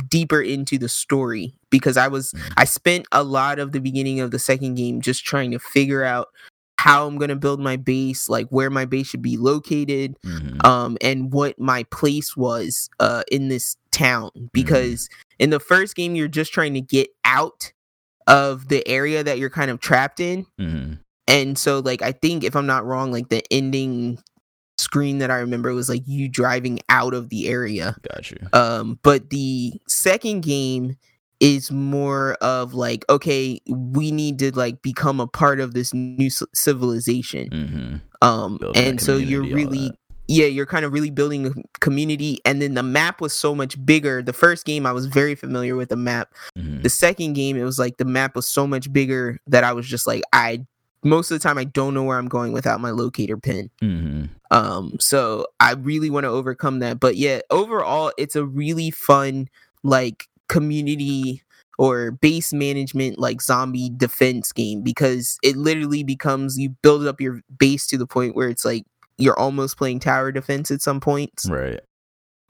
deeper 0.07 0.41
into 0.41 0.77
the 0.77 0.87
story 0.87 1.53
because 1.69 1.97
I 1.97 2.07
was 2.07 2.31
Mhm. 2.31 2.53
I 2.57 2.63
spent 2.63 3.07
a 3.11 3.23
lot 3.23 3.59
of 3.59 3.73
the 3.73 3.81
beginning 3.81 4.21
of 4.21 4.31
the 4.31 4.39
second 4.39 4.75
game 4.75 5.01
just 5.01 5.25
trying 5.25 5.51
to 5.51 5.59
figure 5.59 6.03
out 6.03 6.29
how 6.77 7.05
I'm 7.05 7.17
gonna 7.17 7.35
build 7.35 7.59
my 7.59 7.75
base, 7.75 8.29
like 8.29 8.47
where 8.51 8.69
my 8.69 8.85
base 8.85 9.07
should 9.07 9.21
be 9.21 9.35
located, 9.35 10.15
Mhm. 10.25 10.65
um, 10.65 10.97
and 11.01 11.33
what 11.33 11.59
my 11.59 11.83
place 11.91 12.37
was 12.37 12.89
uh, 13.01 13.23
in 13.29 13.49
this 13.49 13.75
town. 13.99 14.31
Because 14.53 15.09
in 15.39 15.49
the 15.49 15.59
first 15.59 15.95
game, 15.95 16.15
you're 16.15 16.27
just 16.27 16.53
trying 16.53 16.73
to 16.73 16.81
get 16.81 17.09
out 17.25 17.71
of 18.27 18.67
the 18.67 18.87
area 18.87 19.23
that 19.23 19.39
you're 19.39 19.49
kind 19.49 19.71
of 19.71 19.79
trapped 19.79 20.19
in. 20.19 20.45
Mhm. 20.59 20.99
And 21.27 21.57
so, 21.57 21.79
like, 21.79 22.01
I 22.01 22.11
think 22.11 22.43
if 22.43 22.55
I'm 22.55 22.65
not 22.65 22.85
wrong, 22.85 23.11
like 23.11 23.29
the 23.29 23.43
ending 23.51 24.17
screen 24.77 25.17
that 25.19 25.29
I 25.29 25.37
remember 25.39 25.73
was 25.73 25.89
like 25.89 26.03
you 26.07 26.29
driving 26.29 26.79
out 26.89 27.13
of 27.13 27.29
the 27.29 27.47
area. 27.49 27.95
Got 28.13 28.31
you. 28.31 28.37
Um, 28.53 28.99
but 29.03 29.29
the 29.29 29.73
second 29.87 30.41
game 30.41 30.95
is 31.39 31.71
more 31.71 32.33
of 32.41 32.73
like, 32.73 33.05
okay, 33.09 33.61
we 33.67 34.11
need 34.11 34.39
to 34.39 34.55
like 34.55 34.81
become 34.81 35.19
a 35.19 35.27
part 35.27 35.59
of 35.59 35.73
this 35.73 35.93
new 35.93 36.29
civilization. 36.53 37.47
hmm 37.51 38.25
Um, 38.25 38.57
Building 38.57 38.83
and 38.83 39.01
so 39.01 39.17
you're 39.17 39.43
really. 39.43 39.91
Yeah, 40.29 40.45
you're 40.45 40.67
kind 40.67 40.85
of 40.85 40.93
really 40.93 41.09
building 41.09 41.47
a 41.47 41.79
community. 41.79 42.39
And 42.45 42.61
then 42.61 42.75
the 42.75 42.83
map 42.83 43.19
was 43.19 43.33
so 43.33 43.55
much 43.55 43.83
bigger. 43.83 44.21
The 44.21 44.31
first 44.31 44.63
game, 44.63 44.85
I 44.85 44.91
was 44.91 45.07
very 45.07 45.33
familiar 45.33 45.75
with 45.75 45.89
the 45.89 45.95
map. 45.95 46.33
hmm 46.55 46.81
The 46.83 46.89
second 46.89 47.33
game, 47.33 47.57
it 47.57 47.63
was 47.63 47.79
like 47.79 47.97
the 47.97 48.05
map 48.05 48.35
was 48.35 48.47
so 48.47 48.67
much 48.67 48.93
bigger 48.93 49.39
that 49.47 49.63
I 49.63 49.73
was 49.73 49.87
just 49.87 50.05
like, 50.05 50.21
I 50.31 50.65
most 51.03 51.31
of 51.31 51.39
the 51.39 51.41
time 51.41 51.57
I 51.57 51.63
don't 51.63 51.93
know 51.93 52.03
where 52.03 52.17
I'm 52.17 52.27
going 52.27 52.51
without 52.51 52.79
my 52.79 52.91
locator 52.91 53.37
pin. 53.37 53.71
hmm 53.81 54.25
Um, 54.51 54.97
so 54.99 55.47
I 55.59 55.73
really 55.73 56.11
want 56.11 56.25
to 56.25 56.29
overcome 56.29 56.77
that. 56.79 56.99
But 56.99 57.15
yeah, 57.17 57.41
overall, 57.49 58.11
it's 58.17 58.35
a 58.35 58.45
really 58.45 58.91
fun 58.91 59.49
like 59.81 60.27
community 60.47 61.41
or 61.79 62.11
base 62.11 62.53
management 62.53 63.17
like 63.17 63.41
zombie 63.41 63.89
defense 63.97 64.51
game 64.51 64.83
because 64.83 65.39
it 65.41 65.55
literally 65.55 66.03
becomes 66.03 66.59
you 66.59 66.69
build 66.83 67.07
up 67.07 67.19
your 67.19 67.41
base 67.57 67.87
to 67.87 67.97
the 67.97 68.05
point 68.05 68.35
where 68.35 68.49
it's 68.49 68.65
like 68.65 68.85
you're 69.19 69.39
almost 69.39 69.77
playing 69.77 69.99
tower 69.99 70.31
defense 70.31 70.71
at 70.71 70.81
some 70.81 70.99
points. 70.99 71.49
Right. 71.49 71.79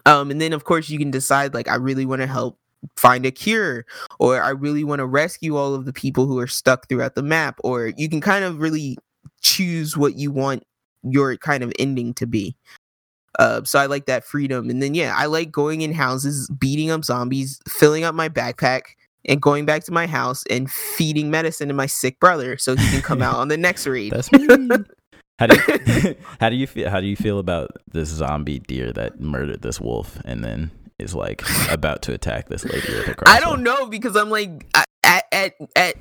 Um, 0.05 0.31
and 0.31 0.41
then 0.41 0.53
of 0.53 0.63
course 0.63 0.89
you 0.89 0.97
can 0.97 1.11
decide 1.11 1.53
like 1.53 1.67
I 1.67 1.75
really 1.75 2.05
want 2.05 2.21
to 2.21 2.27
help 2.27 2.57
find 2.95 3.25
a 3.25 3.31
cure, 3.31 3.85
or 4.19 4.41
I 4.41 4.49
really 4.49 4.83
want 4.83 4.99
to 4.99 5.05
rescue 5.05 5.57
all 5.57 5.75
of 5.75 5.85
the 5.85 5.93
people 5.93 6.25
who 6.25 6.39
are 6.39 6.47
stuck 6.47 6.87
throughout 6.87 7.15
the 7.15 7.23
map, 7.23 7.59
or 7.63 7.87
you 7.97 8.09
can 8.09 8.21
kind 8.21 8.45
of 8.45 8.59
really 8.59 8.97
choose 9.41 9.97
what 9.97 10.15
you 10.15 10.31
want 10.31 10.63
your 11.03 11.35
kind 11.37 11.63
of 11.63 11.71
ending 11.79 12.13
to 12.13 12.27
be. 12.27 12.55
Uh, 13.37 13.63
so 13.63 13.79
I 13.79 13.85
like 13.85 14.05
that 14.05 14.23
freedom, 14.23 14.69
and 14.69 14.81
then 14.81 14.93
yeah, 14.93 15.13
I 15.15 15.25
like 15.25 15.51
going 15.51 15.81
in 15.81 15.93
houses, 15.93 16.49
beating 16.57 16.91
up 16.91 17.05
zombies, 17.05 17.59
filling 17.67 18.03
up 18.03 18.15
my 18.15 18.29
backpack, 18.29 18.81
and 19.25 19.41
going 19.41 19.65
back 19.65 19.83
to 19.85 19.91
my 19.91 20.07
house 20.07 20.43
and 20.49 20.69
feeding 20.71 21.29
medicine 21.29 21.67
to 21.67 21.73
my 21.73 21.85
sick 21.85 22.19
brother 22.19 22.57
so 22.57 22.75
he 22.75 22.89
can 22.89 23.01
come 23.01 23.21
out 23.21 23.35
on 23.35 23.47
the 23.47 23.57
next 23.57 23.85
raid. 23.87 24.11
That's 24.11 24.31
me. 24.31 24.47
How 25.39 25.47
do 25.47 25.55
you, 25.55 26.15
how 26.39 26.49
do 26.49 26.55
you 26.55 26.67
feel? 26.67 26.89
How 26.89 26.99
do 26.99 27.07
you 27.07 27.15
feel 27.15 27.39
about 27.39 27.71
this 27.91 28.09
zombie 28.09 28.59
deer 28.59 28.91
that 28.93 29.19
murdered 29.19 29.61
this 29.61 29.79
wolf 29.81 30.19
and 30.25 30.43
then 30.43 30.71
is 30.99 31.15
like 31.15 31.41
about 31.71 32.01
to 32.03 32.13
attack 32.13 32.49
this 32.49 32.65
lady 32.65 32.93
with 32.93 33.07
a 33.07 33.15
crossbow? 33.15 33.31
I 33.31 33.39
don't 33.39 33.63
know 33.63 33.87
because 33.87 34.15
I'm 34.15 34.29
like 34.29 34.67
at 35.03 35.23
at 35.31 35.53
at 35.75 35.95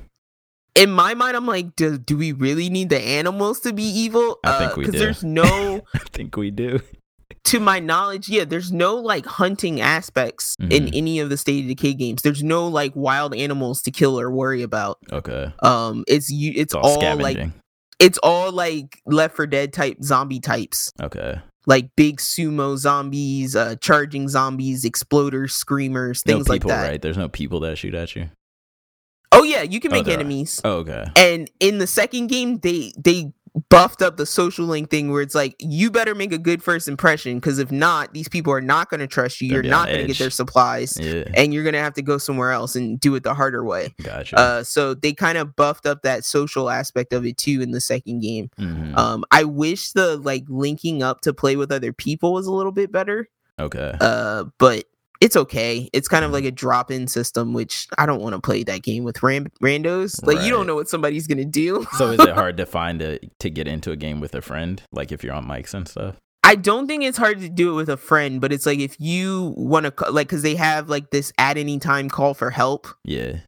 in 0.75 0.91
my 0.91 1.13
mind 1.13 1.35
I'm 1.37 1.45
like 1.47 1.75
do, 1.75 1.97
do 1.97 2.17
we 2.17 2.31
really 2.33 2.69
need 2.69 2.89
the 2.89 2.99
animals 3.01 3.61
to 3.61 3.73
be 3.73 3.83
evil? 3.83 4.37
I 4.43 4.59
think 4.59 4.75
we 4.77 4.83
Because 4.83 4.93
do. 4.93 4.99
there's 4.99 5.23
no 5.23 5.81
I 5.95 5.99
think 6.11 6.35
we 6.37 6.51
do. 6.51 6.79
to 7.45 7.59
my 7.61 7.79
knowledge, 7.79 8.27
yeah, 8.29 8.43
there's 8.43 8.71
no 8.73 8.95
like 8.95 9.25
hunting 9.25 9.79
aspects 9.81 10.55
in 10.59 10.87
Mhm. 10.87 10.89
any 10.93 11.19
of 11.19 11.29
the 11.29 11.37
State 11.37 11.63
of 11.63 11.67
Decay 11.69 11.93
games. 11.93 12.21
There's 12.21 12.43
no 12.43 12.67
like 12.67 12.91
wild 12.95 13.33
animals 13.33 13.81
to 13.83 13.91
kill 13.91 14.19
or 14.19 14.29
worry 14.29 14.61
about. 14.63 14.99
Okay. 15.11 15.51
Um, 15.63 16.03
it's 16.07 16.29
you, 16.29 16.51
it's, 16.51 16.73
It's 16.73 16.75
all, 16.75 17.03
all, 17.03 17.17
like 17.17 17.37
it's 17.99 18.17
all 18.19 18.51
like 18.51 19.01
Left 19.05 19.35
4 19.35 19.47
Dead 19.47 19.73
type 19.73 19.97
zombie 20.03 20.39
types, 20.39 20.91
okay. 21.01 21.39
like 21.67 21.89
big 21.95 22.17
sumo 22.17 22.77
zombies, 22.77 23.55
uh, 23.55 23.75
charging 23.81 24.27
zombies, 24.29 24.83
exploders, 24.85 25.51
screamers, 25.51 26.23
No 26.25 26.33
things 26.35 26.49
like 26.49 26.63
that. 26.63 26.89
right? 26.89 27.01
There's 27.01 27.17
no 27.17 27.29
people 27.29 27.59
that 27.61 27.77
shoot 27.77 27.93
at 27.93 28.15
you. 28.15 28.29
Oh 29.31 29.43
yeah, 29.43 29.61
you 29.61 29.79
can 29.79 29.91
Oh, 29.93 29.95
make 29.95 30.07
are. 30.07 30.11
enemies. 30.13 30.59
Oh, 30.63 30.77
okay. 30.77 31.05
And 31.15 31.51
in 31.59 31.77
the 31.77 31.85
second 31.87 32.27
game, 32.27 32.57
they 32.59 32.93
they 32.97 33.31
buffed 33.69 34.01
up 34.01 34.17
the 34.17 34.25
social 34.25 34.65
link 34.65 34.89
thing 34.89 35.11
where 35.11 35.21
it's 35.21 35.35
like 35.35 35.55
you 35.59 35.91
better 35.91 36.13
make 36.15 36.31
a 36.33 36.37
good 36.37 36.61
first 36.63 36.87
impression 36.87 37.35
because 37.37 37.59
if 37.59 37.71
not, 37.71 38.13
these 38.13 38.27
people 38.27 38.51
are 38.53 38.61
not 38.61 38.89
going 38.89 38.99
to 38.99 39.07
trust 39.07 39.41
you. 39.41 39.49
They'll 39.49 39.63
You're 39.63 39.69
not 39.71 39.87
going 39.87 40.01
to 40.01 40.07
get 40.07 40.17
their 40.17 40.29
supplies, 40.29 40.97
Yeah. 40.99 41.23
and 41.35 41.53
you're 41.53 41.63
going 41.63 41.73
to 41.73 41.79
have 41.81 41.93
to 41.95 42.01
go 42.01 42.17
somewhere 42.17 42.51
else 42.51 42.75
and 42.75 42.99
do 42.99 43.15
it 43.15 43.23
the 43.23 43.33
harder 43.33 43.63
way. 43.63 43.93
Gotcha. 44.03 44.37
Uh, 44.37 44.63
so 44.63 44.93
they 44.93 45.13
kind 45.13 45.37
of 45.37 45.55
buffed 45.55 45.85
up 45.85 46.01
that 46.03 46.25
social 46.25 46.69
aspect 46.69 47.13
of 47.13 47.25
it 47.25 47.37
too 47.37 47.61
in 47.61 47.71
the 47.71 47.81
second 47.81 48.19
game. 48.21 48.49
Mhm. 48.59 48.97
Um, 48.97 49.23
I 49.31 49.43
wish 49.43 49.91
the 49.91 50.17
like 50.17 50.43
linking 50.47 51.03
up 51.03 51.21
to 51.21 51.33
play 51.33 51.55
with 51.55 51.71
other 51.71 51.93
people 51.93 52.33
was 52.33 52.47
a 52.47 52.51
little 52.53 52.71
bit 52.71 52.91
better. 52.91 53.29
okay. 53.59 53.93
Uh, 53.99 54.45
but 54.57 54.85
it's 55.21 55.35
okay. 55.35 55.89
It's 55.93 56.07
kind 56.07 56.23
of 56.23 56.31
like 56.31 56.43
mm-hmm. 56.43 56.49
a 56.49 56.51
drop 56.51 56.91
in 56.91 57.07
system, 57.07 57.53
which 57.53 57.87
I 57.97 58.05
don't 58.05 58.21
want 58.21 58.35
to 58.35 58.41
play 58.41 58.63
that 58.63 58.83
game 58.83 59.03
with 59.03 59.21
ran- 59.21 59.51
randos. 59.61 60.25
Like 60.25 60.41
you 60.41 60.49
don't 60.49 60.67
know 60.67 60.75
what 60.75 60.89
somebody's 60.89 61.27
gonna 61.27 61.45
do. 61.45 61.85
so 61.97 62.11
is 62.11 62.19
it 62.19 62.33
hard 62.33 62.57
to 62.57 62.65
find 62.67 63.01
a 63.01 63.19
to 63.39 63.49
get 63.49 63.67
into 63.67 63.91
a 63.91 63.95
game 63.95 64.19
with 64.19 64.35
a 64.35 64.41
friend, 64.41 64.81
like 64.91 65.11
if 65.11 65.23
you're 65.23 65.33
on 65.33 65.45
mics 65.45 65.73
and 65.73 65.87
stuff? 65.87 66.15
I 66.43 66.55
don't 66.55 66.87
think 66.87 67.03
it's 67.03 67.17
hard 67.17 67.41
to 67.41 67.49
do 67.49 67.71
it 67.71 67.75
with 67.75 67.89
a 67.89 67.97
friend, 67.97 68.41
but 68.41 68.51
it's 68.51 68.65
like 68.65 68.79
if 68.79 68.99
you 68.99 69.53
want 69.55 69.85
to, 69.85 70.11
like, 70.11 70.27
because 70.27 70.41
they 70.41 70.55
have 70.55 70.89
like 70.89 71.11
this 71.11 71.31
at 71.37 71.57
any 71.57 71.77
time 71.77 72.09
call 72.09 72.33
for 72.33 72.49
help. 72.49 72.87
Yeah. 73.03 73.41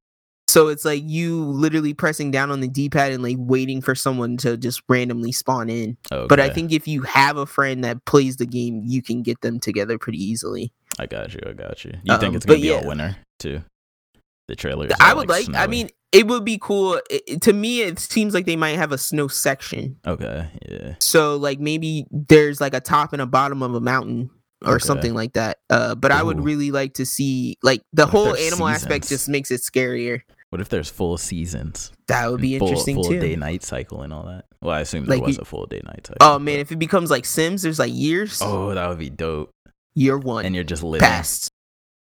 So 0.52 0.68
it's 0.68 0.84
like 0.84 1.04
you 1.06 1.44
literally 1.46 1.94
pressing 1.94 2.30
down 2.30 2.52
on 2.52 2.60
the 2.60 2.68
D 2.68 2.90
pad 2.90 3.14
and 3.14 3.24
like 3.24 3.38
waiting 3.40 3.82
for 3.82 3.96
someone 3.96 4.36
to 4.38 4.58
just 4.58 4.82
randomly 4.90 5.32
spawn 5.32 5.70
in. 5.70 5.96
Okay. 6.12 6.28
But 6.28 6.42
I 6.42 6.50
think 6.50 6.74
if 6.74 6.88
you 6.90 7.04
have 7.04 7.38
a 7.38 7.46
friend 7.46 7.84
that 7.86 8.04
plays 8.06 8.36
the 8.36 8.46
game, 8.46 8.82
you 8.86 9.02
can 9.02 9.24
get 9.24 9.40
them 9.40 9.60
together 9.62 9.98
pretty 9.98 10.18
easily. 10.22 10.74
I 11.00 11.06
got 11.06 11.34
you. 11.34 11.40
I 11.48 11.54
got 11.54 11.86
you. 11.86 11.92
You 12.04 12.18
think 12.18 12.32
Um, 12.32 12.36
it's 12.36 12.46
gonna 12.46 12.60
be 12.60 12.68
yeah. 12.68 12.82
a 12.82 12.88
winner 12.88 13.16
too? 13.40 13.62
The 14.50 14.56
trailer. 14.58 14.90
I 15.00 15.14
would 15.14 15.30
like, 15.30 15.48
I 15.56 15.68
mean, 15.68 15.90
it 16.12 16.28
would 16.28 16.44
be 16.44 16.58
cool. 16.62 17.00
It, 17.10 17.42
to 17.44 17.54
me, 17.54 17.84
it 17.84 18.00
seems 18.00 18.34
like 18.34 18.46
they 18.46 18.58
might 18.58 18.76
have 18.76 18.92
a 18.92 18.98
snow 18.98 19.30
section. 19.30 19.96
Okay. 20.06 20.50
Yeah. 20.70 20.96
So 21.00 21.38
like 21.38 21.62
maybe 21.62 22.06
there's 22.12 22.60
like 22.60 22.74
a 22.74 22.82
top 22.82 23.14
and 23.14 23.22
a 23.22 23.26
bottom 23.26 23.64
of 23.64 23.74
a 23.74 23.80
mountain 23.80 24.30
or 24.66 24.74
Okay. 24.76 24.86
something 24.86 25.14
like 25.14 25.34
that. 25.34 25.60
Uh, 25.70 25.96
but 25.96 26.12
I 26.12 26.22
would 26.22 26.44
really 26.44 26.72
like 26.72 26.96
to 26.96 27.06
see 27.06 27.56
like 27.64 27.82
the 27.94 28.04
What 28.06 28.12
whole 28.12 28.36
animal 28.36 28.68
aspect 28.68 29.08
just 29.08 29.30
makes 29.30 29.50
it 29.52 29.62
scarier. 29.62 30.22
What 30.52 30.62
if 30.62 30.70
there's 30.70 30.90
full 30.90 31.18
seasons? 31.18 31.92
That 32.08 32.30
would 32.30 32.42
be 32.42 32.60
full, 32.60 32.68
interesting 32.68 32.96
full 32.96 33.06
too. 33.06 33.20
day 33.20 33.36
night 33.36 33.64
cycle 33.64 34.02
and 34.04 34.12
all 34.14 34.24
that. 34.26 34.46
Well, 34.62 34.76
I 34.76 34.82
assume 34.82 35.06
there 35.06 35.18
Like 35.18 35.26
was 35.26 35.38
a 35.38 35.46
full 35.46 35.66
day 35.66 35.82
night 35.86 36.06
cycle. 36.06 36.18
Oh 36.22 36.38
man, 36.40 36.60
if 36.60 36.72
it 36.72 36.76
becomes 36.78 37.10
like 37.10 37.26
Sims, 37.26 37.62
there's 37.64 37.80
like 37.80 37.92
years. 37.94 38.40
oh, 38.42 38.74
that 38.76 38.88
would 38.90 39.00
be 39.00 39.10
dope. 39.10 39.50
year 39.96 40.18
one 40.18 40.46
And 40.46 40.54
you're 40.54 40.64
just 40.64 40.84
living. 40.84 41.06
past. 41.08 41.50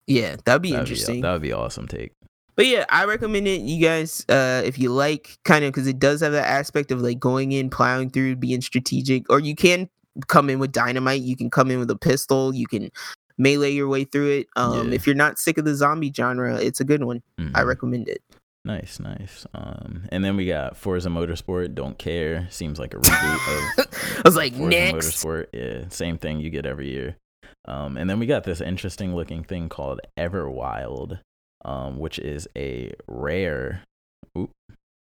Yeah, 0.07 0.36
that'd 0.45 0.62
be 0.62 0.70
That'd 0.70 0.89
interesting. 0.89 1.20
that 1.22 1.32
would 1.32 1.43
be 1.43 1.53
awesome. 1.53 1.86
Take. 1.89 2.12
But 2.57 2.66
yeah, 2.66 2.86
I 2.89 3.05
recommend 3.05 3.47
it. 3.47 3.61
You 3.61 3.80
guys, 3.84 4.24
uh, 4.28 4.62
if 4.64 4.78
you 4.78 4.91
like, 4.91 5.36
kind 5.45 5.64
of, 5.64 5.72
because 5.72 5.86
it 5.86 5.99
does 5.99 6.20
have 6.22 6.32
that 6.32 6.47
aspect 6.47 6.91
of 6.91 7.01
like 7.03 7.20
going 7.20 7.53
in, 7.53 7.70
plowing 7.70 8.11
through, 8.11 8.36
being 8.36 8.61
strategic, 8.61 9.30
or 9.30 9.39
you 9.41 9.55
can 9.55 9.89
come 10.28 10.49
in 10.51 10.59
with 10.59 10.72
dynamite. 10.72 11.22
You 11.22 11.36
can 11.36 11.51
come 11.51 11.70
in 11.70 11.78
with 11.78 11.91
a 11.91 11.97
pistol. 11.97 12.55
You 12.55 12.66
can 12.66 12.91
melee 13.36 13.70
your 13.70 13.86
way 13.86 14.03
through 14.05 14.30
it. 14.30 14.47
Um, 14.57 14.89
Yeah. 14.89 14.95
if 14.95 15.07
you're 15.07 15.14
not 15.14 15.39
sick 15.39 15.59
of 15.59 15.64
the 15.64 15.74
zombie 15.74 16.12
genre, 16.12 16.57
it's 16.57 16.80
a 16.80 16.84
good 16.84 17.05
one. 17.05 17.22
I 17.39 17.43
Mhm. 17.62 17.66
recommend 17.66 18.09
it. 18.09 18.22
Nice, 18.68 19.00
nice. 19.00 19.46
Um, 19.54 20.02
and 20.12 20.22
then 20.22 20.36
we 20.36 20.44
got 20.44 20.76
Forza 20.76 21.08
Motorsport. 21.08 21.74
Don't 21.74 21.96
care. 21.96 22.46
Seems 22.50 22.78
like 22.78 22.92
a 22.92 22.98
reboot 22.98 23.78
of 23.78 24.18
I 24.18 24.20
was 24.26 24.36
like, 24.36 24.52
Forza 24.52 24.68
next. 24.68 25.24
Motorsport. 25.24 25.46
Yeah, 25.54 25.84
same 25.88 26.18
thing 26.18 26.38
you 26.40 26.50
get 26.50 26.66
every 26.66 26.90
year. 26.90 27.16
Um, 27.66 27.96
and 27.96 28.10
then 28.10 28.18
we 28.18 28.26
got 28.26 28.44
this 28.44 28.60
interesting 28.60 29.16
looking 29.16 29.42
thing 29.42 29.70
called 29.70 30.00
Everwild, 30.18 31.18
um, 31.64 31.98
which 31.98 32.18
is 32.18 32.46
a 32.58 32.92
rare. 33.06 33.82
Oop, 34.36 34.50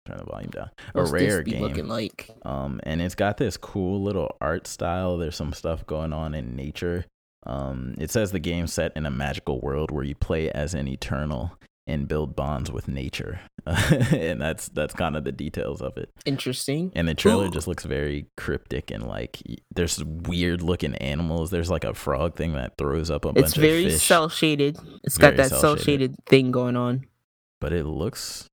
turn 0.06 0.18
the 0.18 0.26
volume 0.26 0.52
down. 0.52 0.70
A 0.94 1.00
What's 1.00 1.12
rare 1.12 1.42
game. 1.42 1.64
looking 1.64 1.88
like. 1.88 2.30
Um, 2.46 2.80
and 2.84 3.02
it's 3.02 3.16
got 3.16 3.38
this 3.38 3.58
cool 3.58 4.04
little 4.04 4.38
art 4.40 4.68
style. 4.68 5.18
There's 5.18 5.36
some 5.36 5.52
stuff 5.52 5.84
going 5.88 6.14
on 6.14 6.36
in 6.36 6.56
nature. 6.56 7.06
Um, 7.48 7.96
it 7.98 8.12
says 8.12 8.32
the 8.32 8.40
game 8.40 8.68
set 8.68 8.92
in 8.96 9.08
a 9.08 9.12
magical 9.12 9.60
world 9.62 9.90
where 9.90 10.04
you 10.04 10.14
play 10.14 10.52
as 10.52 10.76
an 10.76 10.88
eternal 10.88 11.58
and 11.88 12.08
build 12.08 12.36
bonds 12.36 12.70
with 12.72 12.88
nature, 12.88 13.40
and 13.66 14.42
that's 14.42 14.68
that's 14.70 14.94
kind 14.94 15.16
of 15.16 15.24
the 15.24 15.32
details 15.32 15.82
of 15.82 15.98
it. 15.98 16.10
Interesting. 16.26 16.92
And 16.96 17.08
the 17.08 17.16
trailer 17.16 17.46
Ooh. 17.46 17.52
just 17.52 17.68
looks 17.68 17.86
very 17.86 18.28
cryptic 18.36 18.92
and 18.92 19.08
like 19.08 19.42
there's 19.74 20.04
weird 20.04 20.62
looking 20.62 20.96
animals. 20.96 21.50
There's 21.50 21.70
like 21.72 21.84
a 21.86 21.94
frog 21.94 22.36
thing 22.36 22.54
that 22.54 22.78
throws 22.78 23.10
up 23.10 23.26
a 23.26 23.30
It's 23.30 23.42
bunch 23.42 23.56
very 23.56 23.86
of 23.86 23.92
fish, 23.94 24.04
cel 24.04 24.30
shaded. 24.30 24.78
It's 25.04 25.18
got 25.18 25.38
that 25.38 25.50
cel 25.50 25.78
shaded 25.78 26.16
thing 26.26 26.52
going 26.52 26.76
on. 26.76 27.06
but 27.62 27.72
it 27.74 27.86
looks. 27.86 28.48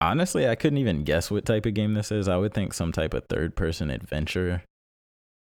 Honestly, 0.00 0.46
I 0.48 0.54
couldn't 0.54 0.78
even 0.78 1.04
guess 1.04 1.30
what 1.30 1.44
type 1.46 1.66
of 1.66 1.74
game 1.74 1.94
this 1.94 2.12
is. 2.12 2.28
I 2.28 2.36
would 2.36 2.52
think 2.52 2.74
some 2.74 2.92
type 2.92 3.14
of 3.14 3.24
third 3.28 3.56
person 3.56 3.90
adventure. 3.90 4.62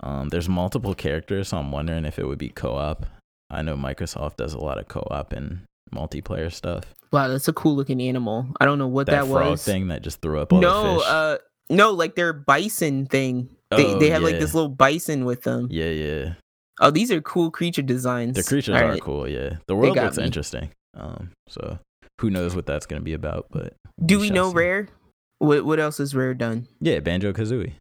Um, 0.03 0.29
there's 0.29 0.49
multiple 0.49 0.95
characters, 0.95 1.49
so 1.49 1.59
I'm 1.59 1.73
wondering 1.73 2.05
if 2.05 2.19
it 2.19 2.27
would 2.27 2.39
be 2.39 2.51
co-op. 2.51 3.07
I 3.49 3.63
know 3.63 3.77
Microsoft 3.77 4.37
does 4.37 4.53
a 4.53 4.59
lot 4.59 4.79
of 4.79 4.89
co-op 4.89 5.33
and 5.33 5.61
multiplayer 5.93 6.53
stuff. 6.53 6.85
Wow, 7.13 7.29
that's 7.29 7.49
a 7.49 7.53
cool 7.53 7.77
looking 7.77 8.01
animal. 8.03 8.47
I 8.61 8.65
don't 8.65 8.79
know 8.79 8.89
what 8.89 9.07
That, 9.07 9.23
that, 9.25 9.31
frog 9.31 9.51
was. 9.53 9.65
thing 9.65 9.89
that 9.89 10.03
just 10.03 10.21
threw 10.21 10.41
up 10.41 10.53
all 10.53 10.61
no, 10.61 10.95
the 10.95 10.99
fish. 11.01 11.09
uh, 11.09 11.39
no, 11.71 11.91
like 11.93 12.15
their 12.17 12.33
bison 12.33 13.07
thing. 13.07 13.49
They 13.71 13.87
Oh, 13.95 13.99
they 13.99 14.11
have 14.11 14.23
like 14.23 14.39
this 14.39 14.55
little 14.55 14.69
bison 14.69 15.25
with 15.25 15.43
them. 15.43 15.69
yeah, 15.71 15.91
yeah. 15.91 16.35
Oh, 16.81 16.91
these 16.91 17.13
are 17.13 17.21
cool 17.21 17.51
creature 17.53 17.83
designs. 17.83 18.37
The 18.37 18.43
creatures 18.43 18.75
All 18.75 18.83
are 18.83 18.89
right. 18.91 19.01
cool, 19.01 19.29
yeah. 19.29 19.59
The 19.69 19.77
world 19.77 19.97
looks 19.97 20.17
me. 20.19 20.25
interesting. 20.25 20.71
Um, 20.97 21.31
so 21.49 21.79
who 22.21 22.31
knows 22.31 22.57
what 22.57 22.67
that's 22.67 22.87
gonna 22.87 23.01
be 23.01 23.13
about? 23.13 23.47
But 23.51 23.75
Do 24.05 24.19
we 24.19 24.29
we 24.29 24.31
know 24.35 24.51
see. 24.51 24.57
Rare? 24.57 24.89
What 25.39 25.65
what 25.65 25.79
else 25.79 26.01
is 26.01 26.15
Rare 26.17 26.35
done? 26.35 26.67
yeah, 26.81 26.99
Banjo 27.01 27.33
Kazooie. 27.33 27.75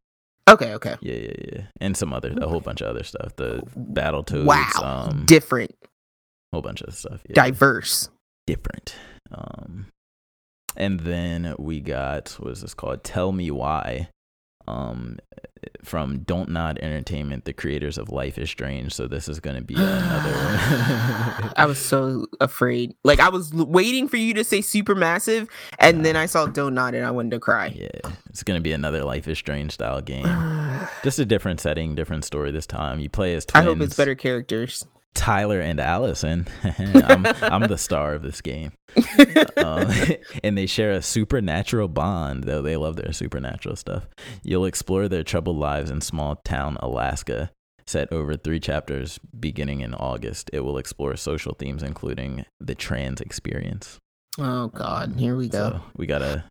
Okay, 0.50 0.74
okay. 0.76 0.96
Yeah, 1.02 1.16
yeah, 1.16 1.34
yeah, 1.54 1.62
and 1.82 1.96
some 1.98 2.14
other, 2.14 2.34
a 2.40 2.48
whole 2.48 2.60
bunch 2.60 2.82
of 2.82 2.88
other 2.88 3.04
stuff. 3.04 3.36
The 3.38 3.64
Battle 3.76 4.24
Toads. 4.24 4.46
wow, 4.46 5.08
um, 5.10 5.26
different, 5.26 5.74
whole 6.54 6.62
bunch 6.62 6.82
of 6.82 6.94
stuff. 6.94 7.22
Yeah. 7.28 7.34
diverse. 7.36 8.10
different. 8.48 8.96
Um, 9.32 9.88
and 10.76 11.02
then 11.02 11.56
we 11.58 11.82
got 11.82 12.30
what 12.40 12.52
is 12.52 12.62
this 12.62 12.74
called? 12.74 13.04
Tell 13.04 13.32
Me 13.32 13.52
Why. 13.52 14.10
Um, 14.66 15.20
from 15.84 16.20
Don't 16.20 16.50
Nod 16.50 16.80
Entertainment, 16.80 17.46
the 17.46 17.54
creators 17.54 17.98
of 17.98 18.10
Life 18.10 18.38
is 18.38 18.50
Strange. 18.50 18.94
So 18.94 19.08
this 19.08 19.28
is 19.28 19.40
going 19.40 19.56
to 19.58 19.62
be 19.62 19.76
another. 19.76 20.32
I 21.58 21.66
was 21.68 21.78
so 21.78 22.28
afraid. 22.40 22.96
Like 23.04 23.20
I 23.20 23.30
was 23.30 23.54
waiting 23.54 24.08
for 24.08 24.18
you 24.18 24.34
to 24.36 24.44
say 24.44 24.60
supermassive, 24.60 25.50
and 25.80 26.06
then 26.06 26.16
I 26.16 26.28
saw 26.28 26.48
Donut, 26.48 26.96
and 26.96 27.06
I 27.06 27.12
wanted 27.12 27.32
to 27.32 27.40
cry. 27.40 27.68
yeah, 27.76 27.90
it's 28.30 28.44
going 28.44 28.58
to 28.58 28.62
be 28.62 28.72
another 28.72 29.04
Life 29.04 29.28
is 29.28 29.38
Strange 29.38 29.74
style 29.74 30.02
game. 30.14 30.26
Just 31.04 31.20
a 31.20 31.26
different 31.26 31.60
setting, 31.60 31.96
different 31.96 32.24
story 32.24 32.52
this 32.52 32.68
time. 32.68 33.00
You 33.00 33.10
play 33.10 33.36
as 33.36 33.46
I 33.54 33.64
hope 33.64 33.82
it's 33.82 33.98
better 33.98 34.16
characters. 34.16 34.86
Tyler 35.14 35.60
and 35.60 35.80
Allison. 35.80 36.48
I'm, 36.64 37.26
I'm 37.42 37.68
the 37.68 37.78
star 37.78 38.14
of 38.14 38.22
this 38.24 38.42
game. 38.42 38.72
um, 39.58 39.90
and 40.44 40.58
they 40.58 40.66
share 40.66 40.92
a 40.92 41.02
supernatural 41.02 41.88
bond, 41.88 42.44
though 42.46 42.62
they 42.62 42.76
love 42.78 42.96
their 42.96 43.14
supernatural 43.14 43.76
stuff. 43.76 44.08
You'll 44.44 44.66
explore 44.66 45.08
their 45.08 45.24
troubled 45.24 45.58
lives 45.58 45.90
in 45.90 46.02
small 46.02 46.38
town 46.44 46.78
Alaska. 46.82 47.52
Set 47.86 48.12
over 48.14 48.38
three 48.38 48.60
chapters 48.62 49.20
beginning 49.38 49.82
in 49.82 49.94
August, 49.94 50.50
it 50.54 50.62
will 50.62 50.78
explore 50.78 51.16
social 51.18 51.54
themes 51.54 51.84
including 51.84 52.46
the 52.60 52.76
trans 52.76 53.20
experience. 53.20 54.00
Oh 54.40 54.68
God, 54.70 55.16
here 55.18 55.36
we 55.36 55.50
go. 55.50 55.70
So 55.70 55.82
we 55.98 56.06
gotta, 56.06 56.46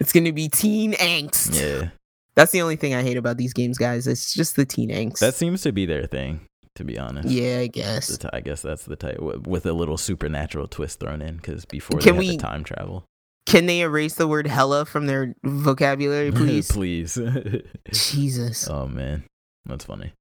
It's 0.00 0.12
gonna 0.12 0.32
be 0.32 0.48
teen 0.48 0.92
angst. 0.94 1.60
yeah. 1.60 1.90
That's 2.34 2.52
the 2.52 2.62
only 2.62 2.76
thing 2.76 2.94
I 2.94 3.02
hate 3.02 3.16
about 3.16 3.36
these 3.36 3.52
games, 3.52 3.78
guys. 3.78 4.06
It's 4.06 4.32
just 4.32 4.54
the 4.54 4.64
teen 4.64 4.90
angst. 4.90 5.18
That 5.18 5.34
seems 5.34 5.62
to 5.62 5.72
be 5.72 5.86
their 5.86 6.06
thing, 6.06 6.40
to 6.78 6.84
be 6.84 6.98
honest. 6.98 7.28
yeah, 7.28 7.58
I 7.58 7.66
guess. 7.66 8.16
ty- 8.18 8.30
I 8.32 8.40
guess 8.40 8.62
that's 8.62 8.84
the 8.84 8.96
type 8.96 9.16
w- 9.16 9.42
with 9.46 9.66
a 9.66 9.72
little 9.72 9.96
supernatural 9.98 10.66
twist 10.66 10.98
thrown 11.00 11.20
in 11.22 11.36
because 11.36 11.64
before 11.66 12.00
Can 12.00 12.16
they 12.16 12.24
had 12.24 12.30
we- 12.30 12.36
the 12.36 12.42
time 12.42 12.64
travel. 12.64 13.04
Can 13.46 13.64
they 13.66 13.80
erase 13.80 14.14
the 14.14 14.28
word 14.28 14.46
hella 14.46 14.84
from 14.84 15.06
their 15.06 15.34
vocabulary, 15.44 16.30
please? 16.42 16.70
please. 16.70 17.18
Jesus. 17.92 18.68
oh 18.68 18.86
man, 18.86 19.24
that's 19.66 19.84
funny. 19.84 20.12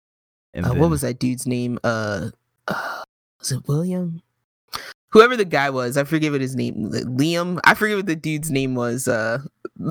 And 0.54 0.66
Uh, 0.66 0.70
then- 0.70 0.80
what 0.80 0.90
was 0.90 1.02
that 1.02 1.20
dude's 1.20 1.46
name? 1.48 1.78
Uh, 1.84 2.30
uh, 2.68 3.04
was 3.40 3.52
it 3.52 3.68
William? 3.68 4.22
Whoever 5.12 5.38
the 5.38 5.46
guy 5.46 5.70
was, 5.70 5.96
I 5.98 6.04
forget 6.04 6.32
what 6.34 6.42
his 6.42 6.56
name. 6.56 6.92
Liam. 6.92 7.60
I 7.64 7.74
forget 7.76 7.96
what 7.96 8.06
the 8.08 8.16
dude's 8.16 8.52
name 8.52 8.76
was. 8.76 9.08
Uh, 9.08 9.40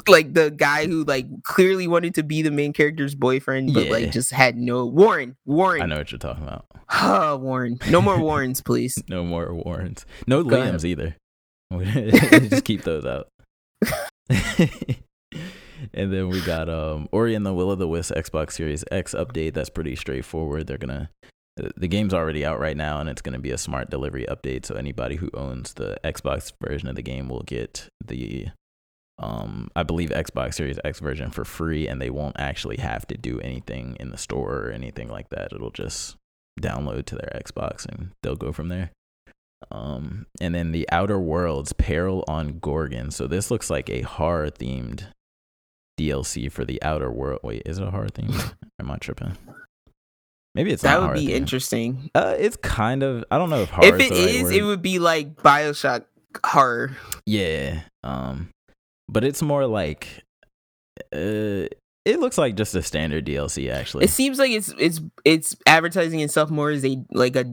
like 0.08 0.34
the 0.34 0.50
guy 0.50 0.86
who 0.86 1.04
like 1.04 1.26
clearly 1.42 1.86
wanted 1.88 2.14
to 2.16 2.22
be 2.22 2.42
the 2.42 2.50
main 2.50 2.72
character's 2.72 3.14
boyfriend, 3.14 3.72
but 3.72 3.86
Yeah. 3.86 3.92
like 3.92 4.12
just 4.12 4.30
had 4.30 4.56
no 4.56 4.84
Warren. 4.84 5.36
Warren. 5.46 5.80
I 5.82 5.86
know 5.86 5.96
what 5.98 6.12
you're 6.12 6.18
talking 6.18 6.42
about. 6.44 6.66
Warren. 7.40 7.78
No 7.88 8.02
more 8.02 8.20
Warrens, 8.22 8.60
please. 8.62 9.02
No 9.08 9.24
more 9.24 9.54
Warrens. 9.54 10.04
No 10.26 10.44
Go 10.44 10.56
ahead. 10.60 10.74
Liams 10.74 10.84
either. 10.84 11.16
Just 12.48 12.64
keep 12.64 12.82
those 12.82 13.04
out. 13.06 13.28
and 15.94 16.12
then 16.12 16.28
we 16.28 16.40
got 16.42 16.68
um 16.68 17.08
Ori 17.12 17.34
and 17.34 17.44
the 17.44 17.52
Will 17.54 17.70
of 17.70 17.78
the 17.78 17.88
Wisp 17.88 18.12
Xbox 18.14 18.52
Series 18.52 18.84
X 18.90 19.14
update. 19.14 19.54
That's 19.54 19.70
pretty 19.70 19.96
straightforward. 19.96 20.66
They're 20.66 20.78
gonna 20.78 21.10
the 21.56 21.88
game's 21.88 22.12
already 22.12 22.44
out 22.44 22.60
right 22.60 22.76
now 22.76 23.00
and 23.00 23.08
it's 23.08 23.22
going 23.22 23.32
to 23.32 23.38
be 23.38 23.50
a 23.50 23.58
smart 23.58 23.88
delivery 23.88 24.26
update 24.28 24.66
so 24.66 24.74
anybody 24.74 25.16
who 25.16 25.30
owns 25.34 25.74
the 25.74 25.98
Xbox 26.04 26.52
version 26.60 26.88
of 26.88 26.96
the 26.96 27.02
game 27.02 27.28
will 27.28 27.42
get 27.42 27.88
the 28.04 28.48
um 29.18 29.70
I 29.74 29.82
believe 29.82 30.10
Xbox 30.10 30.54
Series 30.54 30.78
X 30.84 31.00
version 31.00 31.30
for 31.30 31.44
free 31.44 31.88
and 31.88 32.00
they 32.00 32.10
won't 32.10 32.38
actually 32.38 32.76
have 32.76 33.06
to 33.06 33.16
do 33.16 33.40
anything 33.40 33.96
in 33.98 34.10
the 34.10 34.18
store 34.18 34.66
or 34.66 34.70
anything 34.70 35.08
like 35.08 35.30
that. 35.30 35.52
It'll 35.52 35.70
just 35.70 36.16
download 36.60 37.06
to 37.06 37.14
their 37.14 37.32
Xbox 37.34 37.86
and 37.86 38.10
they'll 38.22 38.36
go 38.36 38.52
from 38.52 38.68
there. 38.68 38.90
Um 39.70 40.26
and 40.38 40.54
then 40.54 40.72
the 40.72 40.86
Outer 40.92 41.18
Worlds 41.18 41.72
Peril 41.72 42.22
on 42.28 42.58
Gorgon. 42.58 43.10
So 43.10 43.26
this 43.26 43.50
looks 43.50 43.70
like 43.70 43.88
a 43.88 44.02
horror 44.02 44.50
themed 44.50 45.06
DLC 45.98 46.52
for 46.52 46.66
the 46.66 46.82
Outer 46.82 47.10
World. 47.10 47.40
Wait, 47.42 47.62
is 47.64 47.78
it 47.78 47.86
a 47.86 47.90
horror 47.90 48.08
themed? 48.08 48.52
Am 48.78 48.90
I 48.90 48.98
tripping? 48.98 49.38
Maybe 50.56 50.72
it's 50.72 50.82
that 50.82 51.02
would 51.02 51.14
be 51.14 51.34
interesting. 51.34 52.10
Uh, 52.14 52.34
it's 52.38 52.56
kind 52.56 53.02
of. 53.02 53.24
I 53.30 53.36
don't 53.36 53.50
know 53.50 53.60
if 53.60 53.68
horror 53.68 53.94
If 53.94 54.00
is 54.00 54.10
it 54.10 54.10
right 54.10 54.34
is, 54.34 54.42
word. 54.44 54.54
it 54.54 54.62
would 54.62 54.80
be 54.82 54.98
like 54.98 55.36
Bioshock 55.36 56.06
horror. 56.44 56.96
Yeah. 57.26 57.82
Um, 58.02 58.48
but 59.06 59.22
it's 59.22 59.42
more 59.42 59.66
like. 59.66 60.24
Uh, 61.12 61.68
it 62.06 62.20
looks 62.20 62.38
like 62.38 62.54
just 62.54 62.74
a 62.74 62.82
standard 62.82 63.26
DLC 63.26 63.70
actually. 63.70 64.04
It 64.04 64.10
seems 64.10 64.38
like 64.38 64.50
it's 64.52 64.72
it's 64.78 65.00
it's 65.26 65.56
advertising 65.66 66.20
itself 66.20 66.48
more 66.50 66.70
as 66.70 66.86
a 66.86 67.04
like 67.10 67.36
a 67.36 67.44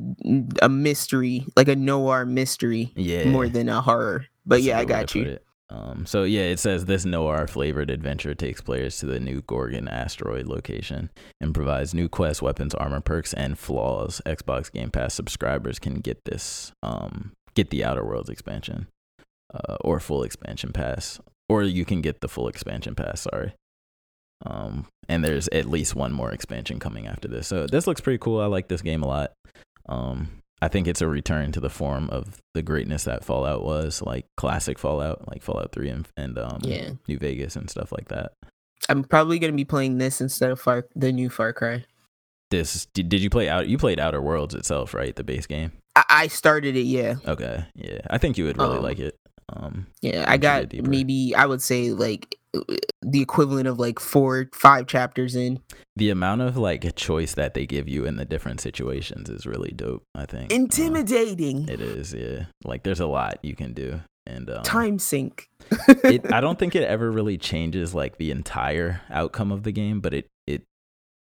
a 0.62 0.70
mystery, 0.70 1.46
like 1.58 1.68
a 1.68 1.76
noir 1.76 2.26
mystery, 2.26 2.94
yeah. 2.96 3.26
more 3.26 3.50
than 3.50 3.68
a 3.68 3.82
horror. 3.82 4.28
But 4.46 4.58
That's 4.58 4.66
yeah, 4.66 4.80
I 4.80 4.86
got 4.86 5.14
you. 5.14 5.40
Um, 5.74 6.06
so 6.06 6.24
yeah, 6.24 6.44
it 6.44 6.60
says 6.60 6.86
this 6.86 7.04
noir 7.04 7.48
flavored 7.48 7.90
adventure 7.90 8.36
takes 8.36 8.62
players 8.62 9.00
to 9.00 9.08
the 9.08 9.20
new 9.20 9.42
Gorgon 9.42 9.88
asteroid 9.88 10.46
location 10.46 11.10
and 11.42 11.54
provides 11.54 11.96
new 11.96 12.08
quests, 12.08 12.44
weapons, 12.44 12.76
armor, 12.76 13.02
perks, 13.02 13.34
and 13.34 13.58
flaws. 13.58 14.22
Xbox 14.24 14.72
Game 14.72 14.92
Pass 14.92 15.16
subscribers 15.16 15.80
can 15.80 15.96
get 15.96 16.26
this, 16.26 16.72
um, 16.84 17.32
get 17.56 17.72
the 17.72 17.84
Outer 17.84 18.06
Worlds 18.06 18.30
expansion, 18.30 18.86
uh, 19.52 19.78
or 19.82 20.00
full 20.00 20.22
expansion 20.22 20.72
pass, 20.72 21.20
or 21.50 21.64
you 21.64 21.86
can 21.86 22.02
get 22.02 22.22
the 22.22 22.30
full 22.30 22.48
expansion 22.48 22.94
pass. 22.94 23.22
Sorry. 23.22 23.54
Um, 24.46 24.86
and 25.10 25.24
there's 25.24 25.48
at 25.48 25.66
least 25.66 25.96
one 25.96 26.14
more 26.14 26.32
expansion 26.32 26.78
coming 26.80 27.08
after 27.08 27.28
this. 27.28 27.48
So 27.48 27.66
this 27.66 27.88
looks 27.88 28.02
pretty 28.02 28.20
cool. 28.20 28.40
I 28.40 28.46
like 28.46 28.68
this 28.68 28.84
game 28.84 29.02
a 29.02 29.08
lot. 29.08 29.32
Um, 29.90 30.43
I 30.64 30.70
think 30.70 30.88
it's 30.88 31.02
a 31.02 31.08
return 31.08 31.52
to 31.52 31.60
the 31.60 31.70
form 31.70 32.10
of 32.10 32.42
the 32.54 32.62
greatness 32.62 33.04
that 33.04 33.26
Fallout 33.26 33.66
was, 33.66 34.02
like 34.02 34.26
classic 34.38 34.80
Fallout, 34.80 35.28
like 35.28 35.44
Fallout 35.44 35.74
3 35.74 35.90
and, 35.90 36.08
and 36.16 36.38
um, 36.38 36.60
Yeah. 36.64 36.92
New 37.08 37.18
Vegas 37.20 37.58
and 37.58 37.70
stuff 37.70 37.92
like 37.92 38.08
that. 38.08 38.32
I'm 38.88 39.04
probably 39.04 39.40
gonna 39.40 39.54
be 39.54 39.66
playing 39.66 39.98
this 39.98 40.22
instead 40.22 40.52
of 40.52 40.60
Far 40.62 40.86
the 40.96 41.12
new 41.12 41.30
Far 41.30 41.52
Cry. 41.54 41.86
This 42.50 42.86
did, 42.94 43.10
did 43.10 43.22
you 43.22 43.30
play 43.30 43.50
out? 43.50 43.68
You 43.68 43.78
played 43.78 44.00
Outer 44.00 44.22
Worlds 44.22 44.54
itself, 44.56 44.94
right? 44.94 45.16
The 45.16 45.24
base 45.24 45.48
game. 45.48 45.72
I, 45.96 46.04
I 46.10 46.28
started 46.28 46.76
it, 46.76 46.86
yeah, 46.86 47.16
Okay, 47.28 47.66
yeah, 47.76 48.00
I 48.10 48.18
think 48.18 48.38
you 48.38 48.46
would 48.46 48.58
really 48.58 48.78
Um, 48.78 48.84
like 48.84 49.00
it. 49.00 49.16
Um, 49.52 49.88
yeah. 50.02 50.24
I 50.28 50.38
got 50.38 50.74
maybe 50.74 51.36
I 51.36 51.46
would 51.46 51.62
say 51.62 51.92
like 51.92 52.38
the 53.02 53.22
equivalent 53.22 53.68
of 53.68 53.80
like 53.80 54.00
four, 54.00 54.50
five 54.54 54.88
chapters 54.88 55.36
in. 55.36 55.60
the 55.96 56.10
amount 56.10 56.42
of 56.42 56.56
like 56.58 56.96
choice 56.96 57.34
that 57.34 57.54
they 57.54 57.66
give 57.66 57.88
you 57.90 58.06
in 58.06 58.16
the 58.18 58.26
different 58.26 58.62
situations 58.62 59.30
is 59.30 59.46
really 59.46 59.72
dope. 59.72 60.04
I 60.16 60.26
think 60.26 60.52
Uh, 60.52 60.56
Intimidating. 60.56 61.68
it 61.68 61.82
is, 61.82 62.14
yeah. 62.14 62.46
Like 62.64 62.84
there's 62.84 63.00
a 63.00 63.08
lot 63.08 63.40
you 63.44 63.56
can 63.56 63.74
do, 63.74 64.02
and 64.26 64.50
um, 64.50 64.64
Time 64.64 65.00
sink. 65.00 65.48
it, 66.04 66.32
I 66.32 66.42
don't 66.46 66.60
think 66.60 66.76
it 66.76 66.84
ever 66.84 67.12
really 67.12 67.38
changes 67.38 67.94
like 67.96 68.18
the 68.18 68.32
entire 68.32 69.02
outcome 69.10 69.52
of 69.52 69.64
the 69.64 69.72
game, 69.72 70.00
but 70.00 70.14
it 70.14 70.28
it 70.48 70.64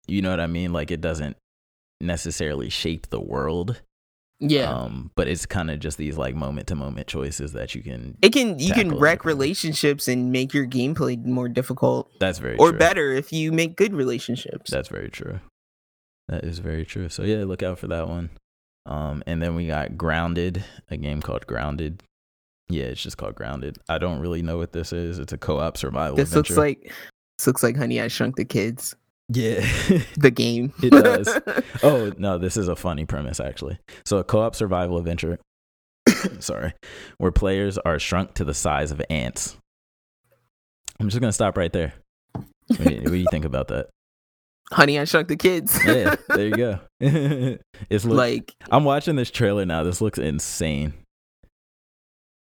you 0.07 0.23
know 0.23 0.31
what 0.31 0.41
I 0.41 0.47
mean? 0.47 0.73
Like 0.73 0.91
it 0.91 1.01
doesn't 1.01 1.37
necessarily 2.01 2.69
shape 2.71 3.09
the 3.09 3.21
world 3.21 3.83
Yeah. 4.41 4.73
Um, 4.73 5.11
but 5.17 5.27
it's 5.27 5.47
kind 5.47 5.71
of 5.71 5.81
just 5.81 5.99
these 5.99 6.17
like 6.17 6.35
moment 6.35 6.69
to 6.69 6.77
moment 6.77 7.09
choices 7.09 7.53
that 7.55 7.75
you 7.75 7.83
can. 7.83 8.17
it 8.23 8.33
can 8.33 8.59
you 8.59 8.73
can 8.73 8.97
wreck 8.97 9.25
relationships 9.25 10.07
and 10.07 10.31
make 10.31 10.55
your 10.55 10.67
gameplay 10.67 11.23
more 11.25 11.49
difficult 11.49 12.11
That's 12.21 12.39
very 12.39 12.57
true. 12.57 12.67
or 12.67 12.71
true. 12.71 12.79
better 12.79 13.13
if 13.13 13.33
you 13.33 13.51
make 13.53 13.77
good 13.77 13.93
relationships. 13.95 14.71
That's 14.71 14.89
very 14.89 15.11
true. 15.11 15.41
That 16.29 16.45
is 16.45 16.61
very 16.61 16.85
true. 16.85 17.09
So 17.09 17.23
yeah, 17.25 17.45
look 17.45 17.63
out 17.63 17.79
for 17.79 17.89
that 17.89 18.09
one. 18.09 18.31
Um, 18.87 19.23
and 19.27 19.43
then 19.43 19.55
we 19.55 19.67
got 19.67 19.99
Grounded, 19.99 20.65
a 20.91 20.97
game 20.97 21.21
called 21.21 21.47
Grounded. 21.47 22.03
Yeah, 22.69 22.85
it's 22.85 23.03
just 23.03 23.17
called 23.17 23.35
Grounded. 23.35 23.79
I 23.89 23.99
don't 23.99 24.21
really 24.21 24.43
know 24.43 24.59
what 24.59 24.73
this 24.73 24.93
is. 24.93 25.19
It's 25.19 25.33
a 25.33 25.39
co-op 25.39 25.77
survival 25.77 26.17
this 26.17 26.29
adventure. 26.29 26.55
looks 26.55 26.59
like 26.59 26.93
this 27.39 27.47
looks 27.47 27.63
like 27.63 27.77
Honey 27.77 28.01
I 28.01 28.09
Shrunk 28.09 28.37
the 28.37 28.45
Kids, 28.45 28.95
yeah. 29.29 29.61
the 30.17 30.31
game. 30.31 30.73
It 30.83 30.91
does. 30.91 31.29
oh 31.83 32.13
no, 32.19 32.39
this 32.39 32.57
is 32.57 32.69
a 32.69 32.77
funny 32.77 33.05
premise 33.05 33.41
actually. 33.41 33.79
So 34.05 34.19
a 34.19 34.25
co-op 34.25 34.55
survival 34.55 34.99
adventure. 34.99 35.39
sorry, 36.41 36.73
where 37.19 37.31
players 37.31 37.79
are 37.79 37.99
shrunk 37.99 38.35
to 38.35 38.45
the 38.45 38.55
size 38.55 38.91
of 38.91 39.03
ants. 39.11 39.57
I'm 40.99 41.09
just 41.09 41.21
gonna 41.21 41.33
stop 41.33 41.57
right 41.57 41.73
there. 41.73 41.95
What 42.33 42.79
do 42.79 42.95
you, 42.95 43.01
what 43.03 43.11
do 43.11 43.17
you 43.17 43.27
think 43.31 43.45
about 43.45 43.69
that? 43.69 43.89
Honey 44.71 44.99
I 44.99 45.05
Shrunk 45.05 45.29
the 45.29 45.37
Kids. 45.37 45.79
Yeah, 45.85 46.17
there 46.29 46.47
you 46.47 46.57
go. 46.57 46.79
it's 47.01 48.05
look, 48.05 48.19
like 48.19 48.55
I'm 48.71 48.85
watching 48.85 49.17
this 49.17 49.31
trailer 49.31 49.65
now. 49.65 49.83
This 49.83 50.01
looks 50.01 50.19
insane. 50.19 50.93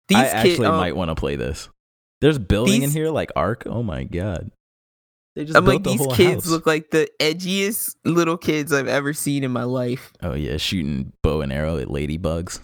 these 0.08 0.18
I 0.18 0.24
kids. 0.24 0.34
actually 0.34 0.68
um, 0.68 0.78
might 0.78 0.96
want 0.96 1.10
to 1.10 1.16
play 1.16 1.36
this. 1.36 1.70
There's 2.22 2.38
building 2.38 2.84
in 2.84 2.92
here 2.92 3.10
like 3.10 3.32
Ark. 3.36 3.64
Oh 3.66 3.82
my 3.82 4.04
god. 4.04 4.52
They 5.36 5.46
just 5.46 5.58
I'm 5.58 5.66
like 5.66 5.84
the 5.84 5.92
these 5.98 6.08
kids 6.16 6.44
house. 6.44 6.48
look 6.48 6.66
like 6.66 6.92
the 6.92 7.10
edgiest 7.20 7.96
little 8.04 8.38
kids 8.38 8.74
I've 8.74 8.88
ever 8.88 9.14
seen 9.14 9.44
in 9.44 9.52
my 9.52 9.64
life. 9.64 10.12
Oh 10.22 10.34
yeah, 10.34 10.58
shooting 10.58 11.14
bow 11.24 11.42
and 11.42 11.54
arrow 11.54 11.78
at 11.78 11.88
ladybugs. 11.88 12.60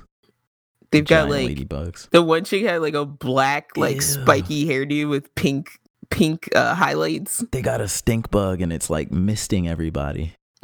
They've 0.92 1.06
got 1.06 1.30
like 1.30 1.48
ladybugs. 1.50 2.10
the 2.12 2.22
one 2.22 2.44
chick 2.46 2.66
had 2.66 2.82
like 2.82 2.94
a 2.94 3.06
black 3.06 3.76
like 3.78 3.96
Ew. 3.96 4.02
spiky 4.02 4.66
hairdo 4.66 5.10
with 5.10 5.34
pink 5.36 5.80
pink 6.10 6.50
uh, 6.56 6.76
highlights. 6.76 7.44
They 7.52 7.62
got 7.62 7.82
a 7.82 7.88
stink 7.88 8.32
bug 8.32 8.62
and 8.62 8.72
it's 8.74 8.90
like 8.90 9.12
misting 9.12 9.68
everybody. 9.68 10.34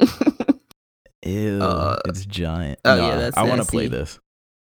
Ew, 1.26 1.58
Uh, 1.62 1.96
it's 2.06 2.26
giant. 2.26 2.78
oh, 2.84 2.96
Nah, 2.96 3.08
yeah, 3.08 3.16
that's 3.16 3.36
I 3.36 3.44
want 3.44 3.62
to 3.62 3.66
play 3.70 3.88
this. 3.88 4.18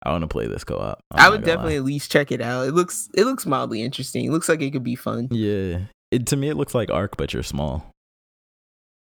I 0.03 0.11
want 0.13 0.23
to 0.23 0.29
play 0.29 0.47
this 0.47 0.65
co-op. 0.65 1.01
I'm 1.11 1.21
I 1.21 1.29
would 1.31 1.45
definitely 1.45 1.75
lie. 1.75 1.79
at 1.79 1.85
least 1.85 2.11
check 2.13 2.31
it 2.33 2.41
out. 2.41 2.67
It 2.69 2.73
looks 2.73 3.09
it 3.15 3.25
looks 3.25 3.47
mildly 3.47 3.83
interesting. 3.83 4.25
It 4.25 4.31
looks 4.31 4.49
like 4.49 4.61
it 4.61 4.71
could 4.73 4.85
be 4.85 4.95
fun. 4.97 5.29
Yeah, 5.31 5.81
it 6.11 6.27
to 6.27 6.37
me 6.37 6.49
it 6.49 6.57
looks 6.57 6.75
like 6.75 6.91
Ark, 6.91 7.17
but 7.17 7.33
you're 7.35 7.43
small. 7.43 7.91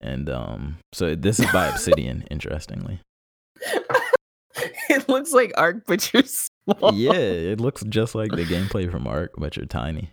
And 0.01 0.31
um, 0.31 0.78
so 0.93 1.14
this 1.14 1.39
is 1.40 1.51
by 1.52 1.66
Obsidian. 1.66 2.24
interestingly, 2.31 3.01
it 4.89 5.09
looks 5.09 5.32
like 5.32 5.52
Ark, 5.56 5.82
but 5.86 6.12
you're 6.12 6.22
small. 6.22 6.94
yeah, 6.94 7.12
it 7.12 7.60
looks 7.60 7.82
just 7.85 8.14
like 8.14 8.31
the 8.31 8.44
gameplay 8.44 8.90
from 8.90 9.06
Ark, 9.06 9.32
but 9.36 9.56
you're 9.56 9.66
tiny. 9.66 10.10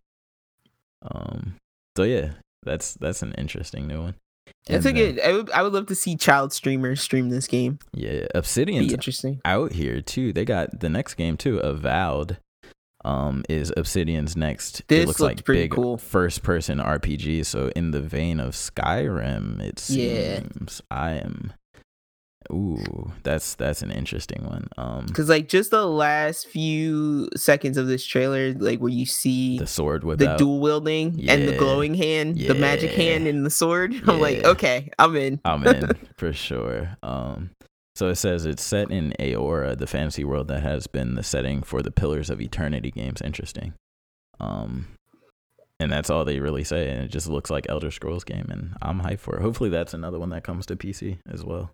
Um, 1.09 1.55
so 1.95 2.03
yeah, 2.03 2.31
that's 2.64 2.95
that's 2.95 3.22
an 3.22 3.34
interesting 3.38 3.88
new 3.88 4.01
one. 4.01 4.15
It's 4.69 4.85
a 4.85 4.91
good. 4.91 5.19
I 5.22 5.31
would 5.31 5.49
I 5.51 5.64
would 5.64 5.73
love 5.73 5.85
to 5.88 5.95
see 5.95 6.15
child 6.15 6.51
streamers 6.51 7.01
stream 7.01 7.30
this 7.30 7.47
game. 7.47 7.80
Yeah, 7.93 8.11
Be 8.22 8.27
Obsidian's 8.35 8.91
interesting. 8.91 9.39
out 9.45 9.72
here 9.72 10.01
too. 10.01 10.34
They 10.34 10.43
got 10.43 10.80
the 10.81 10.89
next 10.89 11.14
game 11.14 11.38
too. 11.38 11.59
Avowed, 11.59 12.38
um, 13.07 13.43
is 13.49 13.71
Obsidian's 13.77 14.35
next. 14.35 14.81
This 14.88 15.03
it 15.03 15.07
looks 15.07 15.19
like 15.19 15.43
pretty 15.45 15.63
big 15.63 15.71
cool. 15.71 15.97
first 15.97 16.43
person 16.43 16.79
RPG. 16.79 17.45
So 17.45 17.71
in 17.75 17.91
the 17.91 18.01
vein 18.01 18.39
of 18.39 18.53
Skyrim, 18.53 19.61
it 19.61 19.84
Yeah. 19.89 20.39
seems. 20.41 20.81
I 20.91 21.11
am. 21.11 21.53
Ooh, 22.49 23.11
that's 23.23 23.55
that's 23.55 23.81
an 23.81 23.91
interesting 23.91 24.45
one. 24.45 24.69
Um, 24.77 25.05
Because 25.07 25.27
like 25.27 25.49
just 25.49 25.69
the 25.71 25.85
last 25.85 26.47
few 26.47 27.27
seconds 27.35 27.75
of 27.77 27.88
this 27.88 28.05
trailer, 28.05 28.53
like 28.53 28.79
where 28.79 28.91
you 28.91 29.05
see 29.05 29.57
the 29.59 29.67
sword 29.67 30.05
with 30.05 30.19
the 30.19 30.35
dual 30.38 30.59
wielding 30.61 31.25
and 31.29 31.45
the 31.47 31.57
glowing 31.57 31.93
hand, 31.93 32.38
the 32.38 32.55
magic 32.55 32.91
hand 32.91 33.27
and 33.27 33.45
the 33.45 33.49
sword. 33.49 33.93
I'm 34.07 34.21
like, 34.21 34.45
okay, 34.45 34.89
I'm 34.97 35.15
in. 35.17 35.41
I'm 35.43 35.65
in 35.67 35.89
for 36.17 36.31
sure. 36.31 36.95
Um, 37.03 37.49
so 37.97 38.09
it 38.09 38.15
says 38.15 38.45
it's 38.45 38.63
set 38.63 38.91
in 38.91 39.11
Eora, 39.19 39.75
the 39.77 39.87
fantasy 39.87 40.23
world 40.23 40.47
that 40.49 40.61
has 40.61 40.85
been 40.85 41.15
the 41.15 41.23
setting 41.23 41.63
for 41.63 41.81
the 41.81 41.89
Pillars 41.89 42.29
of 42.29 42.39
Eternity 42.39 42.91
games. 42.91 43.21
Interesting. 43.21 43.73
Um, 44.39 44.87
and 45.79 45.91
that's 45.91 46.09
all 46.11 46.23
they 46.23 46.39
really 46.39 46.63
say, 46.63 46.89
and 46.89 47.03
it 47.03 47.07
just 47.09 47.27
looks 47.27 47.49
like 47.49 47.65
Elder 47.69 47.89
Scrolls 47.89 48.23
game, 48.23 48.47
and 48.49 48.75
I'm 48.83 49.01
hyped 49.01 49.19
for 49.19 49.35
it. 49.35 49.41
Hopefully, 49.41 49.69
that's 49.71 49.93
another 49.95 50.19
one 50.19 50.29
that 50.29 50.43
comes 50.43 50.65
to 50.67 50.75
PC 50.75 51.17
as 51.27 51.43
well. 51.43 51.71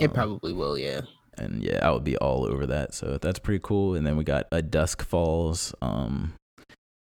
It 0.00 0.08
Um, 0.10 0.14
probably 0.14 0.52
will, 0.52 0.76
yeah. 0.76 1.02
and 1.36 1.62
yeah, 1.62 1.86
I 1.86 1.90
would 1.92 2.04
be 2.04 2.16
all 2.16 2.44
over 2.44 2.66
that. 2.66 2.92
So 2.94 3.16
that's 3.20 3.38
pretty 3.38 3.60
cool. 3.62 3.94
And 3.94 4.04
then 4.06 4.16
we 4.16 4.24
got 4.24 4.46
As 4.50 4.64
Dusk 4.64 5.02
Falls. 5.04 5.72
Um, 5.80 6.34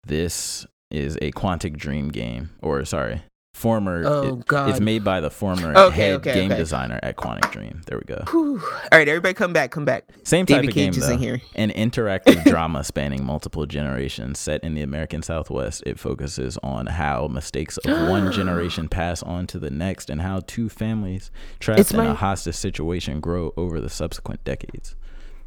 this 0.05 0.65
is 0.91 1.17
a 1.23 1.31
Quantic 1.31 1.75
Dream 1.75 2.09
game, 2.09 2.51
or 2.61 2.85
sorry, 2.85 3.23
former. 3.57 4.03
Oh 4.05 4.37
it- 4.39 4.45
god. 4.47 4.69
it's 4.69 4.79
made 4.79 5.03
by 5.03 5.19
the 5.19 5.29
former 5.29 5.75
Okay, 5.75 5.95
head 5.95 6.13
okay, 6.17 6.33
game 6.33 6.51
okay. 6.51 6.59
designer 6.59 6.99
at 7.03 7.15
Quantic 7.17 7.51
Dream. 7.51 7.81
There 7.87 7.97
we 7.97 8.03
go. 8.05 8.23
Whew. 8.29 8.59
All 8.61 8.79
right, 8.91 9.07
everybody, 9.07 9.33
come 9.33 9.51
back, 9.51 9.71
come 9.71 9.83
back. 9.85 10.05
Same 10.23 10.45
type 10.45 10.57
David 10.57 10.69
of 10.69 10.75
game 10.75 10.93
Cage 10.93 10.97
is 11.01 11.07
though. 11.07 11.13
in 11.13 11.19
here. 11.19 11.41
An 11.55 11.71
interactive 11.71 12.43
drama 12.49 12.83
spanning 12.83 13.25
multiple 13.25 13.65
generations 13.65 14.37
set 14.39 14.63
in 14.63 14.75
the 14.75 14.81
American 14.81 15.21
Southwest. 15.23 15.83
It 15.85 15.99
focuses 15.99 16.57
on 16.63 16.85
how 16.85 17.27
mistakes 17.27 17.77
of 17.77 18.09
one 18.09 18.31
generation 18.39 18.87
pass 18.87 19.23
on 19.23 19.47
to 19.47 19.59
the 19.59 19.71
next 19.71 20.09
and 20.09 20.21
how 20.21 20.41
two 20.45 20.69
families 20.69 21.31
trapped 21.59 21.79
It's 21.79 21.91
in 21.91 21.97
my- 21.97 22.05
a 22.07 22.13
hostage 22.13 22.55
situation 22.55 23.19
grow 23.19 23.53
over 23.57 23.81
the 23.81 23.89
subsequent 23.89 24.43
decades. 24.43 24.95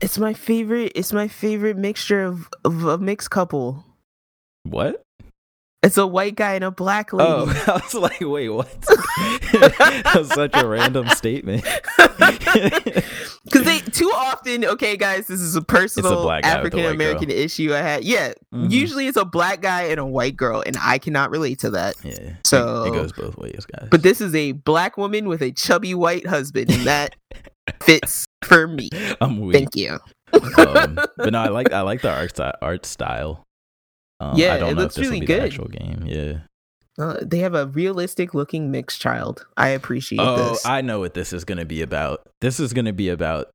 It's 0.00 0.18
my 0.18 0.32
favorite. 0.34 0.92
It's 0.94 1.12
my 1.12 1.28
favorite 1.28 1.76
mixture 1.76 2.22
of, 2.24 2.48
of 2.64 2.84
a 2.84 2.98
mixed 2.98 3.30
couple. 3.30 3.84
What? 4.64 5.02
It's 5.82 5.96
a 5.96 6.06
white 6.06 6.34
guy 6.34 6.54
and 6.54 6.64
a 6.64 6.70
black 6.70 7.12
lady. 7.14 7.30
Oh, 7.30 7.64
I 7.66 7.72
was 7.72 7.94
like, 7.94 8.20
wait, 8.20 8.48
what? 8.50 8.70
that 8.82 10.12
was 10.14 10.28
such 10.28 10.50
a 10.54 10.66
random 10.66 11.08
statement. 11.08 11.64
Because 13.44 13.64
they 13.64 13.80
too 13.80 14.10
often, 14.14 14.64
okay, 14.64 14.96
guys, 14.96 15.26
this 15.26 15.40
is 15.40 15.56
a 15.56 15.62
personal 15.62 16.22
black 16.22 16.42
guy 16.42 16.48
with 16.62 16.74
a 16.74 16.76
African 16.78 16.94
American 16.94 17.30
issue 17.30 17.74
I 17.74 17.78
had. 17.78 18.04
Yeah, 18.04 18.32
Mhm. 18.54 18.70
usually 18.70 19.06
it's 19.08 19.16
a 19.16 19.24
black 19.24 19.60
guy 19.62 19.84
and 19.84 19.98
a 19.98 20.04
white 20.04 20.36
girl, 20.36 20.62
and 20.64 20.76
I 20.80 20.98
cannot 20.98 21.30
relate 21.30 21.58
to 21.60 21.70
that. 21.70 21.94
Yeah. 22.04 22.34
So- 22.44 22.84
it 22.84 22.92
goes 22.92 23.12
both 23.12 23.36
ways, 23.38 23.66
guys. 23.74 23.88
But 23.90 24.02
this 24.02 24.20
is 24.20 24.34
a 24.34 24.52
black 24.52 24.96
woman 24.96 25.26
with 25.28 25.42
a 25.42 25.50
chubby 25.52 25.94
white 25.94 26.26
husband, 26.26 26.70
and 26.70 26.82
that 26.86 27.16
fits 27.82 28.26
for 28.44 28.68
me. 28.68 28.90
I'm 29.20 29.40
weak. 29.40 29.54
Thank 29.54 29.74
you. 29.74 29.98
um, 30.58 30.98
but 31.16 31.32
no, 31.32 31.40
I 31.40 31.48
like 31.48 31.72
I 31.72 31.80
like 31.80 32.02
the 32.02 32.10
art. 32.12 32.38
Art 32.62 32.86
style. 32.86 33.42
Um, 34.20 34.36
Yeah, 34.36 34.54
I 34.54 34.58
don't 34.58 34.70
it 34.70 34.74
know 34.76 34.82
looks 34.82 34.96
if 34.96 35.02
this 35.02 35.06
really 35.08 35.16
will 35.16 35.20
be 35.20 35.26
good. 35.26 35.40
the 35.40 35.46
actual 35.46 35.68
game. 35.68 36.02
Yeah. 36.06 36.38
Uh, 36.98 37.16
they 37.22 37.38
have 37.38 37.54
a 37.54 37.66
realistic 37.68 38.34
looking 38.34 38.70
mixed 38.70 39.00
child. 39.00 39.46
I 39.56 39.68
appreciate 39.68 40.20
Oh, 40.20 40.50
this. 40.50 40.66
I 40.66 40.82
know 40.82 41.00
what 41.00 41.14
this 41.14 41.32
is 41.32 41.44
going 41.44 41.58
to 41.58 41.64
be 41.64 41.80
about. 41.82 42.28
This 42.40 42.60
is 42.60 42.72
going 42.74 42.84
to 42.84 42.92
be 42.92 43.08
about. 43.08 43.48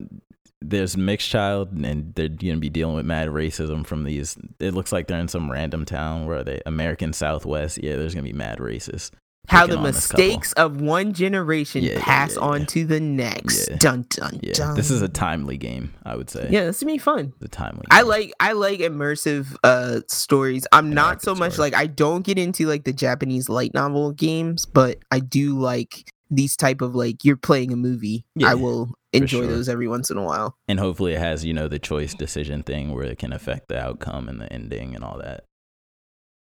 There's 0.61 0.97
mixed 0.97 1.29
child, 1.29 1.71
and 1.73 2.15
they're 2.15 2.29
going 2.29 2.55
to 2.55 2.59
be 2.59 2.69
dealing 2.71 2.95
with 2.95 3.05
mad 3.05 3.29
racism 3.29 3.85
from 3.85 4.03
these. 4.03 4.35
It 4.59 4.73
looks 4.73 4.91
like 4.91 5.05
they're 5.07 5.19
in 5.19 5.27
some 5.27 5.51
random 5.51 5.85
town 5.85 6.25
where 6.25 6.43
they 6.43 6.59
American 6.65 7.13
Southwest. 7.13 7.77
Yeah, 7.83 7.97
there's 7.97 8.15
going 8.15 8.25
to 8.25 8.31
be 8.31 8.37
mad 8.37 8.57
racist. 8.57 9.11
How 9.47 9.67
the 9.67 9.77
on 9.77 9.83
mistakes 9.83 10.53
of 10.53 10.81
one 10.81 11.13
generation 11.13 11.83
Yeah, 11.83 11.99
pass 12.01 12.35
yeah, 12.35 12.41
on 12.41 12.61
yeah. 12.61 12.65
to 12.67 12.85
the 12.85 12.99
next. 12.99 13.67
Dun 13.79 14.05
dun 14.09 14.39
dun. 14.53 14.75
this 14.75 14.91
is 14.91 15.01
a 15.01 15.09
timely 15.09 15.57
game. 15.57 15.93
I 16.05 16.15
would 16.15 16.29
say. 16.29 16.47
yeah. 16.51 16.65
This 16.65 16.81
is 16.81 16.83
be 16.83 16.97
fun. 16.97 17.33
the 17.39 17.47
timely. 17.47 17.85
I 17.91 18.01
like 18.01 18.33
I 18.39 18.53
like 18.53 18.79
immersive 18.79 19.55
uh 19.63 20.01
stories. 20.07 20.67
I'm 20.71 20.93
not 20.93 21.17
Interactive 21.17 21.23
so 21.23 21.35
much 21.35 21.57
like 21.57 21.73
I 21.73 21.87
don't 21.87 22.25
get 22.25 22.37
into 22.37 22.67
like 22.67 22.83
the 22.83 22.93
Japanese 22.93 23.49
light 23.49 23.73
novel 23.73 24.11
games, 24.11 24.65
but 24.65 24.99
I 25.11 25.19
do 25.19 25.57
like 25.59 26.11
these 26.31 26.55
type 26.57 26.81
of 26.81 26.95
like 26.95 27.23
you're 27.23 27.37
playing 27.37 27.71
a 27.71 27.75
movie. 27.75 28.25
I 28.43 28.55
will 28.55 28.93
enjoy 29.13 29.41
sure. 29.41 29.47
those 29.47 29.69
every 29.69 29.87
once 29.87 30.09
in 30.09 30.17
a 30.17 30.23
while. 30.23 30.57
and 30.67 30.79
hopefully 30.79 31.13
it 31.13 31.19
has 31.19 31.45
you 31.45 31.53
know 31.53 31.67
the 31.67 31.79
choice 31.79 32.13
decision 32.13 32.63
thing 32.63 32.93
where 32.93 33.05
it 33.05 33.17
can 33.17 33.31
affect 33.31 33.67
the 33.67 33.79
outcome 33.79 34.27
and 34.27 34.41
the 34.41 34.51
ending 34.51 34.93
and 34.95 35.03
all 35.03 35.17
that 35.19 35.45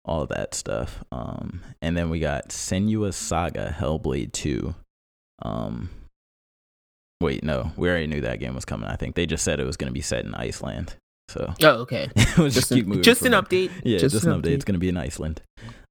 all 0.08 0.22
of 0.22 0.30
that 0.30 0.54
stuff. 0.54 1.04
Um 1.12 1.62
and 1.82 1.96
then 1.98 2.10
we 2.10 2.20
got 2.20 2.50
Senua's 2.50 3.16
Saga 3.16 3.76
Hellblade 3.78 4.32
2 4.32 4.74
um 5.44 5.90
wait 7.22 7.44
no 7.44 7.72
we 7.78 7.88
already 7.90 8.08
knew 8.08 8.22
that 8.22 8.40
game 8.40 8.56
was 8.56 8.66
coming 8.66 8.90
I 8.90 8.96
think. 8.96 9.16
They 9.16 9.26
just 9.26 9.44
said 9.44 9.60
it 9.60 9.66
was 9.66 9.78
going 9.78 9.90
to 9.90 9.94
be 9.94 10.02
set 10.02 10.26
in 10.26 10.34
Iceland 10.34 10.96
so. 11.30 11.54
Oh, 11.62 11.82
okay. 11.82 12.10
we'll 12.38 12.46
just, 12.48 12.56
Just, 12.56 12.70
keep 12.70 12.86
an, 12.86 12.90
moving 12.90 13.04
just 13.04 13.22
an 13.24 13.32
there. 13.34 13.42
update. 13.42 13.70
yeah 13.84 13.98
just, 13.98 14.24
an 14.24 14.42
update, 14.42 14.52
it's 14.54 14.64
going 14.64 14.76
to 14.76 14.80
be 14.80 14.90
in 14.90 14.98
Iceland. 14.98 15.42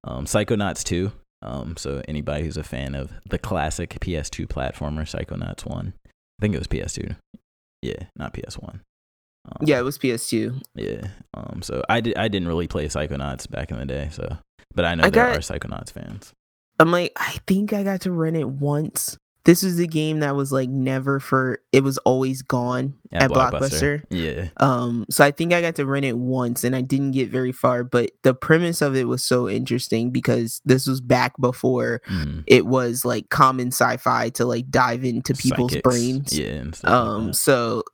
Um 0.04 0.24
Psychonauts 0.24 0.82
2 0.84 1.12
um 1.42 1.76
so 1.76 2.02
anybody 2.08 2.44
who's 2.44 2.56
a 2.56 2.62
fan 2.64 2.94
of 2.94 3.12
the 3.28 3.38
classic 3.38 3.90
PS2 4.00 4.46
platformer 4.46 5.02
Psychonauts 5.04 5.66
1 5.66 5.92
I 6.06 6.10
think 6.40 6.54
it 6.54 6.58
was 6.58 6.66
PS2 6.68 7.16
yeah 7.82 8.04
not 8.16 8.32
PS1 8.32 8.80
um, 9.46 9.66
Yeah, 9.66 9.78
it 9.78 9.82
was 9.84 9.98
PS2. 9.98 10.60
yeah. 10.74 11.08
Um. 11.34 11.60
So 11.62 11.82
I 11.88 12.00
did. 12.00 12.16
I 12.16 12.28
didn't 12.28 12.48
really 12.48 12.66
play 12.68 12.86
Psychonauts 12.88 13.48
back 13.50 13.70
in 13.70 13.78
the 13.78 13.86
day. 13.86 14.08
So, 14.12 14.36
but 14.74 14.84
I 14.84 14.94
know 14.94 15.04
I 15.04 15.10
there 15.10 15.26
got- 15.26 15.36
are 15.36 15.40
Psychonauts 15.40 15.92
fans. 15.92 16.32
I'm 16.78 16.90
like, 16.92 17.12
I 17.16 17.36
think 17.46 17.72
I 17.72 17.82
got 17.82 18.02
to 18.02 18.12
rent 18.12 18.36
it 18.36 18.48
once. 18.48 19.16
this 19.46 19.62
was 19.62 19.78
a 19.78 19.86
game 19.86 20.18
that 20.20 20.34
was 20.34 20.50
like 20.50 20.68
never 20.68 21.20
for 21.20 21.60
it 21.72 21.84
was 21.84 21.98
always 21.98 22.42
gone 22.42 22.94
at, 23.12 23.22
at 23.22 23.30
Blockbuster. 23.30 24.02
Blockbuster. 24.02 24.02
Yeah. 24.10 24.48
Um 24.56 25.06
so 25.08 25.24
I 25.24 25.30
think 25.30 25.52
I 25.52 25.60
got 25.62 25.76
to 25.76 25.86
rent 25.86 26.04
it 26.04 26.18
once 26.18 26.64
and 26.64 26.74
I 26.74 26.80
didn't 26.80 27.12
get 27.12 27.30
very 27.30 27.52
far, 27.52 27.84
but 27.84 28.10
the 28.24 28.34
premise 28.34 28.82
of 28.82 28.96
it 28.96 29.06
was 29.06 29.22
so 29.22 29.48
interesting 29.48 30.10
because 30.10 30.60
this 30.64 30.86
was 30.88 31.00
back 31.00 31.32
before 31.40 32.02
Mhm. 32.10 32.42
it 32.48 32.66
was 32.66 33.04
like 33.04 33.28
common 33.30 33.68
sci-fi 33.68 34.30
to 34.30 34.44
like 34.44 34.68
dive 34.68 35.04
into 35.04 35.32
people's 35.32 35.70
Psychics. 35.74 35.88
brains. 35.88 36.36
Yeah. 36.36 36.46
And 36.48 36.74
stuff 36.74 36.90
like 36.90 37.00
Um, 37.00 37.26
that. 37.28 37.34
so 37.36 37.84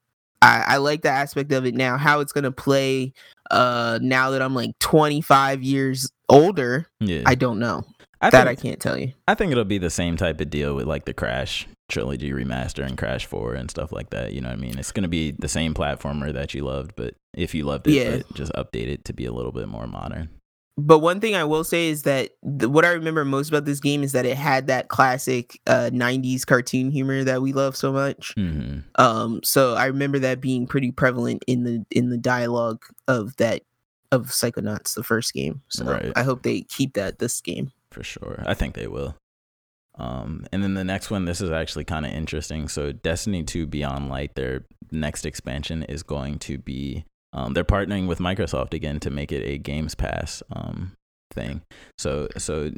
I, 0.43 0.65
I 0.67 0.77
like 0.79 1.03
the 1.03 1.11
aspect 1.11 1.53
of 1.53 1.65
it 1.65 1.75
now. 1.75 1.97
How 1.97 2.21
it's 2.21 2.33
gonna 2.33 2.53
play 2.53 3.13
uh 3.51 3.99
now 4.03 4.31
that 4.31 4.43
I'm 4.43 4.55
like 4.55 4.79
25 4.81 5.63
years 5.63 6.11
older, 6.29 6.87
yeah. 7.01 7.23
I 7.27 7.35
don't 7.35 7.59
know. 7.59 7.85
I 8.21 8.31
that 8.31 8.47
I 8.47 8.55
can't 8.55 8.79
tell 8.81 8.97
you. 8.97 9.13
I 9.27 9.35
think 9.35 9.51
it'll 9.53 9.65
be 9.65 9.79
the 9.79 9.91
same 9.91 10.17
type 10.17 10.41
of 10.41 10.49
deal 10.49 10.75
with 10.77 10.87
like 10.87 11.07
the 11.07 11.13
Crash 11.15 11.67
trilogy 11.89 12.31
remaster 12.31 12.87
and 12.87 12.97
Crash 12.97 13.27
4 13.27 13.55
and 13.55 13.69
stuff 13.69 13.91
like 13.91 14.11
that. 14.11 14.33
You 14.33 14.41
know 14.41 14.49
what 14.49 14.59
I 14.59 14.61
mean? 14.61 14.79
It's 14.79 14.93
going 14.93 15.03
to 15.03 15.09
be 15.09 15.33
the 15.33 15.49
same 15.49 15.75
platformer 15.75 16.33
that 16.33 16.55
you 16.55 16.65
loved, 16.65 16.93
but 16.97 17.15
if 17.35 17.53
you 17.53 17.65
loved 17.65 17.89
it, 17.89 17.93
Yeah. 17.95 18.23
just 18.35 18.53
update 18.53 18.87
it 18.87 19.05
to 19.07 19.13
be 19.13 19.27
a 19.27 19.33
little 19.33 19.51
bit 19.51 19.67
more 19.69 19.89
modern. 19.89 20.31
But 20.79 21.01
one 21.01 21.21
thing 21.21 21.35
I 21.35 21.45
will 21.45 21.65
say 21.65 21.89
is 21.89 22.03
that 22.05 22.31
th- 22.59 22.71
what 22.71 22.85
I 22.85 22.93
remember 22.93 23.25
most 23.27 23.49
about 23.51 23.67
this 23.67 23.79
game 23.79 24.03
is 24.03 24.13
that 24.13 24.25
it 24.25 24.37
had 24.39 24.69
that 24.69 24.89
classic 24.89 25.61
uh 25.67 25.91
90s 25.93 26.47
cartoon 26.47 26.91
humor 26.91 27.25
that 27.25 27.43
we 27.43 27.53
love 27.53 27.77
so 27.77 27.93
much. 27.93 28.33
hmm 28.35 28.79
Um 28.97 29.41
so 29.45 29.75
I 29.75 29.87
remember 29.87 30.19
that 30.21 30.41
being 30.41 30.67
pretty 30.67 30.91
prevalent 30.91 31.45
in 31.47 31.65
the 31.65 31.85
in 31.91 32.09
the 32.11 32.19
dialogue 32.19 32.83
of 33.07 33.37
that 33.37 33.63
of 34.11 34.27
Psychonauts 34.29 34.95
the 34.95 35.03
first 35.05 35.33
game. 35.35 35.63
So 35.69 35.85
Right. 35.85 36.13
I 36.17 36.23
hope 36.23 36.43
they 36.43 36.63
keep 36.63 36.95
that 36.95 37.19
this 37.19 37.41
game. 37.41 37.73
for 37.91 38.03
sure. 38.03 38.43
I 38.47 38.55
think 38.55 38.75
they 38.75 38.87
will. 38.87 39.17
Um, 39.99 40.47
and 40.53 40.63
then 40.63 40.73
the 40.73 40.85
next 40.85 41.11
one, 41.11 41.27
this 41.27 41.43
is 41.43 41.51
actually 41.51 41.85
kind 41.85 42.07
of 42.07 42.13
interesting. 42.13 42.67
So, 42.69 42.93
Destiny 42.93 43.43
2 43.45 43.67
Beyond 43.67 44.09
Light, 44.09 44.35
their 44.35 44.65
next 44.91 45.27
expansion 45.27 45.83
is 45.83 46.03
going 46.03 46.39
to 46.41 46.57
be. 46.57 47.05
Um, 47.33 47.55
they're 47.55 47.65
partnering 47.65 48.07
with 48.07 48.19
Microsoft 48.19 48.75
again 48.75 49.01
to 49.01 49.11
make 49.11 49.33
it 49.33 49.43
a 49.45 49.59
Games 49.59 49.95
Pass 49.95 50.43
um, 50.53 50.93
thing. 51.33 51.63
So, 51.99 52.29
so 52.37 52.73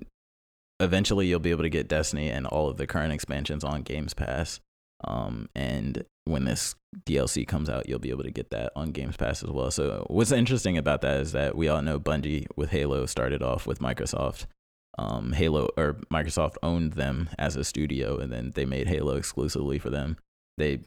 eventually 0.80 1.26
you'll 1.26 1.40
be 1.40 1.50
able 1.50 1.64
to 1.64 1.70
get 1.70 1.88
Destiny 1.88 2.28
and 2.28 2.46
all 2.46 2.68
of 2.68 2.76
the 2.76 2.86
current 2.86 3.12
expansions 3.12 3.64
on 3.64 3.82
Games 3.82 4.14
Pass. 4.14 4.60
Um, 5.02 5.48
and 5.54 6.04
when 6.24 6.44
this 6.44 6.76
DLC 7.06 7.46
comes 7.46 7.68
out, 7.68 7.88
you'll 7.88 7.98
be 7.98 8.10
able 8.10 8.22
to 8.22 8.30
get 8.30 8.50
that 8.50 8.72
on 8.76 8.92
Games 8.92 9.16
Pass 9.16 9.42
as 9.42 9.50
well. 9.50 9.70
So, 9.70 10.06
what's 10.08 10.32
interesting 10.32 10.78
about 10.78 11.02
that 11.02 11.20
is 11.20 11.32
that 11.32 11.56
we 11.56 11.68
all 11.68 11.82
know 11.82 11.98
Bungie 11.98 12.46
with 12.56 12.70
Halo 12.70 13.06
started 13.06 13.42
off 13.42 13.66
with 13.66 13.80
Microsoft 13.80 14.46
um, 14.98 15.32
Halo 15.32 15.70
or 15.76 15.94
Microsoft 16.12 16.56
owned 16.62 16.92
them 16.92 17.28
as 17.38 17.56
a 17.56 17.64
studio, 17.64 18.18
and 18.18 18.32
then 18.32 18.52
they 18.54 18.64
made 18.64 18.88
Halo 18.88 19.16
exclusively 19.16 19.78
for 19.78 19.90
them. 19.90 20.16
They 20.56 20.80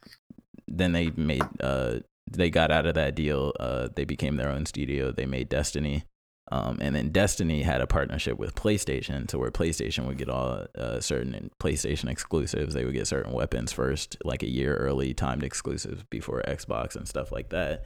then 0.67 0.93
they 0.93 1.11
made 1.11 1.43
uh, 1.59 1.99
they 2.29 2.49
got 2.49 2.71
out 2.71 2.85
of 2.85 2.95
that 2.95 3.15
deal. 3.15 3.53
Uh, 3.59 3.89
they 3.95 4.05
became 4.05 4.37
their 4.37 4.49
own 4.49 4.65
studio. 4.65 5.11
They 5.11 5.25
made 5.25 5.49
Destiny, 5.49 6.03
um, 6.51 6.77
and 6.81 6.95
then 6.95 7.09
Destiny 7.09 7.63
had 7.63 7.81
a 7.81 7.87
partnership 7.87 8.37
with 8.37 8.55
PlayStation, 8.55 9.27
to 9.27 9.37
where 9.37 9.51
PlayStation 9.51 10.05
would 10.07 10.17
get 10.17 10.29
all 10.29 10.65
uh, 10.77 10.99
certain 10.99 11.51
PlayStation 11.61 12.09
exclusives. 12.09 12.73
They 12.73 12.85
would 12.85 12.93
get 12.93 13.07
certain 13.07 13.33
weapons 13.33 13.71
first, 13.71 14.17
like 14.23 14.43
a 14.43 14.49
year 14.49 14.75
early, 14.75 15.13
timed 15.13 15.43
exclusives 15.43 16.03
before 16.09 16.43
Xbox 16.47 16.95
and 16.95 17.07
stuff 17.07 17.31
like 17.31 17.49
that. 17.49 17.85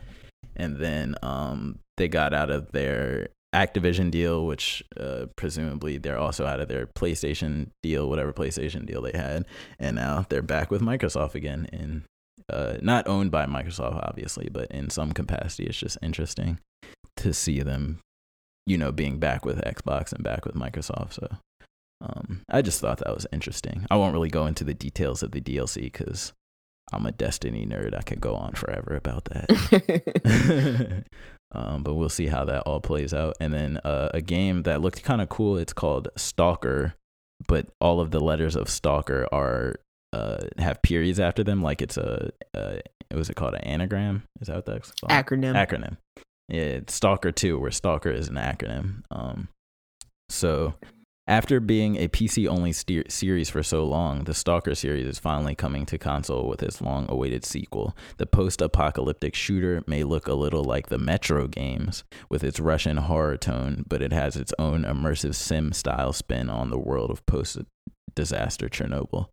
And 0.56 0.78
then 0.78 1.16
um, 1.24 1.80
they 1.98 2.08
got 2.08 2.34
out 2.34 2.50
of 2.50 2.72
their 2.72 3.30
Activision 3.54 4.12
deal, 4.12 4.46
which 4.46 4.82
uh, 4.98 5.26
presumably 5.36 5.98
they're 5.98 6.18
also 6.18 6.46
out 6.46 6.62
of 6.62 6.68
their 6.68 6.88
PlayStation 6.88 7.72
deal, 7.84 8.08
whatever 8.08 8.32
PlayStation 8.32 8.86
deal 8.86 9.02
they 9.02 9.12
had, 9.12 9.46
and 9.78 9.96
now 9.96 10.26
they're 10.30 10.42
back 10.42 10.72
with 10.72 10.82
Microsoft 10.82 11.36
again. 11.36 11.68
And 11.74 12.04
uh, 12.50 12.78
not 12.82 13.08
owned 13.08 13.32
by 13.32 13.46
Microsoft, 13.46 14.02
obviously, 14.08 14.50
but 14.52 14.70
in 14.72 14.90
some 14.90 15.12
capacity, 15.12 15.66
it's 15.66 15.78
just 15.78 15.98
interesting 16.02 16.60
to 17.18 17.34
see 17.34 17.62
them, 17.62 18.00
you 18.66 18.78
know, 18.78 18.92
being 18.92 19.20
back 19.20 19.46
with 19.46 19.62
Xbox 19.62 20.12
and 20.14 20.24
back 20.24 20.46
with 20.46 20.56
Microsoft. 20.56 21.14
So 21.14 21.28
um, 22.02 22.42
I 22.50 22.62
just 22.62 22.82
thought 22.82 23.00
that 23.00 23.14
was 23.14 23.28
interesting. 23.32 23.86
I 23.90 23.98
won't 23.98 24.14
really 24.14 24.30
go 24.30 24.46
into 24.46 24.64
the 24.64 24.74
details 24.74 25.24
of 25.24 25.32
the 25.32 25.42
DLC 25.42 25.84
because 25.84 26.34
I'm 26.92 27.06
a 27.06 27.12
Destiny 27.12 27.66
nerd. 27.66 27.96
I 27.96 28.02
could 28.02 28.22
go 28.22 28.36
on 28.36 28.54
forever 28.54 28.96
about 28.96 29.26
that. 29.26 31.04
um, 31.52 31.84
but 31.84 31.94
we'll 31.94 32.10
see 32.10 32.28
how 32.28 32.46
that 32.46 32.64
all 32.64 32.82
plays 32.82 33.14
out. 33.14 33.36
And 33.40 33.54
then 33.54 33.78
uh, 33.78 34.10
a 34.14 34.22
game 34.22 34.64
that 34.64 34.82
looked 34.82 35.04
kind 35.04 35.22
of 35.22 35.30
cool. 35.30 35.58
It's 35.58 35.74
called 35.74 36.10
Stalker, 36.18 36.96
but 37.48 37.68
all 37.80 38.00
of 38.00 38.12
the 38.12 38.20
letters 38.20 38.56
of 38.56 38.70
Stalker 38.70 39.28
are 39.32 39.76
uh, 40.14 40.38
have 40.58 40.82
periods 40.82 41.20
after 41.20 41.44
them. 41.44 41.62
Like 41.62 41.82
it's 41.82 41.98
a, 41.98 42.32
uh, 42.54 42.78
what 43.10 43.18
was 43.18 43.30
it 43.30 43.36
called? 43.36 43.56
An 43.56 43.62
anagram? 43.62 44.24
Is 44.40 44.48
that 44.48 44.56
what 44.58 44.66
that's 44.66 44.92
called? 44.92 45.12
Acronym. 45.12 45.54
acronym. 45.56 45.98
Yeah, 46.50 46.64
it's 46.64 46.94
Stalker 46.94 47.32
2, 47.32 47.60
where 47.60 47.72
Stalker 47.72 48.12
is 48.12 48.28
an 48.28 48.36
acronym. 48.36 49.04
Um, 49.10 49.48
so 50.28 50.74
after 51.28 51.62
being 51.62 51.96
a 51.96 52.10
PC 52.10 52.48
only 52.48 52.74
steer- 52.74 53.06
series 53.08 53.50
for 53.50 53.64
so 53.64 53.86
long, 53.86 54.26
the 54.26 54.34
Stalker 54.34 54.76
series 54.76 55.08
is 55.08 55.20
finally 55.20 55.56
coming 55.56 55.86
to 55.86 55.98
console 55.98 56.50
with 56.50 56.62
its 56.62 56.82
long 56.82 57.06
awaited 57.08 57.46
sequel. 57.46 57.96
The 58.18 58.26
post 58.26 58.62
apocalyptic 58.62 59.34
shooter 59.34 59.82
may 59.88 60.04
look 60.04 60.28
a 60.28 60.34
little 60.34 60.64
like 60.64 60.88
the 60.88 60.98
Metro 60.98 61.48
games 61.48 62.04
with 62.30 62.44
its 62.44 62.60
Russian 62.60 62.98
horror 62.98 63.38
tone, 63.38 63.86
but 63.88 64.02
it 64.02 64.12
has 64.12 64.36
its 64.36 64.54
own 64.60 64.84
immersive 64.84 65.36
sim 65.36 65.72
style 65.72 66.12
spin 66.12 66.50
on 66.50 66.70
the 66.70 66.80
world 66.80 67.12
of 67.12 67.26
post 67.26 67.60
disaster 68.14 68.68
Chernobyl. 68.68 69.28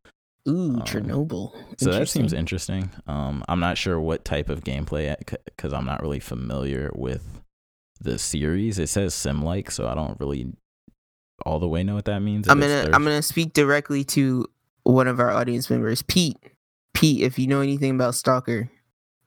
Ooh, 0.49 0.77
Um, 0.77 0.83
Chernobyl. 0.83 1.53
So 1.79 1.93
that 1.93 2.09
seems 2.09 2.33
Interesting. 2.33 2.91
Um, 3.07 3.45
I'm 3.49 3.61
not 3.61 3.77
sure 3.79 4.01
what 4.01 4.25
type 4.25 4.49
of 4.49 4.65
gameplay 4.65 5.15
because 5.45 5.73
I'm 5.73 5.85
not 5.85 6.03
really 6.03 6.21
familiar 6.21 6.91
with 6.95 7.25
the 8.01 8.19
series. 8.19 8.79
It 8.79 8.89
says 8.89 9.15
sim 9.15 9.43
like, 9.43 9.71
so 9.71 9.87
I 9.89 9.95
don't 9.95 10.19
really 10.21 10.53
all 11.45 11.59
the 11.59 11.69
way 11.69 11.83
know 11.85 11.95
what 11.95 12.07
that 12.07 12.21
means. 12.21 12.49
I'm 12.49 12.61
gonna 12.61 12.91
I'm 12.93 13.05
gonna 13.05 13.23
speak 13.23 13.53
directly 13.53 14.05
to 14.05 14.47
one 14.83 15.07
of 15.07 15.21
our 15.21 15.31
audience 15.31 15.71
members, 15.71 16.03
Pete. 16.03 16.37
Pete, 16.95 17.23
if 17.23 17.39
you 17.39 17.47
know 17.47 17.61
anything 17.61 17.93
about 17.95 18.15
Stalker, 18.15 18.71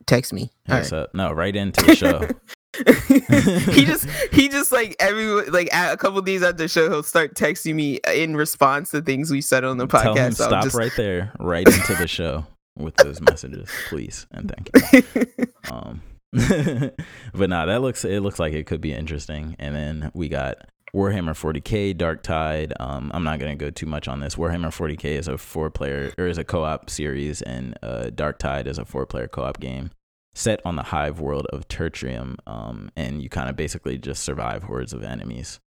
text 0.05 0.33
me. 0.33 0.51
Hit 0.65 0.73
All 0.73 0.79
us 0.79 0.91
right. 0.91 0.99
up. 1.03 1.13
No, 1.13 1.31
right 1.31 1.55
into 1.55 1.85
the 1.85 1.95
show. 1.95 2.27
He 2.73 3.85
just 3.85 4.09
he 4.31 4.47
just 4.47 4.71
like 4.71 4.95
every 4.99 5.25
like 5.49 5.67
a 5.73 5.97
couple 5.97 6.21
days 6.21 6.41
after 6.41 6.57
the 6.57 6.67
show 6.67 6.89
he'll 6.89 7.03
start 7.03 7.35
texting 7.35 7.75
me 7.75 7.99
in 8.13 8.35
response 8.35 8.91
to 8.91 9.01
things 9.01 9.29
we 9.29 9.41
said 9.41 9.65
on 9.65 9.77
the 9.77 9.87
podcast. 9.87 10.03
Tell 10.03 10.15
him 10.15 10.31
so 10.31 10.43
stop 10.45 10.63
just- 10.63 10.75
right 10.75 10.91
there, 10.95 11.33
right 11.39 11.67
into 11.67 11.95
the 11.95 12.07
show 12.07 12.45
with 12.77 12.95
those 12.95 13.19
messages, 13.21 13.69
please 13.89 14.25
and 14.31 14.51
thank 14.51 15.03
you. 15.03 15.45
Um, 15.71 16.01
but 16.33 17.49
nah, 17.49 17.65
that 17.65 17.81
looks 17.81 18.03
it 18.03 18.21
looks 18.21 18.39
like 18.39 18.53
it 18.53 18.65
could 18.65 18.81
be 18.81 18.93
interesting. 18.93 19.55
And 19.59 19.75
then 19.75 20.11
we 20.13 20.27
got 20.27 20.57
Warhammer 20.93 21.31
40k, 21.31 21.95
Dark 21.97 22.23
Tide. 22.23 22.73
Um, 22.79 23.11
I'm 23.13 23.23
not 23.23 23.39
gonna 23.39 23.55
go 23.55 23.69
too 23.69 23.85
much 23.85 24.07
on 24.07 24.21
this. 24.21 24.35
Warhammer 24.35 24.67
40k 24.67 25.05
is 25.05 25.27
a 25.27 25.37
four 25.37 25.69
player 25.69 26.11
or 26.17 26.27
is 26.27 26.37
a 26.37 26.43
co-op 26.43 26.89
series, 26.89 27.41
and 27.41 27.77
uh, 27.83 28.09
Dark 28.15 28.39
Tide 28.39 28.67
is 28.67 28.77
a 28.77 28.85
four 28.85 29.05
player 29.05 29.27
co-op 29.27 29.59
game 29.59 29.91
set 30.33 30.61
on 30.65 30.75
the 30.75 30.83
hive 30.83 31.19
world 31.19 31.47
of 31.47 31.67
Tertium. 31.67 32.35
Um, 32.47 32.91
and 32.95 33.21
you 33.21 33.29
kind 33.29 33.49
of 33.49 33.55
basically 33.55 33.97
just 33.97 34.23
survive 34.23 34.63
hordes 34.63 34.93
of 34.93 35.03
enemies. 35.03 35.59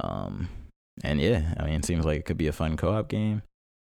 Um, 0.00 0.48
and 1.02 1.20
yeah, 1.20 1.54
I 1.58 1.66
mean, 1.66 1.74
it 1.74 1.84
seems 1.84 2.04
like 2.04 2.18
it 2.20 2.24
could 2.24 2.36
be 2.36 2.46
a 2.46 2.52
fun 2.52 2.76
co-op 2.76 3.08
game. 3.08 3.42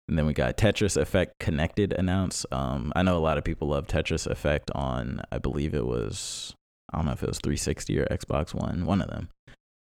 And 0.08 0.16
then 0.16 0.24
we 0.24 0.32
got 0.32 0.56
Tetris 0.56 0.96
Effect 0.96 1.38
Connected 1.38 1.92
announced. 1.92 2.46
Um, 2.50 2.92
I 2.96 3.02
know 3.02 3.16
a 3.16 3.20
lot 3.20 3.36
of 3.36 3.44
people 3.44 3.68
love 3.68 3.86
Tetris 3.86 4.26
Effect 4.26 4.70
on, 4.74 5.20
I 5.30 5.38
believe 5.38 5.74
it 5.74 5.86
was, 5.86 6.54
I 6.90 6.96
don't 6.96 7.06
know 7.06 7.12
if 7.12 7.22
it 7.22 7.28
was 7.28 7.38
360 7.38 8.00
or 8.00 8.06
Xbox 8.06 8.54
One, 8.54 8.86
one 8.86 9.02
of 9.02 9.08
them. 9.08 9.28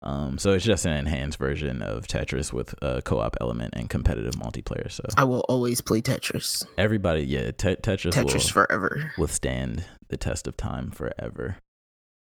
Um, 0.03 0.39
so 0.39 0.53
it's 0.53 0.65
just 0.65 0.85
an 0.85 0.93
enhanced 0.93 1.37
version 1.37 1.81
of 1.83 2.07
Tetris 2.07 2.51
with 2.51 2.73
a 2.81 3.01
co-op 3.03 3.37
element 3.39 3.75
and 3.77 3.87
competitive 3.89 4.33
multiplayer. 4.33 4.91
So 4.91 5.03
I 5.15 5.23
will 5.25 5.41
always 5.47 5.79
play 5.81 6.01
Tetris. 6.01 6.65
everybody, 6.77 7.21
yeah, 7.21 7.51
te- 7.51 7.75
Tetris, 7.75 8.11
Tetris 8.13 8.33
will 8.33 8.65
forever. 8.65 9.11
withstand 9.17 9.83
the 10.09 10.17
test 10.17 10.47
of 10.47 10.57
time 10.57 10.89
forever. 10.89 11.57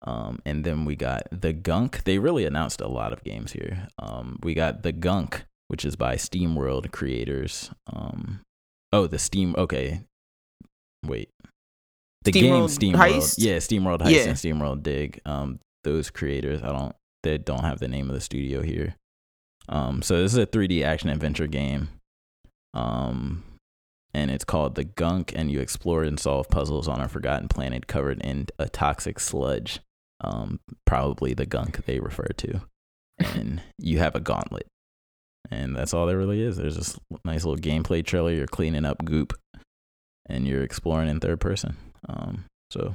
Um, 0.03 0.41
and 0.45 0.65
then 0.65 0.85
we 0.85 0.95
got 0.97 1.23
the 1.31 1.53
Gunk. 1.55 2.05
They 2.05 2.19
really 2.19 2.45
announced 2.45 2.81
a 2.81 2.89
lot 2.89 3.13
of 3.13 3.25
games 3.25 3.53
here. 3.53 3.89
Um, 3.99 4.39
we 4.43 4.53
got 4.55 4.83
the 4.83 4.93
Gunk, 4.93 5.45
which 5.69 5.85
is 5.85 5.97
by 5.97 6.17
SteamWorld 6.17 6.91
creators. 6.91 7.71
Um, 7.91 8.41
oh, 8.93 9.07
the 9.07 9.19
Steam. 9.19 9.55
Okay, 9.59 10.03
wait. 11.05 11.31
The 12.25 12.33
game 12.33 12.53
SteamWorld 12.53 12.93
SteamWorld, 12.95 12.95
Heist? 13.15 13.35
yeah, 13.39 13.57
SteamWorld 13.57 13.99
Heist 14.01 14.11
Yeah. 14.11 14.23
and 14.29 14.37
SteamWorld 14.37 14.83
Dig. 14.83 15.21
Um, 15.25 15.61
those 15.85 16.11
creators, 16.11 16.63
I 16.63 16.73
don't, 16.73 16.95
they 17.23 17.39
don't 17.39 17.65
have 17.65 17.79
the 17.81 17.89
name 17.89 18.09
of 18.09 18.15
the 18.15 18.21
studio 18.21 18.63
here. 18.63 18.97
Um, 19.69 20.03
so 20.03 20.21
this 20.21 20.33
is 20.33 20.39
a 20.39 20.47
3D 20.47 20.83
action 20.83 21.11
adventure 21.11 21.47
game. 21.47 21.89
Um, 22.75 23.45
and 24.13 24.31
it's 24.31 24.45
called 24.45 24.75
The 24.75 24.85
Gunk, 24.85 25.33
and 25.37 25.51
you 25.51 25.61
explore 25.61 26.03
and 26.03 26.19
solve 26.19 26.49
puzzles 26.49 26.89
on 26.89 27.01
a 27.01 27.09
forgotten 27.09 27.49
planet 27.49 27.87
covered 27.87 28.21
in 28.23 28.47
a 28.59 28.69
toxic 28.69 29.21
sludge. 29.21 29.81
Um, 30.23 30.61
probably 30.85 31.33
the 31.33 31.47
gunk 31.47 31.85
they 31.87 32.01
refer 32.01 32.29
to. 32.39 32.61
And 33.19 33.63
you 33.79 33.99
have 33.99 34.15
a 34.15 34.21
gauntlet. 34.21 34.67
and 35.51 35.75
that's 35.75 35.95
all 35.95 36.07
there 36.07 36.19
really 36.19 36.43
is. 36.43 36.57
There's 36.57 36.77
this 36.77 36.99
nice 37.25 37.45
little 37.45 37.61
gameplay 37.61 38.05
trailer. 38.05 38.33
You're 38.33 38.47
cleaning 38.47 38.85
up 38.85 39.05
goop, 39.05 39.33
and 40.27 40.47
you're 40.47 40.63
exploring 40.63 41.09
in 41.09 41.21
third 41.21 41.41
person. 41.41 41.77
Um, 42.09 42.45
so 42.71 42.95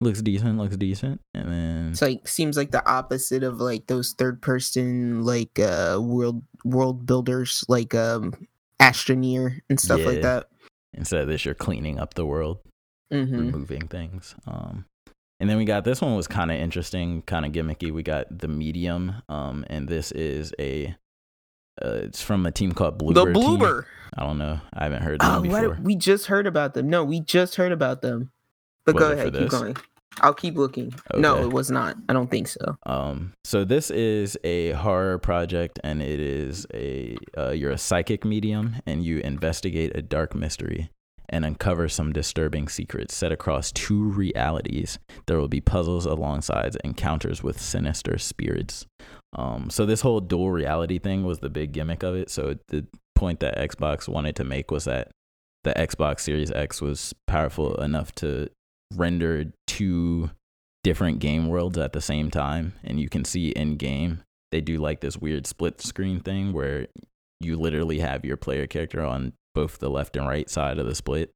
looks 0.00 0.22
decent, 0.22 0.58
looks 0.58 0.76
decent, 0.76 1.20
and 1.34 1.52
then 1.52 1.88
It's 1.90 2.02
like 2.02 2.26
seems 2.26 2.56
like 2.56 2.70
the 2.70 2.86
opposite 2.88 3.42
of 3.42 3.60
like 3.60 3.86
those 3.86 4.12
third 4.12 4.40
person 4.42 5.24
like 5.24 5.58
uh 5.58 5.98
world 6.00 6.42
world 6.64 7.06
builders 7.06 7.64
like 7.68 7.94
um 7.94 8.32
Astroneer 8.80 9.60
and 9.68 9.78
stuff 9.78 10.04
like 10.06 10.22
that. 10.22 10.48
instead 10.94 11.20
of 11.20 11.28
this, 11.28 11.44
you're 11.44 11.54
cleaning 11.54 11.98
up 11.98 12.14
the 12.14 12.24
world. 12.24 12.58
hmm 13.12 13.24
removing 13.38 13.88
things. 13.88 14.34
Um, 14.46 14.86
and 15.38 15.48
then 15.50 15.56
we 15.58 15.64
got 15.64 15.84
this 15.84 16.00
one 16.00 16.16
was 16.16 16.26
kind 16.28 16.50
of 16.50 16.56
interesting, 16.58 17.22
kind 17.22 17.44
of 17.44 17.52
gimmicky. 17.52 17.90
We 17.92 18.02
got 18.02 18.26
the 18.38 18.48
medium, 18.48 19.16
um, 19.28 19.64
and 19.68 19.86
this 19.88 20.12
is 20.12 20.52
a 20.58 20.96
uh, 21.82 21.88
it's 22.04 22.22
from 22.22 22.44
a 22.46 22.50
team 22.50 22.72
called 22.72 22.98
The 22.98 23.04
Bloober. 23.04 23.34
Team. 23.34 23.58
Bloober. 23.58 23.84
I 24.16 24.24
don't 24.24 24.38
know. 24.38 24.60
I 24.74 24.84
haven't 24.84 25.02
heard 25.02 25.20
them 25.20 25.30
Oh, 25.30 25.40
before. 25.42 25.68
what? 25.70 25.80
We 25.80 25.94
just 25.96 26.26
heard 26.26 26.46
about 26.46 26.74
them. 26.74 26.88
No, 26.90 27.04
we 27.04 27.20
just 27.20 27.56
heard 27.56 27.72
about 27.72 28.02
them. 28.02 28.32
But 28.84 28.94
Was 28.96 29.02
go 29.04 29.12
ahead, 29.12 29.34
keep 29.34 29.48
going. 29.50 29.76
I'll 30.20 30.34
keep 30.34 30.56
looking. 30.56 30.92
No, 31.14 31.42
it 31.42 31.52
was 31.52 31.70
not. 31.70 31.96
I 32.08 32.12
don't 32.12 32.30
think 32.30 32.48
so. 32.48 32.76
Um, 32.84 33.32
so 33.44 33.64
this 33.64 33.90
is 33.90 34.36
a 34.44 34.72
horror 34.72 35.18
project, 35.18 35.78
and 35.84 36.02
it 36.02 36.20
is 36.20 36.66
a 36.74 37.16
uh, 37.38 37.50
you're 37.50 37.70
a 37.70 37.78
psychic 37.78 38.24
medium, 38.24 38.76
and 38.86 39.04
you 39.04 39.18
investigate 39.18 39.96
a 39.96 40.02
dark 40.02 40.34
mystery 40.34 40.90
and 41.30 41.44
uncover 41.44 41.88
some 41.88 42.12
disturbing 42.12 42.68
secrets 42.68 43.14
set 43.14 43.32
across 43.32 43.72
two 43.72 44.10
realities. 44.10 44.98
There 45.26 45.38
will 45.38 45.48
be 45.48 45.60
puzzles 45.60 46.04
alongside 46.04 46.76
encounters 46.84 47.42
with 47.42 47.60
sinister 47.60 48.18
spirits. 48.18 48.84
Um, 49.34 49.70
so 49.70 49.86
this 49.86 50.00
whole 50.00 50.20
dual 50.20 50.50
reality 50.50 50.98
thing 50.98 51.24
was 51.24 51.38
the 51.38 51.48
big 51.48 51.70
gimmick 51.72 52.02
of 52.02 52.16
it. 52.16 52.30
So 52.30 52.56
the 52.68 52.84
point 53.14 53.38
that 53.40 53.56
Xbox 53.56 54.08
wanted 54.08 54.34
to 54.36 54.44
make 54.44 54.72
was 54.72 54.84
that 54.84 55.12
the 55.62 55.72
Xbox 55.74 56.20
Series 56.20 56.50
X 56.50 56.82
was 56.82 57.14
powerful 57.28 57.76
enough 57.76 58.12
to 58.16 58.48
render 58.94 59.46
two 59.66 60.30
different 60.82 61.18
game 61.18 61.48
worlds 61.48 61.78
at 61.78 61.92
the 61.92 62.00
same 62.00 62.30
time 62.30 62.72
and 62.82 62.98
you 62.98 63.08
can 63.08 63.24
see 63.24 63.50
in 63.50 63.76
game 63.76 64.22
they 64.50 64.60
do 64.60 64.78
like 64.78 65.00
this 65.00 65.16
weird 65.16 65.46
split 65.46 65.80
screen 65.80 66.20
thing 66.20 66.52
where 66.52 66.86
you 67.38 67.56
literally 67.56 68.00
have 68.00 68.24
your 68.24 68.36
player 68.36 68.66
character 68.66 69.04
on 69.04 69.32
both 69.54 69.78
the 69.78 69.90
left 69.90 70.16
and 70.16 70.26
right 70.26 70.48
side 70.48 70.78
of 70.78 70.86
the 70.86 70.94
split 70.94 71.30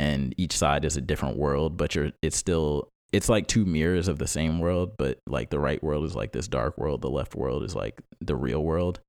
and 0.00 0.34
each 0.38 0.56
side 0.56 0.84
is 0.84 0.96
a 0.96 1.00
different 1.00 1.36
world 1.36 1.76
but 1.76 1.94
you're 1.94 2.10
it's 2.22 2.36
still 2.36 2.88
it's 3.12 3.28
like 3.28 3.46
two 3.46 3.64
mirrors 3.64 4.08
of 4.08 4.18
the 4.18 4.26
same 4.26 4.58
world 4.58 4.92
but 4.96 5.18
like 5.26 5.50
the 5.50 5.58
right 5.58 5.82
world 5.82 6.04
is 6.04 6.14
like 6.14 6.32
this 6.32 6.48
dark 6.48 6.76
world 6.78 7.02
the 7.02 7.10
left 7.10 7.34
world 7.34 7.62
is 7.62 7.74
like 7.74 8.00
the 8.20 8.36
real 8.36 8.62
world. 8.62 9.00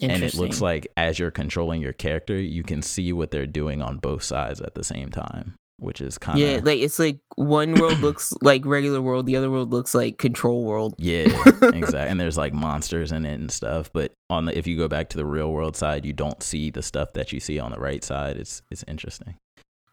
And 0.00 0.22
it 0.22 0.34
looks 0.34 0.60
like 0.60 0.86
as 0.96 1.18
you're 1.18 1.32
controlling 1.32 1.82
your 1.82 1.92
character 1.92 2.38
you 2.38 2.62
can 2.62 2.82
see 2.82 3.12
what 3.12 3.32
they're 3.32 3.48
doing 3.48 3.82
on 3.82 3.98
both 3.98 4.22
sides 4.22 4.60
at 4.60 4.76
the 4.76 4.84
same 4.84 5.10
time 5.10 5.56
which 5.78 6.00
is 6.00 6.18
kind 6.18 6.38
of 6.38 6.44
yeah, 6.44 6.60
like 6.62 6.80
it's 6.80 6.98
like 6.98 7.18
one 7.36 7.74
world 7.74 7.98
looks 8.00 8.32
like 8.42 8.64
regular 8.66 9.00
world, 9.00 9.26
the 9.26 9.36
other 9.36 9.50
world 9.50 9.70
looks 9.72 9.94
like 9.94 10.18
control 10.18 10.64
world. 10.64 10.94
Yeah, 10.98 11.22
exactly. 11.62 12.00
And 12.00 12.18
there's 12.20 12.36
like 12.36 12.52
monsters 12.52 13.12
in 13.12 13.24
it 13.24 13.34
and 13.34 13.50
stuff. 13.50 13.90
But 13.92 14.12
on 14.30 14.44
the 14.46 14.56
if 14.58 14.66
you 14.66 14.76
go 14.76 14.88
back 14.88 15.08
to 15.10 15.16
the 15.16 15.24
real 15.26 15.52
world 15.52 15.76
side, 15.76 16.04
you 16.04 16.12
don't 16.12 16.42
see 16.42 16.70
the 16.70 16.82
stuff 16.82 17.12
that 17.14 17.32
you 17.32 17.40
see 17.40 17.58
on 17.58 17.70
the 17.72 17.78
right 17.80 18.02
side. 18.04 18.36
It's 18.36 18.62
it's 18.70 18.84
interesting. 18.88 19.36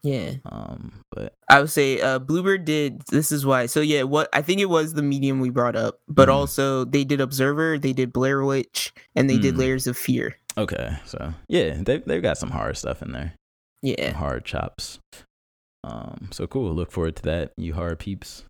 Yeah. 0.03 0.33
Um, 0.45 1.01
but 1.11 1.33
I 1.49 1.61
would 1.61 1.71
say 1.71 1.99
uh 1.99 2.19
Bloober 2.19 2.63
did 2.63 3.01
this 3.09 3.31
is 3.31 3.43
why. 3.45 3.65
So 3.65 3.81
yeah, 3.81 4.03
what 4.03 4.29
I 4.33 4.43
think 4.43 4.61
it 4.61 4.69
was 4.69 4.93
the 4.93 5.01
medium 5.01 5.39
we 5.39 5.49
brought 5.49 5.75
up, 5.75 5.99
but 6.07 6.29
Mhm. 6.29 6.33
also 6.33 6.85
they 6.85 7.03
did 7.03 7.21
Observer, 7.21 7.79
they 7.79 7.91
did 7.93 8.13
Blair 8.13 8.43
Witch, 8.43 8.93
and 9.15 9.27
they 9.29 9.37
did 9.39 9.55
Mm. 9.55 9.59
Layers 9.59 9.87
of 9.87 9.97
Fear. 9.97 10.35
okay, 10.57 10.97
so 11.05 11.33
yeah, 11.47 11.77
they 11.81 11.97
they've 11.99 12.21
got 12.21 12.37
some 12.37 12.51
horror 12.51 12.75
stuff 12.75 13.01
in 13.01 13.13
there. 13.13 13.33
Yeah. 13.81 14.13
Horror 14.13 14.41
chops. 14.41 14.99
Um, 15.85 16.29
so 16.31 16.47
cool. 16.47 16.73
Look 16.73 16.91
forward 16.91 17.15
to 17.17 17.21
that, 17.23 17.51
you 17.57 17.73
horror 17.75 17.95
peeps. 17.95 18.43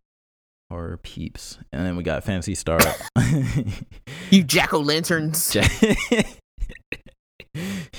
Horror 0.71 0.97
peeps. 0.97 1.59
And 1.73 1.85
then 1.85 1.97
we 1.97 2.03
got 2.03 2.23
Phantasy 2.23 2.55
Star. 2.55 2.79
You 4.31 4.43
jack 4.43 4.73
o' 4.73 4.79
lanterns. 4.79 5.53
Ja- 5.55 5.63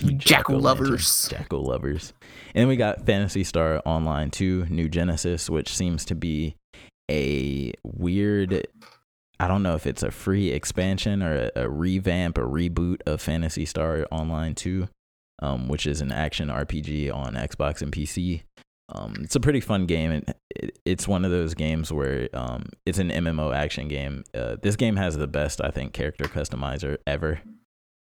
You 0.00 0.12
jackal 0.12 0.58
lovers. 0.60 1.28
Jackal 1.30 1.62
lovers. 1.62 2.12
And 2.54 2.62
then 2.62 2.68
we 2.68 2.76
got 2.76 3.06
Phantasy 3.06 3.42
Star 3.44 3.80
Online 3.86 4.30
2, 4.30 4.66
New 4.68 4.88
Genesis, 4.88 5.48
which 5.48 5.74
seems 5.74 6.04
to 6.06 6.14
be 6.14 6.56
a 7.10 7.72
weird. 7.84 8.66
I 9.40 9.48
don't 9.48 9.62
know 9.62 9.74
if 9.74 9.86
it's 9.86 10.02
a 10.02 10.10
free 10.10 10.50
expansion 10.50 11.22
or 11.22 11.50
a, 11.56 11.62
a 11.62 11.68
revamp, 11.70 12.36
a 12.38 12.42
reboot 12.42 13.00
of 13.06 13.22
Phantasy 13.22 13.64
Star 13.64 14.06
Online 14.10 14.54
2, 14.54 14.88
um, 15.40 15.68
which 15.68 15.86
is 15.86 16.00
an 16.02 16.12
action 16.12 16.48
RPG 16.48 17.14
on 17.14 17.34
Xbox 17.34 17.80
and 17.80 17.92
PC. 17.92 18.42
Um, 18.88 19.16
it's 19.20 19.34
a 19.34 19.40
pretty 19.40 19.60
fun 19.60 19.86
game, 19.86 20.12
and 20.12 20.34
it, 20.54 20.78
it's 20.84 21.08
one 21.08 21.24
of 21.24 21.30
those 21.30 21.54
games 21.54 21.92
where 21.92 22.28
um, 22.32 22.66
it's 22.84 22.98
an 22.98 23.10
MMO 23.10 23.54
action 23.54 23.88
game. 23.88 24.24
Uh, 24.32 24.56
this 24.62 24.76
game 24.76 24.96
has 24.96 25.16
the 25.16 25.26
best, 25.26 25.60
I 25.60 25.70
think, 25.70 25.92
character 25.92 26.24
customizer 26.24 26.98
ever, 27.06 27.40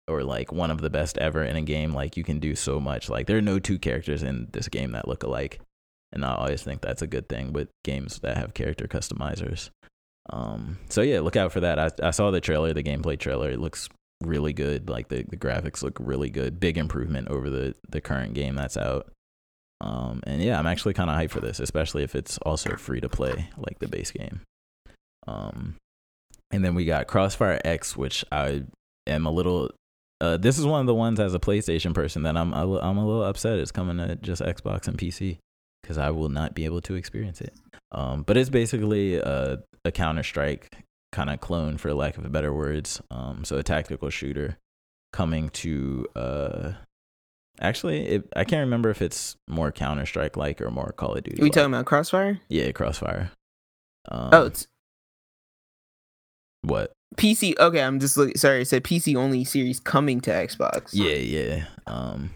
or 0.06 0.22
like 0.22 0.52
one 0.52 0.70
of 0.70 0.80
the 0.80 0.90
best 0.90 1.16
ever 1.18 1.42
in 1.42 1.56
a 1.56 1.62
game. 1.62 1.92
Like 1.94 2.16
you 2.16 2.24
can 2.24 2.38
do 2.38 2.54
so 2.54 2.80
much. 2.80 3.08
Like 3.08 3.26
there 3.26 3.38
are 3.38 3.42
no 3.42 3.58
two 3.58 3.78
characters 3.78 4.22
in 4.22 4.48
this 4.52 4.68
game 4.68 4.92
that 4.92 5.08
look 5.08 5.22
alike, 5.22 5.60
and 6.12 6.24
I 6.24 6.34
always 6.34 6.62
think 6.62 6.82
that's 6.82 7.02
a 7.02 7.06
good 7.06 7.28
thing 7.28 7.54
with 7.54 7.68
games 7.82 8.18
that 8.20 8.36
have 8.36 8.52
character 8.52 8.86
customizers. 8.86 9.70
Um, 10.30 10.78
so 10.90 11.00
yeah, 11.00 11.20
look 11.20 11.36
out 11.36 11.52
for 11.52 11.60
that. 11.60 11.78
I, 11.78 11.90
I 12.02 12.10
saw 12.10 12.30
the 12.30 12.42
trailer, 12.42 12.74
the 12.74 12.82
gameplay 12.82 13.18
trailer. 13.18 13.50
It 13.50 13.60
looks 13.60 13.88
really 14.22 14.52
good. 14.52 14.90
Like 14.90 15.08
the, 15.08 15.22
the 15.22 15.38
graphics 15.38 15.82
look 15.82 15.96
really 15.98 16.28
good. 16.28 16.60
Big 16.60 16.76
improvement 16.76 17.28
over 17.28 17.48
the 17.48 17.74
the 17.88 18.02
current 18.02 18.34
game 18.34 18.54
that's 18.54 18.76
out. 18.76 19.10
Um, 19.80 20.20
and 20.26 20.42
yeah, 20.42 20.58
I'm 20.58 20.66
actually 20.66 20.94
kind 20.94 21.08
of 21.08 21.16
hyped 21.16 21.30
for 21.30 21.40
this, 21.40 21.60
especially 21.60 22.02
if 22.02 22.14
it's 22.14 22.38
also 22.38 22.76
free 22.76 23.00
to 23.00 23.08
play 23.08 23.50
like 23.56 23.78
the 23.78 23.88
base 23.88 24.10
game. 24.10 24.40
Um, 25.26 25.76
and 26.50 26.64
then 26.64 26.74
we 26.74 26.84
got 26.84 27.06
Crossfire 27.06 27.60
X, 27.64 27.96
which 27.96 28.24
I 28.32 28.64
am 29.06 29.26
a 29.26 29.30
little. 29.30 29.70
Uh, 30.20 30.36
this 30.36 30.58
is 30.58 30.66
one 30.66 30.80
of 30.80 30.86
the 30.86 30.94
ones 30.94 31.20
as 31.20 31.34
a 31.34 31.38
PlayStation 31.38 31.94
person 31.94 32.24
that 32.24 32.36
I'm 32.36 32.52
I'm 32.52 32.96
a 32.98 33.06
little 33.06 33.24
upset 33.24 33.58
it's 33.58 33.70
coming 33.70 33.98
to 33.98 34.16
just 34.16 34.42
Xbox 34.42 34.88
and 34.88 34.98
PC 34.98 35.38
because 35.82 35.98
I 35.98 36.10
will 36.10 36.28
not 36.28 36.54
be 36.54 36.64
able 36.64 36.80
to 36.82 36.94
experience 36.94 37.40
it. 37.40 37.54
Um, 37.92 38.22
but 38.22 38.36
it's 38.36 38.50
basically 38.50 39.16
a, 39.16 39.62
a 39.84 39.92
Counter 39.92 40.22
Strike 40.22 40.76
kind 41.12 41.30
of 41.30 41.40
clone, 41.40 41.78
for 41.78 41.94
lack 41.94 42.18
of 42.18 42.30
better 42.32 42.52
words. 42.52 43.00
Um, 43.10 43.44
so 43.44 43.56
a 43.56 43.62
tactical 43.62 44.10
shooter 44.10 44.58
coming 45.12 45.48
to 45.50 46.06
uh, 46.14 46.72
actually, 47.60 48.06
it, 48.06 48.28
I 48.36 48.44
can't 48.44 48.60
remember 48.60 48.90
if 48.90 49.02
it's 49.02 49.36
more 49.48 49.70
Counter 49.72 50.06
Strike 50.06 50.36
like 50.36 50.60
or 50.60 50.70
more 50.70 50.92
Call 50.96 51.14
of 51.14 51.24
Duty. 51.24 51.40
Are 51.40 51.44
we 51.44 51.50
talking 51.50 51.72
about 51.72 51.86
Crossfire? 51.86 52.40
Yeah, 52.48 52.70
Crossfire. 52.72 53.30
Um, 54.10 54.28
oh, 54.32 54.46
it's 54.46 54.66
what? 56.62 56.92
PC. 57.16 57.58
Okay, 57.58 57.82
I'm 57.82 58.00
just 58.00 58.16
looking. 58.16 58.36
Sorry, 58.36 58.62
it 58.62 58.68
said 58.68 58.84
PC 58.84 59.16
only 59.16 59.44
series 59.44 59.80
coming 59.80 60.20
to 60.22 60.30
Xbox. 60.30 60.90
Yeah, 60.92 61.14
yeah. 61.14 61.64
Um, 61.86 62.30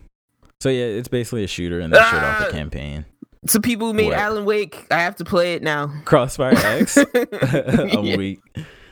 so 0.61 0.69
yeah, 0.69 0.85
it's 0.85 1.09
basically 1.09 1.45
a 1.45 1.49
shooter, 1.49 1.81
and 1.81 1.93
they 1.93 1.99
showed 1.99 2.05
off 2.23 2.41
Ah! 2.41 2.45
the 2.47 2.53
campaign. 2.53 3.05
So 3.47 3.59
people 3.59 3.89
who 3.89 3.93
made 3.95 4.07
What? 4.11 4.19
Alan 4.19 4.45
Wake, 4.45 4.87
I 4.91 5.01
have 5.01 5.17
to 5.17 5.25
play 5.25 5.55
it 5.55 5.63
now. 5.63 5.93
Crossfire 6.05 6.55
X. 6.57 6.97
I'm 7.15 8.05
Yeah. 8.05 8.17
weak. 8.17 8.39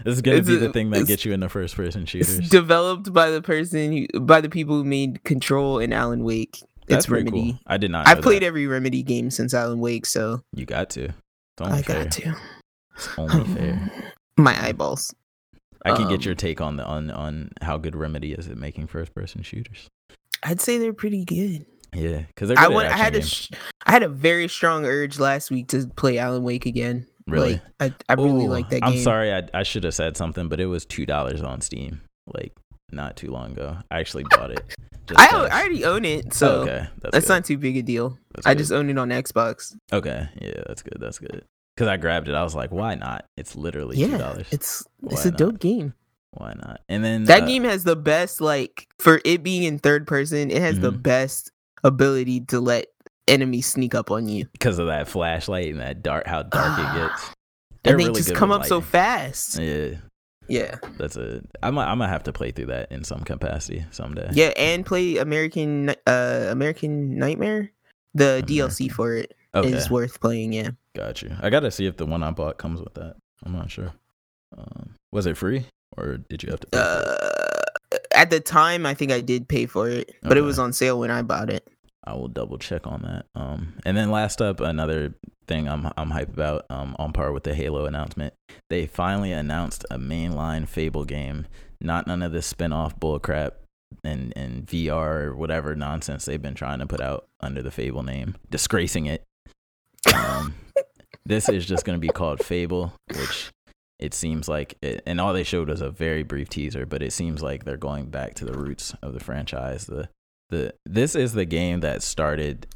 This 0.05 0.15
is 0.17 0.23
gonna 0.23 0.39
It's 0.39 0.49
be 0.49 0.57
the 0.57 0.73
thing 0.73 0.91
that 0.91 1.07
gets 1.07 1.25
you 1.25 1.33
into 1.33 1.49
first 1.49 1.77
person 1.77 2.07
shooters. 2.07 2.49
developed 2.49 3.13
by 3.13 3.31
the 3.31 3.43
person 3.43 3.93
who, 4.13 4.21
by 4.21 4.41
the 4.41 4.49
people 4.49 4.77
who 4.77 4.85
made 4.85 5.23
Control 5.25 5.79
and 5.79 5.93
Alan 5.95 6.25
Wake. 6.25 6.61
That's 6.89 7.05
It's 7.05 7.07
pretty 7.07 7.25
Remedy. 7.31 7.53
cool. 7.53 7.61
I 7.67 7.77
did 7.77 7.91
not. 7.91 8.09
I've 8.09 8.21
played 8.23 8.43
that. 8.43 8.47
every 8.47 8.67
Remedy 8.67 9.03
game 9.03 9.31
since 9.31 9.55
Alan 9.55 9.79
Wake, 9.79 10.07
so 10.07 10.41
You 10.55 10.67
got 10.67 10.91
to. 10.91 11.11
I 11.61 11.83
fair. 11.83 12.05
got 12.05 12.13
to. 12.13 12.35
It's 12.97 13.09
only 13.19 13.45
fair. 13.55 13.93
My 14.37 14.61
eyeballs. 14.67 15.15
I 15.85 15.93
can 15.93 16.05
Um, 16.05 16.11
get 16.11 16.25
your 16.25 16.35
take 16.35 16.61
on 16.61 16.77
the 16.77 16.85
on 16.85 17.11
on 17.11 17.51
how 17.63 17.77
good 17.79 17.95
Remedy 17.97 18.33
is 18.33 18.49
at 18.49 18.57
making 18.59 18.87
first 18.89 19.15
person 19.15 19.43
shooters. 19.43 19.89
I'd 20.43 20.61
say 20.61 20.79
they're 20.79 20.93
pretty 20.93 21.25
good. 21.25 21.67
Yeah, 21.95 22.23
because 22.29 22.49
they're 22.49 22.59
I 22.59 22.69
went, 22.69 22.89
I 22.93 22.97
had 22.97 23.17
a, 23.17 23.23
sh- 23.23 23.51
I 23.85 23.93
had 23.93 24.03
a 24.03 24.09
very 24.09 24.47
strong 24.49 24.85
urge 24.87 25.19
last 25.19 25.51
week 25.51 25.69
to 25.69 25.87
play 25.97 26.19
Alan 26.19 26.43
Wake 26.45 26.65
again. 26.67 27.07
Really? 27.27 27.61
Like, 27.79 27.93
I, 28.09 28.13
I 28.13 28.15
really 28.15 28.47
Ooh, 28.47 28.49
like 28.51 28.69
that 28.71 28.81
game. 28.83 28.93
I'm 28.93 28.99
sorry, 28.99 29.33
I 29.33 29.43
I 29.55 29.63
should 29.63 29.85
have 29.85 29.95
said 29.95 30.17
something, 30.17 30.49
but 30.49 30.61
it 30.61 30.67
was 30.67 30.85
two 30.85 31.07
dollars 31.07 31.43
on 31.43 31.61
Steam, 31.61 32.01
like 32.35 32.53
not 32.93 33.17
too 33.17 33.31
long 33.31 33.53
ago. 33.53 33.77
I 33.91 34.01
actually 34.01 34.25
bought 34.25 34.51
it. 34.51 34.75
I. 35.17 35.29
I 35.51 35.61
already 35.61 35.85
own 35.85 36.05
it, 36.05 36.33
so 36.35 36.49
Oh, 36.49 36.63
okay, 36.63 36.87
that's, 37.01 37.13
that's 37.13 37.29
not 37.29 37.45
too 37.45 37.59
big 37.59 37.77
a 37.77 37.83
deal. 37.83 38.17
That's 38.35 38.47
I 38.47 38.55
good. 38.55 38.59
just 38.59 38.73
own 38.73 38.89
it 38.91 38.99
on 38.99 39.09
Xbox. 39.11 39.75
okay. 39.93 40.29
Yeah, 40.41 40.63
that's 40.67 40.83
good. 40.83 40.99
That's 41.01 41.19
good. 41.19 41.45
Because 41.77 41.89
I 41.89 41.97
grabbed 41.97 42.29
it, 42.29 42.35
I 42.35 42.43
was 42.43 42.55
like, 42.55 42.71
why 42.71 42.95
not? 42.95 43.25
It's 43.37 43.57
literally 43.57 43.97
two 43.97 44.17
dollars. 44.19 44.47
it's 44.51 44.85
it's 45.07 45.23
Why 45.25 45.29
a 45.29 45.31
not? 45.31 45.39
dope 45.39 45.59
game. 45.61 45.95
Why 46.33 46.53
not? 46.55 46.81
And 46.89 47.03
then 47.05 47.25
That 47.25 47.43
uh, 47.43 47.47
game 47.47 47.65
has 47.65 47.83
the 47.85 47.97
best 47.97 48.41
like 48.41 48.87
for 48.99 49.21
it 49.25 49.43
being 49.43 49.63
in 49.65 49.79
third 49.79 50.07
person. 50.07 50.51
It 50.51 50.61
has 50.63 50.79
the 50.79 50.93
Mhm. 50.93 51.03
best 51.03 51.51
ability 51.83 52.41
to 52.47 52.61
let 52.61 52.87
enemies 53.31 53.67
sneak 53.67 53.95
up 53.95 54.11
on 54.11 54.29
you, 54.29 54.47
because 54.53 54.79
of 54.79 54.87
that 54.89 55.09
flashlight 55.09 55.71
and 55.71 55.81
that 55.81 56.03
dark, 56.03 56.27
how 56.27 56.43
dark 56.43 56.79
it 56.79 56.95
gets. 57.09 57.27
and 57.27 57.35
They're 57.83 57.97
they 57.97 58.05
really 58.05 58.21
just 58.21 58.35
come 58.35 58.51
up 58.51 58.65
so 58.67 58.81
fast. 58.81 59.59
Yeah, 59.59 59.95
Yeah. 60.49 60.77
That's 60.99 61.17
a. 61.17 61.43
I'm. 61.63 61.79
I'm 61.79 61.99
gonna 61.99 62.09
have 62.09 62.25
to 62.25 62.33
play 62.33 62.51
through 62.51 62.67
that 62.67 62.91
in 62.93 63.05
some 63.05 63.21
capacity 63.21 63.85
someday. 63.91 64.29
Yeah, 64.33 64.53
and 64.57 64.85
play 64.85 65.17
American 65.19 65.91
uh 66.07 66.47
American 66.51 67.17
Nightmare. 67.19 67.71
The 68.15 68.43
DLC 68.47 68.91
for 68.91 69.15
it 69.15 69.33
is 69.55 69.85
Okay. 69.85 69.87
worth 69.95 70.21
playing. 70.21 70.53
Yeah. 70.53 70.71
Got 70.97 71.23
you. 71.23 71.31
I 71.41 71.49
gotta 71.51 71.71
see 71.71 71.87
if 71.87 71.97
the 71.97 72.07
one 72.07 72.23
I 72.25 72.33
bought 72.33 72.59
comes 72.59 72.81
with 72.81 72.95
that. 72.95 73.15
I'm 73.45 73.53
not 73.53 73.71
sure. 73.71 73.93
Um, 74.59 74.97
was 75.13 75.27
it 75.27 75.37
free 75.37 75.65
or 75.97 76.17
did 76.19 76.43
you 76.43 76.51
have 76.51 76.59
to? 76.61 76.67
Pay 76.67 76.79
for 76.79 76.83
it? 76.83 77.09
Uh, 77.95 77.99
at 78.13 78.31
the 78.31 78.41
time, 78.41 78.85
I 78.87 78.95
think 78.95 79.13
I 79.13 79.21
did 79.21 79.49
pay 79.49 79.67
for 79.67 79.89
it, 79.89 80.13
but 80.23 80.37
it 80.37 80.43
was 80.43 80.59
on 80.59 80.73
sale 80.73 80.99
when 80.99 81.11
I 81.13 81.23
bought 81.23 81.51
it. 81.51 81.67
I 82.05 82.15
will 82.15 82.29
double 82.29 82.59
check 82.59 82.87
on 82.87 83.03
that. 83.03 83.27
Um, 83.35 83.75
and 83.85 83.97
then 83.97 84.11
last 84.11 84.41
up, 84.41 84.61
another 84.61 85.15
thing 85.47 85.69
I'm 85.69 85.91
I'm 85.97 86.11
hype 86.11 86.33
about. 86.33 86.67
Um, 86.71 86.97
on 86.99 87.13
par 87.13 87.33
with 87.33 87.45
the 87.45 87.55
Halo 87.55 87.87
announcement, 87.87 88.35
they 88.69 88.87
finally 88.87 89.33
announced 89.33 89.85
a 89.91 89.99
mainline 89.99 90.67
Fable 90.67 91.05
game. 91.05 91.47
Not 91.81 92.07
none 92.07 92.23
of 92.23 92.33
this 92.33 92.47
spin-off 92.47 92.99
bullcrap 92.99 93.53
and 94.05 94.33
and 94.37 94.67
VR 94.67 95.25
or 95.25 95.37
whatever 95.37 95.75
nonsense 95.75 96.25
they've 96.25 96.41
been 96.41 96.55
trying 96.55 96.79
to 96.79 96.87
put 96.87 97.01
out 97.01 97.27
under 97.41 97.63
the 97.63 97.71
Fable 97.71 98.03
name, 98.03 98.37
disgracing 98.51 99.07
it. 99.07 99.25
Um, 100.15 100.55
this 101.27 101.49
is 101.49 101.67
just 101.67 101.85
going 101.85 101.97
to 101.97 102.01
be 102.01 102.09
called 102.09 102.45
Fable, 102.45 102.93
which 103.09 103.51
it 103.99 104.15
seems 104.15 104.49
like, 104.49 104.77
it, 104.81 105.03
and 105.07 105.21
all 105.21 105.33
they 105.33 105.45
showed 105.45 105.69
was 105.69 105.83
a 105.83 105.91
very 105.91 106.23
brief 106.23 106.49
teaser, 106.49 106.87
but 106.87 107.03
it 107.03 107.13
seems 107.13 107.43
like 107.43 107.65
they're 107.65 107.77
going 107.77 108.07
back 108.07 108.35
to 108.35 108.47
the 108.47 108.59
roots 108.59 108.95
of 109.03 109.13
the 109.13 109.21
franchise. 109.21 109.87
The 109.87 110.09
the 110.51 110.75
this 110.87 111.15
is 111.15 111.33
the 111.33 111.45
game 111.45 111.81
that 111.81 112.03
started 112.03 112.67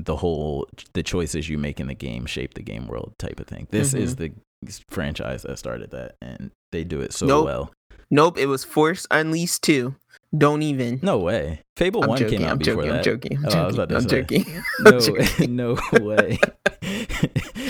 the 0.00 0.16
whole 0.16 0.68
the 0.94 1.02
choices 1.02 1.48
you 1.48 1.58
make 1.58 1.78
in 1.78 1.86
the 1.86 1.94
game 1.94 2.26
shape 2.26 2.54
the 2.54 2.62
game 2.62 2.86
world 2.88 3.14
type 3.18 3.38
of 3.40 3.46
thing. 3.46 3.68
This 3.70 3.94
is 3.94 4.16
mm-hmm. 4.16 4.34
the 4.66 4.80
franchise 4.90 5.42
that 5.42 5.58
started 5.58 5.90
that, 5.90 6.16
and 6.22 6.50
they 6.72 6.84
do 6.84 7.00
it 7.00 7.12
so 7.12 7.26
Nope. 7.26 7.44
well. 7.44 7.72
Nope, 8.10 8.38
it 8.38 8.46
was 8.46 8.62
Force 8.64 9.06
Unleashed 9.10 9.62
2. 9.62 9.94
Don't 10.36 10.62
even. 10.62 10.98
No 11.02 11.18
way. 11.18 11.62
Fable 11.76 12.02
I'm 12.02 12.10
One 12.10 12.18
joking. 12.18 12.38
came 12.38 12.46
out 12.46 12.52
I'm 12.52 12.58
before 12.58 12.74
joking. 12.82 12.90
I'm 12.90 12.96
that. 12.96 13.04
joking. 13.04 13.38
I'm 13.38 13.44
Oh, 13.46 13.48
I 13.62 13.66
was 13.66 13.76
joking. 13.76 13.84
about 13.84 13.88
to 13.88 13.96
I'm 13.96 14.08
say. 14.08 14.22
joking. 14.22 14.62
No, 14.80 15.00
joking. 15.00 15.56
no 16.02 16.04
way. 16.04 16.38
you 16.82 17.06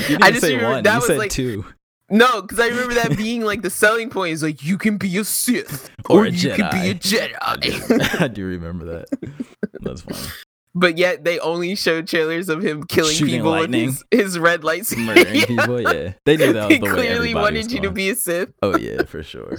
didn't 0.08 0.22
I 0.22 0.30
just 0.30 0.40
say 0.42 0.62
one. 0.62 0.82
that 0.82 0.90
you 0.92 0.96
was 0.98 1.06
said 1.06 1.18
like- 1.18 1.30
two. 1.30 1.64
No, 2.12 2.42
because 2.42 2.60
I 2.60 2.68
remember 2.68 2.92
that 2.94 3.16
being 3.16 3.40
like 3.40 3.62
the 3.62 3.70
selling 3.70 4.10
point 4.10 4.34
is 4.34 4.42
like 4.42 4.62
you 4.62 4.76
can 4.76 4.98
be 4.98 5.16
a 5.16 5.24
Sith 5.24 5.90
Or 6.10 6.20
or, 6.20 6.24
a 6.26 6.30
you 6.30 6.50
can 6.50 6.70
be 6.70 6.76
a 6.76 6.90
I 6.90 6.92
do, 6.92 7.16
Jedi. 7.16 8.20
I 8.20 8.28
do 8.28 8.44
remember 8.44 8.84
that. 8.84 9.32
That's 9.80 10.02
funny. 10.02 10.28
but 10.74 10.98
yet 10.98 11.24
they 11.24 11.38
only 11.38 11.74
showed 11.74 12.06
trailers 12.06 12.50
of 12.50 12.62
him 12.62 12.84
killing 12.84 13.14
Shooting 13.14 13.36
people 13.36 13.50
lightning. 13.52 13.86
with 13.86 14.04
his, 14.10 14.20
his 14.20 14.38
red 14.38 14.62
lights. 14.62 14.94
Murdering 14.94 15.40
people. 15.46 15.80
Yeah, 15.80 16.12
they 16.26 16.36
knew 16.36 16.52
that 16.52 16.68
was 16.68 16.72
he 16.74 16.78
the 16.78 16.84
way 16.84 16.92
clearly 16.92 17.34
wanted 17.34 17.72
you 17.72 17.80
to 17.80 17.90
be 17.90 18.10
a 18.10 18.14
Sith. 18.14 18.52
Oh 18.62 18.76
yeah, 18.76 19.04
for 19.04 19.22
sure, 19.22 19.56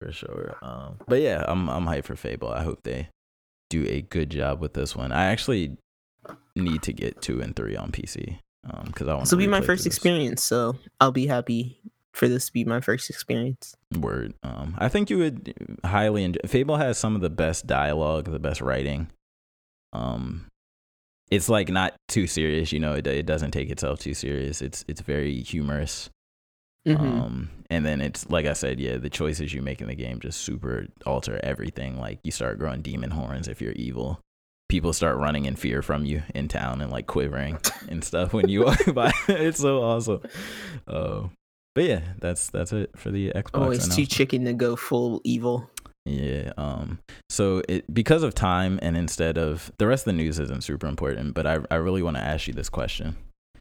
for 0.00 0.10
sure. 0.10 0.56
Um, 0.62 0.96
but 1.06 1.20
yeah, 1.20 1.44
I'm 1.46 1.68
I'm 1.68 1.84
hyped 1.84 2.04
for 2.04 2.16
Fable. 2.16 2.48
I 2.48 2.62
hope 2.62 2.82
they 2.82 3.10
do 3.68 3.84
a 3.86 4.00
good 4.00 4.30
job 4.30 4.58
with 4.60 4.72
this 4.72 4.96
one. 4.96 5.12
I 5.12 5.26
actually 5.26 5.76
need 6.56 6.80
to 6.82 6.94
get 6.94 7.20
two 7.20 7.42
and 7.42 7.54
three 7.54 7.76
on 7.76 7.92
PC 7.92 8.38
because 8.86 9.08
I 9.08 9.12
want. 9.12 9.24
This 9.24 9.32
will 9.32 9.38
be 9.38 9.46
my 9.46 9.60
first 9.60 9.86
experience, 9.86 10.42
so 10.42 10.76
I'll 11.00 11.12
be 11.12 11.26
happy 11.26 11.80
for 12.12 12.28
this 12.28 12.46
to 12.46 12.52
be 12.52 12.64
my 12.64 12.80
first 12.80 13.10
experience. 13.10 13.74
Word. 13.98 14.34
Um, 14.42 14.74
I 14.78 14.88
think 14.88 15.10
you 15.10 15.18
would 15.18 15.78
highly 15.84 16.24
enjoy. 16.24 16.40
Fable 16.46 16.76
has 16.76 16.96
some 16.96 17.14
of 17.14 17.20
the 17.20 17.30
best 17.30 17.66
dialogue, 17.66 18.30
the 18.30 18.38
best 18.38 18.60
writing. 18.60 19.08
Um, 19.92 20.46
it's 21.30 21.48
like 21.48 21.68
not 21.68 21.94
too 22.08 22.26
serious, 22.26 22.72
you 22.72 22.80
know. 22.80 22.94
It 22.94 23.06
it 23.06 23.26
doesn't 23.26 23.50
take 23.50 23.70
itself 23.70 24.00
too 24.00 24.14
serious. 24.14 24.62
It's 24.62 24.84
it's 24.88 25.00
very 25.00 25.40
humorous. 25.42 26.10
Mhm. 26.86 27.00
Um, 27.00 27.50
and 27.70 27.84
then 27.84 28.00
it's 28.00 28.28
like 28.28 28.46
I 28.46 28.52
said, 28.52 28.78
yeah, 28.78 28.98
the 28.98 29.10
choices 29.10 29.54
you 29.54 29.62
make 29.62 29.80
in 29.80 29.88
the 29.88 29.94
game 29.94 30.20
just 30.20 30.40
super 30.42 30.86
alter 31.06 31.40
everything. 31.42 31.98
Like 31.98 32.20
you 32.22 32.30
start 32.30 32.58
growing 32.58 32.82
demon 32.82 33.10
horns 33.10 33.48
if 33.48 33.60
you're 33.62 33.72
evil. 33.72 34.20
People 34.74 34.92
start 34.92 35.18
running 35.18 35.44
in 35.44 35.54
fear 35.54 35.82
from 35.82 36.04
you 36.04 36.24
in 36.34 36.48
town 36.48 36.80
and 36.80 36.90
like 36.90 37.06
quivering 37.06 37.58
and 37.88 38.02
stuff 38.02 38.32
when 38.32 38.48
you 38.48 38.64
walk 38.64 38.80
by. 38.92 39.12
It's 39.28 39.60
so 39.60 39.80
awesome. 39.84 40.20
Uh, 40.88 41.28
but 41.76 41.84
yeah, 41.84 42.00
that's 42.18 42.50
that's 42.50 42.72
it 42.72 42.90
for 42.96 43.12
the 43.12 43.30
Xbox. 43.30 43.50
Always 43.54 43.94
too 43.94 44.04
chicken 44.04 44.44
to 44.46 44.52
go 44.52 44.74
full 44.74 45.20
evil. 45.22 45.70
Yeah. 46.06 46.50
Um. 46.56 46.98
So 47.30 47.62
it 47.68 47.84
because 47.94 48.24
of 48.24 48.34
time 48.34 48.80
and 48.82 48.96
instead 48.96 49.38
of 49.38 49.70
the 49.78 49.86
rest 49.86 50.02
of 50.02 50.06
the 50.06 50.16
news 50.24 50.40
isn't 50.40 50.64
super 50.64 50.88
important, 50.88 51.34
but 51.34 51.46
I 51.46 51.58
I 51.70 51.76
really 51.76 52.02
want 52.02 52.16
to 52.16 52.22
ask 52.24 52.48
you 52.48 52.52
this 52.52 52.68
question 52.68 53.14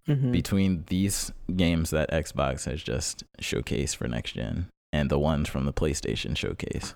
Mhm. 0.10 0.31
between 0.31 0.84
these 0.88 1.31
games 1.56 1.91
that 1.91 2.10
Xbox 2.10 2.65
has 2.65 2.81
just 2.81 3.23
showcased 3.40 3.98
for 3.98 4.07
next 4.07 4.31
gen 4.31 4.65
and 4.91 5.11
the 5.11 5.19
ones 5.19 5.48
from 5.48 5.65
the 5.65 5.73
PlayStation 5.73 6.35
showcase, 6.35 6.95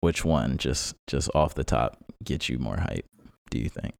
which 0.00 0.24
one 0.24 0.56
just 0.58 0.94
just 1.06 1.30
off 1.34 1.54
the 1.54 1.64
top 1.64 1.98
gets 2.24 2.48
you 2.48 2.58
more 2.58 2.78
hype? 2.78 3.06
Do 3.50 3.58
you 3.58 3.68
think 3.68 3.94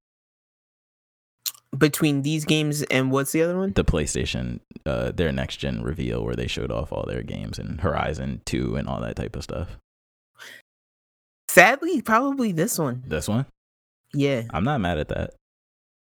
Between 1.77 2.23
these 2.23 2.45
games 2.45 2.83
and 2.85 3.11
what's 3.11 3.33
the 3.33 3.43
other 3.43 3.57
one? 3.59 3.73
the 3.75 3.85
PlayStation, 3.85 4.61
uh, 4.87 5.11
their 5.13 5.33
next 5.33 5.57
gen 5.59 5.83
reveal 5.83 6.25
where 6.25 6.35
they 6.37 6.47
showed 6.47 6.71
off 6.71 6.93
all 6.93 7.05
their 7.07 7.23
games 7.23 7.59
and 7.59 7.81
Horizon 7.81 8.41
Two 8.45 8.77
and 8.77 8.89
all 8.89 9.01
that 9.01 9.17
type 9.17 9.37
of 9.37 9.43
stuff? 9.45 9.77
Sadly, 11.49 12.03
probably 12.03 12.53
this 12.53 12.79
one. 12.79 13.03
This 13.07 13.29
one, 13.29 13.47
Yeah. 14.13 14.43
I'm 14.51 14.65
not 14.65 14.81
mad 14.81 14.99
at 14.99 15.09
that. 15.09 15.35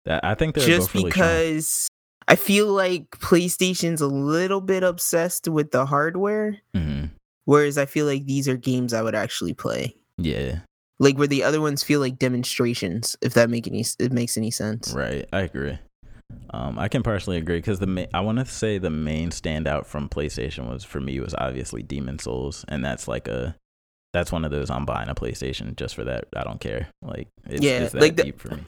That 0.05 0.25
I 0.25 0.35
think 0.35 0.55
they're 0.55 0.67
just 0.67 0.89
both 0.89 0.95
really 0.95 1.11
strong. 1.11 1.29
because 1.29 1.89
I 2.29 2.37
feel 2.37 2.69
like 2.69 3.11
PlayStation's 3.19 4.01
a 4.01 4.07
little 4.07 4.61
bit 4.61 4.83
obsessed 4.83 5.49
with 5.49 5.71
the 5.73 5.87
hardware, 5.87 6.59
Mhm. 6.75 7.11
Whereas 7.45 7.77
I 7.79 7.87
feel 7.87 8.07
like 8.07 8.27
these 8.27 8.49
are 8.49 8.57
games 8.57 8.93
I 8.93 9.03
would 9.03 9.15
actually 9.15 9.55
play. 9.55 9.97
Yeah, 10.19 10.61
Like 10.99 11.19
where 11.19 11.27
the 11.27 11.43
other 11.43 11.61
ones 11.61 11.83
feel 11.83 11.99
like 12.01 12.19
demonstrations, 12.19 13.17
if 13.23 13.35
that 13.35 13.51
make 13.51 13.67
any 13.67 13.85
it 13.99 14.13
makes 14.13 14.37
any 14.37 14.51
sense. 14.51 14.93
right. 14.93 15.27
I 15.33 15.41
agree. 15.41 15.79
Um, 16.51 16.79
I 16.79 16.89
can 16.89 17.03
partially 17.03 17.37
agree 17.37 17.59
because 17.59 17.79
the 17.79 17.87
ma- 17.87 18.07
I 18.15 18.21
want 18.21 18.39
to 18.39 18.47
say 18.47 18.79
the 18.79 18.91
main 18.91 19.31
standout 19.31 19.87
from 19.87 20.09
PlayStation 20.09 20.71
was 20.71 20.85
for 20.85 21.01
me 21.01 21.19
was 21.21 21.35
obviously 21.37 21.83
Demon's 21.83 22.23
Souls, 22.25 22.65
and 22.69 22.85
that's 22.85 23.07
like 23.09 23.27
a 23.29 23.57
that's 24.13 24.31
one 24.33 24.45
of 24.45 24.51
those 24.51 24.71
I'm 24.71 24.85
buying 24.87 25.09
a 25.09 25.15
PlayStation 25.15 25.75
just 25.77 25.95
for 25.95 26.05
that. 26.05 26.25
I 26.37 26.45
don't 26.45 26.61
care. 26.61 26.89
Like 27.03 27.29
it's, 27.49 27.63
Yeah, 27.63 27.81
it's 27.85 27.93
that 27.93 28.01
like 28.03 28.17
the- 28.17 28.25
deep 28.25 28.41
for 28.41 28.55
me. 28.55 28.63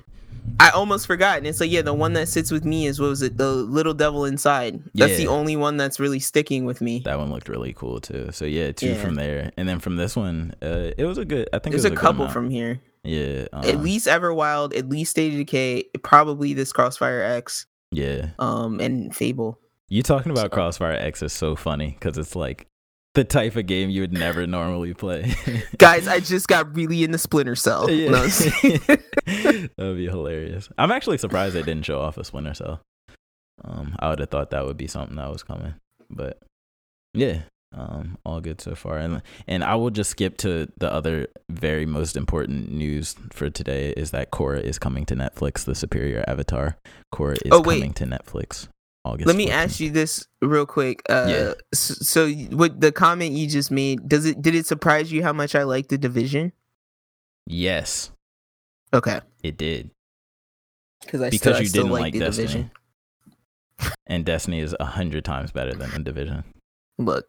I 0.60 0.70
almost 0.70 1.06
forgot, 1.06 1.38
and 1.38 1.46
it's 1.46 1.60
like 1.60 1.70
yeah, 1.70 1.82
the 1.82 1.94
one 1.94 2.12
that 2.14 2.28
sits 2.28 2.50
with 2.50 2.64
me 2.64 2.86
is 2.86 3.00
what 3.00 3.08
was 3.08 3.22
it, 3.22 3.36
the 3.36 3.50
little 3.52 3.94
devil 3.94 4.24
inside. 4.24 4.82
That's 4.94 5.16
the 5.16 5.26
only 5.26 5.56
one 5.56 5.76
that's 5.76 5.98
really 5.98 6.20
sticking 6.20 6.64
with 6.64 6.80
me. 6.80 7.00
That 7.04 7.18
one 7.18 7.30
looked 7.30 7.48
really 7.48 7.72
cool 7.72 8.00
too. 8.00 8.30
So 8.32 8.44
yeah, 8.44 8.72
two 8.72 8.88
Yeah. 8.90 9.02
from 9.02 9.14
there, 9.16 9.52
and 9.56 9.68
then 9.68 9.80
from 9.80 9.96
this 9.96 10.14
one, 10.16 10.54
uh, 10.62 10.90
it 10.96 11.04
was 11.04 11.18
a 11.18 11.24
good. 11.24 11.48
I 11.52 11.58
think 11.58 11.72
There's 11.72 11.84
it 11.84 11.90
was 11.90 11.92
a 11.92 11.94
good 11.96 11.98
couple 12.00 12.28
from 12.28 12.50
here. 12.50 12.80
yeah, 13.02 13.46
uh, 13.52 13.62
at 13.64 13.80
least 13.80 14.06
Everwild, 14.06 14.76
at 14.76 14.88
least 14.88 15.10
State 15.12 15.32
of 15.32 15.38
Decay, 15.38 15.84
probably 16.02 16.54
this 16.54 16.72
Crossfire 16.72 17.22
X, 17.22 17.66
yeah. 17.90 18.28
um, 18.38 18.80
and 18.80 19.14
Fable. 19.14 19.58
You 19.88 20.02
talking 20.02 20.30
about 20.32 20.44
So- 20.46 20.48
Crossfire 20.50 20.92
X 20.92 21.22
is 21.22 21.32
so 21.32 21.56
funny 21.56 21.96
because 21.98 22.16
it's 22.18 22.34
like 22.36 22.66
the 23.14 23.24
type 23.24 23.56
of 23.56 23.66
game 23.66 23.90
you 23.90 24.00
would 24.02 24.12
never 24.12 24.46
normally 24.46 24.92
play. 24.94 25.32
Guys, 25.78 26.08
I 26.08 26.20
just 26.20 26.48
got 26.48 26.74
really 26.74 27.04
into 27.04 27.18
Splinter 27.18 27.54
Cell. 27.56 27.90
Yeah. 27.90 28.10
No, 28.10 28.26
that 28.26 29.72
would 29.78 29.96
be 29.96 30.06
hilarious. 30.06 30.68
I'm 30.78 30.90
actually 30.92 31.18
surprised 31.18 31.54
they 31.54 31.62
didn't 31.62 31.84
show 31.84 32.00
off 32.00 32.18
a 32.18 32.24
Splinter 32.24 32.54
Cell. 32.54 32.80
Um, 33.62 33.94
I 34.00 34.10
would 34.10 34.18
have 34.18 34.30
thought 34.30 34.50
that 34.50 34.64
would 34.66 34.76
be 34.76 34.88
something 34.88 35.16
that 35.16 35.30
was 35.30 35.44
coming, 35.44 35.74
but 36.10 36.38
yeah, 37.14 37.42
um, 37.72 38.18
all 38.26 38.40
good 38.40 38.60
so 38.60 38.74
far. 38.74 38.98
And 38.98 39.22
and 39.46 39.62
I 39.62 39.76
will 39.76 39.90
just 39.90 40.10
skip 40.10 40.36
to 40.38 40.68
the 40.78 40.92
other 40.92 41.28
very 41.48 41.86
most 41.86 42.16
important 42.16 42.72
news 42.72 43.14
for 43.32 43.48
today 43.50 43.90
is 43.96 44.10
that 44.10 44.32
Korra 44.32 44.60
is 44.60 44.78
coming 44.80 45.06
to 45.06 45.14
Netflix. 45.14 45.64
The 45.64 45.76
Superior 45.76 46.24
Avatar 46.26 46.76
Korra 47.14 47.34
is 47.44 47.52
Oh, 47.52 47.62
coming 47.62 47.92
to 47.94 48.04
Netflix. 48.06 48.66
August. 49.04 49.26
Let 49.26 49.36
me 49.36 49.48
14th. 49.48 49.52
ask 49.52 49.80
you 49.80 49.90
this 49.90 50.26
real 50.40 50.66
quick. 50.66 51.02
Uh, 51.10 51.26
Yeah. 51.28 51.52
So, 51.74 52.26
with 52.50 52.80
the 52.80 52.90
comment 52.92 53.32
you 53.32 53.46
just 53.48 53.70
made 53.70 54.08
does 54.08 54.24
it 54.24 54.40
did 54.40 54.54
it 54.54 54.66
surprise 54.66 55.12
you 55.12 55.22
how 55.22 55.32
much 55.32 55.54
I 55.54 55.62
like 55.64 55.88
the 55.88 55.98
division? 55.98 56.52
Yes, 57.46 58.10
Okay, 58.94 59.20
it 59.42 59.56
did. 59.58 59.90
because 61.02 61.20
I 61.20 61.28
Because 61.30 61.40
still, 61.56 61.60
you 61.60 61.68
still 61.68 61.82
didn't 61.82 61.92
like, 61.92 62.00
like 62.02 62.12
the 62.14 62.18
Destiny. 62.20 62.46
division. 62.46 62.70
And 64.06 64.24
Destiny 64.24 64.60
is 64.60 64.74
a 64.80 64.84
hundred 64.84 65.24
times 65.24 65.50
better 65.52 65.74
than 65.74 65.90
the 65.90 65.98
Division. 65.98 66.44
Look, 66.98 67.26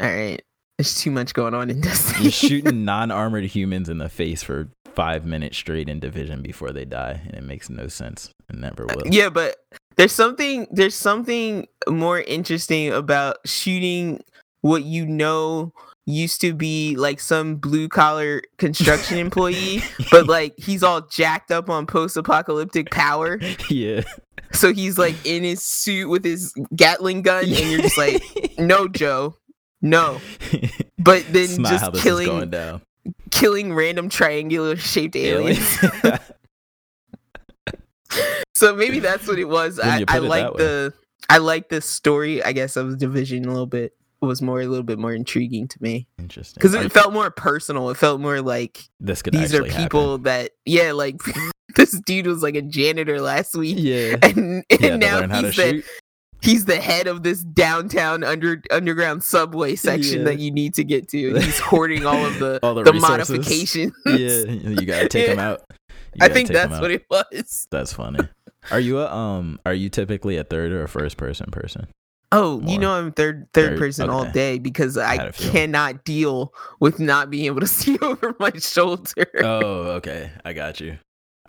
all 0.00 0.08
right, 0.08 0.40
there's 0.78 0.98
too 1.00 1.10
much 1.10 1.34
going 1.34 1.54
on 1.54 1.70
in 1.70 1.80
Destiny. 1.82 2.24
You're 2.24 2.32
shooting 2.32 2.84
non-armored 2.84 3.44
humans 3.44 3.88
in 3.88 3.98
the 3.98 4.08
face 4.08 4.42
for 4.42 4.68
five 4.94 5.24
minutes 5.26 5.56
straight 5.58 5.88
in 5.88 6.00
Division 6.00 6.42
before 6.42 6.72
they 6.72 6.84
die, 6.84 7.20
and 7.26 7.34
it 7.34 7.44
makes 7.44 7.68
no 7.70 7.86
sense. 7.88 8.30
It 8.48 8.56
never 8.56 8.86
will. 8.86 9.06
Yeah, 9.12 9.28
but 9.28 9.56
there's 9.96 10.12
something 10.12 10.66
there's 10.70 10.94
something 10.94 11.66
more 11.88 12.20
interesting 12.20 12.92
about 12.92 13.36
shooting 13.44 14.22
what 14.60 14.84
you 14.84 15.06
know 15.06 15.72
used 16.06 16.40
to 16.40 16.52
be 16.52 16.96
like 16.96 17.20
some 17.20 17.56
blue 17.56 17.88
collar 17.88 18.42
construction 18.58 19.18
employee, 19.18 19.82
but 20.10 20.26
like 20.26 20.54
he's 20.56 20.82
all 20.82 21.02
jacked 21.02 21.50
up 21.50 21.70
on 21.70 21.86
post 21.86 22.16
apocalyptic 22.16 22.90
power. 22.90 23.38
yeah. 23.68 24.02
So 24.52 24.72
he's 24.72 24.98
like 24.98 25.14
in 25.24 25.44
his 25.44 25.62
suit 25.62 26.08
with 26.08 26.24
his 26.24 26.52
Gatling 26.76 27.22
gun, 27.22 27.44
and 27.44 27.70
you're 27.70 27.80
just 27.80 27.96
like, 27.96 28.22
no, 28.58 28.86
Joe, 28.86 29.36
no. 29.80 30.20
But 30.98 31.24
then 31.30 31.64
just 31.64 31.94
killing 31.94 32.52
killing 33.30 33.72
random 33.72 34.08
triangular 34.08 34.76
shaped 34.76 35.16
aliens. 35.16 35.78
So 38.62 38.76
maybe 38.76 39.00
that's 39.00 39.26
what 39.26 39.40
it 39.40 39.44
was. 39.48 39.80
I, 39.80 40.04
I 40.06 40.18
like 40.18 40.56
the 40.56 40.94
I 41.28 41.38
like 41.38 41.68
the 41.68 41.80
story. 41.80 42.42
I 42.44 42.52
guess 42.52 42.76
of 42.76 42.96
Division 42.98 43.44
a 43.44 43.48
little 43.48 43.66
bit 43.66 43.92
was 44.20 44.40
more 44.40 44.60
a 44.60 44.66
little 44.68 44.84
bit 44.84 45.00
more 45.00 45.12
intriguing 45.12 45.66
to 45.66 45.82
me 45.82 46.06
Interesting. 46.16 46.54
because 46.60 46.74
it 46.74 46.92
felt 46.92 47.12
more 47.12 47.28
personal. 47.32 47.90
It 47.90 47.96
felt 47.96 48.20
more 48.20 48.40
like 48.40 48.88
this 49.00 49.20
could 49.20 49.32
these 49.34 49.52
are 49.52 49.64
people 49.64 50.18
that 50.18 50.52
yeah, 50.64 50.92
like 50.92 51.16
this 51.74 51.90
dude 52.06 52.28
was 52.28 52.40
like 52.40 52.54
a 52.54 52.62
janitor 52.62 53.20
last 53.20 53.56
week. 53.56 53.76
Yeah. 53.80 54.16
And, 54.22 54.64
and 54.80 55.00
now 55.00 55.18
learn 55.18 55.30
how 55.30 55.40
to 55.40 55.46
he's 55.48 55.56
the 55.56 55.62
shoot. 55.72 55.84
he's 56.40 56.64
the 56.66 56.76
head 56.76 57.08
of 57.08 57.24
this 57.24 57.42
downtown 57.42 58.22
under 58.22 58.62
underground 58.70 59.24
subway 59.24 59.74
section 59.74 60.18
Yeah. 60.20 60.24
that 60.26 60.38
you 60.38 60.52
need 60.52 60.74
to 60.74 60.84
get 60.84 61.08
to. 61.08 61.34
He's 61.34 61.58
hoarding 61.58 62.06
all 62.06 62.24
of 62.24 62.38
the 62.38 62.60
All 62.62 62.74
the 62.76 62.84
the, 62.84 62.92
modifications. 62.92 63.92
Yeah, 64.06 64.44
you 64.44 64.86
gotta 64.86 65.08
take 65.08 65.26
Yeah. 65.26 65.32
him 65.32 65.38
out. 65.40 65.62
I 66.20 66.28
think 66.28 66.48
that's 66.48 66.78
what 66.80 66.92
it 66.92 67.06
was. 67.10 67.66
That's 67.72 67.92
funny. 67.92 68.20
Are 68.70 68.80
you 68.80 68.98
a 69.00 69.12
um? 69.12 69.58
Are 69.66 69.74
you 69.74 69.88
typically 69.88 70.36
a 70.36 70.44
third 70.44 70.72
or 70.72 70.82
a 70.84 70.88
first 70.88 71.16
person 71.16 71.50
person? 71.50 71.88
Oh, 72.34 72.60
More. 72.60 72.72
you 72.72 72.78
know 72.78 72.92
I'm 72.92 73.12
third 73.12 73.48
third, 73.52 73.70
Third? 73.70 73.78
person 73.78 74.08
all 74.08 74.24
day 74.30 74.58
because 74.58 74.96
I, 74.96 75.30
cannot 75.32 76.04
deal 76.04 76.54
with 76.80 76.98
not 76.98 77.28
being 77.28 77.44
able 77.46 77.60
to 77.60 77.66
see 77.80 77.98
over 77.98 78.34
my 78.38 78.52
shoulder. 78.58 79.26
Oh, 79.42 79.90
okay. 79.98 80.30
I 80.44 80.54
got 80.54 80.80
you. 80.80 80.96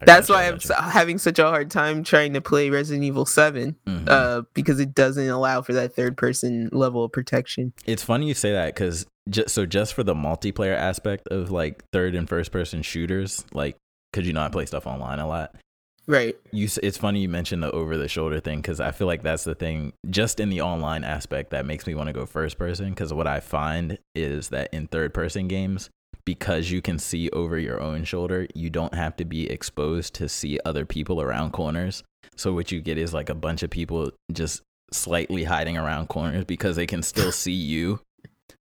I 0.01 0.05
That's 0.05 0.27
got 0.27 0.33
you, 0.33 0.37
why 0.37 0.47
I'm 0.51 0.59
so, 0.59 0.73
having 0.73 1.17
such 1.19 1.39
a 1.39 1.43
hard 1.47 1.71
time 1.71 2.03
trying 2.03 2.33
to 2.33 2.41
play 2.41 2.69
Resident 2.69 3.05
Evil 3.05 3.25
7 3.25 3.77
you. 3.85 3.93
Mhm. 3.93 4.09
uh 4.09 4.41
because 4.53 4.81
it 4.81 4.93
doesn't 4.93 5.29
allow 5.29 5.61
for 5.61 5.71
that 5.73 5.95
third 5.95 6.17
person 6.17 6.67
level 6.73 7.05
of 7.05 7.13
protection. 7.13 7.71
it's 7.85 8.03
funny 8.03 8.27
you 8.27 8.33
say 8.33 8.51
that 8.51 8.73
because 8.75 9.05
just 9.29 9.49
so 9.55 9.65
just 9.65 9.93
for 9.93 10.03
the 10.03 10.13
multiplayer 10.15 10.75
aspect 10.75 11.29
of 11.29 11.49
like 11.51 11.81
third 11.93 12.13
and 12.15 12.27
first 12.27 12.51
person 12.51 12.81
shooters, 12.81 13.45
like 13.53 13.77
because 14.11 14.27
you 14.27 14.33
know 14.33 14.41
I 14.41 14.49
play 14.49 14.65
stuff 14.65 14.85
online 14.85 15.19
a 15.19 15.27
lot. 15.27 15.55
Right. 16.05 16.35
You, 16.51 16.67
it's 16.81 16.97
funny 16.97 17.21
you 17.21 17.29
mentioned 17.29 17.63
the 17.63 17.71
over 17.71 17.97
the 17.97 18.07
shoulder 18.07 18.39
thing 18.39 18.59
because 18.59 18.79
I 18.79 18.91
feel 18.91 19.07
like 19.07 19.23
that's 19.23 19.45
the 19.45 19.55
thing 19.55 19.93
just 20.09 20.39
in 20.39 20.49
the 20.49 20.61
online 20.61 21.03
aspect 21.03 21.51
that 21.51 21.65
makes 21.65 21.87
me 21.87 21.95
want 21.95 22.07
to 22.07 22.13
go 22.13 22.25
first 22.25 22.57
person. 22.57 22.89
Because 22.89 23.13
what 23.13 23.27
I 23.27 23.39
find 23.39 23.97
is 24.13 24.49
that 24.49 24.73
in 24.73 24.87
third 24.87 25.13
person 25.13 25.47
games, 25.47 25.89
because 26.25 26.71
you 26.71 26.81
can 26.81 26.99
see 26.99 27.29
over 27.29 27.57
your 27.57 27.81
own 27.81 28.03
shoulder, 28.03 28.47
you 28.53 28.69
don't 28.69 28.93
have 28.93 29.15
to 29.17 29.25
be 29.25 29.49
exposed 29.49 30.13
to 30.15 30.27
see 30.27 30.59
other 30.65 30.85
people 30.85 31.21
around 31.21 31.51
corners. 31.51 32.03
So 32.35 32.53
what 32.53 32.71
you 32.71 32.81
get 32.81 32.97
is 32.97 33.13
like 33.13 33.29
a 33.29 33.35
bunch 33.35 33.63
of 33.63 33.69
people 33.69 34.11
just 34.31 34.61
slightly 34.91 35.43
hiding 35.43 35.77
around 35.77 36.07
corners 36.07 36.45
because 36.45 36.75
they 36.75 36.85
can 36.85 37.03
still 37.03 37.31
see 37.31 37.51
you. 37.51 37.99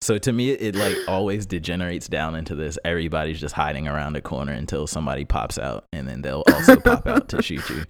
So 0.03 0.17
to 0.19 0.33
me, 0.33 0.51
it 0.51 0.75
like 0.75 0.97
always 1.07 1.45
degenerates 1.47 2.09
down 2.09 2.35
into 2.35 2.55
this. 2.55 2.79
Everybody's 2.85 3.41
just 3.41 3.55
hiding 3.55 3.87
around 3.87 4.17
a 4.17 4.23
corner 4.23 4.53
until 4.53 4.87
somebody 4.87 5.25
pops 5.25 5.59
out, 5.59 5.85
and 5.93 6.09
then 6.09 6.23
they'll 6.23 6.43
also 6.49 6.81
pop 6.81 7.07
out 7.07 7.29
to 7.29 7.43
shoot 7.43 7.69
you. 7.69 7.85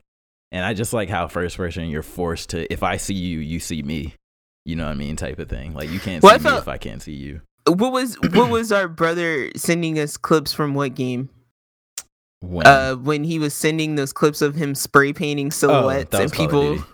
And 0.53 0.65
I 0.65 0.75
just 0.75 0.93
like 0.93 1.09
how 1.09 1.29
first 1.29 1.57
person 1.57 1.89
you're 1.89 2.03
forced 2.03 2.51
to. 2.51 2.73
If 2.73 2.83
I 2.83 2.97
see 2.97 3.15
you, 3.15 3.39
you 3.39 3.61
see 3.61 3.83
me. 3.83 4.15
You 4.65 4.77
know 4.77 4.87
what 4.87 4.93
I 4.93 4.95
mean, 4.97 5.15
type 5.17 5.39
of 5.39 5.49
thing. 5.49 5.73
Like 5.75 5.91
you 5.91 6.01
can't 6.01 6.23
Well, 6.23 6.39
see 6.39 6.49
me 6.49 6.57
if 6.57 6.69
I 6.69 6.79
can't 6.79 7.01
see 7.01 7.15
you. 7.15 7.43
What 7.67 7.93
was 7.93 8.17
what 8.21 8.51
was 8.51 8.73
our 8.73 8.89
brother 8.89 9.51
sending 9.55 9.99
us 9.99 10.17
clips 10.17 10.53
from 10.53 10.75
what 10.75 10.95
game? 10.95 11.31
When 12.41 12.67
Uh 12.67 12.97
when 12.97 13.23
he 13.23 13.39
was 13.39 13.55
sending 13.55 13.95
those 13.95 14.13
clips 14.13 14.43
of 14.43 14.55
him 14.57 14.75
spray 14.75 15.13
painting 15.13 15.51
silhouettes 15.51 16.13
Oh, 16.13 16.19
and 16.19 16.25
was 16.25 16.33
Call 16.33 16.47
of 16.47 16.51
people 16.51 16.85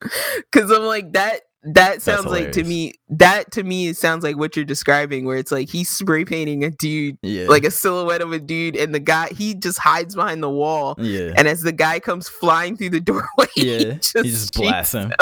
Cuz 0.52 0.70
I'm 0.70 0.84
like 0.84 1.12
that 1.12 1.42
that 1.64 2.02
sounds 2.02 2.26
like 2.26 2.52
to 2.52 2.64
me 2.64 2.92
that 3.08 3.50
to 3.52 3.62
me 3.62 3.88
it 3.88 3.96
sounds 3.96 4.24
like 4.24 4.36
what 4.36 4.56
you're 4.56 4.64
describing 4.64 5.24
where 5.24 5.36
it's 5.36 5.52
like 5.52 5.68
he's 5.68 5.88
spray 5.88 6.24
painting 6.24 6.64
a 6.64 6.70
dude 6.70 7.16
yeah, 7.22 7.46
like 7.46 7.64
a 7.64 7.70
silhouette 7.70 8.20
of 8.20 8.32
a 8.32 8.38
dude 8.38 8.76
and 8.76 8.94
the 8.94 9.00
guy 9.00 9.28
he 9.28 9.54
just 9.54 9.78
hides 9.78 10.14
behind 10.14 10.42
the 10.42 10.50
wall 10.50 10.94
yeah, 10.98 11.32
and 11.36 11.46
as 11.46 11.62
the 11.62 11.72
guy 11.72 12.00
comes 12.00 12.28
flying 12.28 12.76
through 12.76 12.90
the 12.90 13.00
doorway 13.00 13.26
yeah. 13.56 13.78
he 13.78 13.84
just, 13.94 14.16
he 14.16 14.30
just 14.30 14.54
blasts 14.54 14.94
him. 14.94 15.12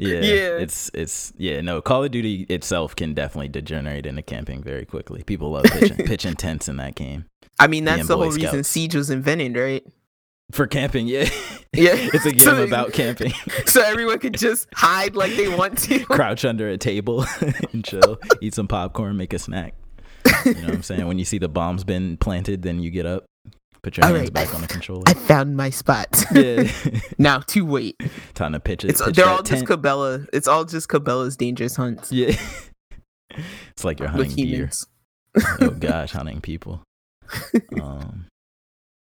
Yeah, 0.00 0.20
Yeah. 0.20 0.58
It's 0.58 0.90
it's 0.92 1.32
yeah. 1.36 1.60
No, 1.60 1.80
Call 1.80 2.02
of 2.02 2.10
Duty 2.10 2.42
itself 2.48 2.96
can 2.96 3.14
definitely 3.14 3.46
degenerate 3.46 4.06
into 4.06 4.22
camping 4.22 4.60
very 4.60 4.84
quickly. 4.84 5.22
People 5.22 5.52
love 5.52 5.64
pitching, 5.66 5.96
pitching 6.06 6.34
tents 6.34 6.68
in 6.68 6.78
that 6.78 6.96
game 6.96 7.26
I 7.58 7.66
mean 7.66 7.84
that's 7.84 8.08
the 8.08 8.16
Boy 8.16 8.24
whole 8.24 8.32
reason 8.32 8.64
Siege 8.64 8.94
was 8.94 9.10
invented, 9.10 9.56
right? 9.56 9.84
For 10.52 10.66
camping. 10.66 11.06
Yeah, 11.06 11.28
Yeah. 11.72 11.92
it's 11.96 12.26
a 12.26 12.30
game 12.30 12.40
So- 12.40 12.62
about 12.64 12.92
camping. 12.92 13.32
So 13.66 13.82
everyone 13.82 14.18
could 14.20 14.34
just 14.38 14.68
hide 14.74 15.16
like 15.16 15.34
they 15.36 15.48
want 15.48 15.78
to. 15.78 16.04
Crouch 16.04 16.44
under 16.44 16.68
a 16.68 16.78
table 16.78 17.24
and 17.72 17.84
chill, 17.84 18.18
eat 18.40 18.54
some 18.54 18.68
popcorn, 18.68 19.16
make 19.16 19.32
a 19.32 19.38
snack. 19.38 19.74
You 20.44 20.54
know 20.54 20.60
what 20.66 20.74
I'm 20.74 20.82
saying? 20.82 21.06
When 21.06 21.18
you 21.18 21.24
see 21.24 21.38
the 21.38 21.48
bombs 21.48 21.82
been 21.84 22.16
planted, 22.16 22.62
then 22.62 22.78
you 22.80 22.90
get 22.90 23.04
up, 23.06 23.24
put 23.82 23.96
your 23.96 24.06
All 24.06 24.12
hands 24.14 24.24
right, 24.26 24.32
back 24.32 24.52
I- 24.52 24.54
on 24.54 24.60
the 24.60 24.68
controller. 24.68 25.02
I 25.06 25.14
found 25.14 25.56
my 25.56 25.70
spot. 25.70 26.24
yeah, 26.32 26.70
now 27.18 27.38
to 27.40 27.64
wait. 27.66 27.96
time 28.34 28.52
to 28.52 28.60
pitch 28.60 28.84
it. 28.84 28.90
It's 28.90 29.02
pitch 29.02 29.16
they're 29.16 29.26
all 29.28 29.42
just 29.42 29.66
tent. 29.66 29.68
Cabela. 29.82 30.26
It's 30.32 30.46
all 30.46 30.64
just 30.64 30.88
Cabela's 30.88 31.36
dangerous 31.36 31.74
hunts 31.76 32.12
yeah. 32.12 32.36
It's 33.70 33.84
like 33.84 33.98
you're 33.98 34.08
with 34.12 34.28
hunting 34.28 34.36
deer. 34.46 34.54
humans. 34.56 34.86
oh 35.60 35.70
gosh, 35.70 36.12
hunting 36.12 36.40
people. 36.40 36.82
Um, 37.80 38.26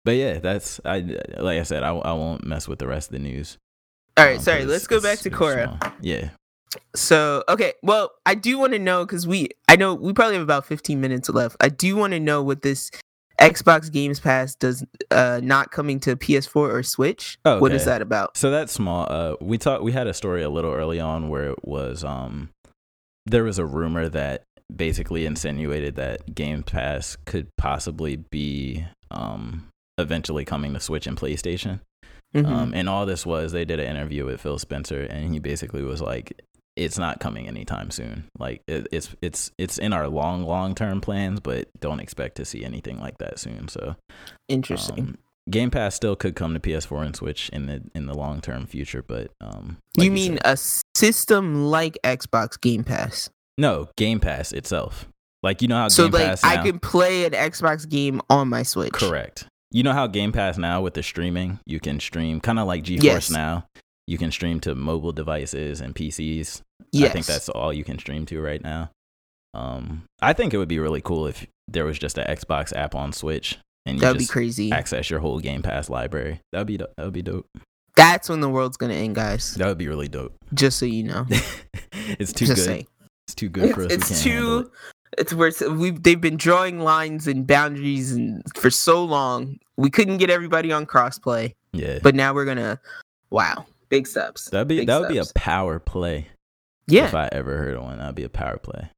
but 0.04 0.12
yeah, 0.12 0.38
that's 0.38 0.80
I 0.84 0.98
like 1.38 1.58
I 1.58 1.62
said, 1.62 1.82
I, 1.82 1.90
I 1.90 2.12
won't 2.12 2.44
mess 2.44 2.68
with 2.68 2.78
the 2.78 2.86
rest 2.86 3.08
of 3.08 3.12
the 3.12 3.18
news. 3.20 3.58
All 4.16 4.24
right, 4.24 4.36
um, 4.36 4.42
sorry. 4.42 4.64
Let's 4.64 4.86
go 4.86 5.00
back 5.00 5.18
to 5.20 5.30
Korra. 5.30 5.78
small. 5.78 5.92
Yeah, 6.00 6.30
So 6.94 7.44
okay, 7.48 7.72
well, 7.82 8.10
I 8.26 8.34
do 8.34 8.58
want 8.58 8.72
to 8.74 8.78
know 8.78 9.04
because 9.06 9.26
we, 9.26 9.48
I 9.68 9.76
know 9.76 9.94
we 9.94 10.12
probably 10.12 10.34
have 10.34 10.42
about 10.42 10.66
15 10.66 11.00
minutes 11.00 11.28
left. 11.30 11.56
I 11.60 11.68
do 11.68 11.96
want 11.96 12.12
to 12.12 12.20
know 12.20 12.42
what 12.42 12.62
this 12.62 12.90
Xbox 13.40 13.90
Games 13.90 14.20
Pass 14.20 14.54
does 14.54 14.84
uh 15.10 15.40
not 15.42 15.70
coming 15.70 15.98
to 16.00 16.14
PS4 16.16 16.56
or 16.56 16.82
Switch. 16.82 17.38
Oh, 17.44 17.58
What 17.58 17.72
is 17.72 17.86
that 17.86 18.02
about? 18.02 18.36
So 18.36 18.50
that's 18.50 18.72
small. 18.72 19.06
Uh, 19.10 19.36
we 19.40 19.56
talked. 19.58 19.82
We 19.82 19.92
had 19.92 20.06
a 20.06 20.14
story 20.14 20.42
a 20.42 20.50
little 20.50 20.72
early 20.72 21.00
on 21.00 21.28
where 21.28 21.50
it 21.50 21.64
was 21.64 22.04
um, 22.04 22.50
there 23.26 23.44
was 23.44 23.58
a 23.58 23.64
rumor 23.64 24.08
that 24.10 24.44
basically 24.74 25.26
insinuated 25.26 25.96
that 25.96 26.34
Game 26.34 26.62
Pass 26.62 27.16
could 27.24 27.48
possibly 27.56 28.16
be 28.16 28.84
um 29.10 29.68
eventually 30.02 30.44
coming 30.44 30.74
to 30.74 30.80
Switch 30.80 31.06
and 31.06 31.16
PlayStation. 31.16 31.80
Mhm. 32.36 32.46
Um, 32.46 32.74
and 32.74 32.88
all 32.88 33.06
this 33.06 33.24
was 33.24 33.52
they 33.52 33.64
did 33.64 33.80
an 33.80 33.86
interview 33.96 34.24
with 34.26 34.40
Phil 34.40 34.58
Spencer, 34.58 35.02
and 35.02 35.32
he 35.32 35.38
basically 35.38 35.82
was 35.82 36.00
like, 36.00 36.40
"It's 36.76 36.96
not 36.98 37.20
coming 37.20 37.46
anytime 37.46 37.90
soon. 37.90 38.24
Like 38.38 38.62
it, 38.66 38.86
it's 38.90 39.14
it's 39.20 39.50
it's 39.58 39.76
in 39.78 39.92
our 39.92 40.08
long 40.08 40.44
long 40.44 40.74
term 40.74 41.00
plans, 41.02 41.40
but 41.40 41.68
don't 41.80 42.00
expect 42.00 42.36
to 42.36 42.44
see 42.46 42.64
anything 42.64 42.98
like 43.00 43.18
that 43.18 43.38
soon." 43.38 43.68
So 43.68 43.96
Interesting. 44.48 44.98
um, 45.00 45.18
Game 45.50 45.70
Pass 45.70 45.94
still 45.94 46.14
could 46.16 46.36
come 46.36 46.54
to 46.54 46.60
PS4 46.60 47.04
and 47.04 47.16
Switch 47.16 47.48
in 47.50 47.66
the 47.66 47.82
in 47.94 48.06
the 48.06 48.14
long 48.14 48.40
term 48.40 48.64
future, 48.66 49.02
but 49.06 49.30
um, 49.40 49.76
like 49.98 50.04
you 50.06 50.10
mean 50.10 50.38
said- 50.44 50.46
a 50.46 50.56
system 50.96 51.64
like 51.66 51.98
Xbox 52.04 52.60
Game 52.60 52.84
Pass? 52.84 53.28
no 53.58 53.88
Game 53.98 54.20
Pass 54.20 54.52
itself? 54.52 55.06
Like 55.42 55.60
you 55.60 55.68
know 55.68 55.76
how 55.76 55.88
So 55.88 56.04
Game 56.04 56.12
like 56.12 56.24
Pass 56.28 56.44
I 56.44 56.62
can 56.62 56.78
play 56.78 57.24
an 57.26 57.32
Xbox 57.32 57.86
game 57.88 58.22
on 58.30 58.48
my 58.48 58.62
Switch. 58.62 58.92
correct. 58.92 59.46
You 59.72 59.82
know 59.82 59.92
how 59.92 60.06
Game 60.06 60.32
Pass 60.32 60.58
now 60.58 60.82
with 60.82 60.94
the 60.94 61.02
streaming, 61.02 61.58
you 61.66 61.80
can 61.80 61.98
stream 61.98 62.40
kind 62.40 62.58
of 62.58 62.66
like 62.66 62.84
GeForce 62.84 63.02
Yes. 63.02 63.30
now. 63.30 63.66
You 64.06 64.18
can 64.18 64.30
stream 64.30 64.60
to 64.60 64.74
mobile 64.74 65.12
devices 65.12 65.80
and 65.80 65.94
PCs. 65.94 66.60
Yes. 66.92 67.10
I 67.10 67.12
think 67.12 67.26
that's 67.26 67.48
all 67.48 67.72
you 67.72 67.82
can 67.84 67.98
stream 67.98 68.26
to 68.26 68.40
right 68.40 68.62
now. 68.62 68.90
Um, 69.54 70.04
I 70.20 70.32
think 70.32 70.52
it 70.52 70.58
would 70.58 70.68
be 70.68 70.78
really 70.78 71.00
cool 71.00 71.26
if 71.26 71.46
there 71.68 71.84
was 71.84 71.98
just 71.98 72.18
an 72.18 72.26
Xbox 72.26 72.74
app 72.76 72.94
on 72.94 73.12
Switch 73.12 73.58
and 73.86 73.96
you 73.96 74.00
That'd 74.00 74.18
be 74.18 74.26
crazy. 74.26 74.72
access 74.72 75.08
your 75.10 75.20
whole 75.20 75.38
Game 75.40 75.62
Pass 75.62 75.88
library. 75.88 76.40
That 76.52 76.58
would 76.58 76.66
be 76.66 76.76
do- 76.78 76.86
that 76.96 77.04
would 77.04 77.12
be 77.14 77.22
dope. 77.22 77.46
That's 77.96 78.28
when 78.28 78.40
the 78.40 78.48
world's 78.48 78.76
gonna 78.76 78.94
end, 78.94 79.14
guys. 79.14 79.54
That 79.54 79.68
would 79.68 79.78
be 79.78 79.88
really 79.88 80.08
dope. 80.08 80.34
Just 80.54 80.78
so 80.78 80.86
you 80.86 81.04
know. 81.04 81.26
it's 81.92 82.32
too 82.32 82.46
Just 82.46 82.56
good. 82.60 82.64
saying. 82.64 82.86
It's 83.28 83.34
too 83.34 83.48
good 83.48 83.74
for 83.74 83.82
us. 83.84 83.92
It's 83.92 84.08
can't 84.08 84.20
handle 84.34 84.62
too. 84.64 84.70
It. 85.12 85.20
It's 85.20 85.32
where 85.34 85.52
we've 85.70 86.02
they've 86.02 86.20
been 86.20 86.36
drawing 86.36 86.80
lines 86.80 87.26
and 87.26 87.46
boundaries 87.46 88.12
and 88.12 88.42
for 88.56 88.70
so 88.70 89.04
long 89.04 89.58
we 89.76 89.90
couldn't 89.90 90.18
get 90.18 90.30
everybody 90.30 90.72
on 90.72 90.86
crossplay, 90.86 91.54
Yeah, 91.72 91.98
but 92.02 92.14
now 92.14 92.34
we're 92.34 92.44
gonna. 92.44 92.80
Wow, 93.30 93.66
big 93.88 94.06
steps. 94.06 94.50
that'd 94.50 94.68
be 94.68 94.84
that 94.84 95.00
would 95.00 95.08
be 95.08 95.18
a 95.18 95.24
power 95.34 95.78
play. 95.78 96.28
yeah. 96.86 97.06
If 97.06 97.14
I 97.14 97.28
ever 97.32 97.56
heard 97.56 97.74
of 97.76 97.82
one, 97.84 97.98
that'd 97.98 98.14
be 98.14 98.24
a 98.24 98.28
power 98.28 98.58
play. 98.58 98.90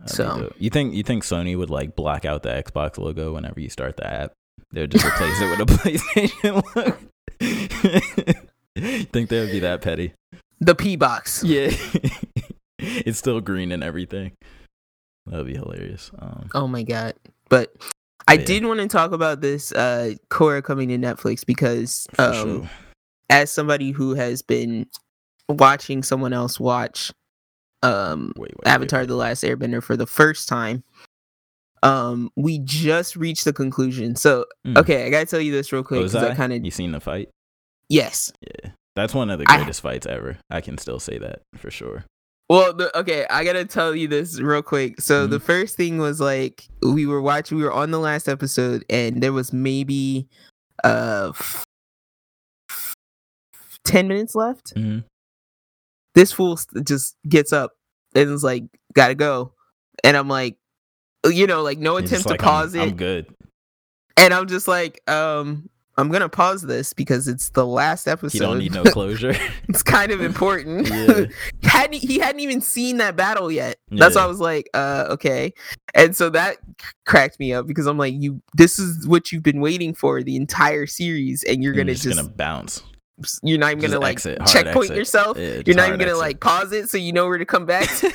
That'd 0.00 0.16
So- 0.16 0.52
you 0.58 0.70
think 0.70 0.94
you 0.94 1.02
think 1.02 1.22
Sony 1.24 1.56
would 1.56 1.70
like 1.70 1.94
block 1.96 2.24
out 2.24 2.42
the 2.42 2.50
Xbox 2.50 2.98
logo 2.98 3.34
whenever 3.34 3.60
you 3.60 3.68
start 3.70 3.96
the 3.96 4.06
app? 4.06 4.32
They'd 4.72 4.90
just 4.90 5.04
replace 5.04 5.40
it 5.40 5.50
with 5.50 5.60
a 5.60 5.66
PlayStation 5.76 6.62
logo. 6.74 6.96
think 9.12 9.28
they 9.28 9.40
would 9.40 9.52
be 9.52 9.60
that 9.60 9.82
petty? 9.82 10.14
The 10.60 10.74
P 10.74 10.96
box. 10.96 11.42
Yeah, 11.44 11.70
it's 12.78 13.18
still 13.18 13.40
green 13.40 13.70
and 13.72 13.84
everything. 13.84 14.32
That'd 15.26 15.46
be 15.46 15.54
hilarious. 15.54 16.10
Um, 16.18 16.48
Oh 16.54 16.66
my 16.66 16.82
god! 16.82 17.14
But 17.48 17.74
I 18.28 18.34
Yeah. 18.34 18.44
did 18.44 18.64
want 18.64 18.80
to 18.80 18.88
talk 18.88 19.12
about 19.12 19.40
this 19.40 19.72
uh 19.72 20.14
Korra 20.30 20.62
coming 20.62 20.88
to 20.88 20.98
Netflix 20.98 21.44
because 21.46 22.06
um, 22.18 22.34
sure. 22.62 22.70
as 23.30 23.50
somebody 23.50 23.90
who 23.90 24.14
has 24.14 24.42
been 24.42 24.86
watching 25.48 26.02
someone 26.02 26.32
else 26.32 26.58
watch 26.58 27.12
um 27.82 28.32
Wait, 28.36 28.50
wait, 28.56 28.66
Avatar: 28.66 29.00
wait. 29.00 29.08
The 29.08 29.14
Last 29.16 29.44
Airbender 29.44 29.82
for 29.82 29.96
the 29.96 30.06
first 30.06 30.48
time, 30.48 30.82
um, 31.82 32.30
we 32.36 32.58
just 32.60 33.14
reached 33.16 33.44
the 33.44 33.52
conclusion. 33.52 34.16
So, 34.16 34.46
Mm. 34.66 34.78
okay, 34.78 35.06
I 35.06 35.10
gotta 35.10 35.26
tell 35.26 35.40
you 35.40 35.52
this 35.52 35.72
real 35.72 35.82
quick 35.84 36.00
because 36.00 36.14
I 36.14 36.30
I? 36.30 36.34
kind 36.34 36.52
of 36.52 36.64
You 36.64 36.70
seen 36.70 36.92
the 36.92 37.00
fight? 37.00 37.28
yes. 37.90 38.32
Yeah, 38.40 38.70
that's 38.96 39.12
one 39.14 39.28
of 39.30 39.38
the 39.38 39.44
I- 39.48 39.56
greatest 39.56 39.80
fights 39.82 40.06
ever. 40.06 40.38
I 40.50 40.60
can 40.62 40.78
still 40.78 40.98
say 40.98 41.18
that 41.18 41.42
for 41.56 41.70
sure. 41.70 42.04
Well, 42.54 42.72
the, 42.72 42.96
okay, 42.96 43.26
I 43.28 43.42
gotta 43.42 43.64
tell 43.64 43.96
you 43.96 44.06
this 44.06 44.40
real 44.40 44.62
quick. 44.62 45.00
So 45.00 45.26
Mhm. 45.26 45.30
the 45.30 45.40
first 45.40 45.76
thing 45.76 45.98
was 45.98 46.20
like 46.20 46.68
we 46.82 47.04
were 47.04 47.20
watching, 47.20 47.58
we 47.58 47.64
were 47.64 47.72
on 47.72 47.90
the 47.90 47.98
last 47.98 48.28
episode, 48.28 48.84
and 48.88 49.20
there 49.20 49.32
was 49.32 49.52
maybe 49.52 50.28
uh 50.84 51.32
f- 51.34 51.64
ten 53.84 54.06
minutes 54.06 54.36
left. 54.36 54.72
hmm 54.76 55.00
This 56.14 56.30
fool 56.30 56.56
just 56.84 57.16
gets 57.28 57.52
up 57.52 57.72
and 58.14 58.30
is 58.30 58.44
like, 58.44 58.62
"Gotta 58.92 59.16
go," 59.16 59.52
and 60.04 60.16
I'm 60.16 60.28
like, 60.28 60.56
you 61.26 61.48
know, 61.48 61.62
like 61.62 61.78
no 61.78 61.96
attempt 61.96 62.26
like, 62.26 62.38
to 62.38 62.44
pause 62.44 62.76
I'm, 62.76 62.80
it, 62.82 62.84
I'm 62.92 62.96
good. 62.96 63.34
and 64.16 64.32
I'm 64.32 64.46
just 64.46 64.68
like, 64.68 65.00
um. 65.10 65.68
I'm 65.96 66.08
gonna 66.10 66.28
pause 66.28 66.62
this 66.62 66.92
because 66.92 67.28
it's 67.28 67.50
the 67.50 67.64
last 67.66 68.08
episode. 68.08 68.32
He 68.32 68.38
don't 68.40 68.58
need 68.58 68.72
no 68.72 68.82
closure. 68.92 69.34
it's 69.68 69.82
kind 69.82 70.10
of 70.12 70.20
important. 70.20 70.88
Yeah. 70.94 71.26
hadn't 71.62 71.94
he 71.94 72.18
hadn't 72.18 72.40
even 72.40 72.60
seen 72.60 72.96
that 72.98 73.16
battle 73.16 73.50
yet. 73.50 73.76
That's 73.90 74.16
why 74.16 74.22
I 74.22 74.26
was 74.26 74.40
like, 74.40 74.68
uh, 74.74 75.06
okay. 75.10 75.52
And 75.94 76.16
so 76.16 76.30
that 76.30 76.56
cracked 77.06 77.38
me 77.38 77.52
up 77.52 77.66
because 77.66 77.86
I'm 77.86 77.98
like, 77.98 78.14
you 78.16 78.40
this 78.54 78.78
is 78.78 79.06
what 79.06 79.30
you've 79.32 79.42
been 79.42 79.60
waiting 79.60 79.94
for 79.94 80.22
the 80.22 80.36
entire 80.36 80.86
series, 80.86 81.42
and 81.44 81.62
you're 81.62 81.72
And 81.72 81.78
gonna 81.78 81.92
just, 81.92 82.04
just, 82.04 82.16
gonna 82.16 82.28
bounce. 82.28 82.82
you're 83.42 83.58
not 83.58 83.70
even 83.72 83.80
just 83.82 83.92
gonna 83.92 84.02
like 84.02 84.12
exit, 84.16 84.38
hard 84.38 84.50
checkpoint 84.50 84.84
exit. 84.86 84.96
yourself. 84.96 85.38
Yeah, 85.38 85.62
you're 85.66 85.76
not 85.76 85.88
even 85.88 85.98
gonna 86.00 86.10
exit. 86.12 86.18
like 86.18 86.40
pause 86.40 86.72
it 86.72 86.88
so 86.88 86.96
you 86.98 87.12
know 87.12 87.26
where 87.26 87.38
to 87.38 87.46
come 87.46 87.66
back. 87.66 87.88
to. 87.98 88.12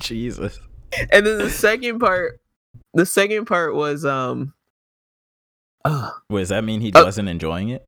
Jesus. 0.00 0.58
and 1.10 1.26
then 1.26 1.38
the 1.38 1.50
second 1.50 1.98
part, 2.00 2.40
the 2.94 3.06
second 3.06 3.46
part 3.46 3.74
was 3.74 4.04
um, 4.04 4.52
uh, 5.84 6.10
Wait, 6.28 6.40
does 6.42 6.48
that 6.50 6.64
mean 6.64 6.80
he 6.80 6.92
Oh. 6.94 7.04
wasn't 7.04 7.28
enjoying 7.28 7.68
it? 7.70 7.84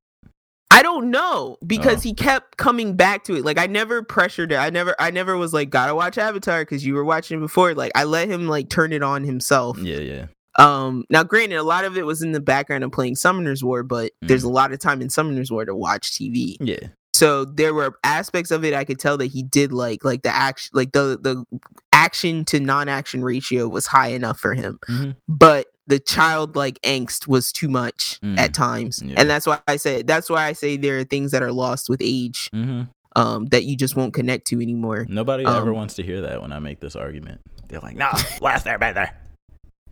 I 0.71 0.83
don't 0.83 1.11
know 1.11 1.59
because 1.67 1.99
Oh. 1.99 2.01
he 2.01 2.15
kept 2.15 2.57
coming 2.57 2.97
back 2.97 3.25
to 3.25 3.35
it. 3.37 3.45
Like 3.45 3.59
I 3.59 3.67
never 3.67 4.03
pressured 4.03 4.53
it. 4.53 4.57
I 4.57 4.71
never 4.71 4.95
I 4.99 5.11
never 5.11 5.37
was 5.37 5.53
like 5.53 5.69
gotta 5.71 5.95
watch 5.95 6.17
Avatar 6.17 6.63
because 6.63 6.85
you 6.85 6.95
were 6.95 7.05
watching 7.05 7.39
it 7.39 7.41
before. 7.41 7.75
Like 7.75 7.93
I 7.95 8.05
let 8.05 8.29
him 8.29 8.49
like 8.49 8.71
turn 8.71 8.93
it 8.93 9.03
on 9.03 9.23
himself. 9.23 9.79
Yeah, 9.79 9.99
yeah. 9.99 10.27
Um 10.59 11.05
now 11.11 11.25
granted 11.25 11.57
a 11.57 11.63
lot 11.63 11.85
of 11.85 11.99
it 11.99 12.07
was 12.07 12.23
in 12.23 12.33
the 12.33 12.41
background 12.41 12.85
of 12.85 12.93
playing 12.93 13.17
Summoner's 13.17 13.63
War, 13.63 13.83
but 13.83 14.13
there's 14.23 14.45
a 14.45 14.49
Mm. 14.49 14.53
lot 14.55 14.73
of 14.73 14.79
time 14.79 15.03
in 15.03 15.11
Summoner's 15.11 15.51
War 15.53 15.67
to 15.67 15.75
watch 15.75 16.13
TV. 16.13 16.57
Yeah. 16.59 16.89
So 17.15 17.45
there 17.45 17.75
were 17.75 17.95
aspects 18.03 18.51
of 18.51 18.65
it 18.65 18.73
I 18.73 18.85
could 18.85 18.99
tell 18.99 19.19
that 19.19 19.27
he 19.27 19.43
did 19.43 19.73
like 19.73 20.05
like 20.07 20.23
the 20.23 20.35
action 20.35 20.71
like 20.73 20.93
the 20.93 21.19
the 21.21 21.45
action 21.93 22.47
to 22.47 22.59
non-action 22.61 23.23
ratio 23.23 23.69
was 23.69 23.87
high 23.87 24.09
enough 24.09 24.41
for 24.41 24.55
him. 24.55 24.79
Mhm. 24.89 25.17
But 25.29 25.67
the 25.87 25.99
childlike 25.99 26.79
angst 26.83 27.27
was 27.27 27.51
too 27.53 27.69
much 27.69 28.19
Mm. 28.23 28.39
at 28.39 28.55
times. 28.55 29.03
Yeah. 29.05 29.15
And 29.21 29.29
that's 29.29 29.47
why 29.47 29.59
I 29.67 29.77
say 29.77 30.03
that's 30.03 30.31
why 30.31 30.45
I 30.47 30.53
say 30.53 30.77
there 30.77 30.99
are 30.99 31.05
things 31.05 31.33
that 31.33 31.43
are 31.43 31.53
lost 31.53 31.89
with 31.89 32.01
age 32.03 32.49
hmm 32.53 32.83
um 33.17 33.47
that 33.47 33.65
you 33.65 33.77
just 33.77 33.95
won't 33.97 34.15
connect 34.15 34.47
to 34.47 34.61
anymore. 34.63 35.07
Nobody 35.09 35.45
ever 35.45 35.71
Um, 35.71 35.75
wants 35.77 35.95
to 35.95 36.03
hear 36.03 36.21
that 36.23 36.41
when 36.41 36.53
I 36.53 36.61
make 36.61 36.81
this 36.81 36.97
argument. 36.97 37.41
They're 37.69 37.81
like, 37.81 37.97
"No, 37.97 38.11
last 38.41 38.65
airbender," 38.67 39.11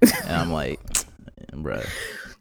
and 0.02 0.36
I'm 0.36 0.52
like, 0.52 0.80
"Bruh, 1.52 1.86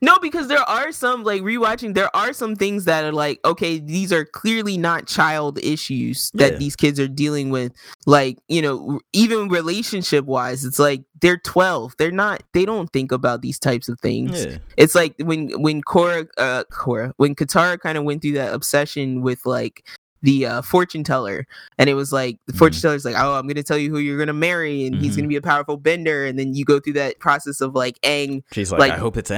No, 0.01 0.17
because 0.19 0.47
there 0.47 0.61
are 0.61 0.91
some 0.91 1.23
like 1.23 1.41
rewatching. 1.41 1.93
There 1.93 2.13
are 2.15 2.31
some 2.33 2.55
things 2.55 2.85
that 2.85 3.03
are 3.03 3.11
like, 3.11 3.39
okay, 3.43 3.79
these 3.79 4.13
are 4.13 4.23
clearly 4.25 4.77
not 4.77 5.07
child 5.07 5.59
issues 5.61 6.31
that 6.35 6.53
Yeah. 6.53 6.57
these 6.59 6.75
kids 6.75 6.99
are 6.99 7.07
dealing 7.07 7.49
with. 7.49 7.73
Like, 8.05 8.37
you 8.47 8.61
know, 8.61 8.99
even 9.13 9.49
relationship 9.49 10.25
wise, 10.25 10.63
it's 10.63 10.79
like 10.79 11.03
they're 11.21 11.37
twelve. 11.37 11.95
They're 11.97 12.11
not. 12.11 12.43
They 12.53 12.65
don't 12.65 12.91
think 12.93 13.11
about 13.11 13.41
these 13.41 13.59
types 13.59 13.89
of 13.89 13.99
things. 13.99 14.45
yeah, 14.45 14.57
It's 14.77 14.95
like 14.95 15.15
when 15.19 15.49
when 15.61 15.81
Korra, 15.81 16.27
uh, 16.37 16.63
Korra, 16.71 17.11
when 17.17 17.35
Katara 17.35 17.79
kind 17.79 17.97
of 17.97 18.03
went 18.05 18.21
through 18.21 18.33
that 18.33 18.53
obsession 18.53 19.21
with 19.21 19.45
like 19.45 19.85
the 20.21 20.45
uh, 20.45 20.61
fortune 20.61 21.03
teller, 21.03 21.45
and 21.77 21.89
it 21.89 21.93
was 21.93 22.11
like 22.11 22.39
the 22.45 22.51
fortune 22.53 22.79
Mhm. 22.79 22.81
teller's 22.81 23.05
like, 23.05 23.15
oh, 23.17 23.35
I'm 23.35 23.47
gonna 23.47 23.63
tell 23.63 23.77
you 23.77 23.89
who 23.89 23.99
you're 23.99 24.19
gonna 24.19 24.33
marry, 24.33 24.85
and 24.85 24.95
he's 24.95 25.13
Mhm. 25.13 25.17
gonna 25.17 25.27
be 25.29 25.35
a 25.37 25.41
powerful 25.41 25.77
bender, 25.77 26.25
and 26.25 26.37
then 26.37 26.53
you 26.55 26.65
go 26.65 26.79
through 26.79 26.93
that 26.93 27.19
process 27.19 27.61
of 27.61 27.73
like 27.73 27.97
Aang 28.01 28.43
she's 28.51 28.69
like, 28.71 28.79
Like- 28.79 28.91
I 28.93 28.97
hope 28.97 29.15
it's 29.17 29.31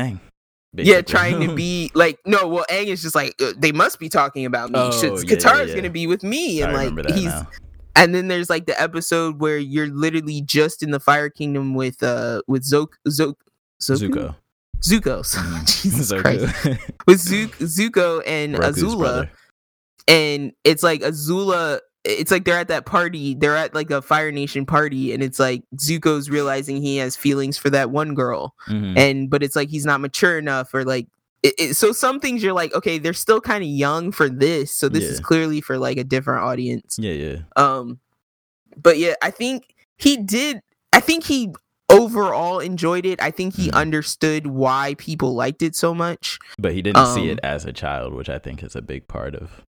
Aang." 0.78 0.86
yeah, 0.86 1.02
trying 1.02 1.40
to 1.48 1.54
be 1.64 1.92
like 1.94 2.20
no. 2.26 2.48
Well, 2.48 2.66
Aang 2.70 2.88
is 2.88 3.02
just 3.02 3.16
like 3.16 3.36
uh, 3.42 3.54
they 3.58 3.72
must 3.72 4.00
be 4.00 4.10
talking 4.10 4.46
about 4.46 4.70
me. 4.72 4.80
Oh, 4.80 4.92
Should- 4.92 5.14
yeah, 5.14 5.36
yeah, 5.36 5.36
Katara's 5.36 5.70
yeah. 5.70 5.76
gonna 5.76 5.90
be 5.90 6.08
with 6.08 6.24
me, 6.24 6.62
I 6.64 6.68
and 6.70 6.96
like 6.96 7.06
that 7.08 7.16
he's. 7.16 7.26
now. 7.26 7.48
And 7.96 8.16
then 8.16 8.30
there's 8.30 8.50
like 8.50 8.68
the 8.68 8.82
episode 8.82 9.42
where 9.42 9.58
you're 9.58 9.88
literally 9.90 10.42
just 10.42 10.82
in 10.82 10.92
the 10.92 11.00
Fire 11.00 11.30
Kingdom 11.30 11.74
with 11.76 12.02
uh 12.02 12.42
with 12.48 12.64
Zok 12.64 12.88
Zok 13.08 13.36
Zuko. 13.82 14.36
Zuko. 14.82 15.22
Mhm. 15.36 15.82
Jesus 15.84 16.12
Zuko. 16.12 16.22
Christ. 16.22 16.80
With 17.06 17.20
Zuko, 17.20 17.50
Zuko 17.68 18.24
and 18.26 18.56
Azula, 18.56 18.98
brother. 18.98 19.32
and 20.08 20.54
it's 20.64 20.84
like 20.84 21.02
Azula. 21.02 21.80
It's 22.04 22.32
like 22.32 22.46
they're 22.46 22.58
at 22.58 22.68
that 22.70 22.86
party. 22.86 23.36
They're 23.36 23.56
at 23.58 23.76
like 23.76 23.92
a 23.92 24.02
Fire 24.02 24.32
Nation 24.32 24.66
party, 24.66 25.14
and 25.14 25.22
it's 25.22 25.40
like 25.40 25.64
Zuko's 25.76 26.30
realizing 26.30 26.82
he 26.82 26.98
has 26.98 27.16
feelings 27.16 27.58
for 27.58 27.70
that 27.70 27.92
one 27.92 28.16
girl, 28.16 28.56
Mhm. 28.68 28.98
and 28.98 29.30
but 29.30 29.44
it's 29.44 29.56
like 29.56 29.70
he's 29.70 29.86
not 29.86 30.02
mature 30.02 30.38
enough 30.40 30.74
or 30.74 30.84
like 30.84 31.08
it, 31.44 31.54
it- 31.60 31.74
so 31.76 31.92
some 31.92 32.20
things 32.20 32.42
you're 32.44 32.54
like 32.54 32.74
okay 32.76 32.98
they're 33.00 33.14
still 33.14 33.42
kind 33.42 33.64
of 33.64 33.70
young 33.70 34.12
for 34.12 34.30
this 34.30 34.72
so 34.72 34.88
this 34.90 35.04
is 35.06 35.20
clearly 35.20 35.60
for 35.60 35.78
like 35.80 35.98
a 35.98 36.04
different 36.04 36.44
audience 36.44 36.98
Yeah, 37.00 37.14
yeah. 37.14 37.36
um 37.56 38.00
but 38.78 39.00
yeah 39.00 39.16
i 39.24 39.32
think 39.32 39.74
he 39.98 40.18
did 40.18 40.62
i 40.94 41.00
think 41.00 41.24
he 41.24 41.52
overall 41.90 42.60
enjoyed 42.60 43.08
it 43.08 43.20
i 43.24 43.32
think 43.32 43.56
he 43.56 43.70
Mhm. 43.70 43.74
understood 43.74 44.48
why 44.48 44.94
people 45.00 45.34
liked 45.34 45.64
it 45.64 45.76
so 45.76 45.96
much 45.96 46.38
But 46.60 46.74
he 46.74 46.84
didn't 46.84 47.08
see 47.08 47.22
Um, 47.24 47.30
it 47.30 47.40
as 47.42 47.66
a 47.66 47.74
child, 47.74 48.14
which 48.14 48.30
I 48.30 48.38
think 48.38 48.62
is 48.64 48.76
a 48.76 48.82
big 48.84 49.08
part 49.08 49.34
of. 49.36 49.64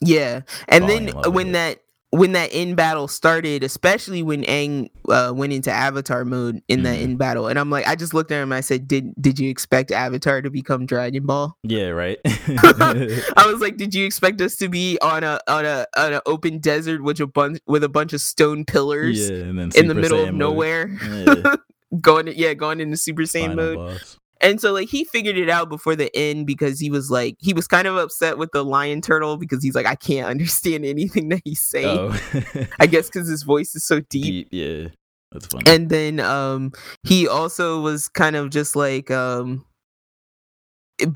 Yeah 0.00 0.40
and 0.68 0.84
Falling 0.84 1.06
then 1.06 1.08
in 1.08 1.14
love 1.14 1.26
with 1.26 1.34
when 1.34 1.52
that 1.52 1.78
when 2.10 2.32
that 2.32 2.50
in 2.54 2.74
battle 2.74 3.06
started 3.06 3.62
especially 3.62 4.22
when 4.22 4.42
Aang 4.44 4.88
uh, 5.10 5.30
went 5.34 5.52
into 5.52 5.70
avatar 5.70 6.24
mode 6.24 6.62
in 6.66 6.82
that 6.84 6.96
Mhm. 6.98 7.02
in 7.02 7.16
battle 7.18 7.48
and 7.48 7.58
i'm 7.58 7.68
like 7.68 7.86
i 7.86 7.94
just 7.94 8.14
looked 8.14 8.32
at 8.32 8.36
him 8.36 8.50
and 8.50 8.54
i 8.54 8.62
said 8.62 8.88
did 8.88 9.12
did 9.20 9.38
you 9.38 9.50
expect 9.50 9.90
avatar 9.90 10.40
to 10.40 10.48
become 10.48 10.86
dragon 10.86 11.26
ball 11.26 11.58
Yeah, 11.64 11.88
right. 11.88 12.16
I 12.24 13.44
was 13.52 13.60
like, 13.60 13.76
did 13.76 13.94
you 13.94 14.06
expect 14.06 14.40
us 14.40 14.56
to 14.56 14.68
be 14.70 14.98
on 15.02 15.22
a 15.22 15.38
on 15.46 15.66
a 15.66 15.86
on 15.98 16.14
an 16.14 16.20
open 16.24 16.60
desert 16.60 17.02
with 17.02 17.20
a 17.20 17.26
bunch 17.26 17.58
with 17.66 17.84
a 17.84 17.90
bunch 17.90 18.14
of 18.14 18.22
stone 18.22 18.64
pillars 18.64 19.28
yeah, 19.28 19.36
and 19.36 19.58
then 19.58 19.70
in 19.76 19.88
the 19.88 19.94
middle 19.94 20.18
Saiyan 20.20 20.28
of 20.30 20.34
nowhere? 20.34 20.88
Yeah, 21.04 21.56
going 22.00 22.28
yeah, 22.36 22.54
going 22.54 22.80
into 22.80 22.96
Super 22.96 23.22
Saiyan 23.22 23.48
final 23.50 23.56
mode. 23.56 23.76
boss. 23.76 24.18
And 24.40 24.60
so 24.60 24.72
like 24.72 24.88
he 24.88 25.02
figured 25.04 25.36
it 25.36 25.50
out 25.50 25.68
before 25.68 25.96
the 25.96 26.14
end 26.16 26.46
because 26.46 26.78
he 26.78 26.90
was 26.90 27.10
like 27.10 27.36
he 27.40 27.52
was 27.52 27.66
kind 27.66 27.88
of 27.88 27.96
upset 27.96 28.38
with 28.38 28.52
the 28.52 28.64
lion 28.64 29.00
turtle 29.00 29.36
because 29.36 29.62
he's 29.62 29.74
like 29.74 29.86
I 29.86 29.96
can't 29.96 30.26
understand 30.30 30.84
anything 30.84 31.28
that 31.30 31.42
he's 31.44 31.60
saying. 31.60 31.98
Oh, 31.98 32.70
I 32.78 32.86
guess 32.86 33.08
because 33.08 33.28
his 33.28 33.42
voice 33.42 33.74
is 33.74 33.82
so 33.84 34.00
deep. 34.00 34.22
deep. 34.22 34.48
Yeah, 34.52 34.88
that's 35.32 35.46
funny. 35.46 35.64
And 35.66 35.88
then 35.90 36.20
um 36.20 36.72
he 37.02 37.26
also 37.26 37.80
was 37.80 38.08
kind 38.08 38.36
of 38.36 38.50
just 38.50 38.76
like 38.76 39.10
um 39.10 39.64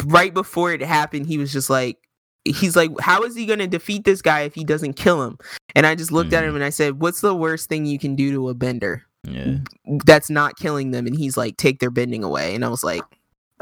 right 0.06 0.32
before 0.32 0.72
it 0.72 0.80
happened, 0.80 1.26
he 1.26 1.38
was 1.38 1.52
just 1.52 1.70
like 1.70 1.98
he's 2.44 2.74
like, 2.76 2.90
How 3.00 3.22
is 3.22 3.36
he 3.36 3.46
gonna 3.46 3.68
defeat 3.68 4.04
this 4.04 4.20
guy 4.22 4.40
if 4.40 4.54
he 4.54 4.64
doesn't 4.64 4.94
kill 4.94 5.22
him? 5.22 5.38
And 5.76 5.86
I 5.86 5.94
just 5.94 6.10
looked 6.12 6.32
at 6.32 6.42
Mhm. 6.44 6.48
him 6.48 6.54
and 6.56 6.64
I 6.64 6.70
said, 6.70 7.00
What's 7.00 7.20
the 7.20 7.34
worst 7.34 7.68
thing 7.68 7.86
you 7.86 7.98
can 7.98 8.16
do 8.16 8.32
to 8.32 8.48
a 8.48 8.54
bender? 8.54 9.04
Yeah. 9.24 9.58
That's 10.04 10.30
not 10.30 10.56
killing 10.56 10.90
them. 10.90 11.06
And 11.06 11.16
he's 11.16 11.36
like, 11.36 11.56
Take 11.56 11.78
their 11.80 11.90
bending 11.90 12.24
away. 12.24 12.54
And 12.54 12.64
I 12.64 12.68
was 12.68 12.82
like, 12.82 13.02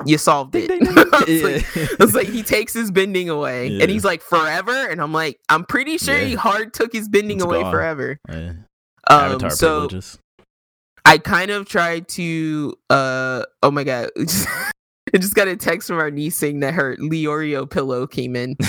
You 0.07 0.19
solved 0.19 0.55
it. 0.55 0.69
Ding, 0.69 0.81
ding, 0.85 0.97
I, 0.99 1.25
was 1.27 1.43
like, 1.43 1.77
Yeah. 1.77 1.87
I 2.01 2.05
was 2.05 2.15
like, 2.15 2.29
he 2.29 2.43
takes 2.43 2.73
his 2.73 2.91
bending 2.91 3.29
away, 3.29 3.69
Yeah. 3.69 3.83
and 3.83 3.91
he's 3.91 4.05
like, 4.05 4.23
forever. 4.23 4.87
And 4.89 5.01
I'm 5.01 5.13
like, 5.13 5.39
I'm 5.49 5.65
pretty 5.65 5.99
sure 5.99 6.17
he 6.19 6.35
hard 6.35 6.73
took 6.75 6.93
his 6.93 7.09
bending 7.09 7.39
It's 7.39 7.45
away 7.45 7.63
gone. 7.63 7.73
forever. 7.73 8.19
Yeah. 8.29 8.53
Um, 9.09 9.21
Avatar 9.33 9.51
so 9.51 9.81
privileges. 9.81 10.19
I 11.05 11.19
kind 11.19 11.51
of 11.51 11.67
tried 11.67 12.07
to 12.09 12.75
uh 12.91 13.45
oh 13.63 13.71
my 13.71 13.85
god. 13.85 14.11
I 14.19 15.19
just 15.19 15.35
got 15.35 15.49
a 15.49 15.57
text 15.57 15.89
from 15.89 15.99
our 15.99 16.11
niece 16.11 16.37
saying 16.37 16.61
that 16.61 16.75
her 16.75 16.97
Leorio 16.99 17.69
pillow 17.69 18.07
came 18.07 18.37
in. 18.37 18.57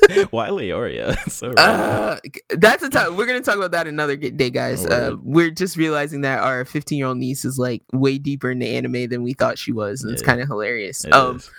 Why 0.30 0.48
Leorio? 0.48 1.16
so. 1.30 1.52
Uh, 1.52 2.18
that's 2.50 2.82
a 2.82 2.90
time 2.90 3.16
we're 3.16 3.26
gonna 3.26 3.40
talk 3.40 3.56
about 3.56 3.72
that 3.72 3.86
another 3.86 4.16
day, 4.16 4.50
guys. 4.50 4.84
Uh, 4.86 5.16
we're 5.22 5.50
just 5.50 5.76
realizing 5.76 6.22
that 6.22 6.40
our 6.40 6.64
15 6.64 6.98
year 6.98 7.06
old 7.06 7.18
niece 7.18 7.44
is 7.44 7.58
like 7.58 7.82
way 7.92 8.18
deeper 8.18 8.50
into 8.50 8.66
anime 8.66 9.08
than 9.08 9.22
we 9.22 9.32
thought 9.34 9.58
she 9.58 9.72
was, 9.72 10.02
and 10.02 10.12
it's 10.12 10.22
kind 10.22 10.40
of 10.40 10.48
hilarious. 10.48 11.04
Um, 11.12 11.36
is. 11.36 11.50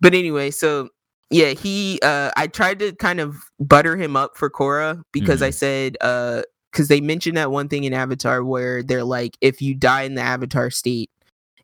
but 0.00 0.14
anyway, 0.14 0.50
so 0.50 0.88
yeah, 1.30 1.50
he 1.50 1.98
uh 2.02 2.30
I 2.36 2.46
tried 2.46 2.78
to 2.80 2.92
kind 2.94 3.20
of 3.20 3.36
butter 3.58 3.96
him 3.96 4.16
up 4.16 4.36
for 4.36 4.50
Korra 4.50 5.02
because 5.12 5.42
I 5.42 5.50
Mhm. 5.50 5.54
said 5.54 5.96
uh 6.00 6.42
because 6.72 6.86
they 6.88 7.00
mentioned 7.00 7.36
that 7.36 7.50
one 7.50 7.68
thing 7.68 7.82
in 7.84 7.92
Avatar 7.92 8.44
where 8.44 8.82
they're 8.82 9.02
like, 9.04 9.36
if 9.40 9.60
you 9.60 9.74
die 9.74 10.02
in 10.02 10.14
the 10.14 10.22
Avatar 10.22 10.70
state, 10.70 11.10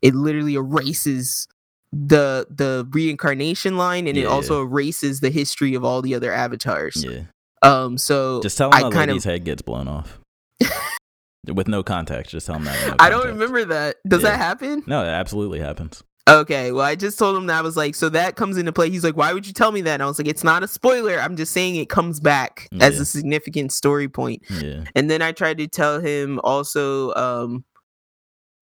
it 0.03 0.15
literally 0.17 0.55
erases 0.57 1.47
the 1.93 2.47
the 2.51 2.87
reincarnation 2.91 3.77
line 3.77 4.07
and 4.07 4.19
it 4.19 4.27
also 4.27 4.63
erases 4.63 5.21
the 5.21 5.31
history 5.31 5.75
of 5.75 5.85
all 5.85 6.03
the 6.03 6.15
other 6.15 6.33
avatars. 6.33 7.05
yeah. 7.09 7.23
Um 7.63 7.97
so 7.99 8.41
Just 8.43 8.59
tell 8.59 8.69
him 8.71 8.75
I 8.75 8.81
kind 8.91 9.09
lady's 9.11 9.25
of 9.25 9.31
head 9.33 9.45
gets 9.45 9.63
blown 9.63 9.89
off. 9.89 10.21
with 11.53 11.69
no 11.69 11.83
context. 11.83 12.33
Just 12.33 12.47
tell 12.47 12.57
him 12.57 12.65
that. 12.65 12.89
no 12.89 12.97
I 12.99 13.09
don't 13.09 13.27
remember 13.27 13.65
that. 13.67 13.97
Does 14.07 14.23
Yeah. 14.23 14.31
that 14.31 14.39
happen? 14.39 14.83
No, 14.87 15.03
it 15.03 15.09
absolutely 15.09 15.61
happens. 15.61 16.03
Okay, 16.29 16.73
well, 16.73 16.85
I 16.85 16.97
just 16.97 17.21
told 17.21 17.37
him 17.37 17.47
that 17.47 17.59
I 17.59 17.63
was 17.63 17.77
like, 17.77 17.95
so 17.95 18.09
that 18.09 18.35
comes 18.35 18.57
into 18.59 18.73
play. 18.73 18.91
He's 18.91 19.05
like, 19.05 19.17
why 19.17 19.33
would 19.33 19.47
you 19.47 19.53
tell 19.53 19.71
me 19.71 19.81
that? 19.83 19.95
And 19.95 20.03
I 20.03 20.07
was 20.07 20.19
like, 20.19 20.27
it's 20.27 20.43
not 20.43 20.65
a 20.65 20.69
spoiler. 20.69 21.21
I'm 21.21 21.37
just 21.37 21.53
saying 21.53 21.77
it 21.77 21.89
comes 21.89 22.19
back 22.19 22.69
as 22.81 22.99
a 22.99 23.05
significant 23.05 23.71
story 23.71 24.09
point. 24.09 24.43
Yeah. 24.51 24.83
And 24.97 25.09
then 25.09 25.23
I 25.23 25.31
tried 25.31 25.59
to 25.59 25.69
tell 25.69 26.01
him 26.01 26.41
also, 26.43 27.15
um, 27.15 27.65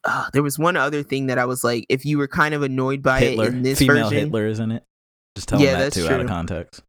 uh, 0.04 0.28
there 0.32 0.42
was 0.42 0.58
one 0.58 0.76
other 0.76 1.02
thing 1.02 1.26
that 1.26 1.38
I 1.38 1.44
was 1.46 1.64
like, 1.64 1.86
if 1.88 2.04
you 2.04 2.18
were 2.18 2.28
kind 2.28 2.54
of 2.54 2.62
annoyed 2.62 3.02
by 3.02 3.20
Hitler, 3.20 3.46
it 3.46 3.54
in 3.54 3.62
this 3.62 3.78
female 3.78 4.10
version, 4.10 4.24
Hitler, 4.26 4.46
isn't 4.46 4.70
it? 4.72 4.84
Just 5.36 5.48
tell 5.48 5.60
Yeah, 5.60 5.72
him 5.74 5.78
that 5.80 5.92
too 5.92 6.06
out 6.08 6.20
of 6.20 6.26
context. 6.28 6.82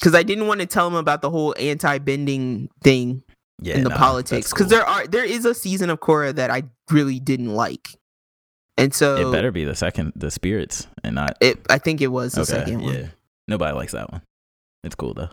because 0.00 0.14
I 0.14 0.22
didn't 0.22 0.46
want 0.46 0.60
to 0.60 0.66
tell 0.66 0.86
him 0.86 0.94
about 0.94 1.22
the 1.22 1.30
whole 1.30 1.54
anti-bending 1.58 2.68
thing 2.82 3.22
Yeah, 3.60 3.76
in 3.76 3.84
the 3.84 3.90
nah, 3.90 3.98
politics 3.98 4.50
because 4.50 4.66
cool. 4.66 4.70
there 4.78 4.84
are 4.86 5.06
there 5.06 5.24
is 5.24 5.44
a 5.44 5.54
season 5.54 5.90
of 5.90 6.00
Korra 6.00 6.34
that 6.34 6.50
I 6.50 6.64
really 6.90 7.20
didn't 7.20 7.54
like, 7.54 7.88
and 8.76 8.92
so 8.92 9.28
it 9.28 9.32
better 9.32 9.52
be 9.52 9.64
the 9.64 9.76
second, 9.76 10.12
the 10.16 10.30
spirits, 10.30 10.86
and 11.04 11.14
not 11.14 11.36
it 11.40 11.60
I 11.70 11.78
think 11.78 12.00
it 12.00 12.08
was 12.08 12.32
the 12.32 12.40
okay. 12.42 12.50
second 12.52 12.82
one. 12.82 12.94
Yeah, 12.94 13.06
nobody 13.46 13.74
likes 13.76 13.92
that 13.92 14.10
one. 14.10 14.22
It's 14.82 14.94
cool 14.96 15.14
though. 15.14 15.28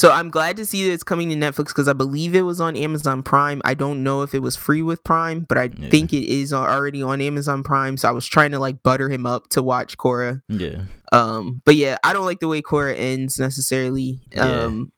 So 0.00 0.10
I'm 0.10 0.30
glad 0.30 0.56
to 0.56 0.64
see 0.64 0.86
that 0.86 0.94
it's 0.94 1.02
coming 1.02 1.28
to 1.28 1.34
Netflix 1.36 1.66
because 1.66 1.86
I 1.86 1.92
believe 1.92 2.34
it 2.34 2.40
was 2.40 2.58
on 2.58 2.74
Amazon 2.74 3.22
Prime. 3.22 3.60
I 3.66 3.74
don't 3.74 4.02
know 4.02 4.22
if 4.22 4.34
it 4.34 4.38
was 4.38 4.56
free 4.56 4.80
with 4.80 5.04
Prime, 5.04 5.40
but 5.46 5.58
I 5.58 5.64
Yeah. 5.64 5.90
think 5.90 6.14
it 6.14 6.24
is 6.24 6.54
already 6.54 7.02
on 7.02 7.20
Amazon 7.20 7.62
Prime. 7.62 7.98
So 7.98 8.08
I 8.08 8.12
was 8.12 8.24
trying 8.26 8.52
to 8.52 8.58
like 8.58 8.82
butter 8.82 9.10
him 9.10 9.26
up 9.26 9.50
to 9.50 9.62
watch 9.62 9.98
Korra. 9.98 10.40
Yeah, 10.48 10.84
Um, 11.12 11.60
but 11.66 11.76
yeah, 11.76 11.98
I 12.02 12.14
don't 12.14 12.24
like 12.24 12.40
the 12.40 12.48
way 12.48 12.62
Korra 12.62 12.94
ends 12.98 13.38
necessarily. 13.38 14.20
Yeah. 14.32 14.62
Um, 14.64 14.90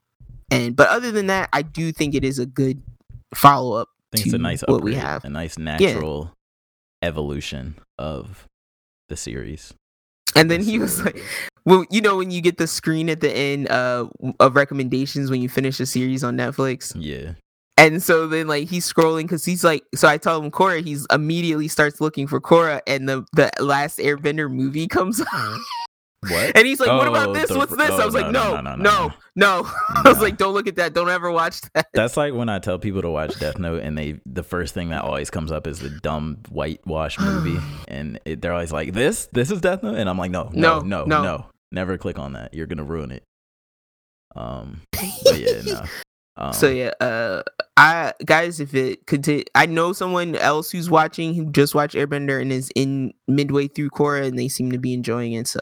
and 0.53 0.77
but 0.77 0.89
other 0.89 1.11
than 1.11 1.27
that, 1.27 1.49
I 1.53 1.63
do 1.63 1.91
think 1.91 2.15
it 2.15 2.23
is 2.23 2.39
a 2.39 2.47
good 2.47 2.81
follow 3.35 3.73
up. 3.77 3.89
I 4.15 4.19
think 4.19 4.27
it's 4.27 4.35
a 4.37 4.39
nice 4.39 4.61
what 4.69 4.85
we 4.85 4.93
upgrade, 4.93 5.05
have. 5.05 5.25
a 5.25 5.31
nice 5.31 5.59
natural 5.59 6.31
evolution 7.03 7.75
of 7.99 8.47
the 9.09 9.17
series. 9.17 9.75
And 10.37 10.49
then 10.49 10.63
he 10.63 10.79
was 10.79 11.05
like, 11.05 11.21
well, 11.65 11.85
you 11.91 12.01
know, 12.01 12.17
when 12.17 12.31
you 12.31 12.41
get 12.41 12.59
the 12.59 12.67
screen 12.67 13.09
at 13.09 13.21
the 13.21 13.31
end 13.31 13.69
uh, 13.71 14.09
of 14.41 14.57
recommendations 14.57 15.31
when 15.31 15.41
you 15.41 15.49
finish 15.49 15.81
a 15.81 15.87
series 15.87 16.25
on 16.25 16.37
Netflix, 16.37 16.93
Yeah, 16.97 17.35
And 17.77 18.03
so 18.03 18.27
then 18.27 18.47
like 18.49 18.69
he's 18.69 18.91
scrolling 18.91 19.23
because 19.23 19.45
he's 19.45 19.65
like 19.65 19.85
so 19.95 20.09
I 20.09 20.19
tell 20.19 20.43
him 20.43 20.51
Korra, 20.51 20.83
he's 20.85 21.07
immediately 21.13 21.69
starts 21.69 22.01
looking 22.01 22.27
for 22.27 22.41
Korra 22.41 22.81
and 22.87 23.09
the 23.09 23.25
the 23.33 23.51
last 23.61 23.99
Airbender 23.99 24.51
movie 24.51 24.87
comes 24.89 25.21
on. 25.33 25.61
What? 26.29 26.57
and 26.57 26.67
he's 26.67 26.79
like, 26.81 26.89
What 26.91 27.09
about 27.09 27.29
Oh, 27.31 27.33
this? 27.35 27.49
the- 27.49 27.59
What's 27.59 27.77
this? 27.77 27.91
I 27.91 28.03
oh, 28.03 28.07
was 28.07 28.15
like, 28.15 28.31
no, 28.31 28.55
No, 28.57 28.61
no, 28.61 28.77
no, 28.77 28.77
no, 28.77 28.83
no, 28.83 29.07
no, 29.35 29.63
no. 29.63 29.71
I 29.97 30.03
was 30.09 30.21
like, 30.21 30.37
Don't 30.37 30.55
look 30.55 30.67
at 30.67 30.77
that. 30.77 30.95
Don't 30.95 31.09
ever 31.11 31.31
watch 31.31 31.61
that. 31.75 31.89
That's 31.95 32.17
like 32.17 32.35
when 32.35 32.49
I 32.49 32.59
tell 32.59 32.79
people 32.79 33.03
to 33.03 33.11
watch 33.11 33.39
Death 33.39 33.59
Note, 33.59 33.83
and 33.83 33.97
they 33.99 34.21
the 34.27 34.43
first 34.43 34.75
thing 34.75 34.91
that 34.91 35.03
always 35.03 35.31
comes 35.31 35.51
up 35.53 35.67
is 35.67 35.79
the 35.81 35.91
dumb 35.91 36.39
whitewash 36.51 37.19
movie, 37.19 37.59
and 37.89 38.19
it, 38.25 38.41
they're 38.43 38.53
always 38.53 38.73
like, 38.73 38.93
"This, 38.93 39.27
this 39.33 39.51
is 39.51 39.61
Death 39.61 39.83
Note," 39.83 39.97
and 39.97 40.09
I'm 40.09 40.19
like, 40.19 40.31
"No, 40.31 40.51
no, 40.53 40.81
No, 40.81 40.81
no, 40.81 41.05
no. 41.05 41.23
no, 41.23 41.47
never 41.71 41.99
click 41.99 42.19
on 42.19 42.33
that. 42.35 42.55
You're 42.55 42.67
gonna 42.67 42.85
ruin 42.85 43.11
it." 43.13 43.23
Um, 44.35 44.81
but 44.93 45.39
yeah, 45.39 45.61
no. 45.65 45.83
Um, 46.35 46.55
So 46.55 46.71
yeah, 46.71 46.93
uh 46.99 47.43
I 47.77 48.15
guys, 48.25 48.59
if 48.59 48.75
it 48.75 49.07
could 49.07 49.29
I 49.55 49.67
know 49.67 49.93
someone 49.93 50.35
else 50.37 50.71
who's 50.71 50.89
watching 50.89 51.35
who 51.35 51.51
just 51.53 51.75
watched 51.75 51.95
Airbender 51.95 52.41
and 52.41 52.51
is 52.51 52.71
in 52.75 53.13
midway 53.29 53.69
through 53.69 53.91
Korra 53.91 54.27
and 54.29 54.39
they 54.39 54.49
seem 54.49 54.73
to 54.73 54.79
be 54.79 54.95
enjoying 54.95 55.35
it. 55.35 55.47
So 55.47 55.61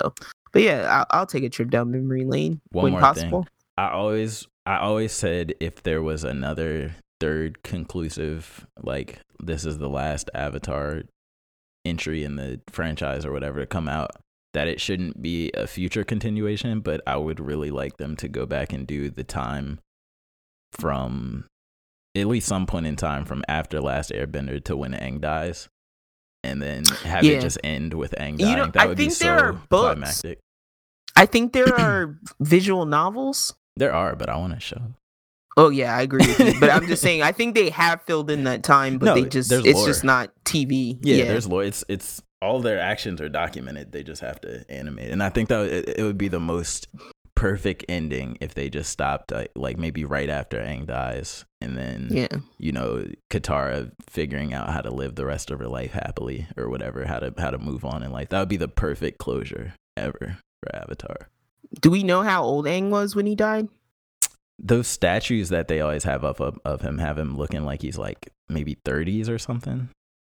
but 0.53 0.63
yeah, 0.63 1.05
I'll, 1.11 1.21
I'll 1.21 1.27
take 1.27 1.45
a 1.45 1.49
trip 1.49 1.71
down 1.71 1.91
memory 1.91 2.25
lane 2.25 2.61
One 2.71 2.85
when 2.85 2.93
more 2.93 3.01
possible. 3.01 3.47
I 3.77 3.91
always, 3.91 4.47
I 4.67 4.79
always 4.79 5.13
said 5.13 5.55
if 5.61 5.83
there 5.83 6.03
was 6.03 6.25
another 6.25 6.97
third 7.21 7.63
conclusive, 7.63 8.67
like 8.83 9.21
this 9.39 9.65
is 9.65 9.79
the 9.79 9.89
last 9.89 10.31
Avatar 10.35 11.03
entry 11.85 12.25
in 12.25 12.37
the 12.37 12.61
franchise 12.69 13.25
or 13.25 13.33
whatever 13.33 13.61
to 13.61 13.67
come 13.67 13.89
out, 13.89 14.11
that 14.53 14.69
it 14.69 14.81
shouldn't 14.81 15.23
be 15.23 15.51
a 15.55 15.67
future 15.67 16.05
continuation, 16.05 16.81
but 16.81 17.01
I 17.07 17.17
would 17.17 17.41
really 17.41 17.71
like 17.71 17.97
them 17.99 18.17
to 18.17 18.29
go 18.29 18.47
back 18.47 18.73
and 18.73 18.87
do 18.87 19.11
the 19.11 19.25
time 19.25 19.79
from 20.73 21.47
at 22.17 22.27
least 22.27 22.49
some 22.49 22.67
point 22.67 22.87
in 22.87 22.97
time 22.97 23.25
from 23.25 23.45
after 23.49 23.81
Last 23.81 24.11
Airbender 24.11 24.63
to 24.65 24.77
when 24.77 24.93
Aang 24.93 25.21
dies. 25.21 25.69
And 26.43 26.61
then 26.63 26.85
have 27.05 27.23
Yeah. 27.25 27.35
it 27.39 27.41
just 27.43 27.59
end 27.63 27.93
with 27.95 28.15
Aang 28.19 28.41
You 28.41 28.57
know, 28.57 28.67
that 28.67 28.77
I 28.83 28.87
would 28.87 28.97
be 28.97 29.05
think 29.05 29.13
so 29.17 29.25
there 29.27 29.39
are 29.39 29.53
books. 29.53 29.95
climactic. 29.95 30.39
I 31.17 31.27
think 31.27 31.53
there 31.53 31.75
are 31.81 32.19
visual 32.41 32.87
novels. 32.87 33.55
There 33.77 33.93
are, 33.93 34.17
but 34.17 34.29
I 34.31 34.37
want 34.37 34.55
to 34.55 34.61
show. 34.61 34.81
Oh 35.57 35.69
yeah, 35.69 35.95
I 35.97 36.03
agree 36.03 36.27
with 36.27 36.41
you. 36.41 36.61
But 36.61 36.71
I'm 36.71 36.87
just 36.87 37.03
saying, 37.07 37.23
I 37.23 37.33
think 37.33 37.55
they 37.55 37.71
have 37.71 38.03
filled 38.03 38.31
in 38.31 38.45
that 38.45 38.63
time, 38.63 38.99
but 38.99 39.07
No, 39.07 39.15
they 39.15 39.29
just 39.29 39.51
it's 39.53 39.65
lore. 39.77 39.87
just 39.87 40.05
not 40.05 40.31
TV. 40.45 40.99
Yeah, 41.03 41.25
there's 41.27 41.47
law. 41.47 41.59
It's 41.61 41.85
it's 41.89 42.23
all 42.41 42.61
their 42.61 42.81
actions 42.81 43.21
are 43.21 43.29
documented. 43.29 43.93
They 43.93 44.03
just 44.03 44.23
have 44.23 44.41
to 44.43 44.65
animate, 44.71 45.11
and 45.11 45.23
I 45.23 45.29
think 45.29 45.49
that 45.51 45.67
it, 45.67 45.99
it 45.99 46.03
would 46.05 46.17
be 46.17 46.29
the 46.29 46.41
most 46.41 46.89
perfect 47.41 47.87
ending 47.89 48.37
if 48.43 48.53
they 48.53 48.69
just 48.69 48.91
stopped, 48.91 49.33
like, 49.33 49.51
like 49.57 49.79
maybe 49.79 50.05
right 50.05 50.29
after 50.29 50.59
Aang 50.59 50.87
dies, 50.87 51.47
and 51.63 51.75
then 51.75 52.09
yeah. 52.11 52.29
you 52.59 52.71
know 52.71 53.07
Katara 53.31 53.91
figuring 54.11 54.53
out 54.53 54.69
how 54.69 54.83
to 54.83 54.91
live 54.91 55.15
the 55.15 55.25
rest 55.25 55.51
of 55.51 55.59
her 55.59 55.67
life 55.67 55.93
happily 55.93 56.47
or 56.59 56.69
whatever, 56.69 57.07
how 57.07 57.19
to 57.19 57.33
how 57.39 57.51
to 57.51 57.59
move 57.59 57.83
on 57.83 58.03
in 58.03 58.13
life. 58.13 58.29
That 58.29 58.41
would 58.41 58.51
be 58.51 58.59
the 58.59 58.69
perfect 58.69 59.17
closure 59.17 59.73
ever 59.97 60.37
for 60.63 60.77
Avatar. 60.77 61.31
Do 61.81 61.91
we 61.91 62.03
know 62.03 62.21
how 62.23 62.43
old 62.43 62.67
Aang 62.67 62.91
was 62.91 63.17
when 63.17 63.25
he 63.25 63.35
died? 63.35 63.69
Those 64.59 64.87
statues 64.87 65.49
that 65.49 65.69
they 65.69 65.81
always 65.81 66.05
have 66.05 66.23
of 66.25 66.43
of, 66.43 66.59
of 66.67 66.83
him 66.83 66.99
have 66.99 67.19
him 67.19 67.39
looking 67.39 67.65
like 67.65 67.81
he's 67.81 67.97
like 67.97 68.29
maybe 68.51 68.77
30s 68.85 69.31
or 69.31 69.39
something. 69.39 69.89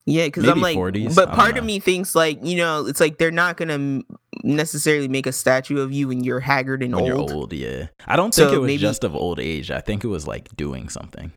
Yeah, 0.09 0.25
because 0.25 0.47
I'm 0.47 0.61
like, 0.61 0.77
40s, 0.77 1.13
but 1.15 1.33
part 1.33 1.57
of 1.57 1.65
me 1.65 1.79
thinks 1.79 2.15
like 2.15 2.39
you 2.41 2.55
know, 2.55 2.85
it's 2.87 3.01
like 3.01 3.17
they're 3.17 3.29
not 3.29 3.57
gonna 3.57 4.01
necessarily 4.43 5.07
make 5.09 5.27
a 5.27 5.31
statue 5.33 5.79
of 5.81 5.91
you 5.91 6.07
when 6.07 6.23
you're 6.23 6.39
haggard 6.39 6.81
and 6.81 6.95
when 6.95 7.11
old. 7.11 7.29
you're 7.29 7.37
old. 7.37 7.53
Yeah, 7.53 7.87
I 8.05 8.15
don't 8.15 8.33
think 8.33 8.53
it 8.53 8.57
was 8.59 8.67
maybe- 8.67 8.81
just 8.81 9.03
of 9.03 9.15
old 9.15 9.39
age. 9.39 9.69
I 9.69 9.81
think 9.81 10.03
it 10.03 10.07
was 10.07 10.25
like 10.25 10.55
doing 10.55 10.87
something, 10.89 11.33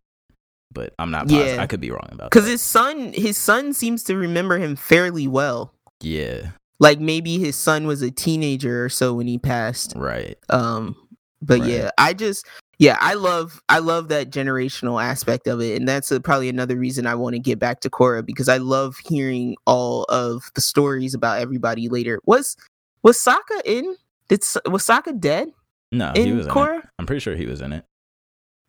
but 0.72 0.94
I'm 0.98 1.10
not. 1.10 1.26
Positive. 1.28 1.56
Yeah. 1.56 1.62
I 1.62 1.66
could 1.66 1.80
be 1.80 1.90
wrong 1.90 2.08
about 2.12 2.30
Because 2.30 2.46
his 2.48 2.62
son, 2.62 3.12
his 3.12 3.36
son 3.36 3.72
seems 3.72 4.04
to 4.04 4.16
remember 4.16 4.58
him 4.58 4.76
fairly 4.76 5.26
well. 5.26 5.74
yeah, 6.00 6.50
Like 6.78 7.00
maybe 7.00 7.38
his 7.38 7.56
son 7.56 7.86
was 7.88 8.02
a 8.02 8.10
teenager 8.12 8.84
or 8.84 8.88
so 8.88 9.14
when 9.14 9.26
he 9.26 9.36
passed. 9.38 9.94
right. 9.96 10.38
Um, 10.48 10.94
but 11.42 11.60
Right. 11.60 11.70
yeah, 11.70 11.90
I 11.98 12.12
just 12.12 12.46
yeah, 12.80 12.96
I 12.98 13.12
love 13.12 13.62
I 13.68 13.78
love 13.80 14.08
that 14.08 14.30
generational 14.30 15.02
aspect 15.02 15.46
of 15.46 15.60
it, 15.60 15.76
and 15.76 15.86
that's 15.86 16.10
uh 16.10 16.18
probably 16.18 16.48
another 16.48 16.76
reason 16.76 17.06
I 17.06 17.14
want 17.14 17.34
to 17.34 17.38
get 17.38 17.58
back 17.58 17.80
to 17.80 17.90
Korra 17.90 18.24
because 18.24 18.48
I 18.48 18.56
love 18.56 18.96
hearing 19.04 19.56
all 19.66 20.04
of 20.04 20.50
the 20.54 20.62
stories 20.62 21.12
about 21.12 21.40
everybody 21.40 21.90
later. 21.90 22.20
Was 22.24 22.56
was 23.02 23.18
Sokka 23.18 23.60
in? 23.66 23.96
Did 24.30 24.40
was 24.64 24.86
Sokka 24.86 25.20
dead 25.20 25.48
No, 25.92 26.12
he 26.14 26.32
was 26.32 26.46
in 26.46 26.56
it. 26.56 26.84
I'm 26.98 27.04
pretty 27.04 27.20
sure 27.20 27.36
he 27.36 27.44
was 27.44 27.60
in 27.60 27.74
it. 27.74 27.84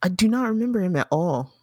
I 0.02 0.10
do 0.10 0.28
not 0.28 0.50
remember 0.50 0.82
him 0.82 0.98
at 0.98 1.08
all. 1.10 1.54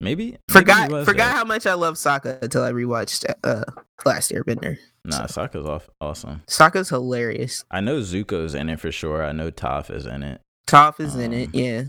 Maybe 0.00 0.24
maybe 0.24 0.38
Forgot 0.48 0.90
was 0.90 1.04
forgot 1.04 1.30
how 1.30 1.44
much 1.44 1.66
I 1.66 1.74
love 1.74 1.94
Sokka 1.94 2.42
until 2.42 2.64
I 2.64 2.72
rewatched 2.72 3.32
uh 3.44 3.62
Last 4.04 4.32
Airbender. 4.32 4.76
Nah, 5.04 5.26
Sokka's 5.26 5.66
off. 5.66 5.88
Awesome. 6.00 6.42
Sokka's 6.48 6.88
hilarious. 6.88 7.64
I 7.70 7.80
know 7.80 8.00
Zuko's 8.00 8.56
in 8.56 8.68
it 8.68 8.80
for 8.80 8.90
sure. 8.90 9.24
I 9.24 9.30
know 9.30 9.52
Toph 9.52 9.94
is 9.94 10.04
in 10.04 10.24
it. 10.24 10.40
Toph 10.72 11.00
is 11.00 11.14
in 11.16 11.32
it, 11.34 11.46
Um, 11.48 11.50
yeah. 11.54 11.82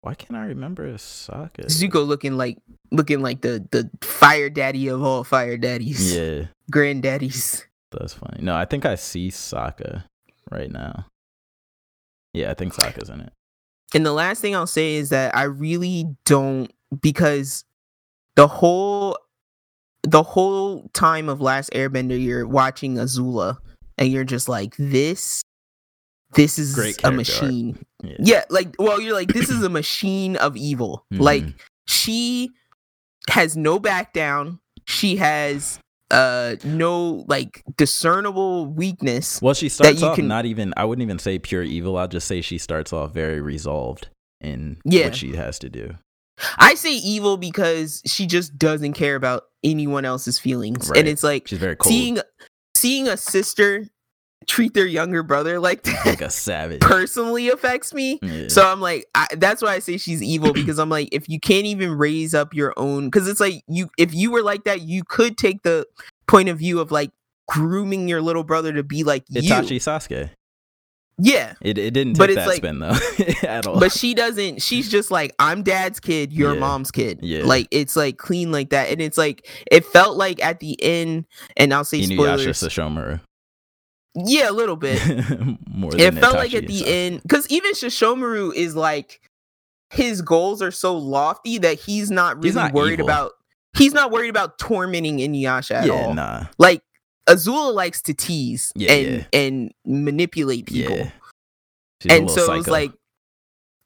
Why 0.00 0.14
can't 0.14 0.36
I 0.36 0.46
remember 0.46 0.92
Sokka? 0.94 1.66
Zuko 1.66 2.06
looking 2.06 2.36
like 2.36 2.58
looking 2.90 3.22
like 3.22 3.40
the 3.40 3.66
the 3.70 3.88
fire 4.04 4.50
daddy 4.50 4.88
of 4.88 5.02
all 5.02 5.24
fire 5.24 5.56
daddies, 5.56 6.12
Yeah, 6.14 6.46
granddaddies. 6.70 7.62
that's 7.92 8.12
funny. 8.14 8.42
No, 8.42 8.54
I 8.54 8.64
think 8.66 8.84
I 8.84 8.96
see 8.96 9.28
Sokka 9.30 10.04
right 10.50 10.70
now. 10.70 11.06
Yeah, 12.34 12.50
I 12.50 12.54
think 12.54 12.74
Sokka's 12.74 13.08
in 13.08 13.20
it. 13.20 13.32
And 13.94 14.04
the 14.04 14.12
last 14.12 14.40
thing 14.42 14.54
I'll 14.56 14.66
say 14.66 14.94
is 14.96 15.10
that 15.10 15.34
I 15.36 15.44
really 15.44 16.04
don't 16.26 16.70
because 17.00 17.64
the 18.34 18.48
whole 18.48 19.16
the 20.02 20.22
whole 20.22 20.90
time 20.92 21.28
of 21.30 21.40
Last 21.40 21.70
Airbender, 21.70 22.20
you're 22.22 22.46
watching 22.46 22.96
Azula, 22.96 23.56
and 23.96 24.12
you're 24.12 24.24
just 24.24 24.48
like 24.50 24.74
this. 24.76 25.42
This 26.34 26.58
is 26.58 26.76
a 27.04 27.10
machine. 27.12 27.76
arc. 27.76 27.86
Yeah. 28.06 28.16
Yeah, 28.20 28.44
like 28.50 28.74
well, 28.78 29.00
you're 29.00 29.14
like 29.14 29.28
this 29.32 29.48
is 29.50 29.62
a 29.62 29.68
machine 29.80 30.36
of 30.36 30.56
evil. 30.56 31.04
Like 31.10 31.44
Mhm. 31.44 31.54
she 31.86 32.50
has 33.30 33.56
no 33.56 33.78
back 33.78 34.12
down. 34.12 34.60
She 34.86 35.16
has 35.16 35.78
uh 36.10 36.56
no 36.64 37.24
like 37.28 37.62
discernible 37.76 38.66
weakness. 38.66 39.40
Well, 39.40 39.54
she 39.54 39.68
starts 39.68 40.02
off 40.02 40.16
can- 40.16 40.28
not 40.28 40.44
even. 40.46 40.74
I 40.76 40.84
wouldn't 40.84 41.02
even 41.02 41.18
say 41.18 41.38
pure 41.38 41.62
evil. 41.62 41.96
I'll 41.96 42.08
just 42.08 42.26
say 42.28 42.40
she 42.40 42.58
starts 42.58 42.92
off 42.92 43.12
very 43.12 43.40
resolved 43.40 44.08
in 44.40 44.76
Yeah. 44.84 45.06
what 45.06 45.16
she 45.16 45.34
has 45.36 45.58
to 45.60 45.68
do. 45.70 45.94
I 46.58 46.74
say 46.74 46.92
evil 46.92 47.36
because 47.36 48.02
she 48.06 48.26
just 48.26 48.58
doesn't 48.58 48.94
care 48.94 49.14
about 49.14 49.44
anyone 49.62 50.04
else's 50.04 50.38
feelings. 50.38 50.88
Right. 50.90 50.98
And 50.98 51.08
it's 51.08 51.22
like 51.22 51.46
She's 51.48 51.58
very 51.60 51.76
cold. 51.76 51.92
seeing 51.92 52.18
seeing 52.76 53.08
a 53.08 53.16
sister 53.16 53.86
treat 54.46 54.74
their 54.74 54.86
younger 54.86 55.22
brother 55.22 55.58
like 55.58 55.82
that 55.84 56.02
like 56.06 56.20
a 56.20 56.30
savage. 56.30 56.80
personally 56.80 57.48
affects 57.50 57.92
me. 57.94 58.18
Yeah. 58.22 58.48
So 58.48 58.66
I'm 58.70 58.80
like, 58.80 59.06
I, 59.14 59.26
that's 59.36 59.62
why 59.62 59.74
I 59.74 59.78
say 59.78 59.96
she's 59.96 60.22
evil 60.22 60.52
because 60.54 60.78
I'm 60.78 60.88
like, 60.88 61.08
if 61.12 61.28
you 61.28 61.40
can't 61.40 61.66
even 61.66 61.92
raise 61.92 62.34
up 62.34 62.54
your 62.54 62.72
own, 62.76 63.06
because 63.06 63.28
it's 63.28 63.40
like 63.40 63.62
you, 63.68 63.90
if 63.98 64.14
you 64.14 64.30
were 64.30 64.42
like 64.42 64.64
that, 64.64 64.82
you 64.82 65.02
could 65.04 65.36
take 65.38 65.62
the 65.62 65.86
point 66.26 66.48
of 66.48 66.58
view 66.58 66.80
of 66.80 66.90
like 66.90 67.10
grooming 67.48 68.08
your 68.08 68.22
little 68.22 68.44
brother 68.44 68.72
to 68.72 68.82
be 68.82 69.04
like 69.04 69.24
you. 69.28 69.42
Itachi 69.42 69.76
Sasuke. 69.76 70.30
Yeah, 71.16 71.54
It 71.60 71.78
it 71.78 71.92
didn't 71.94 72.18
But 72.18 72.26
take 72.26 72.38
it's 72.38 72.44
that 72.44 72.48
like- 72.48 72.56
spin 72.56 72.80
though 72.80 72.98
at 73.48 73.68
all. 73.68 73.78
but 73.78 73.92
she 73.92 74.14
doesn't. 74.14 74.60
She's 74.60 74.90
just 74.90 75.12
like, 75.12 75.32
I'm 75.38 75.62
dad's 75.62 76.00
kid, 76.00 76.32
you're 76.32 76.54
Yeah. 76.54 76.58
mom's 76.58 76.90
kid. 76.90 77.20
Yeah. 77.22 77.44
like 77.44 77.68
it's 77.70 77.94
like 77.94 78.16
clean 78.18 78.50
like 78.50 78.70
that, 78.70 78.88
and 78.90 79.00
it's 79.00 79.16
like 79.16 79.46
it 79.70 79.84
felt 79.84 80.16
like 80.16 80.42
at 80.44 80.58
the 80.58 80.76
end, 80.82 81.26
and 81.56 81.72
I'll 81.72 81.84
say 81.84 82.00
Inuyasha 82.00 82.14
spoilers. 82.14 82.46
Sesshomaru. 82.62 83.20
Yeah, 84.14 84.50
a 84.50 84.52
little 84.52 84.76
bit. 84.76 85.00
More 85.68 85.90
than 85.90 86.00
it 86.00 86.14
felt 86.14 86.34
like 86.36 86.54
at 86.54 86.66
the 86.66 86.86
end 86.86 87.22
because 87.22 87.48
even 87.48 87.72
Sesshomaru 87.72 88.54
is 88.54 88.76
like 88.76 89.20
his 89.90 90.22
goals 90.22 90.62
are 90.62 90.70
so 90.70 90.96
lofty 90.96 91.58
that 91.58 91.78
he's 91.80 92.10
not 92.10 92.36
really 92.36 92.48
He's 92.48 92.54
not 92.56 92.72
worried 92.72 92.94
evil. 92.94 93.06
about 93.06 93.32
he's 93.76 93.92
not 93.92 94.10
worried 94.12 94.30
about 94.30 94.58
tormenting 94.58 95.18
Inuyasha 95.18 95.72
at 95.76 95.86
Yeah, 95.86 95.92
all. 95.92 96.14
nah. 96.14 96.44
Like 96.58 96.82
Azula 97.28 97.74
likes 97.74 98.02
to 98.02 98.14
tease 98.14 98.72
Yeah, 98.76 98.92
and 98.92 99.12
yeah. 99.16 99.24
and 99.40 99.72
manipulate 99.84 100.66
people. 100.66 100.96
Yeah. 100.96 101.10
And 102.08 102.30
so 102.30 102.52
it 102.52 102.56
was 102.56 102.68
like 102.68 102.92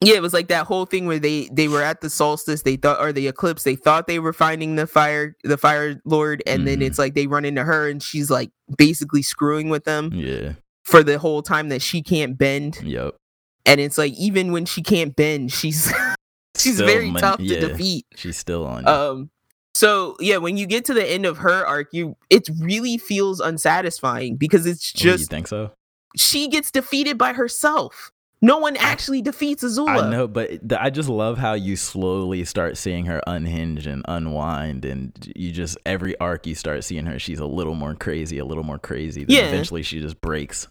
yeah, 0.00 0.14
it 0.14 0.22
was 0.22 0.32
like 0.32 0.48
that 0.48 0.66
whole 0.66 0.86
thing 0.86 1.06
where 1.06 1.18
they 1.18 1.48
they 1.52 1.68
were 1.68 1.82
at 1.82 2.00
the 2.00 2.10
solstice, 2.10 2.62
they 2.62 2.76
thought 2.76 3.00
or 3.00 3.12
the 3.12 3.26
eclipse, 3.28 3.64
they 3.64 3.76
thought 3.76 4.06
they 4.06 4.18
were 4.18 4.32
finding 4.32 4.76
the 4.76 4.86
fire 4.86 5.36
the 5.44 5.56
fire 5.58 6.00
lord, 6.04 6.42
and 6.46 6.66
then 6.68 6.78
Mhm. 6.80 6.86
it's 6.86 6.98
like 6.98 7.14
they 7.14 7.26
run 7.26 7.44
into 7.44 7.64
her 7.64 7.88
and 7.88 8.02
she's 8.02 8.30
like 8.30 8.50
basically 8.76 9.22
screwing 9.22 9.68
with 9.70 9.84
them 9.84 10.10
Yeah. 10.14 10.52
for 10.84 11.02
the 11.02 11.18
whole 11.18 11.42
time 11.42 11.68
that 11.70 11.82
she 11.82 12.02
can't 12.02 12.36
bend. 12.38 12.80
Yep. 12.82 13.14
and 13.66 13.80
it's 13.82 13.98
like 13.98 14.14
even 14.14 14.50
when 14.52 14.64
she 14.64 14.80
can't 14.82 15.14
bend 15.14 15.52
she's 15.52 15.92
she's 16.56 16.74
Still 16.76 16.86
very 16.86 17.10
man- 17.10 17.20
tough 17.20 17.40
yeah, 17.40 17.60
to 17.60 17.68
defeat 17.68 18.06
She's 18.16 18.36
still 18.38 18.64
on. 18.64 18.84
you. 18.84 18.88
um 18.90 19.30
so 19.74 20.16
yeah 20.20 20.38
when 20.38 20.56
you 20.56 20.64
get 20.66 20.86
to 20.86 20.94
the 20.94 21.04
end 21.04 21.26
of 21.26 21.38
her 21.38 21.66
arc 21.66 21.88
you 21.92 22.16
it 22.30 22.48
really 22.60 22.96
feels 22.96 23.40
unsatisfying 23.40 24.36
because 24.36 24.64
it's 24.64 24.92
Oh, 24.96 25.04
you 25.04 25.10
just 25.18 25.28
think 25.28 25.48
so? 25.48 25.72
she 26.16 26.48
gets 26.48 26.70
defeated 26.70 27.18
by 27.18 27.34
herself 27.34 28.10
no 28.40 28.58
one 28.58 28.76
actually 28.76 29.20
defeats 29.22 29.64
azula 29.64 30.04
I 30.04 30.10
know, 30.10 30.28
but 30.28 30.48
th- 30.68 30.80
I 30.80 30.90
just 30.90 31.08
love 31.08 31.38
how 31.38 31.54
you 31.54 31.76
slowly 31.76 32.44
start 32.44 32.76
seeing 32.76 33.06
her 33.06 33.20
unhinge 33.26 33.86
and 33.86 34.02
unwind, 34.06 34.84
and 34.84 35.12
you 35.34 35.50
just 35.52 35.76
every 35.84 36.18
arc 36.20 36.46
you 36.46 36.54
start 36.54 36.84
seeing 36.84 37.06
her, 37.06 37.18
she's 37.18 37.40
a 37.40 37.46
little 37.46 37.74
more 37.74 37.94
crazy, 37.94 38.38
a 38.38 38.44
little 38.44 38.64
more 38.64 38.78
crazy. 38.78 39.24
Then 39.24 39.36
Yeah. 39.36 39.48
eventually 39.48 39.82
she 39.82 40.00
just 40.00 40.20
breaks. 40.20 40.68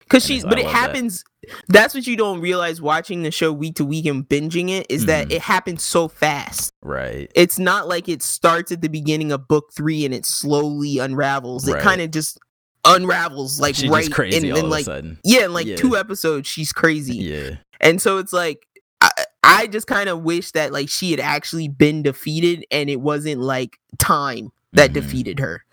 because 0.00 0.24
and 0.24 0.34
she's 0.34 0.44
but 0.44 0.58
it 0.58 0.64
love 0.64 0.72
that. 0.72 0.78
happens 0.80 1.24
that's 1.68 1.94
what 1.94 2.04
you 2.04 2.16
don't 2.16 2.40
realize 2.40 2.82
watching 2.82 3.22
the 3.22 3.30
show 3.30 3.52
week 3.52 3.76
to 3.76 3.84
week 3.84 4.06
and 4.06 4.28
binging 4.28 4.68
it 4.68 4.84
is 4.90 5.06
that 5.06 5.28
Mhm. 5.28 5.32
it 5.34 5.40
happens 5.42 5.84
so 5.84 6.08
fast 6.08 6.72
Right. 6.82 7.30
it's 7.36 7.60
not 7.60 7.86
like 7.86 8.08
it 8.08 8.20
starts 8.20 8.72
at 8.72 8.82
the 8.82 8.88
beginning 8.88 9.30
of 9.30 9.46
book 9.46 9.66
three 9.72 10.04
and 10.04 10.12
it 10.12 10.26
slowly 10.26 10.98
unravels 10.98 11.68
it 11.68 11.78
kind 11.78 12.00
of 12.00 12.10
just 12.10 12.38
unravels 12.84 13.60
like 13.60 13.74
she's 13.74 13.90
right 13.90 14.10
crazy 14.10 14.48
and 14.48 14.56
then 14.56 14.68
like 14.70 14.86
yeah 15.24 15.44
in 15.44 15.52
like 15.52 15.66
Yeah. 15.66 15.76
two 15.76 15.96
episodes 15.96 16.48
she's 16.48 16.72
crazy 16.72 17.16
Yeah. 17.16 17.50
and 17.80 18.00
so 18.00 18.18
it's 18.18 18.32
like 18.32 18.66
i, 19.00 19.10
I 19.44 19.66
just 19.66 19.86
kind 19.86 20.08
of 20.08 20.22
wish 20.22 20.52
that 20.52 20.72
like 20.72 20.88
she 20.88 21.10
had 21.10 21.20
actually 21.20 21.68
been 21.68 22.02
defeated 22.02 22.64
and 22.70 22.88
it 22.88 23.00
wasn't 23.00 23.40
like 23.40 23.78
time 23.98 24.50
that 24.72 24.90
Mhm. 24.90 24.94
defeated 24.94 25.40
her 25.40 25.64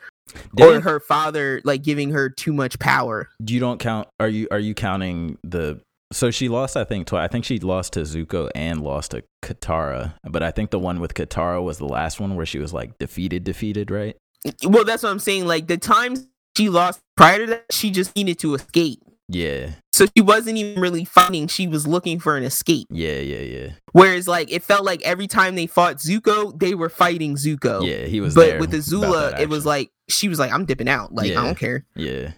Did 0.55 0.65
or 0.65 0.75
it- 0.77 0.84
her 0.84 0.99
father 0.99 1.61
like 1.63 1.81
giving 1.84 2.11
her 2.11 2.29
too 2.29 2.51
much 2.53 2.77
power 2.79 3.29
you 3.45 3.59
don't 3.59 3.79
count 3.79 4.07
are 4.19 4.27
you 4.29 4.47
are 4.51 4.59
you 4.59 4.73
counting 4.73 5.38
the 5.43 5.79
so 6.11 6.29
she 6.31 6.49
lost 6.49 6.75
i 6.75 6.84
think 6.84 7.07
twice 7.07 7.23
i 7.23 7.27
think 7.31 7.45
she 7.45 7.59
lost 7.59 7.93
to 7.93 8.01
zuko 8.01 8.49
and 8.55 8.81
lost 8.81 9.11
to 9.11 9.23
katara 9.41 10.13
but 10.29 10.43
i 10.43 10.51
think 10.51 10.71
the 10.71 10.79
one 10.79 10.99
with 10.99 11.13
katara 11.13 11.63
was 11.63 11.77
the 11.77 11.88
last 11.88 12.19
one 12.19 12.35
where 12.35 12.45
she 12.45 12.59
was 12.59 12.73
like 12.73 12.97
defeated 12.97 13.43
defeated 13.45 13.91
right 13.91 14.17
well 14.65 14.84
that's 14.84 15.03
what 15.03 15.09
i'm 15.09 15.19
saying 15.19 15.45
like 15.45 15.67
the 15.67 15.77
times 15.77 16.27
she 16.57 16.69
lost 16.69 16.99
prior 17.15 17.39
to 17.39 17.45
that 17.45 17.65
she 17.71 17.91
just 17.91 18.15
needed 18.15 18.38
to 18.39 18.55
escape 18.55 18.99
yeah 19.29 19.71
so 19.93 20.05
she 20.15 20.21
wasn't 20.21 20.55
even 20.57 20.79
really 20.81 21.03
fighting 21.05 21.47
she 21.47 21.67
was 21.67 21.85
looking 21.88 22.19
for 22.19 22.35
an 22.38 22.43
escape 22.43 22.88
yeah 22.89 23.19
yeah 23.19 23.39
yeah 23.39 23.67
Whereas, 23.93 24.27
like, 24.27 24.51
it 24.51 24.61
felt 24.61 24.85
like 24.85 25.01
every 25.01 25.25
time 25.27 25.55
they 25.55 25.65
fought 25.65 25.95
Zuko, 25.97 26.57
they 26.59 26.75
were 26.75 26.88
fighting 26.89 27.35
Zuko. 27.35 27.84
yeah 27.84 28.05
he 28.05 28.21
was 28.21 28.35
but 28.35 28.59
with 28.59 28.71
Azula, 28.71 29.39
it 29.39 29.49
was 29.49 29.65
like 29.65 29.89
she 30.07 30.27
was 30.29 30.38
like, 30.38 30.51
"I'm 30.53 30.65
dipping 30.65 30.88
out. 30.88 31.13
Like, 31.15 31.31
Yeah. 31.31 31.41
I 31.41 31.45
don't 31.45 31.57
care." 31.57 31.84
yeah 31.95 32.34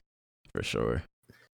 for 0.56 0.64
sure 0.64 1.04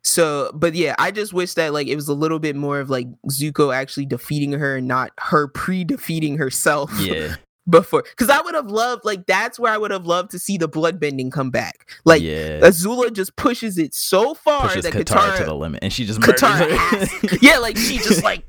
So, 0.03 0.51
but 0.53 0.75
yeah, 0.75 0.93
I 0.99 1.09
just 1.09 1.33
wish 1.33 1.55
that 1.55 1.73
like 1.73 1.87
it 1.87 1.95
was 1.95 2.07
a 2.07 2.13
little 2.13 2.37
bit 2.39 2.55
more 2.55 2.79
of 2.79 2.89
like 2.91 3.07
Zuko 3.31 3.73
actually 3.75 4.05
defeating 4.05 4.51
her 4.53 4.77
and 4.77 4.87
not 4.87 5.11
her 5.19 5.47
pre-defeating 5.47 6.37
herself. 6.37 6.91
yeah 6.99 7.35
before, 7.69 8.03
because 8.03 8.29
I 8.29 8.41
would 8.41 8.55
have 8.55 8.67
loved 8.67 9.05
like 9.05 9.25
that's 9.25 9.59
where 9.59 9.73
I 9.73 9.77
would 9.77 9.91
have 9.91 10.05
loved 10.05 10.31
to 10.31 10.39
see 10.39 10.57
the 10.57 10.69
bloodbending 10.69 11.31
come 11.31 11.49
back. 11.49 11.89
Like 12.05 12.21
yeah 12.21 12.59
Azula 12.59 13.11
just 13.11 13.35
pushes 13.35 13.77
it 13.77 13.93
so 13.93 14.33
far 14.33 14.67
pushes 14.67 14.83
that 14.83 14.93
katara, 14.93 15.03
Katara, 15.03 15.37
to 15.37 15.43
the 15.45 15.55
limit 15.55 15.79
and 15.83 15.91
she 15.91 16.05
just 16.05 16.19
Katara 16.19 17.39
yeah, 17.41 17.57
like 17.57 17.77
she 17.77 17.97
just 17.97 18.23
like 18.23 18.43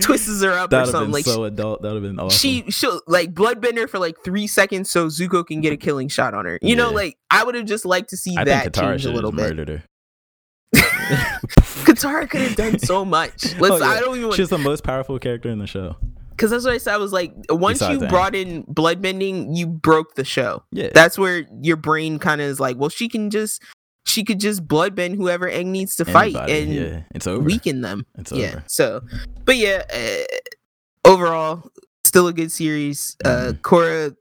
twists 0.00 0.42
her 0.42 0.52
up 0.52 0.70
that 0.70 0.88
or 0.88 0.90
something. 0.90 1.06
been 1.06 1.12
Like 1.12 1.24
so 1.24 1.44
adult 1.44 1.82
that 1.82 1.92
would 1.92 2.02
have 2.02 2.10
been 2.10 2.18
awesome 2.18 2.36
she 2.36 2.70
she'll 2.70 3.00
like 3.06 3.34
bloodbender 3.34 3.88
for 3.88 3.98
like 3.98 4.16
three 4.24 4.46
seconds 4.46 4.90
so 4.90 5.06
Zuko 5.06 5.46
can 5.46 5.60
get 5.60 5.72
a 5.72 5.76
killing 5.86 6.08
shot 6.08 6.34
on 6.34 6.46
her. 6.46 6.58
You 6.62 6.76
know, 6.76 6.90
like 6.90 7.18
I 7.30 7.44
would 7.44 7.54
have 7.54 7.66
just 7.66 7.84
liked 7.84 8.10
to 8.10 8.16
see 8.16 8.36
i 8.36 8.44
that 8.44 8.74
change 8.74 9.04
a 9.04 9.12
little 9.12 9.32
bit. 9.32 9.54
murdered 9.54 9.68
her 9.68 9.82
Katara 10.74 12.28
could 12.28 12.40
have 12.40 12.56
done 12.56 12.78
so 12.80 13.04
much. 13.04 13.54
Oh, 13.54 13.58
Let's 13.60 13.74
Oh, 13.74 13.78
yeah. 13.78 13.84
I 13.84 14.00
don't 14.00 14.18
even 14.18 14.32
she's 14.32 14.48
the 14.48 14.58
most 14.58 14.82
powerful 14.82 15.18
character 15.18 15.48
in 15.48 15.58
the 15.58 15.66
show 15.66 15.96
because 16.36 16.50
that's 16.50 16.64
what 16.64 16.74
I 16.74 16.78
said. 16.78 16.94
I 16.94 16.98
was 16.98 17.12
like, 17.12 17.32
once 17.48 17.80
you 17.80 17.98
Aang. 18.00 18.08
brought 18.10 18.34
in 18.34 18.64
bloodbending, 18.64 19.56
you 19.56 19.66
broke 19.66 20.14
the 20.16 20.24
show. 20.24 20.62
yeah 20.70 20.90
That's 20.94 21.18
where 21.18 21.46
your 21.62 21.76
brain 21.76 22.18
kind 22.18 22.40
of 22.40 22.46
is 22.48 22.60
like, 22.60 22.76
well, 22.76 22.90
she 22.90 23.08
can 23.08 23.30
just 23.30 23.62
she 24.04 24.22
could 24.22 24.38
just 24.38 24.66
bloodbend 24.68 25.16
whoever 25.16 25.50
Aang 25.50 25.66
needs 25.66 25.96
to 25.96 26.04
fight 26.04 26.36
and 26.36 26.72
yeah 26.72 27.00
it's 27.14 27.26
over 27.26 27.42
weaken 27.42 27.80
them. 27.80 28.06
it's 28.18 28.30
Yeah. 28.32 28.48
over 28.48 28.64
So, 28.68 29.00
but 29.44 29.56
yeah, 29.56 29.82
uh, 29.92 31.10
overall, 31.10 31.70
still 32.04 32.28
a 32.28 32.32
good 32.32 32.52
series. 32.52 33.16
Uh, 33.24 33.52
Mhm. 33.52 33.60
Korra 33.62 34.16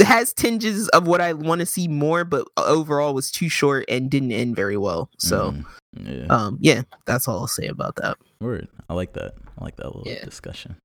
uh, 0.00 0.04
has 0.04 0.32
tinges 0.32 0.88
of 0.90 1.06
what 1.06 1.20
I 1.20 1.32
want 1.32 1.58
to 1.60 1.66
see 1.66 1.88
more, 1.88 2.24
but 2.24 2.46
overall 2.56 3.14
was 3.14 3.30
too 3.30 3.48
short 3.48 3.84
and 3.88 4.10
didn't 4.10 4.32
end 4.32 4.56
very 4.56 4.76
well. 4.76 5.10
So, 5.18 5.52
Mhm. 5.52 5.64
yeah 5.96 6.26
um, 6.30 6.58
yeah, 6.60 6.82
that's 7.06 7.26
all 7.28 7.40
I'll 7.40 7.46
say 7.46 7.66
about 7.66 7.96
that. 7.96 8.16
Word. 8.44 8.68
I 8.88 8.94
like 8.94 9.14
that. 9.14 9.34
I 9.58 9.64
like 9.64 9.76
that 9.76 9.86
little 9.86 10.02
Yeah. 10.06 10.24
discussion. 10.24 10.76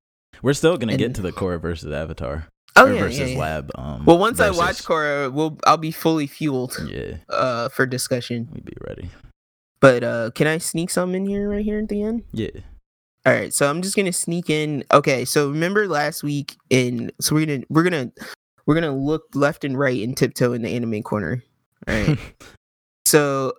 We're 0.42 0.54
still 0.54 0.78
gonna 0.78 0.98
get 0.98 1.16
to 1.16 1.22
the 1.22 1.32
Korra 1.32 1.62
versus 1.62 1.92
Avatar. 1.92 2.48
Oh 2.76 2.86
or 2.88 2.94
yeah, 2.94 3.00
versus 3.02 3.32
yeah. 3.34 3.38
Lab. 3.38 3.72
Um, 3.76 4.06
Well, 4.06 4.18
once 4.18 4.38
versus- 4.38 4.58
I 4.58 4.66
watch 4.66 4.84
Korra, 4.84 5.32
we'll 5.34 5.58
I'll 5.66 5.78
be 5.78 5.92
fully 5.92 6.28
fueled 6.28 6.78
yeah, 6.88 7.18
uh 7.30 7.68
for 7.70 7.86
discussion. 7.86 8.48
we'd 8.54 8.64
be 8.66 8.78
ready. 8.88 9.10
But 9.82 10.04
uh 10.04 10.32
can 10.32 10.48
I 10.48 10.58
sneak 10.60 10.90
some 10.90 11.14
in 11.16 11.26
here 11.26 11.50
right 11.50 11.64
here 11.66 11.80
at 11.80 11.90
the 11.90 12.02
end? 12.04 12.24
Yeah. 12.32 12.50
All 13.26 13.34
right, 13.34 13.54
so 13.54 13.70
I'm 13.70 13.82
just 13.82 13.96
gonna 13.98 14.14
sneak 14.14 14.50
in. 14.50 14.84
Okay, 14.94 15.26
so 15.26 15.50
remember 15.50 15.88
last 15.88 16.24
week 16.24 16.56
in 16.70 17.12
so 17.20 17.36
we're 17.36 17.46
gonna 17.46 17.64
we're 17.70 17.84
gonna 17.84 18.12
we're 18.66 18.76
gonna 18.76 18.96
look 18.96 19.24
left 19.34 19.66
and 19.66 19.78
right 19.78 20.02
and 20.02 20.16
tiptoe 20.16 20.54
in 20.54 20.62
the 20.62 20.70
anime 20.70 21.04
corner. 21.04 21.44
All 21.88 21.96
right. 21.96 22.18
so 23.06 23.54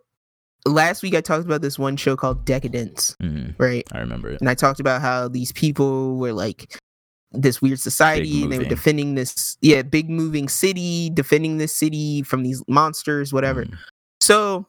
last 0.66 1.02
week 1.02 1.14
I 1.14 1.20
talked 1.20 1.44
about 1.44 1.62
this 1.62 1.78
one 1.78 1.96
show 1.96 2.16
called 2.16 2.44
Decadence, 2.44 3.16
Mhm. 3.22 3.54
right? 3.58 3.86
I 3.92 3.98
remember 3.98 4.30
it. 4.30 4.40
And 4.40 4.48
I 4.48 4.54
talked 4.54 4.80
about 4.80 5.00
how 5.00 5.28
these 5.28 5.52
people 5.52 6.16
were 6.16 6.32
like 6.32 6.76
this 7.32 7.62
weird 7.62 7.78
society 7.78 8.42
and 8.42 8.52
they 8.52 8.58
were 8.58 8.64
defending 8.64 9.14
this 9.14 9.56
yeah, 9.60 9.82
big 9.82 10.10
moving 10.10 10.48
city, 10.48 11.10
defending 11.10 11.58
this 11.58 11.74
city 11.74 12.22
from 12.22 12.42
these 12.42 12.62
monsters, 12.68 13.32
whatever. 13.32 13.64
Mhm. 13.64 13.74
So 14.20 14.66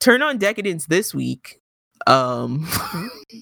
turn 0.00 0.20
on 0.22 0.38
Decadence 0.38 0.86
this 0.86 1.14
week. 1.14 1.60
Um 2.06 2.66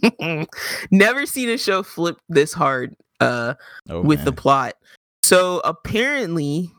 never 0.91 1.27
seen 1.27 1.49
a 1.49 1.57
show 1.59 1.83
flip 1.83 2.19
this 2.29 2.53
hard 2.53 2.95
uh 3.21 3.55
with 3.89 4.25
the 4.25 4.33
plot. 4.33 4.75
So 5.23 5.61
apparently 5.65 6.71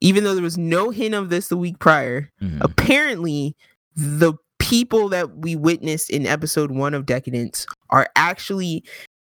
even 0.00 0.24
though 0.24 0.34
there 0.34 0.42
was 0.42 0.58
no 0.58 0.90
hint 0.90 1.14
of 1.14 1.28
this 1.30 1.48
the 1.48 1.56
week 1.56 1.78
prior, 1.78 2.30
Mhm. 2.42 2.58
apparently 2.60 3.54
the 3.94 4.34
people 4.58 5.08
that 5.08 5.38
we 5.38 5.56
witnessed 5.56 6.10
in 6.10 6.26
episode 6.26 6.70
1 6.70 6.94
of 6.94 7.06
Decadence 7.06 7.66
are 7.90 8.08
actually 8.16 8.84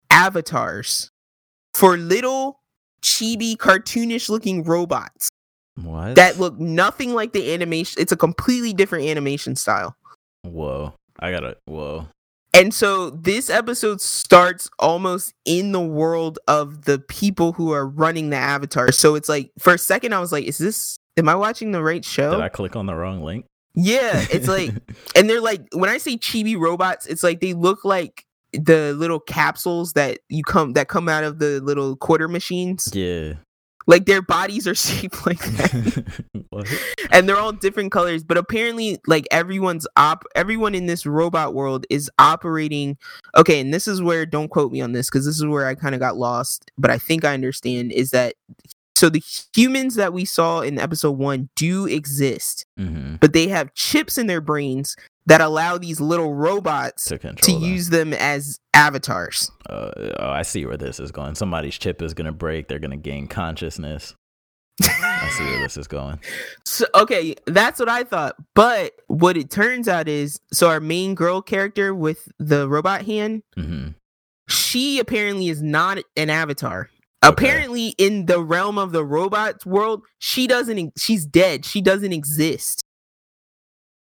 avatars 0.10 1.10
for 1.74 1.98
little 1.98 2.60
chibi 3.02 3.56
cartoonish 3.56 4.30
looking 4.30 4.64
robots 4.64 5.30
what? 5.76 6.16
that 6.16 6.38
look 6.40 6.60
nothing 6.60 7.14
like 7.14 7.34
the 7.34 7.54
animation. 7.54 8.00
It's 8.00 8.12
a 8.12 8.18
completely 8.18 8.74
different 8.74 9.06
animation 9.06 9.56
style. 9.56 9.96
Whoa. 10.44 10.94
I 11.20 11.32
gotta. 11.32 11.58
Whoa. 11.66 12.08
And 12.54 12.74
so 12.74 13.12
this 13.12 13.50
episode 13.50 14.02
starts 14.02 14.70
almost 14.78 15.34
in 15.46 15.72
the 15.72 15.82
world 15.82 16.38
of 16.48 16.84
the 16.84 17.00
people 17.00 17.54
who 17.54 17.72
are 17.72 17.88
running 17.88 18.30
the 18.30 18.38
avatar. 18.38 18.92
So 18.92 19.16
it's 19.16 19.30
like 19.30 19.52
for 19.58 19.74
a 19.74 19.78
second 19.78 20.14
I 20.14 20.20
was 20.20 20.32
like, 20.32 20.46
is 20.46 20.58
this 20.58 21.00
am 21.18 21.30
I 21.30 21.36
watching 21.36 21.72
the 21.72 21.82
right 21.82 22.04
show? 22.04 22.32
Did 22.32 22.42
I 22.42 22.50
click 22.50 22.76
on 22.76 22.86
the 22.86 22.96
wrong 22.96 23.22
link? 23.22 23.46
Yeah, 23.74 24.26
it's 24.30 24.50
like, 24.50 24.72
and 25.16 25.30
they're 25.30 25.42
like, 25.42 25.62
when 25.74 25.90
I 25.90 25.98
say 25.98 26.18
chibi 26.18 26.60
robots, 26.60 27.06
it's 27.06 27.24
like 27.24 27.40
they 27.40 27.54
look 27.54 27.86
like 27.86 28.26
the 28.52 28.94
little 28.94 29.20
capsules 29.20 29.94
that 29.94 30.20
you 30.28 30.44
come 30.44 30.74
that 30.74 30.90
come 30.90 31.08
out 31.08 31.24
of 31.24 31.40
the 31.40 31.62
little 31.62 31.96
quarter 31.96 32.28
machines. 32.28 32.90
yeah. 32.94 33.34
Like 33.92 34.06
their 34.06 34.22
bodies 34.22 34.68
are 34.68 34.76
shaped 34.88 35.26
like 35.28 35.40
that. 35.40 36.24
And 37.12 37.28
they're 37.28 37.38
all 37.38 37.52
different 37.52 37.92
colors 37.92 38.24
but 38.24 38.38
apparently 38.38 39.00
like 39.08 39.28
everyone's 39.32 39.88
op 39.98 40.24
everyone 40.36 40.76
in 40.76 40.86
this 40.86 41.06
robot 41.06 41.54
world 41.54 41.86
is 41.90 42.10
operating 42.20 42.98
okay 43.36 43.60
and 43.60 43.74
this 43.74 43.88
is 43.88 44.02
where 44.02 44.26
don't 44.26 44.50
quote 44.50 44.72
me 44.72 44.80
on 44.82 44.92
this 44.94 45.10
because 45.10 45.26
this 45.26 45.38
is 45.38 45.46
where 45.46 45.66
i 45.68 45.76
kind 45.76 45.94
of 45.96 46.00
got 46.00 46.18
lost 46.18 46.72
but 46.78 46.92
i 46.92 46.98
think 46.98 47.26
i 47.26 47.34
understand 47.34 47.92
is 47.92 48.12
that 48.12 48.36
so 48.96 49.10
the 49.10 49.24
humans 49.56 49.96
that 49.96 50.14
we 50.14 50.24
saw 50.26 50.62
in 50.62 50.78
episode 50.78 51.18
one 51.18 51.50
do 51.56 51.86
exist 51.88 52.66
Mhm. 52.80 53.20
but 53.20 53.34
they 53.34 53.48
have 53.48 53.74
chips 53.74 54.18
in 54.18 54.28
their 54.28 54.42
brains 54.42 54.96
that 55.26 55.42
allow 55.42 55.78
these 55.78 56.00
little 56.02 56.34
robots 56.34 57.06
To 57.06 57.18
to 57.18 57.52
use 57.52 57.90
them 57.90 58.14
as 58.14 58.60
avatars 58.74 59.52
Uh, 59.70 59.92
oh, 60.20 60.30
I 60.30 60.42
see 60.42 60.66
where 60.66 60.78
this 60.78 61.00
is 61.00 61.12
going. 61.12 61.36
Somebody's 61.36 61.78
chip 61.78 62.02
is 62.02 62.14
gonna 62.14 62.32
break. 62.32 62.68
They're 62.68 62.80
gonna 62.80 62.98
gain 62.98 63.28
consciousness. 63.28 64.16
I 64.82 65.30
see 65.38 65.44
where 65.44 65.60
this 65.62 65.78
is 65.78 65.88
going. 65.88 66.20
So 66.66 66.86
okay, 66.96 67.36
that's 67.46 67.80
what 67.80 67.90
I 67.90 68.04
thought. 68.04 68.36
But 68.56 68.94
what 69.08 69.36
it 69.38 69.50
turns 69.52 69.88
out 69.88 70.08
is 70.08 70.40
so 70.54 70.70
our 70.70 70.80
main 70.80 71.16
girl 71.16 71.42
character 71.42 71.94
with 71.94 72.28
the 72.40 72.68
robot 72.68 73.06
hand, 73.06 73.44
hmm 73.56 73.90
she 74.48 75.00
apparently 75.00 75.48
is 75.48 75.62
not 75.62 76.00
an 76.18 76.30
avatar. 76.30 76.90
Okay. 77.24 77.32
Apparently 77.32 77.88
in 77.98 78.26
the 78.26 78.42
realm 78.44 78.78
of 78.78 78.92
the 78.92 79.06
robots 79.06 79.66
world, 79.66 80.02
she 80.20 80.48
doesn't 80.48 80.94
she's 80.98 81.26
dead. 81.26 81.66
She 81.66 81.82
doesn't 81.82 82.12
exist. 82.14 82.82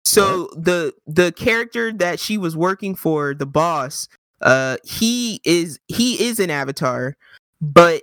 So 0.08 0.48
the 0.54 0.94
the 1.06 1.32
character 1.32 1.92
that 1.92 2.20
she 2.20 2.38
was 2.38 2.56
working 2.56 2.94
for, 2.94 3.34
the 3.34 3.46
boss, 3.46 4.08
uh 4.40 4.76
he 4.84 5.40
is 5.44 5.78
he 5.88 6.22
is 6.28 6.38
an 6.40 6.50
avatar, 6.50 7.16
but 7.60 8.02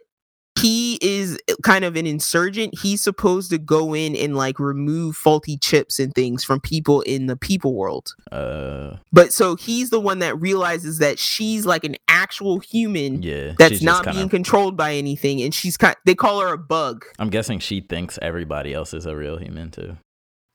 he 0.58 0.98
is 1.02 1.38
kind 1.64 1.84
of 1.84 1.98
an 1.98 2.08
insurgent. 2.08 2.80
He's 2.82 3.02
supposed 3.02 3.50
to 3.52 3.58
go 3.58 3.94
in 3.94 4.16
and 4.16 4.38
like 4.38 4.58
remove 4.58 5.18
faulty 5.18 5.58
chips 5.58 6.00
and 6.00 6.14
things 6.14 6.46
from 6.46 6.62
people 6.62 7.02
in 7.02 7.26
the 7.28 7.36
people 7.36 7.76
world. 7.76 8.16
Uh, 8.32 8.96
But 9.12 9.34
so 9.34 9.58
he's 9.58 9.90
the 9.90 10.00
one 10.00 10.20
that 10.20 10.40
realizes 10.40 11.00
that 11.00 11.20
she's 11.20 11.66
like 11.66 11.84
an 11.84 11.98
actual 12.08 12.60
human 12.60 13.22
yeah. 13.22 13.54
that's 13.60 13.82
not 13.82 14.06
kinda- 14.06 14.18
being 14.18 14.30
controlled 14.30 14.78
by 14.78 14.94
anything, 14.96 15.42
and 15.42 15.54
she's 15.54 15.76
kind. 15.76 15.98
They 16.06 16.16
call 16.16 16.40
her 16.40 16.54
a 16.54 16.58
bug. 16.58 17.04
I'm 17.20 17.30
guessing 17.30 17.60
she 17.60 17.82
thinks 17.82 18.18
everybody 18.22 18.74
else 18.74 18.94
is 18.94 19.06
a 19.06 19.16
real 19.16 19.38
human 19.38 19.72
too. 19.72 19.98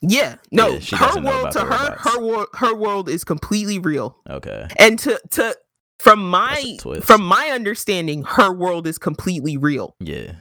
Yeah, 0.02 0.36
no, 0.50 0.68
Yeah, 0.78 0.96
her 0.96 1.20
world 1.20 1.50
to 1.52 1.60
her, 1.60 1.66
robots. 1.68 2.10
her 2.14 2.20
world, 2.20 2.46
her 2.54 2.74
world 2.74 3.08
is 3.08 3.22
completely 3.24 3.78
real. 3.78 4.16
Okay. 4.28 4.66
And 4.78 4.98
to 5.00 5.20
to 5.32 5.56
from 5.98 6.26
my 6.28 6.54
That's 6.54 6.72
a 6.72 6.78
twist. 6.78 7.06
from 7.06 7.22
my 7.22 7.50
understanding, 7.52 8.22
her 8.22 8.50
world 8.52 8.86
is 8.86 8.96
completely 8.98 9.56
real. 9.58 9.94
Yeah. 10.00 10.32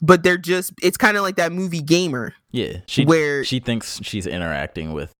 But 0.00 0.22
they're 0.22 0.38
just 0.38 0.72
it's 0.82 0.96
kind 0.96 1.16
of 1.16 1.22
like 1.24 1.36
that 1.36 1.50
movie 1.52 1.80
Gamer 1.82 2.34
Yeah. 2.52 2.78
She 2.86 3.04
where 3.04 3.42
she 3.44 3.58
thinks 3.60 3.98
she's 4.04 4.26
interacting 4.26 4.92
with 4.92 5.12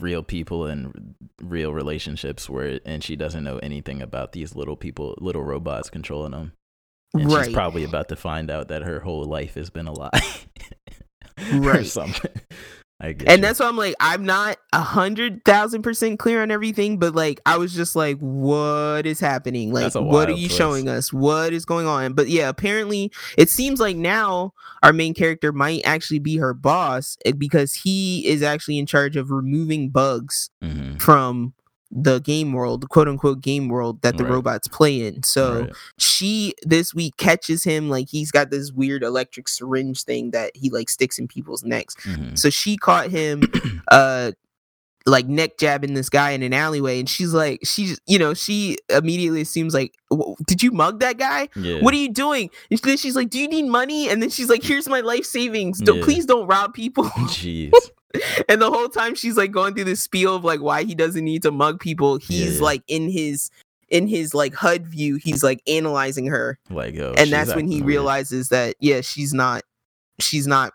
real 0.00 0.22
people 0.22 0.66
and 0.66 1.14
real 1.40 1.72
relationships 1.72 2.48
where 2.48 2.80
and 2.86 3.04
she 3.04 3.14
doesn't 3.14 3.44
know 3.44 3.58
anything 3.58 4.00
about 4.02 4.32
these 4.32 4.56
little 4.56 4.74
people 4.74 5.14
little 5.20 5.42
robots 5.44 5.90
controlling 5.90 6.32
them 6.32 6.52
and 7.12 7.30
right 7.30 7.44
she's 7.44 7.52
probably 7.54 7.84
about 7.84 8.08
to 8.08 8.16
find 8.16 8.50
out 8.50 8.68
that 8.68 8.80
her 8.82 9.00
whole 9.00 9.22
life 9.24 9.52
has 9.54 9.68
been 9.68 9.86
a 9.86 9.92
lie 9.92 10.08
or 11.52 11.58
Right. 11.60 11.86
something 11.86 12.30
I 13.00 13.14
get 13.14 13.28
and 13.28 13.38
you. 13.38 13.42
that's 13.42 13.58
why 13.58 13.66
I'm 13.66 13.76
like, 13.76 13.96
I'm 13.98 14.24
not 14.24 14.58
a 14.72 14.80
hundred 14.80 15.44
thousand 15.44 15.82
percent 15.82 16.20
clear 16.20 16.40
on 16.40 16.52
everything, 16.52 16.98
but 16.98 17.16
like, 17.16 17.40
I 17.44 17.56
was 17.56 17.74
just 17.74 17.96
like, 17.96 18.16
what 18.18 19.06
is 19.06 19.18
happening? 19.18 19.72
Like, 19.72 19.92
what 19.96 20.28
are 20.28 20.34
you 20.34 20.48
showing 20.48 20.88
us? 20.88 21.12
What 21.12 21.52
is 21.52 21.64
going 21.64 21.86
on? 21.88 22.12
But 22.12 22.28
yeah, 22.28 22.48
apparently, 22.48 23.10
it 23.36 23.50
seems 23.50 23.80
like 23.80 23.96
now 23.96 24.52
our 24.84 24.92
main 24.92 25.14
character 25.14 25.50
might 25.52 25.80
actually 25.84 26.20
be 26.20 26.36
her 26.36 26.54
boss 26.54 27.16
eh, 27.24 27.32
because 27.32 27.74
he 27.74 28.24
is 28.26 28.40
actually 28.40 28.78
in 28.78 28.86
charge 28.86 29.16
of 29.16 29.32
removing 29.32 29.90
bugs 29.90 30.50
Mhm. 30.62 31.02
from 31.02 31.54
the 31.94 32.20
game 32.20 32.52
world, 32.54 32.88
quote 32.88 33.06
unquote 33.06 33.42
game 33.42 33.68
world 33.68 34.00
that 34.00 34.16
the 34.16 34.24
Right. 34.24 34.32
robots 34.32 34.66
play 34.66 35.06
in. 35.06 35.22
So 35.22 35.60
Right. 35.60 35.72
she 35.98 36.54
this 36.62 36.94
week 36.94 37.16
catches 37.18 37.64
him 37.64 37.90
like 37.90 38.08
he's 38.08 38.30
got 38.30 38.50
this 38.50 38.72
weird 38.72 39.02
electric 39.02 39.46
syringe 39.46 40.02
thing 40.04 40.30
that 40.30 40.52
he 40.54 40.70
like 40.70 40.88
sticks 40.88 41.18
in 41.18 41.28
people's 41.28 41.62
necks. 41.64 41.94
Mhm. 42.06 42.38
So 42.38 42.48
she 42.48 42.76
caught 42.78 43.10
him 43.10 43.42
uh 43.90 44.32
like 45.04 45.26
neck 45.26 45.58
jabbing 45.58 45.94
this 45.94 46.08
guy 46.08 46.30
in 46.30 46.44
an 46.44 46.52
alleyway 46.54 47.00
and 47.00 47.08
she's 47.10 47.34
like 47.34 47.58
she's 47.64 47.98
you 48.06 48.16
know 48.20 48.34
she 48.34 48.78
immediately 48.88 49.40
assumes 49.40 49.74
like 49.74 49.92
did 50.46 50.62
you 50.62 50.70
mug 50.70 51.00
that 51.00 51.18
guy 51.18 51.48
yeah 51.56 51.80
what 51.80 51.92
are 51.92 51.96
you 51.96 52.08
doing 52.08 52.48
and 52.70 52.78
then 52.82 52.96
she's 52.96 53.16
like 53.16 53.28
do 53.28 53.40
you 53.40 53.48
need 53.48 53.64
money 53.64 54.08
and 54.08 54.22
then 54.22 54.30
she's 54.30 54.48
like 54.48 54.62
here's 54.62 54.88
my 54.88 55.00
life 55.00 55.24
savings 55.24 55.80
don't 55.80 55.98
Yeah. 55.98 56.04
please 56.04 56.24
don't 56.24 56.46
rob 56.46 56.72
people 56.72 57.02
jeez 57.34 57.72
and 58.48 58.60
the 58.60 58.70
whole 58.70 58.88
time 58.88 59.14
she's 59.14 59.36
like 59.36 59.50
going 59.52 59.74
through 59.74 59.84
this 59.84 60.02
spiel 60.02 60.36
of 60.36 60.44
like 60.44 60.60
why 60.60 60.84
he 60.84 60.94
doesn't 60.94 61.24
need 61.24 61.42
to 61.42 61.50
mug 61.50 61.80
people 61.80 62.18
he's 62.18 62.56
Yeah. 62.56 62.64
like 62.64 62.82
in 62.88 63.08
his 63.10 63.50
in 63.88 64.06
his 64.06 64.34
like 64.34 64.54
hud 64.54 64.86
view 64.86 65.16
he's 65.16 65.42
like 65.42 65.62
analyzing 65.66 66.26
her. 66.26 66.58
Like 66.70 66.96
oh, 66.98 67.14
and 67.16 67.30
that's 67.30 67.54
when 67.54 67.66
he 67.68 67.76
weird. 67.76 67.86
realizes 67.88 68.48
that 68.48 68.76
yeah 68.80 69.00
she's 69.02 69.34
not 69.34 69.62
she's 70.18 70.46
not 70.46 70.72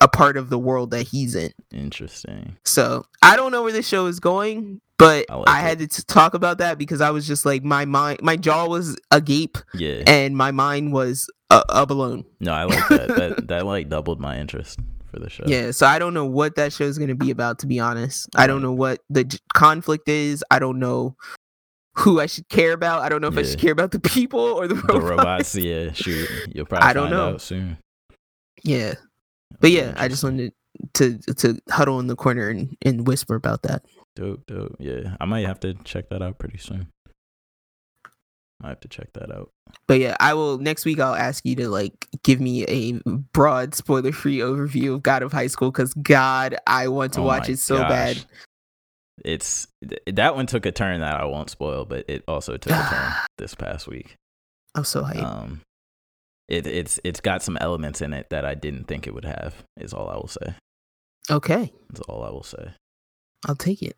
a 0.00 0.08
part 0.08 0.36
of 0.36 0.50
the 0.50 0.58
world 0.58 0.90
that 0.92 1.08
he's 1.08 1.34
in. 1.34 1.52
Interesting. 1.72 2.56
So 2.64 3.04
I 3.22 3.36
don't 3.36 3.52
know 3.52 3.62
where 3.62 3.72
the 3.72 3.82
show 3.82 4.06
is 4.06 4.18
going, 4.20 4.80
but 4.98 5.26
I 5.30 5.42
I, 5.46 5.60
had 5.60 5.78
to 5.78 6.06
talk 6.06 6.34
about 6.34 6.58
that 6.58 6.78
because 6.78 7.00
I 7.00 7.10
was 7.10 7.26
just 7.26 7.44
like 7.44 7.64
my 7.64 7.84
mind, 7.84 8.20
my 8.22 8.36
jaw 8.36 8.66
was 8.66 8.96
agape, 9.10 9.58
yeah. 9.74 10.02
and 10.06 10.36
my 10.36 10.50
mind 10.52 10.92
was 10.92 11.28
uh, 11.50 11.64
a 11.68 11.84
balloon. 11.86 12.24
no 12.38 12.52
i 12.52 12.64
like 12.64 12.88
that. 12.88 13.08
That 13.08 13.48
that 13.48 13.66
like 13.66 13.88
doubled 13.88 14.20
my 14.20 14.38
interest 14.38 14.78
for 15.10 15.18
the 15.18 15.28
show 15.30 15.44
Yeah, 15.46 15.70
so 15.72 15.86
I 15.86 15.98
don't 15.98 16.14
know 16.14 16.24
what 16.26 16.56
that 16.56 16.72
show 16.72 16.84
is 16.84 16.98
going 16.98 17.08
to 17.08 17.14
be 17.14 17.30
about. 17.30 17.58
To 17.60 17.66
be 17.66 17.78
honest, 17.80 18.28
I 18.36 18.46
don't 18.46 18.62
know 18.62 18.72
what 18.72 19.00
the 19.10 19.24
j- 19.24 19.38
conflict 19.54 20.08
is. 20.08 20.44
I 20.50 20.58
don't 20.58 20.78
know 20.78 21.16
who 21.96 22.20
I 22.20 22.26
should 22.26 22.48
care 22.48 22.72
about. 22.72 23.02
I 23.02 23.08
don't 23.08 23.20
know 23.20 23.28
if 23.28 23.36
I 23.36 23.42
should 23.42 23.58
care 23.58 23.72
about 23.72 23.90
the 23.90 24.00
people 24.00 24.40
or 24.40 24.68
the 24.68 24.76
robots. 24.76 24.92
the 24.92 25.00
robots 25.00 25.54
yeah 25.56 25.92
shoot 25.92 26.28
you'll 26.54 26.64
probably 26.70 26.88
I 26.88 26.92
don't 26.92 27.04
find 27.10 27.16
know. 27.16 27.28
out 27.34 27.40
soon 27.40 27.78
Yeah, 28.62 28.94
but 29.60 29.70
yeah, 29.72 29.94
I 29.96 30.08
just 30.08 30.22
wanted 30.24 30.52
to 30.94 31.18
to 31.18 31.58
huddle 31.68 31.98
in 32.00 32.06
the 32.06 32.16
corner 32.16 32.48
and, 32.48 32.76
and 32.82 33.06
whisper 33.06 33.34
about 33.34 33.62
that. 33.62 33.84
Dope, 34.16 34.46
dope. 34.46 34.76
Yeah, 34.78 35.16
I 35.20 35.24
might 35.24 35.46
have 35.46 35.60
to 35.60 35.74
check 35.84 36.08
that 36.10 36.22
out 36.22 36.38
pretty 36.38 36.58
soon. 36.58 36.88
I 38.62 38.68
have 38.68 38.80
to 38.80 38.88
check 38.88 39.12
that 39.14 39.32
out. 39.34 39.50
But 39.86 40.00
yeah, 40.00 40.16
I 40.20 40.34
will 40.34 40.58
next 40.58 40.84
week. 40.84 41.00
I'll 41.00 41.14
ask 41.14 41.44
you 41.44 41.56
to 41.56 41.68
like 41.68 42.06
give 42.22 42.40
me 42.40 42.64
a 42.66 42.92
broad, 43.32 43.74
spoiler-free 43.74 44.38
overview 44.38 44.94
of 44.94 45.02
God 45.02 45.22
of 45.22 45.32
High 45.32 45.46
School 45.46 45.70
because 45.70 45.94
God, 45.94 46.56
I 46.66 46.88
want 46.88 47.12
to 47.14 47.20
Oh 47.20 47.24
watch 47.24 47.48
it 47.48 47.58
so 47.58 47.78
gosh. 47.78 47.88
bad. 47.88 48.16
It's 49.24 49.66
th- 49.86 50.00
that 50.06 50.34
one 50.34 50.46
took 50.46 50.66
a 50.66 50.72
turn 50.72 51.00
that 51.00 51.20
I 51.20 51.24
won't 51.24 51.50
spoil, 51.50 51.84
but 51.84 52.04
it 52.08 52.24
also 52.26 52.56
took 52.56 52.72
a 52.72 52.88
turn 52.90 53.12
this 53.38 53.54
past 53.54 53.86
week. 53.86 54.16
I'm 54.74 54.84
so 54.84 55.02
hyped. 55.02 55.22
Um, 55.24 55.60
it 56.48 56.66
it's 56.66 56.98
it's 57.04 57.20
got 57.20 57.42
some 57.42 57.56
elements 57.58 58.00
in 58.02 58.12
it 58.12 58.30
that 58.30 58.44
I 58.44 58.54
didn't 58.54 58.84
think 58.88 59.06
it 59.06 59.14
would 59.14 59.24
have. 59.24 59.54
Is 59.78 59.92
all 59.92 60.08
I 60.08 60.14
will 60.16 60.28
say. 60.28 60.54
okay, 61.30 61.72
That's 61.88 62.00
all 62.02 62.24
I 62.24 62.30
will 62.30 62.42
say. 62.42 62.72
I'll 63.46 63.56
take 63.56 63.82
it. 63.82 63.96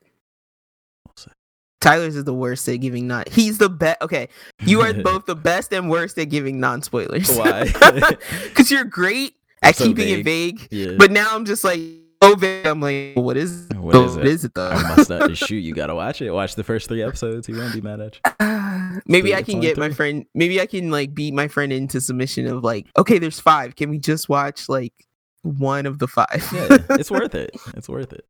Tyler's 1.83 2.15
is 2.15 2.23
the 2.23 2.33
worst 2.33 2.67
at 2.69 2.77
giving 2.77 3.07
not. 3.07 3.27
He's 3.29 3.57
the 3.57 3.69
best. 3.69 4.01
Okay, 4.01 4.29
you 4.65 4.81
are 4.81 4.93
both 5.03 5.25
the 5.25 5.35
best 5.35 5.71
and 5.73 5.89
worst 5.89 6.17
at 6.17 6.25
giving 6.29 6.59
non-spoilers. 6.59 7.35
Why? 7.37 7.65
Because 8.43 8.71
you're 8.71 8.85
great 8.85 9.35
at 9.61 9.75
So 9.75 9.85
keeping 9.85 10.05
vague. 10.05 10.19
it 10.19 10.23
vague, 10.23 10.67
yeah. 10.71 10.95
but 10.97 11.11
now 11.11 11.27
I'm 11.35 11.45
just 11.45 11.63
like 11.63 11.79
so 12.23 12.35
vague. 12.35 12.65
I'm 12.65 12.79
like, 12.79 13.13
what 13.15 13.35
is? 13.37 13.67
What 13.75 13.95
is 13.95 14.15
what 14.15 14.25
it? 14.25 14.31
is 14.31 14.45
it 14.45 14.53
though? 14.53 14.69
I 14.69 14.95
must 14.95 15.09
not 15.09 15.35
shoot. 15.37 15.57
You 15.57 15.73
gotta 15.73 15.93
watch 15.95 16.21
it. 16.21 16.31
Watch 16.31 16.55
the 16.55 16.63
first 16.63 16.87
three 16.87 17.03
episodes. 17.03 17.47
He 17.47 17.53
won't 17.53 17.73
be 17.73 17.81
mad 17.81 17.99
at 17.99 18.15
you. 18.15 19.01
maybe 19.05 19.29
Three- 19.29 19.35
I 19.35 19.41
can 19.43 19.59
get 19.59 19.77
my 19.77 19.89
friend. 19.89 20.25
Maybe 20.33 20.61
I 20.61 20.65
can 20.65 20.89
like 20.89 21.13
beat 21.13 21.33
my 21.33 21.47
friend 21.49 21.73
into 21.73 21.99
submission 21.99 22.47
of 22.47 22.63
like, 22.63 22.87
okay, 22.97 23.19
there's 23.19 23.39
five. 23.39 23.75
Can 23.75 23.89
we 23.89 23.99
just 23.99 24.29
watch 24.29 24.69
like 24.69 24.93
one 25.41 25.85
of 25.85 25.99
the 25.99 26.07
five? 26.07 26.47
Yeah, 26.53 26.77
it's 26.91 27.11
worth 27.11 27.35
it. 27.35 27.51
It's 27.75 27.89
worth 27.89 28.13
it 28.13 28.25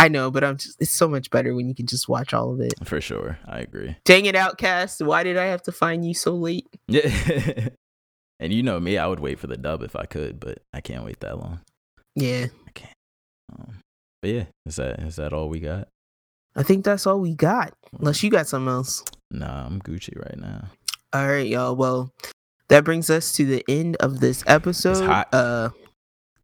I 0.00 0.08
know, 0.08 0.30
but 0.30 0.42
I'm 0.42 0.56
just. 0.56 0.80
It's 0.80 0.90
so 0.90 1.06
much 1.06 1.28
better 1.30 1.54
when 1.54 1.68
you 1.68 1.74
can 1.74 1.86
just 1.86 2.08
watch 2.08 2.32
all 2.32 2.52
of 2.54 2.60
it. 2.60 2.72
for 2.84 3.02
sure. 3.02 3.38
I 3.46 3.58
agree. 3.58 3.96
Dang 4.06 4.24
it, 4.24 4.34
Outcast! 4.34 5.02
Why 5.02 5.22
did 5.22 5.36
I 5.36 5.44
have 5.44 5.62
to 5.64 5.72
find 5.72 6.06
you 6.06 6.14
so 6.14 6.34
late? 6.34 6.66
Yeah. 6.88 7.68
and 8.40 8.50
you 8.50 8.62
know 8.62 8.80
me, 8.80 8.96
I 8.96 9.06
would 9.06 9.20
wait 9.20 9.38
for 9.38 9.46
the 9.46 9.58
dub 9.58 9.82
if 9.82 9.94
I 9.94 10.06
could, 10.06 10.40
but 10.40 10.62
I 10.72 10.80
can't 10.80 11.04
wait 11.04 11.20
that 11.20 11.38
long. 11.38 11.60
Yeah, 12.16 12.46
I 12.66 12.70
can't. 12.72 12.94
Um, 13.52 13.74
but 14.22 14.30
yeah, 14.30 14.44
is 14.64 14.76
that 14.76 15.00
is 15.00 15.16
that 15.16 15.34
all 15.34 15.50
we 15.50 15.60
got? 15.60 15.88
I 16.56 16.62
think 16.62 16.82
that's 16.84 17.06
all 17.06 17.20
we 17.20 17.34
got. 17.34 17.74
Unless 17.98 18.22
you 18.22 18.30
got 18.30 18.48
something 18.48 18.72
else. 18.72 19.04
Nah, 19.30 19.66
I'm 19.66 19.82
Gucci 19.82 20.18
right 20.18 20.38
now. 20.38 20.68
All 21.12 21.28
right, 21.28 21.46
y'all. 21.46 21.76
Well, 21.76 22.10
that 22.68 22.84
brings 22.84 23.10
us 23.10 23.34
to 23.34 23.44
the 23.44 23.62
end 23.68 23.96
of 23.96 24.20
this 24.20 24.42
episode. 24.46 25.04
hot. 25.04 25.28
Uh, 25.32 25.68
I 25.72 25.76
need 25.76 25.84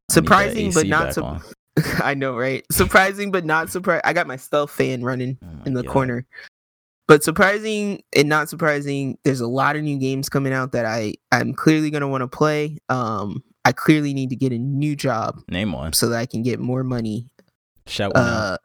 that 0.08 0.12
surprising, 0.12 0.72
but 0.72 0.86
not 0.86 1.18
on. 1.18 1.42
I 2.02 2.14
know, 2.14 2.36
right? 2.36 2.64
Surprising, 2.72 3.30
but 3.30 3.44
not 3.44 3.70
surprising. 3.70 4.02
I 4.04 4.12
got 4.12 4.26
my 4.26 4.36
stealth 4.36 4.70
fan 4.70 5.02
running 5.04 5.38
Oh 5.42 5.46
my 5.46 5.64
in 5.66 5.74
the 5.74 5.82
God. 5.82 5.92
corner. 5.92 6.26
But 7.08 7.22
surprising 7.22 8.02
and 8.16 8.28
not 8.28 8.48
surprising, 8.48 9.16
there's 9.24 9.40
a 9.40 9.46
lot 9.46 9.76
of 9.76 9.82
new 9.82 9.96
games 9.98 10.28
coming 10.28 10.52
out 10.52 10.72
that 10.72 10.84
I 10.86 11.14
I'm 11.30 11.52
clearly 11.54 11.90
gonna 11.90 12.08
want 12.08 12.22
to 12.22 12.28
play. 12.28 12.78
Um, 12.88 13.44
I 13.64 13.72
clearly 13.72 14.12
need 14.14 14.30
to 14.30 14.36
get 14.36 14.52
a 14.52 14.58
new 14.58 14.96
job 14.96 15.40
Name 15.48 15.72
one. 15.72 15.92
so 15.92 16.08
that 16.08 16.18
I 16.18 16.26
can 16.26 16.42
get 16.42 16.58
more 16.60 16.82
money. 16.82 17.28
Shout 17.86 18.12
Uh, 18.16 18.56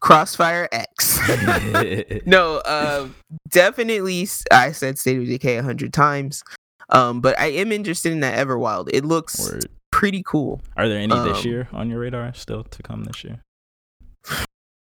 Crossfire 0.00 0.68
X. 0.72 1.18
no, 2.26 2.56
uh, 2.64 3.08
definitely. 3.50 4.26
I 4.50 4.72
said 4.72 4.98
State 4.98 5.18
of 5.18 5.26
Decay 5.26 5.56
a 5.58 5.62
hundred 5.62 5.92
times. 5.92 6.42
Um, 6.88 7.20
but 7.20 7.38
I 7.38 7.46
am 7.46 7.72
interested 7.72 8.12
in 8.12 8.20
that 8.20 8.38
Everwild. 8.44 8.88
It 8.92 9.04
looks 9.04 9.38
Word. 9.38 9.66
Pretty 10.02 10.20
cool. 10.26 10.60
Are 10.76 10.88
there 10.88 10.98
any 10.98 11.14
this 11.20 11.38
Um, 11.44 11.46
year 11.48 11.68
on 11.72 11.88
your 11.88 12.00
radar 12.00 12.34
still 12.34 12.64
to 12.64 12.82
come 12.82 13.04
this 13.04 13.22
year? 13.22 13.40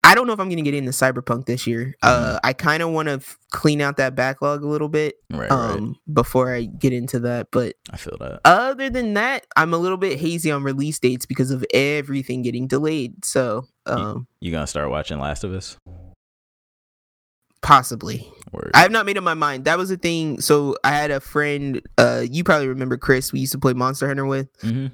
I 0.03 0.15
don't 0.15 0.25
know 0.25 0.33
if 0.33 0.39
I'm 0.39 0.49
gonna 0.49 0.63
get 0.63 0.73
into 0.73 0.89
Cyberpunk 0.89 1.45
this 1.45 1.67
year. 1.67 1.93
Uh, 2.01 2.39
I 2.43 2.53
kind 2.53 2.81
of 2.81 2.89
want 2.89 3.07
to 3.07 3.13
f- 3.13 3.37
clean 3.51 3.81
out 3.81 3.97
that 3.97 4.15
backlog 4.15 4.63
a 4.63 4.67
little 4.67 4.89
bit 4.89 5.17
Right, 5.29 5.41
right. 5.41 5.51
um 5.51 5.95
before 6.11 6.51
I 6.55 6.63
get 6.65 6.91
into 6.91 7.19
that. 7.19 7.49
But 7.51 7.75
I 7.91 7.97
feel 7.97 8.17
that. 8.19 8.41
other 8.43 8.89
than 8.89 9.13
that, 9.13 9.45
I'm 9.55 9.75
a 9.75 9.77
little 9.77 9.99
bit 9.99 10.17
hazy 10.19 10.49
on 10.49 10.63
release 10.63 10.97
dates 10.97 11.27
because 11.27 11.51
of 11.51 11.63
everything 11.71 12.41
getting 12.41 12.65
delayed. 12.67 13.23
So 13.23 13.67
um 13.85 14.25
You 14.39 14.51
gonna 14.51 14.65
start 14.65 14.89
watching 14.89 15.19
Last 15.19 15.43
of 15.43 15.53
Us? 15.53 15.77
possibly. 17.61 18.27
Word. 18.51 18.71
I 18.73 18.79
have 18.81 18.91
not 18.91 19.05
made 19.05 19.19
up 19.19 19.23
my 19.23 19.35
mind. 19.35 19.65
That 19.65 19.77
was 19.77 19.89
the 19.89 19.97
thing. 19.97 20.41
So 20.41 20.75
I 20.83 20.89
had 20.93 21.11
a 21.11 21.19
friend, 21.19 21.79
uh 21.99 22.25
you 22.29 22.43
probably 22.43 22.67
remember 22.67 22.97
Chris, 22.97 23.31
we 23.31 23.39
used 23.41 23.51
to 23.53 23.59
play 23.59 23.73
Monster 23.73 24.07
Hunter 24.07 24.25
with. 24.25 24.49
hmm 24.61 24.87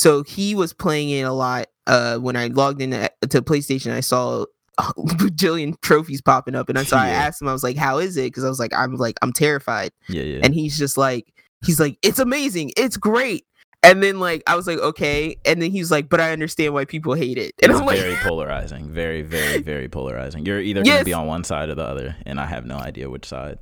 So 0.00 0.22
he 0.22 0.54
was 0.54 0.72
playing 0.72 1.10
it 1.10 1.22
a 1.22 1.32
lot. 1.32 1.66
Uh 1.86 2.16
when 2.18 2.36
I 2.36 2.46
logged 2.46 2.80
in 2.80 2.90
to, 2.92 3.10
to 3.28 3.42
PlayStation, 3.42 3.92
I 3.92 4.00
saw 4.00 4.44
a 4.78 4.82
bajillion 4.94 5.78
trophies 5.82 6.22
popping 6.22 6.54
up 6.54 6.68
and 6.70 6.78
I 6.78 6.84
so 6.84 6.96
I 6.96 7.08
asked 7.08 7.42
him, 7.42 7.48
I 7.48 7.52
was 7.52 7.62
like, 7.62 7.76
How 7.76 7.98
is 7.98 8.16
it? 8.16 8.24
Because 8.24 8.44
I 8.44 8.48
was 8.48 8.58
like, 8.58 8.72
I'm 8.74 8.94
like, 8.96 9.16
I'm 9.22 9.32
terrified. 9.32 9.90
Yeah, 10.08 10.22
yeah. 10.22 10.40
and 10.42 10.54
he's 10.54 10.76
just 10.78 10.96
like 10.96 11.26
he's 11.66 11.78
like 11.78 11.98
it's 12.02 12.18
amazing 12.18 12.72
it's 12.76 12.96
great 12.96 13.44
and 13.82 14.02
then 14.02 14.18
like 14.18 14.42
i 14.46 14.56
was 14.56 14.66
like 14.66 14.78
okay 14.78 15.36
and 15.44 15.60
then 15.60 15.70
he's 15.70 15.90
like 15.90 16.08
but 16.08 16.18
i 16.18 16.32
understand 16.32 16.72
why 16.72 16.86
people 16.86 17.12
hate 17.12 17.36
it 17.36 17.52
and 17.62 17.70
it's 17.70 17.80
i'm 17.80 17.86
like 17.86 17.98
very 17.98 18.16
polarizing. 18.16 18.88
Very, 18.88 19.20
very, 19.22 19.60
very 19.60 19.88
polarizing. 19.88 20.46
You're 20.46 20.60
either 20.60 20.82
gonna 20.82 21.04
be 21.04 21.12
on 21.12 21.26
one 21.26 21.44
side 21.44 21.68
or 21.68 21.74
the 21.74 21.84
other, 21.84 22.16
and 22.24 22.40
I 22.40 22.46
have 22.46 22.64
no 22.64 22.76
idea 22.76 23.10
which 23.10 23.26
side. 23.26 23.58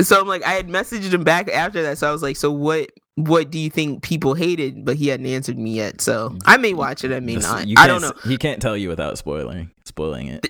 so 0.00 0.20
i'm 0.20 0.26
like 0.26 0.42
i 0.44 0.52
had 0.52 0.68
messaged 0.68 1.12
him 1.14 1.22
back 1.24 1.48
after 1.48 1.82
that 1.82 1.98
so 1.98 2.08
i 2.08 2.12
was 2.12 2.22
like 2.22 2.36
so 2.36 2.50
what 2.50 2.90
what 3.16 3.50
do 3.50 3.58
you 3.58 3.68
think 3.70 4.02
people 4.02 4.34
hated 4.34 4.84
but 4.84 4.96
he 4.96 5.08
hadn't 5.08 5.26
answered 5.26 5.58
me 5.58 5.72
yet 5.74 6.00
so 6.00 6.36
i 6.44 6.56
may 6.56 6.72
watch 6.74 7.02
it 7.04 7.12
i 7.12 7.20
may 7.20 7.34
not 7.36 7.66
i 7.76 7.86
don't 7.86 8.00
know 8.02 8.12
He 8.24 8.36
can't 8.36 8.60
tell 8.62 8.76
you 8.76 8.88
without 8.88 9.18
spoiling 9.18 9.70
spoiling 9.84 10.28
it. 10.28 10.46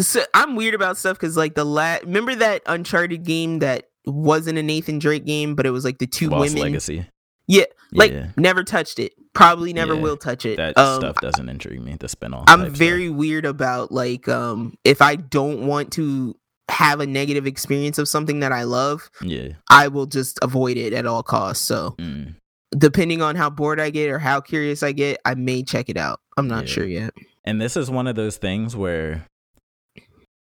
so 0.00 0.20
i'm 0.34 0.56
weird 0.56 0.74
about 0.74 0.96
stuff 0.96 1.16
because 1.18 1.36
like 1.36 1.54
the 1.54 1.64
last 1.64 2.02
remember 2.04 2.34
that 2.34 2.62
uncharted 2.66 3.22
game 3.24 3.60
that 3.60 3.88
wasn't 4.06 4.58
a 4.58 4.62
nathan 4.62 4.98
drake 4.98 5.24
game 5.24 5.54
but 5.54 5.66
it 5.66 5.70
was 5.70 5.84
like 5.84 5.98
the 5.98 6.06
two 6.06 6.28
Lost 6.28 6.52
women 6.54 6.62
Legacy. 6.72 7.06
yeah 7.46 7.64
like 7.92 8.10
yeah, 8.12 8.28
never 8.36 8.64
touched 8.64 8.98
it 8.98 9.12
probably 9.32 9.72
never 9.72 9.94
Yeah, 9.94 10.00
will 10.00 10.16
touch 10.16 10.44
it 10.46 10.56
that 10.56 10.76
um, 10.78 11.00
stuff 11.00 11.16
doesn't 11.20 11.48
intrigue 11.48 11.80
me. 11.80 11.94
The 11.98 12.08
spinoff. 12.08 12.44
I'm 12.48 12.70
very 12.70 13.06
Stuff. 13.06 13.16
weird 13.16 13.44
about 13.46 13.92
like 13.92 14.26
um 14.28 14.74
if 14.84 15.00
I 15.02 15.14
don't 15.16 15.66
want 15.68 15.92
to 15.92 16.34
have 16.70 17.00
a 17.00 17.06
negative 17.06 17.46
experience 17.46 17.98
of 17.98 18.08
something 18.08 18.40
that 18.40 18.52
I 18.52 18.62
love, 18.62 19.10
Yeah. 19.22 19.48
I 19.68 19.88
will 19.88 20.06
just 20.06 20.38
avoid 20.42 20.76
it 20.76 20.92
at 20.92 21.06
all 21.06 21.22
costs. 21.22 21.64
So 21.64 21.94
Mm. 21.98 22.34
depending 22.76 23.20
on 23.22 23.36
how 23.36 23.50
bored 23.50 23.80
I 23.80 23.90
get 23.90 24.08
or 24.10 24.18
how 24.18 24.40
curious 24.40 24.82
I 24.82 24.92
get, 24.92 25.20
I 25.24 25.34
may 25.34 25.62
check 25.62 25.88
it 25.88 25.96
out. 25.96 26.20
I'm 26.36 26.48
not 26.48 26.66
Yeah. 26.66 26.72
sure 26.72 26.86
yet. 26.86 27.14
And 27.44 27.60
this 27.60 27.76
is 27.76 27.90
one 27.90 28.06
of 28.06 28.16
those 28.16 28.36
things 28.36 28.76
where, 28.76 29.26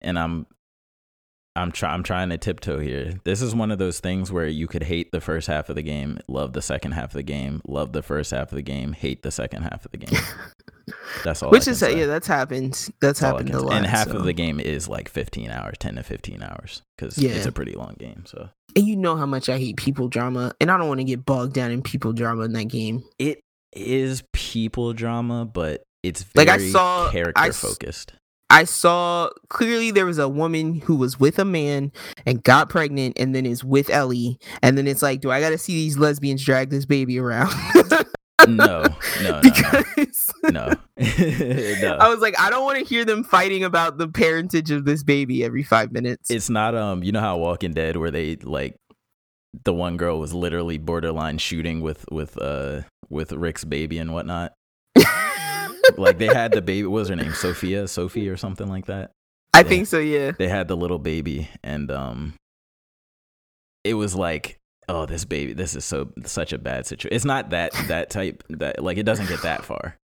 and 0.00 0.18
I'm, 0.18 0.46
I'm 1.56 1.70
try, 1.70 1.92
I'm 1.92 2.02
trying 2.02 2.30
to 2.30 2.38
tiptoe 2.38 2.78
here. 2.80 3.20
This 3.24 3.40
is 3.40 3.54
one 3.54 3.70
of 3.70 3.78
those 3.78 4.00
things 4.00 4.32
where 4.32 4.46
you 4.48 4.66
could 4.66 4.82
hate 4.84 5.12
the 5.12 5.20
first 5.20 5.46
half 5.46 5.68
of 5.68 5.76
the 5.76 5.82
game, 5.82 6.18
love 6.26 6.52
the 6.52 6.62
second 6.62 6.92
half 6.92 7.10
of 7.10 7.12
the 7.12 7.22
game, 7.22 7.60
love 7.68 7.92
the 7.92 8.02
first 8.02 8.30
half 8.32 8.50
of 8.50 8.56
the 8.56 8.62
game, 8.62 8.92
hate 8.92 9.22
the 9.22 9.30
second 9.30 9.62
half 9.62 9.84
of 9.84 9.90
the 9.92 9.98
game. 9.98 10.18
That's 11.24 11.42
all. 11.42 11.48
I 11.48 11.52
Which 11.52 11.68
is 11.68 11.78
say. 11.78 11.98
yeah, 11.98 12.06
that's 12.06 12.26
happened. 12.26 12.72
That's 12.72 12.90
That's 13.00 13.18
happened 13.20 13.50
a 13.50 13.60
lot. 13.60 13.74
And 13.74 13.86
half 13.86 14.08
so. 14.10 14.16
of 14.18 14.24
the 14.24 14.32
game 14.32 14.60
is 14.60 14.88
like 14.88 15.08
15 15.08 15.50
hours, 15.50 15.76
10 15.78 15.96
to 15.96 16.02
15 16.02 16.42
hours, 16.42 16.82
because 16.96 17.16
Yeah. 17.18 17.30
it's 17.30 17.46
a 17.46 17.52
pretty 17.52 17.72
long 17.72 17.94
game. 17.98 18.24
So 18.26 18.48
and 18.76 18.86
you 18.86 18.96
know 18.96 19.16
how 19.16 19.26
much 19.26 19.48
I 19.48 19.58
hate 19.58 19.76
people 19.76 20.08
drama, 20.08 20.52
and 20.60 20.70
I 20.70 20.76
don't 20.76 20.88
want 20.88 21.00
to 21.00 21.04
get 21.04 21.24
bogged 21.24 21.54
down 21.54 21.70
in 21.70 21.82
people 21.82 22.12
drama 22.12 22.42
in 22.42 22.52
that 22.54 22.64
game. 22.68 23.04
it 23.18 23.40
is 23.72 24.22
people 24.32 24.92
drama, 24.92 25.44
but 25.44 25.82
it's 26.04 26.24
Like, 26.36 26.48
I 26.48 26.58
saw- 26.70 27.10
character 27.10 27.42
s- 27.42 27.60
focused. 27.60 28.12
I 28.50 28.64
saw 28.64 29.30
clearly 29.48 29.90
there 29.90 30.06
was 30.06 30.18
a 30.18 30.28
woman 30.28 30.80
who 30.80 30.94
was 30.96 31.18
with 31.18 31.38
a 31.40 31.44
man 31.44 31.90
and 32.26 32.40
got 32.44 32.68
pregnant 32.68 33.18
and 33.18 33.34
then 33.34 33.46
is 33.46 33.64
with 33.64 33.90
Ellie. 33.90 34.38
And 34.62 34.78
then 34.78 34.86
it's 34.86 35.02
like, 35.02 35.22
do 35.22 35.30
I 35.32 35.40
got 35.40 35.50
to 35.50 35.58
see 35.58 35.72
these 35.72 35.98
lesbians 35.98 36.44
drag 36.44 36.70
this 36.70 36.84
baby 36.84 37.18
around? 37.18 37.52
No, 38.46 38.82
no, 38.86 38.86
no, 39.22 39.40
because 39.40 40.30
no. 40.42 40.50
no. 40.50 40.66
no. 40.98 41.96
I 42.00 42.08
was 42.08 42.20
like, 42.20 42.38
I 42.38 42.50
don't 42.50 42.64
want 42.64 42.78
to 42.78 42.84
hear 42.84 43.04
them 43.04 43.24
fighting 43.24 43.64
about 43.64 43.96
the 43.96 44.08
parentage 44.08 44.70
of 44.70 44.84
this 44.84 45.02
baby 45.02 45.44
every 45.44 45.62
five 45.62 45.92
minutes. 45.92 46.30
it's 46.30 46.50
not 46.50 46.74
um 46.74 47.02
you 47.02 47.12
know 47.12 47.20
how 47.20 47.36
Walking 47.38 47.72
Dead 47.72 47.96
where 47.96 48.10
they 48.10 48.36
like 48.36 48.76
the 49.64 49.72
one 49.72 49.96
girl 49.96 50.18
was 50.18 50.34
literally 50.34 50.78
borderline 50.78 51.38
shooting 51.38 51.80
with 51.80 52.04
with 52.10 52.36
uh 52.38 52.82
with 53.08 53.32
Rick's 53.32 53.64
baby 53.64 53.98
and 53.98 54.12
whatnot. 54.12 54.52
Like 55.98 56.16
they 56.16 56.26
had 56.26 56.52
the 56.52 56.62
baby 56.62 56.86
what 56.86 57.00
was 57.00 57.08
her 57.10 57.16
name? 57.16 57.34
Sophia, 57.34 57.86
Sophie 57.86 58.28
or 58.30 58.38
something 58.38 58.68
like 58.68 58.86
that. 58.86 59.12
I 59.52 59.62
think 59.62 59.86
so, 59.86 59.98
yeah. 59.98 60.32
They 60.32 60.48
had 60.48 60.66
the 60.66 60.76
little 60.76 60.98
baby 60.98 61.50
and 61.62 61.90
um 61.90 62.34
it 63.84 63.94
was 63.94 64.14
like 64.14 64.58
oh 64.88 65.06
this 65.06 65.24
baby 65.24 65.52
this 65.52 65.74
is 65.74 65.84
so 65.84 66.10
such 66.24 66.52
a 66.52 66.58
bad 66.58 66.86
situation. 66.86 67.14
It's 67.14 67.24
not 67.24 67.50
that 67.50 67.72
that 67.88 68.10
type 68.10 68.42
that 68.50 68.82
like 68.82 68.98
it 68.98 69.04
doesn't 69.04 69.28
get 69.28 69.42
that 69.42 69.64
far. 69.64 69.96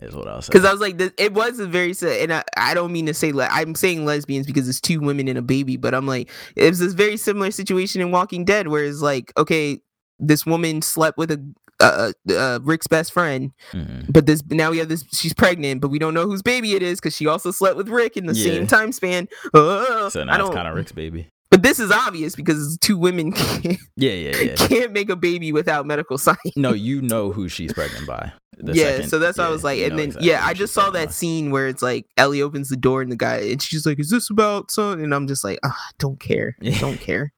Is 0.00 0.16
what 0.16 0.26
I 0.26 0.34
was 0.34 0.46
saying. 0.46 0.52
Because 0.52 0.64
I 0.68 0.72
was 0.72 0.80
like, 0.80 0.98
this, 0.98 1.12
it 1.16 1.32
was 1.32 1.60
a 1.60 1.66
very, 1.66 1.94
and 2.02 2.32
I, 2.32 2.42
I 2.56 2.74
don't 2.74 2.92
mean 2.92 3.06
to 3.06 3.14
say, 3.14 3.30
le- 3.30 3.46
I'm 3.48 3.76
saying 3.76 4.04
lesbians 4.04 4.46
because 4.48 4.68
it's 4.68 4.80
two 4.80 4.98
women 4.98 5.28
and 5.28 5.38
a 5.38 5.42
baby, 5.42 5.76
but 5.76 5.94
I'm 5.94 6.08
like, 6.08 6.28
it 6.56 6.68
was 6.68 6.80
this 6.80 6.92
very 6.92 7.16
similar 7.16 7.52
situation 7.52 8.00
in 8.00 8.10
Walking 8.10 8.44
Dead 8.44 8.66
where 8.66 8.82
it's 8.84 9.00
like, 9.00 9.32
okay, 9.36 9.80
this 10.18 10.44
woman 10.44 10.82
slept 10.82 11.18
with 11.18 11.30
a 11.30 11.52
uh, 11.78 12.12
uh, 12.30 12.58
Rick's 12.64 12.88
best 12.88 13.12
friend, 13.12 13.52
Mhm. 13.72 14.06
but 14.12 14.26
this 14.26 14.42
now 14.50 14.72
we 14.72 14.78
have 14.78 14.88
this, 14.88 15.04
she's 15.12 15.34
pregnant, 15.34 15.80
but 15.80 15.88
we 15.88 16.00
don't 16.00 16.14
know 16.14 16.24
whose 16.26 16.42
baby 16.42 16.74
it 16.74 16.82
is 16.82 16.98
because 17.00 17.14
she 17.14 17.28
also 17.28 17.52
slept 17.52 17.76
with 17.76 17.88
Rick 17.88 18.16
in 18.16 18.26
the 18.26 18.34
Yeah. 18.34 18.44
same 18.44 18.66
time 18.66 18.90
span. 18.90 19.28
Uh, 19.54 20.10
So 20.10 20.24
now 20.24 20.40
it's 20.46 20.54
kind 20.54 20.66
of 20.66 20.74
Rick's 20.74 20.92
baby. 20.92 21.28
But 21.52 21.62
this 21.62 21.78
is 21.78 21.92
obvious 21.92 22.34
because 22.34 22.76
two 22.80 22.98
women 22.98 23.30
can't, 23.32 23.78
Yeah, 23.96 24.10
yeah, 24.12 24.36
yeah. 24.38 24.54
can't 24.56 24.92
make 24.92 25.08
a 25.08 25.14
baby 25.16 25.52
without 25.52 25.86
medical 25.86 26.18
science. 26.18 26.40
No, 26.56 26.72
you 26.72 27.00
know 27.00 27.30
who 27.30 27.48
she's 27.48 27.72
pregnant 27.72 28.08
by. 28.08 28.32
The 28.56 28.74
yeah, 28.74 28.84
second- 28.96 29.08
so 29.10 29.18
that's 29.20 29.38
why 29.38 29.44
I 29.44 29.48
was 29.50 29.62
like, 29.62 29.80
and 29.80 29.98
then 29.98 30.06
exactly 30.06 30.28
yeah, 30.30 30.44
I 30.44 30.54
just 30.54 30.74
saw 30.74 30.90
that 30.90 31.12
scene 31.12 31.50
where 31.52 31.68
it's 31.68 31.82
like 31.82 32.06
Ellie 32.16 32.42
opens 32.42 32.68
the 32.68 32.76
door 32.76 33.00
and 33.02 33.12
the 33.12 33.16
guy, 33.16 33.36
and 33.36 33.62
she's 33.62 33.86
like, 33.86 34.00
"Is 34.00 34.10
this 34.10 34.28
about 34.30 34.70
son?" 34.70 35.00
And 35.00 35.14
I'm 35.14 35.26
just 35.28 35.44
like, 35.44 35.58
ah, 35.64 35.68
I 35.76 35.90
don't 35.98 36.18
care, 36.18 36.56
I 36.62 36.70
don't 36.80 37.00
care. 37.00 37.32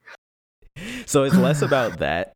So 1.06 1.24
it's 1.24 1.36
less 1.36 1.62
about 1.68 1.98
that 1.98 2.32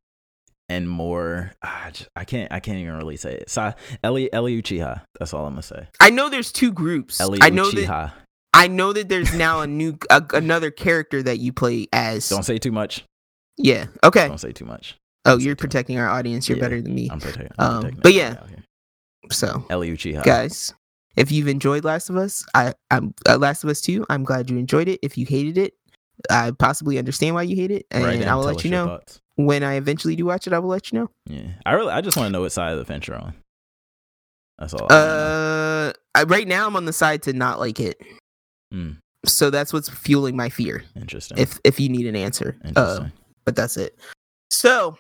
and 0.69 0.89
more. 0.89 1.53
ah, 1.63 1.87
I, 1.87 1.91
just- 1.91 2.09
I 2.15 2.25
can't. 2.25 2.53
I 2.53 2.61
can't 2.61 2.79
even 2.79 2.97
really 2.97 3.17
say 3.17 3.35
it. 3.35 3.51
Sa- 3.51 3.73
Ellie 4.05 4.33
Ellie 4.33 4.61
Uchiha. 4.63 5.03
That's 5.19 5.35
all 5.35 5.45
I'm 5.47 5.53
gonna 5.53 5.63
say. 5.63 5.89
I 6.01 6.11
know 6.11 6.29
there's 6.29 6.53
two 6.53 6.71
groups. 6.73 7.21
Ellie 7.21 7.41
I 7.43 7.51
know 7.51 7.71
that 7.71 7.85
Uchiha. 7.87 8.13
I 8.55 8.69
know 8.69 8.93
that 8.93 9.09
there's 9.09 9.35
now 9.35 9.61
a 9.61 9.67
new 9.67 9.99
a, 10.11 10.23
another 10.35 10.71
character 10.71 11.23
that 11.23 11.39
you 11.39 11.53
play 11.53 11.89
as. 11.93 12.29
Don't 12.29 12.45
say 12.45 12.59
too 12.59 12.73
much. 12.73 13.05
yeah. 13.57 13.87
Okay. 14.05 14.29
Don't 14.29 14.39
say 14.39 14.53
too 14.53 14.65
much. 14.65 14.97
Oh, 15.25 15.33
don't 15.33 15.41
say 15.41 15.45
you're 15.47 15.53
much. 15.53 15.59
protecting 15.59 15.99
our 15.99 16.09
audience. 16.09 16.49
You're 16.49 16.59
Yeah, 16.59 16.63
better 16.63 16.83
than 16.83 16.95
me. 16.95 17.09
I'm 17.11 17.21
protecting. 17.21 17.53
Um, 17.59 17.67
I'm 17.67 17.81
protecting 17.81 18.03
but 18.03 18.15
yeah. 18.15 18.37
So, 19.31 19.65
Ellie 19.69 19.91
Uchiha. 19.91 20.23
guys, 20.25 20.73
if 21.17 21.31
you've 21.31 21.49
enjoyed 21.49 21.85
Last 21.85 22.09
of 22.09 22.17
Us, 22.17 22.47
I 22.55 22.73
I'm 22.91 23.15
uh, 23.29 23.37
Last 23.37 23.65
of 23.65 23.71
Us 23.71 23.81
two. 23.81 24.07
I'm 24.09 24.25
glad 24.25 24.49
you 24.49 24.57
enjoyed 24.57 24.89
it. 24.89 25.01
If 25.03 25.19
you 25.19 25.27
hated 25.27 25.59
it, 25.59 25.75
I 26.31 26.53
possibly 26.53 26.99
understand 26.99 27.35
why 27.35 27.43
you 27.43 27.57
hate 27.57 27.71
it, 27.71 27.87
and 27.91 28.21
down, 28.21 28.29
I 28.29 28.35
will 28.37 28.45
let 28.45 28.65
you 28.65 28.71
know 28.71 28.87
thoughts. 28.87 29.21
when 29.37 29.63
I 29.63 29.75
eventually 29.75 30.17
do 30.17 30.25
watch 30.25 30.47
it. 30.47 30.53
I 30.53 30.59
will 30.59 30.71
let 30.71 30.91
you 30.91 31.01
know. 31.01 31.11
Yeah, 31.27 31.49
I 31.67 31.75
really. 31.75 31.93
I 31.93 32.01
just 32.01 32.17
want 32.17 32.29
to 32.29 32.33
know 32.33 32.41
what 32.41 32.53
side 32.53 32.73
of 32.73 32.79
the 32.79 32.85
fence 32.85 33.07
you're 33.07 33.19
on. 33.19 33.35
That's 34.59 34.75
all. 34.75 34.87
Uh, 34.91 35.93
I, 36.15 36.23
right 36.25 36.49
now 36.49 36.67
I'm 36.67 36.77
on 36.77 36.85
the 36.85 36.93
side 36.93 37.23
to 37.25 37.33
not 37.33 37.59
like 37.59 37.81
it. 37.81 38.01
Mm, 38.73 38.99
So 39.25 39.51
that's 39.51 39.73
what's 39.73 39.89
fueling 39.89 40.37
my 40.37 40.49
fear. 40.49 40.85
interesting. 40.97 41.39
If 41.39 41.59
if 41.65 41.81
you 41.81 41.89
need 41.89 42.07
an 42.07 42.17
answer, 42.17 42.57
uh, 42.77 43.07
but 43.45 43.57
that's 43.57 43.77
it. 43.77 43.99
So 44.51 44.97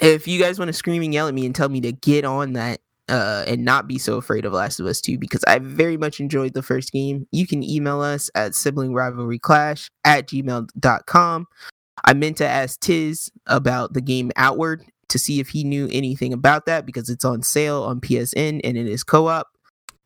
if 0.00 0.28
you 0.28 0.38
guys 0.40 0.58
want 0.58 0.68
to 0.68 0.72
scream 0.72 1.02
and 1.02 1.12
yell 1.14 1.28
at 1.28 1.34
me 1.34 1.46
and 1.46 1.54
tell 1.54 1.68
me 1.68 1.80
to 1.80 1.92
get 1.92 2.24
on 2.24 2.52
that 2.54 2.80
uh, 3.08 3.44
and 3.46 3.64
not 3.64 3.86
be 3.88 3.98
so 3.98 4.16
afraid 4.16 4.44
of 4.44 4.52
Last 4.52 4.78
of 4.80 4.86
Us 4.86 5.00
2 5.00 5.16
because 5.18 5.42
I 5.44 5.58
very 5.58 5.96
much 5.96 6.20
enjoyed 6.20 6.54
the 6.54 6.62
first 6.62 6.92
game, 6.92 7.26
you 7.32 7.46
can 7.46 7.62
email 7.62 8.00
us 8.00 8.28
at 8.34 8.54
sibling 8.54 8.92
rivalry 8.92 9.38
clash 9.38 9.90
at 10.04 10.26
gmail.com. 10.28 11.46
I 12.04 12.12
meant 12.14 12.36
to 12.38 12.46
ask 12.46 12.78
Tiz 12.80 13.30
about 13.46 13.94
the 13.94 14.00
game 14.00 14.30
Outward 14.36 14.84
to 15.08 15.18
see 15.18 15.40
if 15.40 15.48
he 15.48 15.64
knew 15.64 15.88
anything 15.92 16.32
about 16.32 16.66
that 16.66 16.84
because 16.84 17.08
it's 17.08 17.24
on 17.24 17.42
sale 17.42 17.82
on 17.84 18.00
PSN 18.00 18.60
and 18.64 18.76
it 18.76 18.86
is 18.86 19.02
co 19.02 19.28
op. 19.28 19.48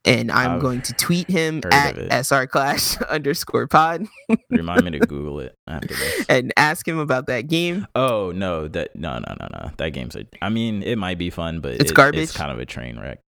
and 0.05 0.31
I'm 0.31 0.51
I've 0.51 0.61
going 0.61 0.81
to 0.83 0.93
tweet 0.93 1.29
him 1.29 1.61
at 1.71 2.25
sr 2.25 2.47
clash 2.47 2.97
underscore 3.09 3.67
pod 3.67 4.07
Remind 4.49 4.83
me 4.85 4.91
to 4.91 4.99
Google 4.99 5.39
it 5.41 5.55
after 5.67 5.87
this. 5.93 6.25
and 6.29 6.51
ask 6.57 6.87
him 6.87 6.97
about 6.97 7.27
that 7.27 7.41
game. 7.47 7.85
Oh 7.95 8.31
no, 8.35 8.67
that 8.69 8.95
no 8.95 9.19
no 9.19 9.35
no 9.39 9.47
no. 9.51 9.71
That 9.77 9.89
game's 9.89 10.15
a. 10.15 10.25
I 10.41 10.49
mean, 10.49 10.81
it 10.83 10.97
might 10.97 11.17
be 11.17 11.29
fun, 11.29 11.59
but 11.59 11.73
It's 11.73 11.91
it- 11.91 11.93
garbage? 11.95 12.21
It's 12.21 12.31
kind 12.37 12.51
of 12.51 12.59
a 12.59 12.65
train 12.65 12.99
wreck. 12.99 13.19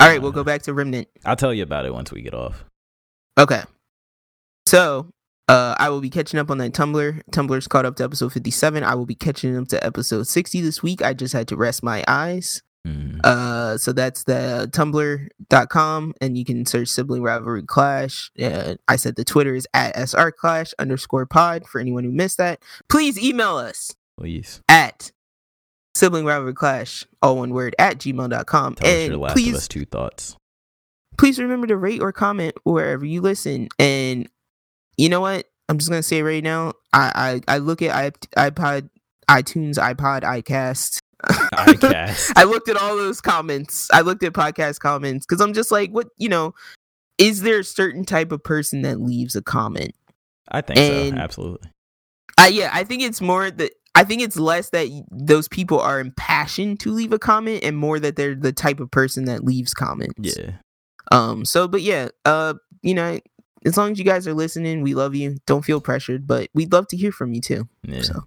All 0.00 0.08
right, 0.08 0.20
we'll 0.20 0.32
go 0.32 0.42
back 0.42 0.62
to 0.62 0.74
Remnant. 0.74 1.06
I'll 1.24 1.36
tell 1.36 1.54
you 1.54 1.62
about 1.62 1.86
it 1.86 1.92
once 1.94 2.10
we 2.10 2.20
get 2.22 2.34
off. 2.34 2.64
Okay. 3.38 3.62
So, 4.66 5.08
uh, 5.46 5.76
I 5.78 5.88
will 5.90 6.00
be 6.00 6.10
catching 6.10 6.40
up 6.40 6.50
on 6.50 6.58
that 6.58 6.72
Tumblr. 6.72 7.20
Tumblr's 7.30 7.68
caught 7.68 7.86
up 7.86 7.94
to 7.96 8.04
episode 8.04 8.32
57. 8.32 8.82
I 8.82 8.94
will 8.96 9.06
be 9.06 9.14
catching 9.14 9.56
up 9.56 9.68
to 9.68 9.82
episode 9.86 10.26
60 10.26 10.60
this 10.62 10.82
week. 10.82 11.00
I 11.02 11.14
just 11.14 11.32
had 11.32 11.46
to 11.48 11.56
rest 11.56 11.84
my 11.84 12.04
eyes. 12.08 12.60
Mhm. 12.86 13.20
Uh, 13.24 13.76
so 13.76 13.92
that's 13.92 14.24
the 14.24 14.68
tumblr.com 14.72 16.14
and 16.20 16.38
you 16.38 16.44
can 16.44 16.64
search 16.64 16.88
sibling 16.88 17.22
rivalry 17.22 17.62
clash. 17.62 18.30
Uh, 18.40 18.76
I 18.86 18.96
said 18.96 19.16
the 19.16 19.24
Twitter 19.24 19.54
is 19.54 19.66
at 19.74 19.96
SR 19.96 20.30
clash 20.30 20.72
underscore 20.78 21.26
pod 21.26 21.66
for 21.66 21.80
anyone 21.80 22.04
who 22.04 22.12
missed 22.12 22.38
that. 22.38 22.62
Please 22.88 23.18
email 23.18 23.56
us 23.56 23.94
Please 24.18 24.62
at 24.68 25.12
sibling 25.94 26.24
rivalry 26.24 26.54
clash, 26.54 27.04
all 27.22 27.36
one 27.36 27.50
word, 27.50 27.74
at 27.78 27.98
gmail.com. 27.98 28.74
tell 28.76 28.88
us 28.88 28.94
and 28.94 29.08
your 29.12 29.18
Last 29.18 29.32
please 29.34 29.48
of 29.48 29.54
Us 29.56 29.68
two 29.68 29.84
thoughts. 29.84 30.36
please 31.18 31.38
remember 31.38 31.66
to 31.66 31.76
rate 31.76 32.00
or 32.00 32.12
comment 32.12 32.54
wherever 32.64 33.04
you 33.04 33.20
listen. 33.20 33.68
And 33.78 34.28
you 34.96 35.08
know 35.08 35.20
what? 35.20 35.46
I'm 35.68 35.78
just 35.78 35.90
gonna 35.90 36.02
say 36.02 36.22
right 36.22 36.42
now. 36.42 36.72
I 36.92 37.40
I, 37.48 37.56
I 37.56 37.58
look 37.58 37.82
at 37.82 37.94
i 38.36 38.50
iPod, 38.50 38.88
iTunes, 39.28 39.74
iPod, 39.74 40.22
iCast. 40.22 41.00
I 41.52 42.44
looked 42.44 42.68
at 42.68 42.76
all 42.76 42.96
those 42.96 43.20
comments. 43.20 43.88
I 43.92 44.02
looked 44.02 44.22
at 44.22 44.32
podcast 44.32 44.78
comments 44.78 45.26
because 45.26 45.40
I'm 45.40 45.52
just 45.52 45.70
like, 45.70 45.90
what 45.90 46.08
you 46.16 46.28
know? 46.28 46.54
Is 47.18 47.42
there 47.42 47.58
a 47.60 47.64
certain 47.64 48.04
type 48.04 48.30
of 48.30 48.44
person 48.44 48.82
that 48.82 49.00
leaves 49.00 49.34
a 49.34 49.42
comment? 49.42 49.92
I 50.50 50.60
think 50.60 50.78
And- 50.78 51.16
so. 51.16 51.20
Absolutely. 51.20 51.70
Uh, 52.40 52.46
yeah, 52.46 52.70
I 52.72 52.84
think 52.84 53.02
it's 53.02 53.20
more 53.20 53.50
that 53.50 53.72
I 53.96 54.04
think 54.04 54.22
it's 54.22 54.36
less 54.36 54.70
that 54.70 54.86
those 55.10 55.48
people 55.48 55.80
are 55.80 55.98
impassioned 55.98 56.78
to 56.80 56.92
leave 56.92 57.12
a 57.12 57.18
comment, 57.18 57.64
and 57.64 57.76
more 57.76 57.98
that 57.98 58.14
they're 58.14 58.36
the 58.36 58.52
type 58.52 58.78
of 58.78 58.92
person 58.92 59.24
that 59.24 59.44
leaves 59.44 59.74
comments. 59.74 60.14
Yeah. 60.38 60.52
Um. 61.10 61.44
So, 61.44 61.66
but 61.66 61.82
yeah. 61.82 62.08
Uh. 62.24 62.54
You 62.82 62.94
know, 62.94 63.18
as 63.64 63.76
long 63.76 63.90
as 63.90 63.98
you 63.98 64.04
guys 64.04 64.28
are 64.28 64.34
listening, 64.34 64.82
we 64.82 64.94
love 64.94 65.16
you. 65.16 65.38
Don't 65.46 65.64
feel 65.64 65.80
pressured, 65.80 66.28
but 66.28 66.48
we'd 66.54 66.72
love 66.72 66.86
to 66.88 66.96
hear 66.96 67.10
from 67.10 67.32
you 67.34 67.40
too. 67.40 67.68
Yeah. 67.82 68.02
So 68.02 68.22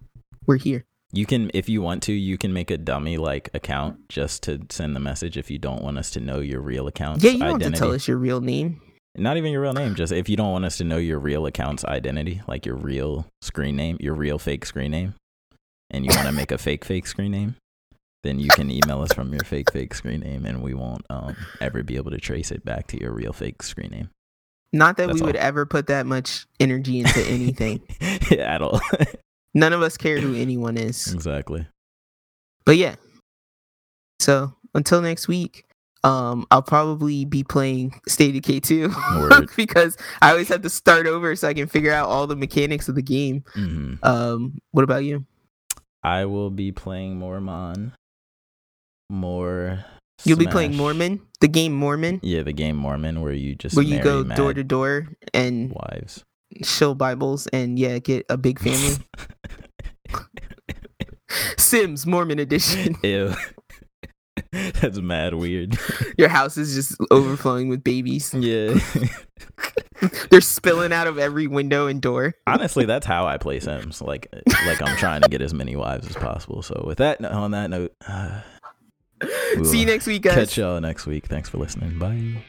we're 0.45 0.57
here. 0.57 0.83
You 1.13 1.25
can, 1.25 1.51
if 1.53 1.67
you 1.67 1.81
want 1.81 2.03
to, 2.03 2.13
you 2.13 2.37
can 2.37 2.53
make 2.53 2.71
a 2.71 2.77
dummy 2.77 3.17
like 3.17 3.49
account 3.53 4.07
just 4.09 4.43
to 4.43 4.61
send 4.69 4.95
the 4.95 4.99
message. 4.99 5.35
If 5.37 5.51
you 5.51 5.57
don't 5.59 5.81
want 5.83 5.97
us 5.97 6.09
to 6.11 6.19
know 6.21 6.39
your 6.39 6.61
real 6.61 6.87
account 6.87 7.21
Yeah, 7.21 7.31
you 7.31 7.39
don't 7.39 7.47
identity, 7.55 7.65
have 7.65 7.73
to 7.73 7.79
tell 7.79 7.91
us 7.93 8.07
your 8.07 8.17
real 8.17 8.39
name. 8.41 8.81
not 9.17 9.35
even 9.37 9.51
your 9.51 9.61
real 9.61 9.73
name. 9.73 9.95
Just 9.95 10.13
if 10.13 10.29
you 10.29 10.37
don't 10.37 10.51
want 10.51 10.63
us 10.65 10.77
to 10.77 10.83
know 10.85 10.97
your 10.97 11.19
real 11.19 11.45
account's 11.45 11.83
identity, 11.83 12.41
like 12.47 12.65
your 12.65 12.75
real 12.77 13.27
screen 13.41 13.75
name, 13.75 13.97
your 13.99 14.13
real 14.15 14.39
fake 14.39 14.65
screen 14.65 14.91
name, 14.91 15.15
and 15.89 16.05
you 16.05 16.11
want 16.15 16.27
to 16.27 16.33
make 16.33 16.51
a 16.51 16.57
fake 16.57 16.85
fake 16.85 17.05
screen 17.07 17.31
name, 17.31 17.55
then 18.23 18.39
you 18.39 18.47
can 18.49 18.71
email 18.71 19.01
us 19.01 19.11
from 19.11 19.33
your 19.33 19.43
fake 19.43 19.71
fake 19.73 19.93
screen 19.93 20.21
name, 20.21 20.45
and 20.45 20.61
we 20.61 20.73
won't 20.73 21.05
um, 21.09 21.35
ever 21.59 21.83
be 21.83 21.97
able 21.97 22.11
to 22.11 22.19
trace 22.19 22.51
it 22.51 22.63
back 22.63 22.87
to 22.87 22.99
your 23.01 23.11
real 23.11 23.33
fake 23.33 23.63
screen 23.63 23.89
name 23.91 24.09
Not 24.71 24.95
that 24.97 25.07
That's 25.07 25.19
we 25.19 25.25
would 25.25 25.35
ever 25.35 25.65
put 25.65 25.87
that 25.87 26.05
much 26.05 26.45
energy 26.59 26.99
into 26.99 27.19
anything. 27.27 27.81
at 28.39 28.61
all. 28.61 28.79
None 29.53 29.73
of 29.73 29.81
us 29.81 29.97
care 29.97 30.19
who 30.19 30.33
anyone 30.35 30.77
is. 30.77 31.13
exactly. 31.13 31.67
But 32.65 32.77
yeah. 32.77 32.95
So 34.19 34.53
until 34.73 35.01
next 35.01 35.27
week, 35.27 35.65
um, 36.03 36.47
I'll 36.51 36.61
probably 36.61 37.25
be 37.25 37.43
playing 37.43 37.99
State 38.07 38.29
of 38.35 38.41
Decay 38.41 38.59
2 38.61 38.93
because 39.57 39.97
I 40.21 40.31
always 40.31 40.47
have 40.49 40.61
to 40.61 40.69
start 40.69 41.05
over 41.07 41.35
so 41.35 41.47
I 41.47 41.53
can 41.53 41.67
figure 41.67 41.91
out 41.93 42.07
all 42.09 42.27
the 42.27 42.35
mechanics 42.35 42.87
of 42.89 42.95
the 42.95 43.01
game. 43.01 43.43
hmm 43.53 43.95
Um, 44.03 44.59
what 44.71 44.83
about 44.83 45.03
you? 45.03 45.25
I 46.03 46.25
will 46.25 46.49
be 46.49 46.71
playing 46.71 47.17
more 47.17 47.39
Mon. 47.41 47.93
More. 49.09 49.83
You'll 50.23 50.37
be 50.37 50.47
playing 50.47 50.75
Mormon, 50.75 51.21
the 51.41 51.47
game 51.47 51.73
Mormon, 51.73 52.19
Yeah, 52.23 52.43
the 52.43 52.53
game 52.53 52.75
Mormon, 52.75 53.21
where 53.21 53.33
you 53.33 53.55
just 53.55 53.75
where 53.75 53.83
you 53.83 53.99
go 54.01 54.23
mad 54.23 54.37
door 54.37 54.53
to 54.53 54.63
door 54.63 55.07
and 55.33 55.71
wives. 55.71 56.23
Shill 56.63 56.95
Bibles 56.95 57.47
and 57.47 57.77
yeah, 57.79 57.99
get 57.99 58.25
a 58.29 58.37
big 58.37 58.59
family. 58.59 58.97
Sims 61.57 62.05
Mormon 62.05 62.39
edition. 62.39 62.95
Ew. 63.03 63.33
That's 64.51 64.99
mad 64.99 65.35
weird. 65.35 65.77
Your 66.17 66.29
house 66.29 66.57
is 66.57 66.73
just 66.75 66.95
overflowing 67.09 67.69
with 67.69 67.83
babies. 67.83 68.33
Yeah. 68.33 68.77
They're 70.29 70.41
spilling 70.41 70.91
out 70.91 71.07
of 71.07 71.17
every 71.19 71.47
window 71.47 71.87
and 71.87 72.01
door. 72.01 72.33
Honestly, 72.47 72.85
that's 72.85 73.05
how 73.05 73.27
I 73.27 73.37
play 73.37 73.59
Sims. 73.59 74.01
Like, 74.01 74.27
like 74.65 74.81
I'm 74.81 74.97
trying 74.97 75.21
to 75.21 75.29
get 75.29 75.41
as 75.41 75.53
many 75.53 75.75
wives 75.75 76.07
as 76.07 76.15
possible. 76.15 76.63
So, 76.63 76.83
with 76.87 76.97
that, 76.97 77.23
on 77.23 77.51
that 77.51 77.69
note, 77.69 77.93
uh, 78.07 78.41
See 79.63 79.81
you 79.81 79.85
next 79.85 80.07
week, 80.07 80.23
guys. 80.23 80.33
catch 80.33 80.57
y'all 80.57 80.81
next 80.81 81.05
week. 81.05 81.27
Thanks 81.27 81.49
for 81.49 81.59
listening. 81.59 81.99
Bye. 81.99 82.43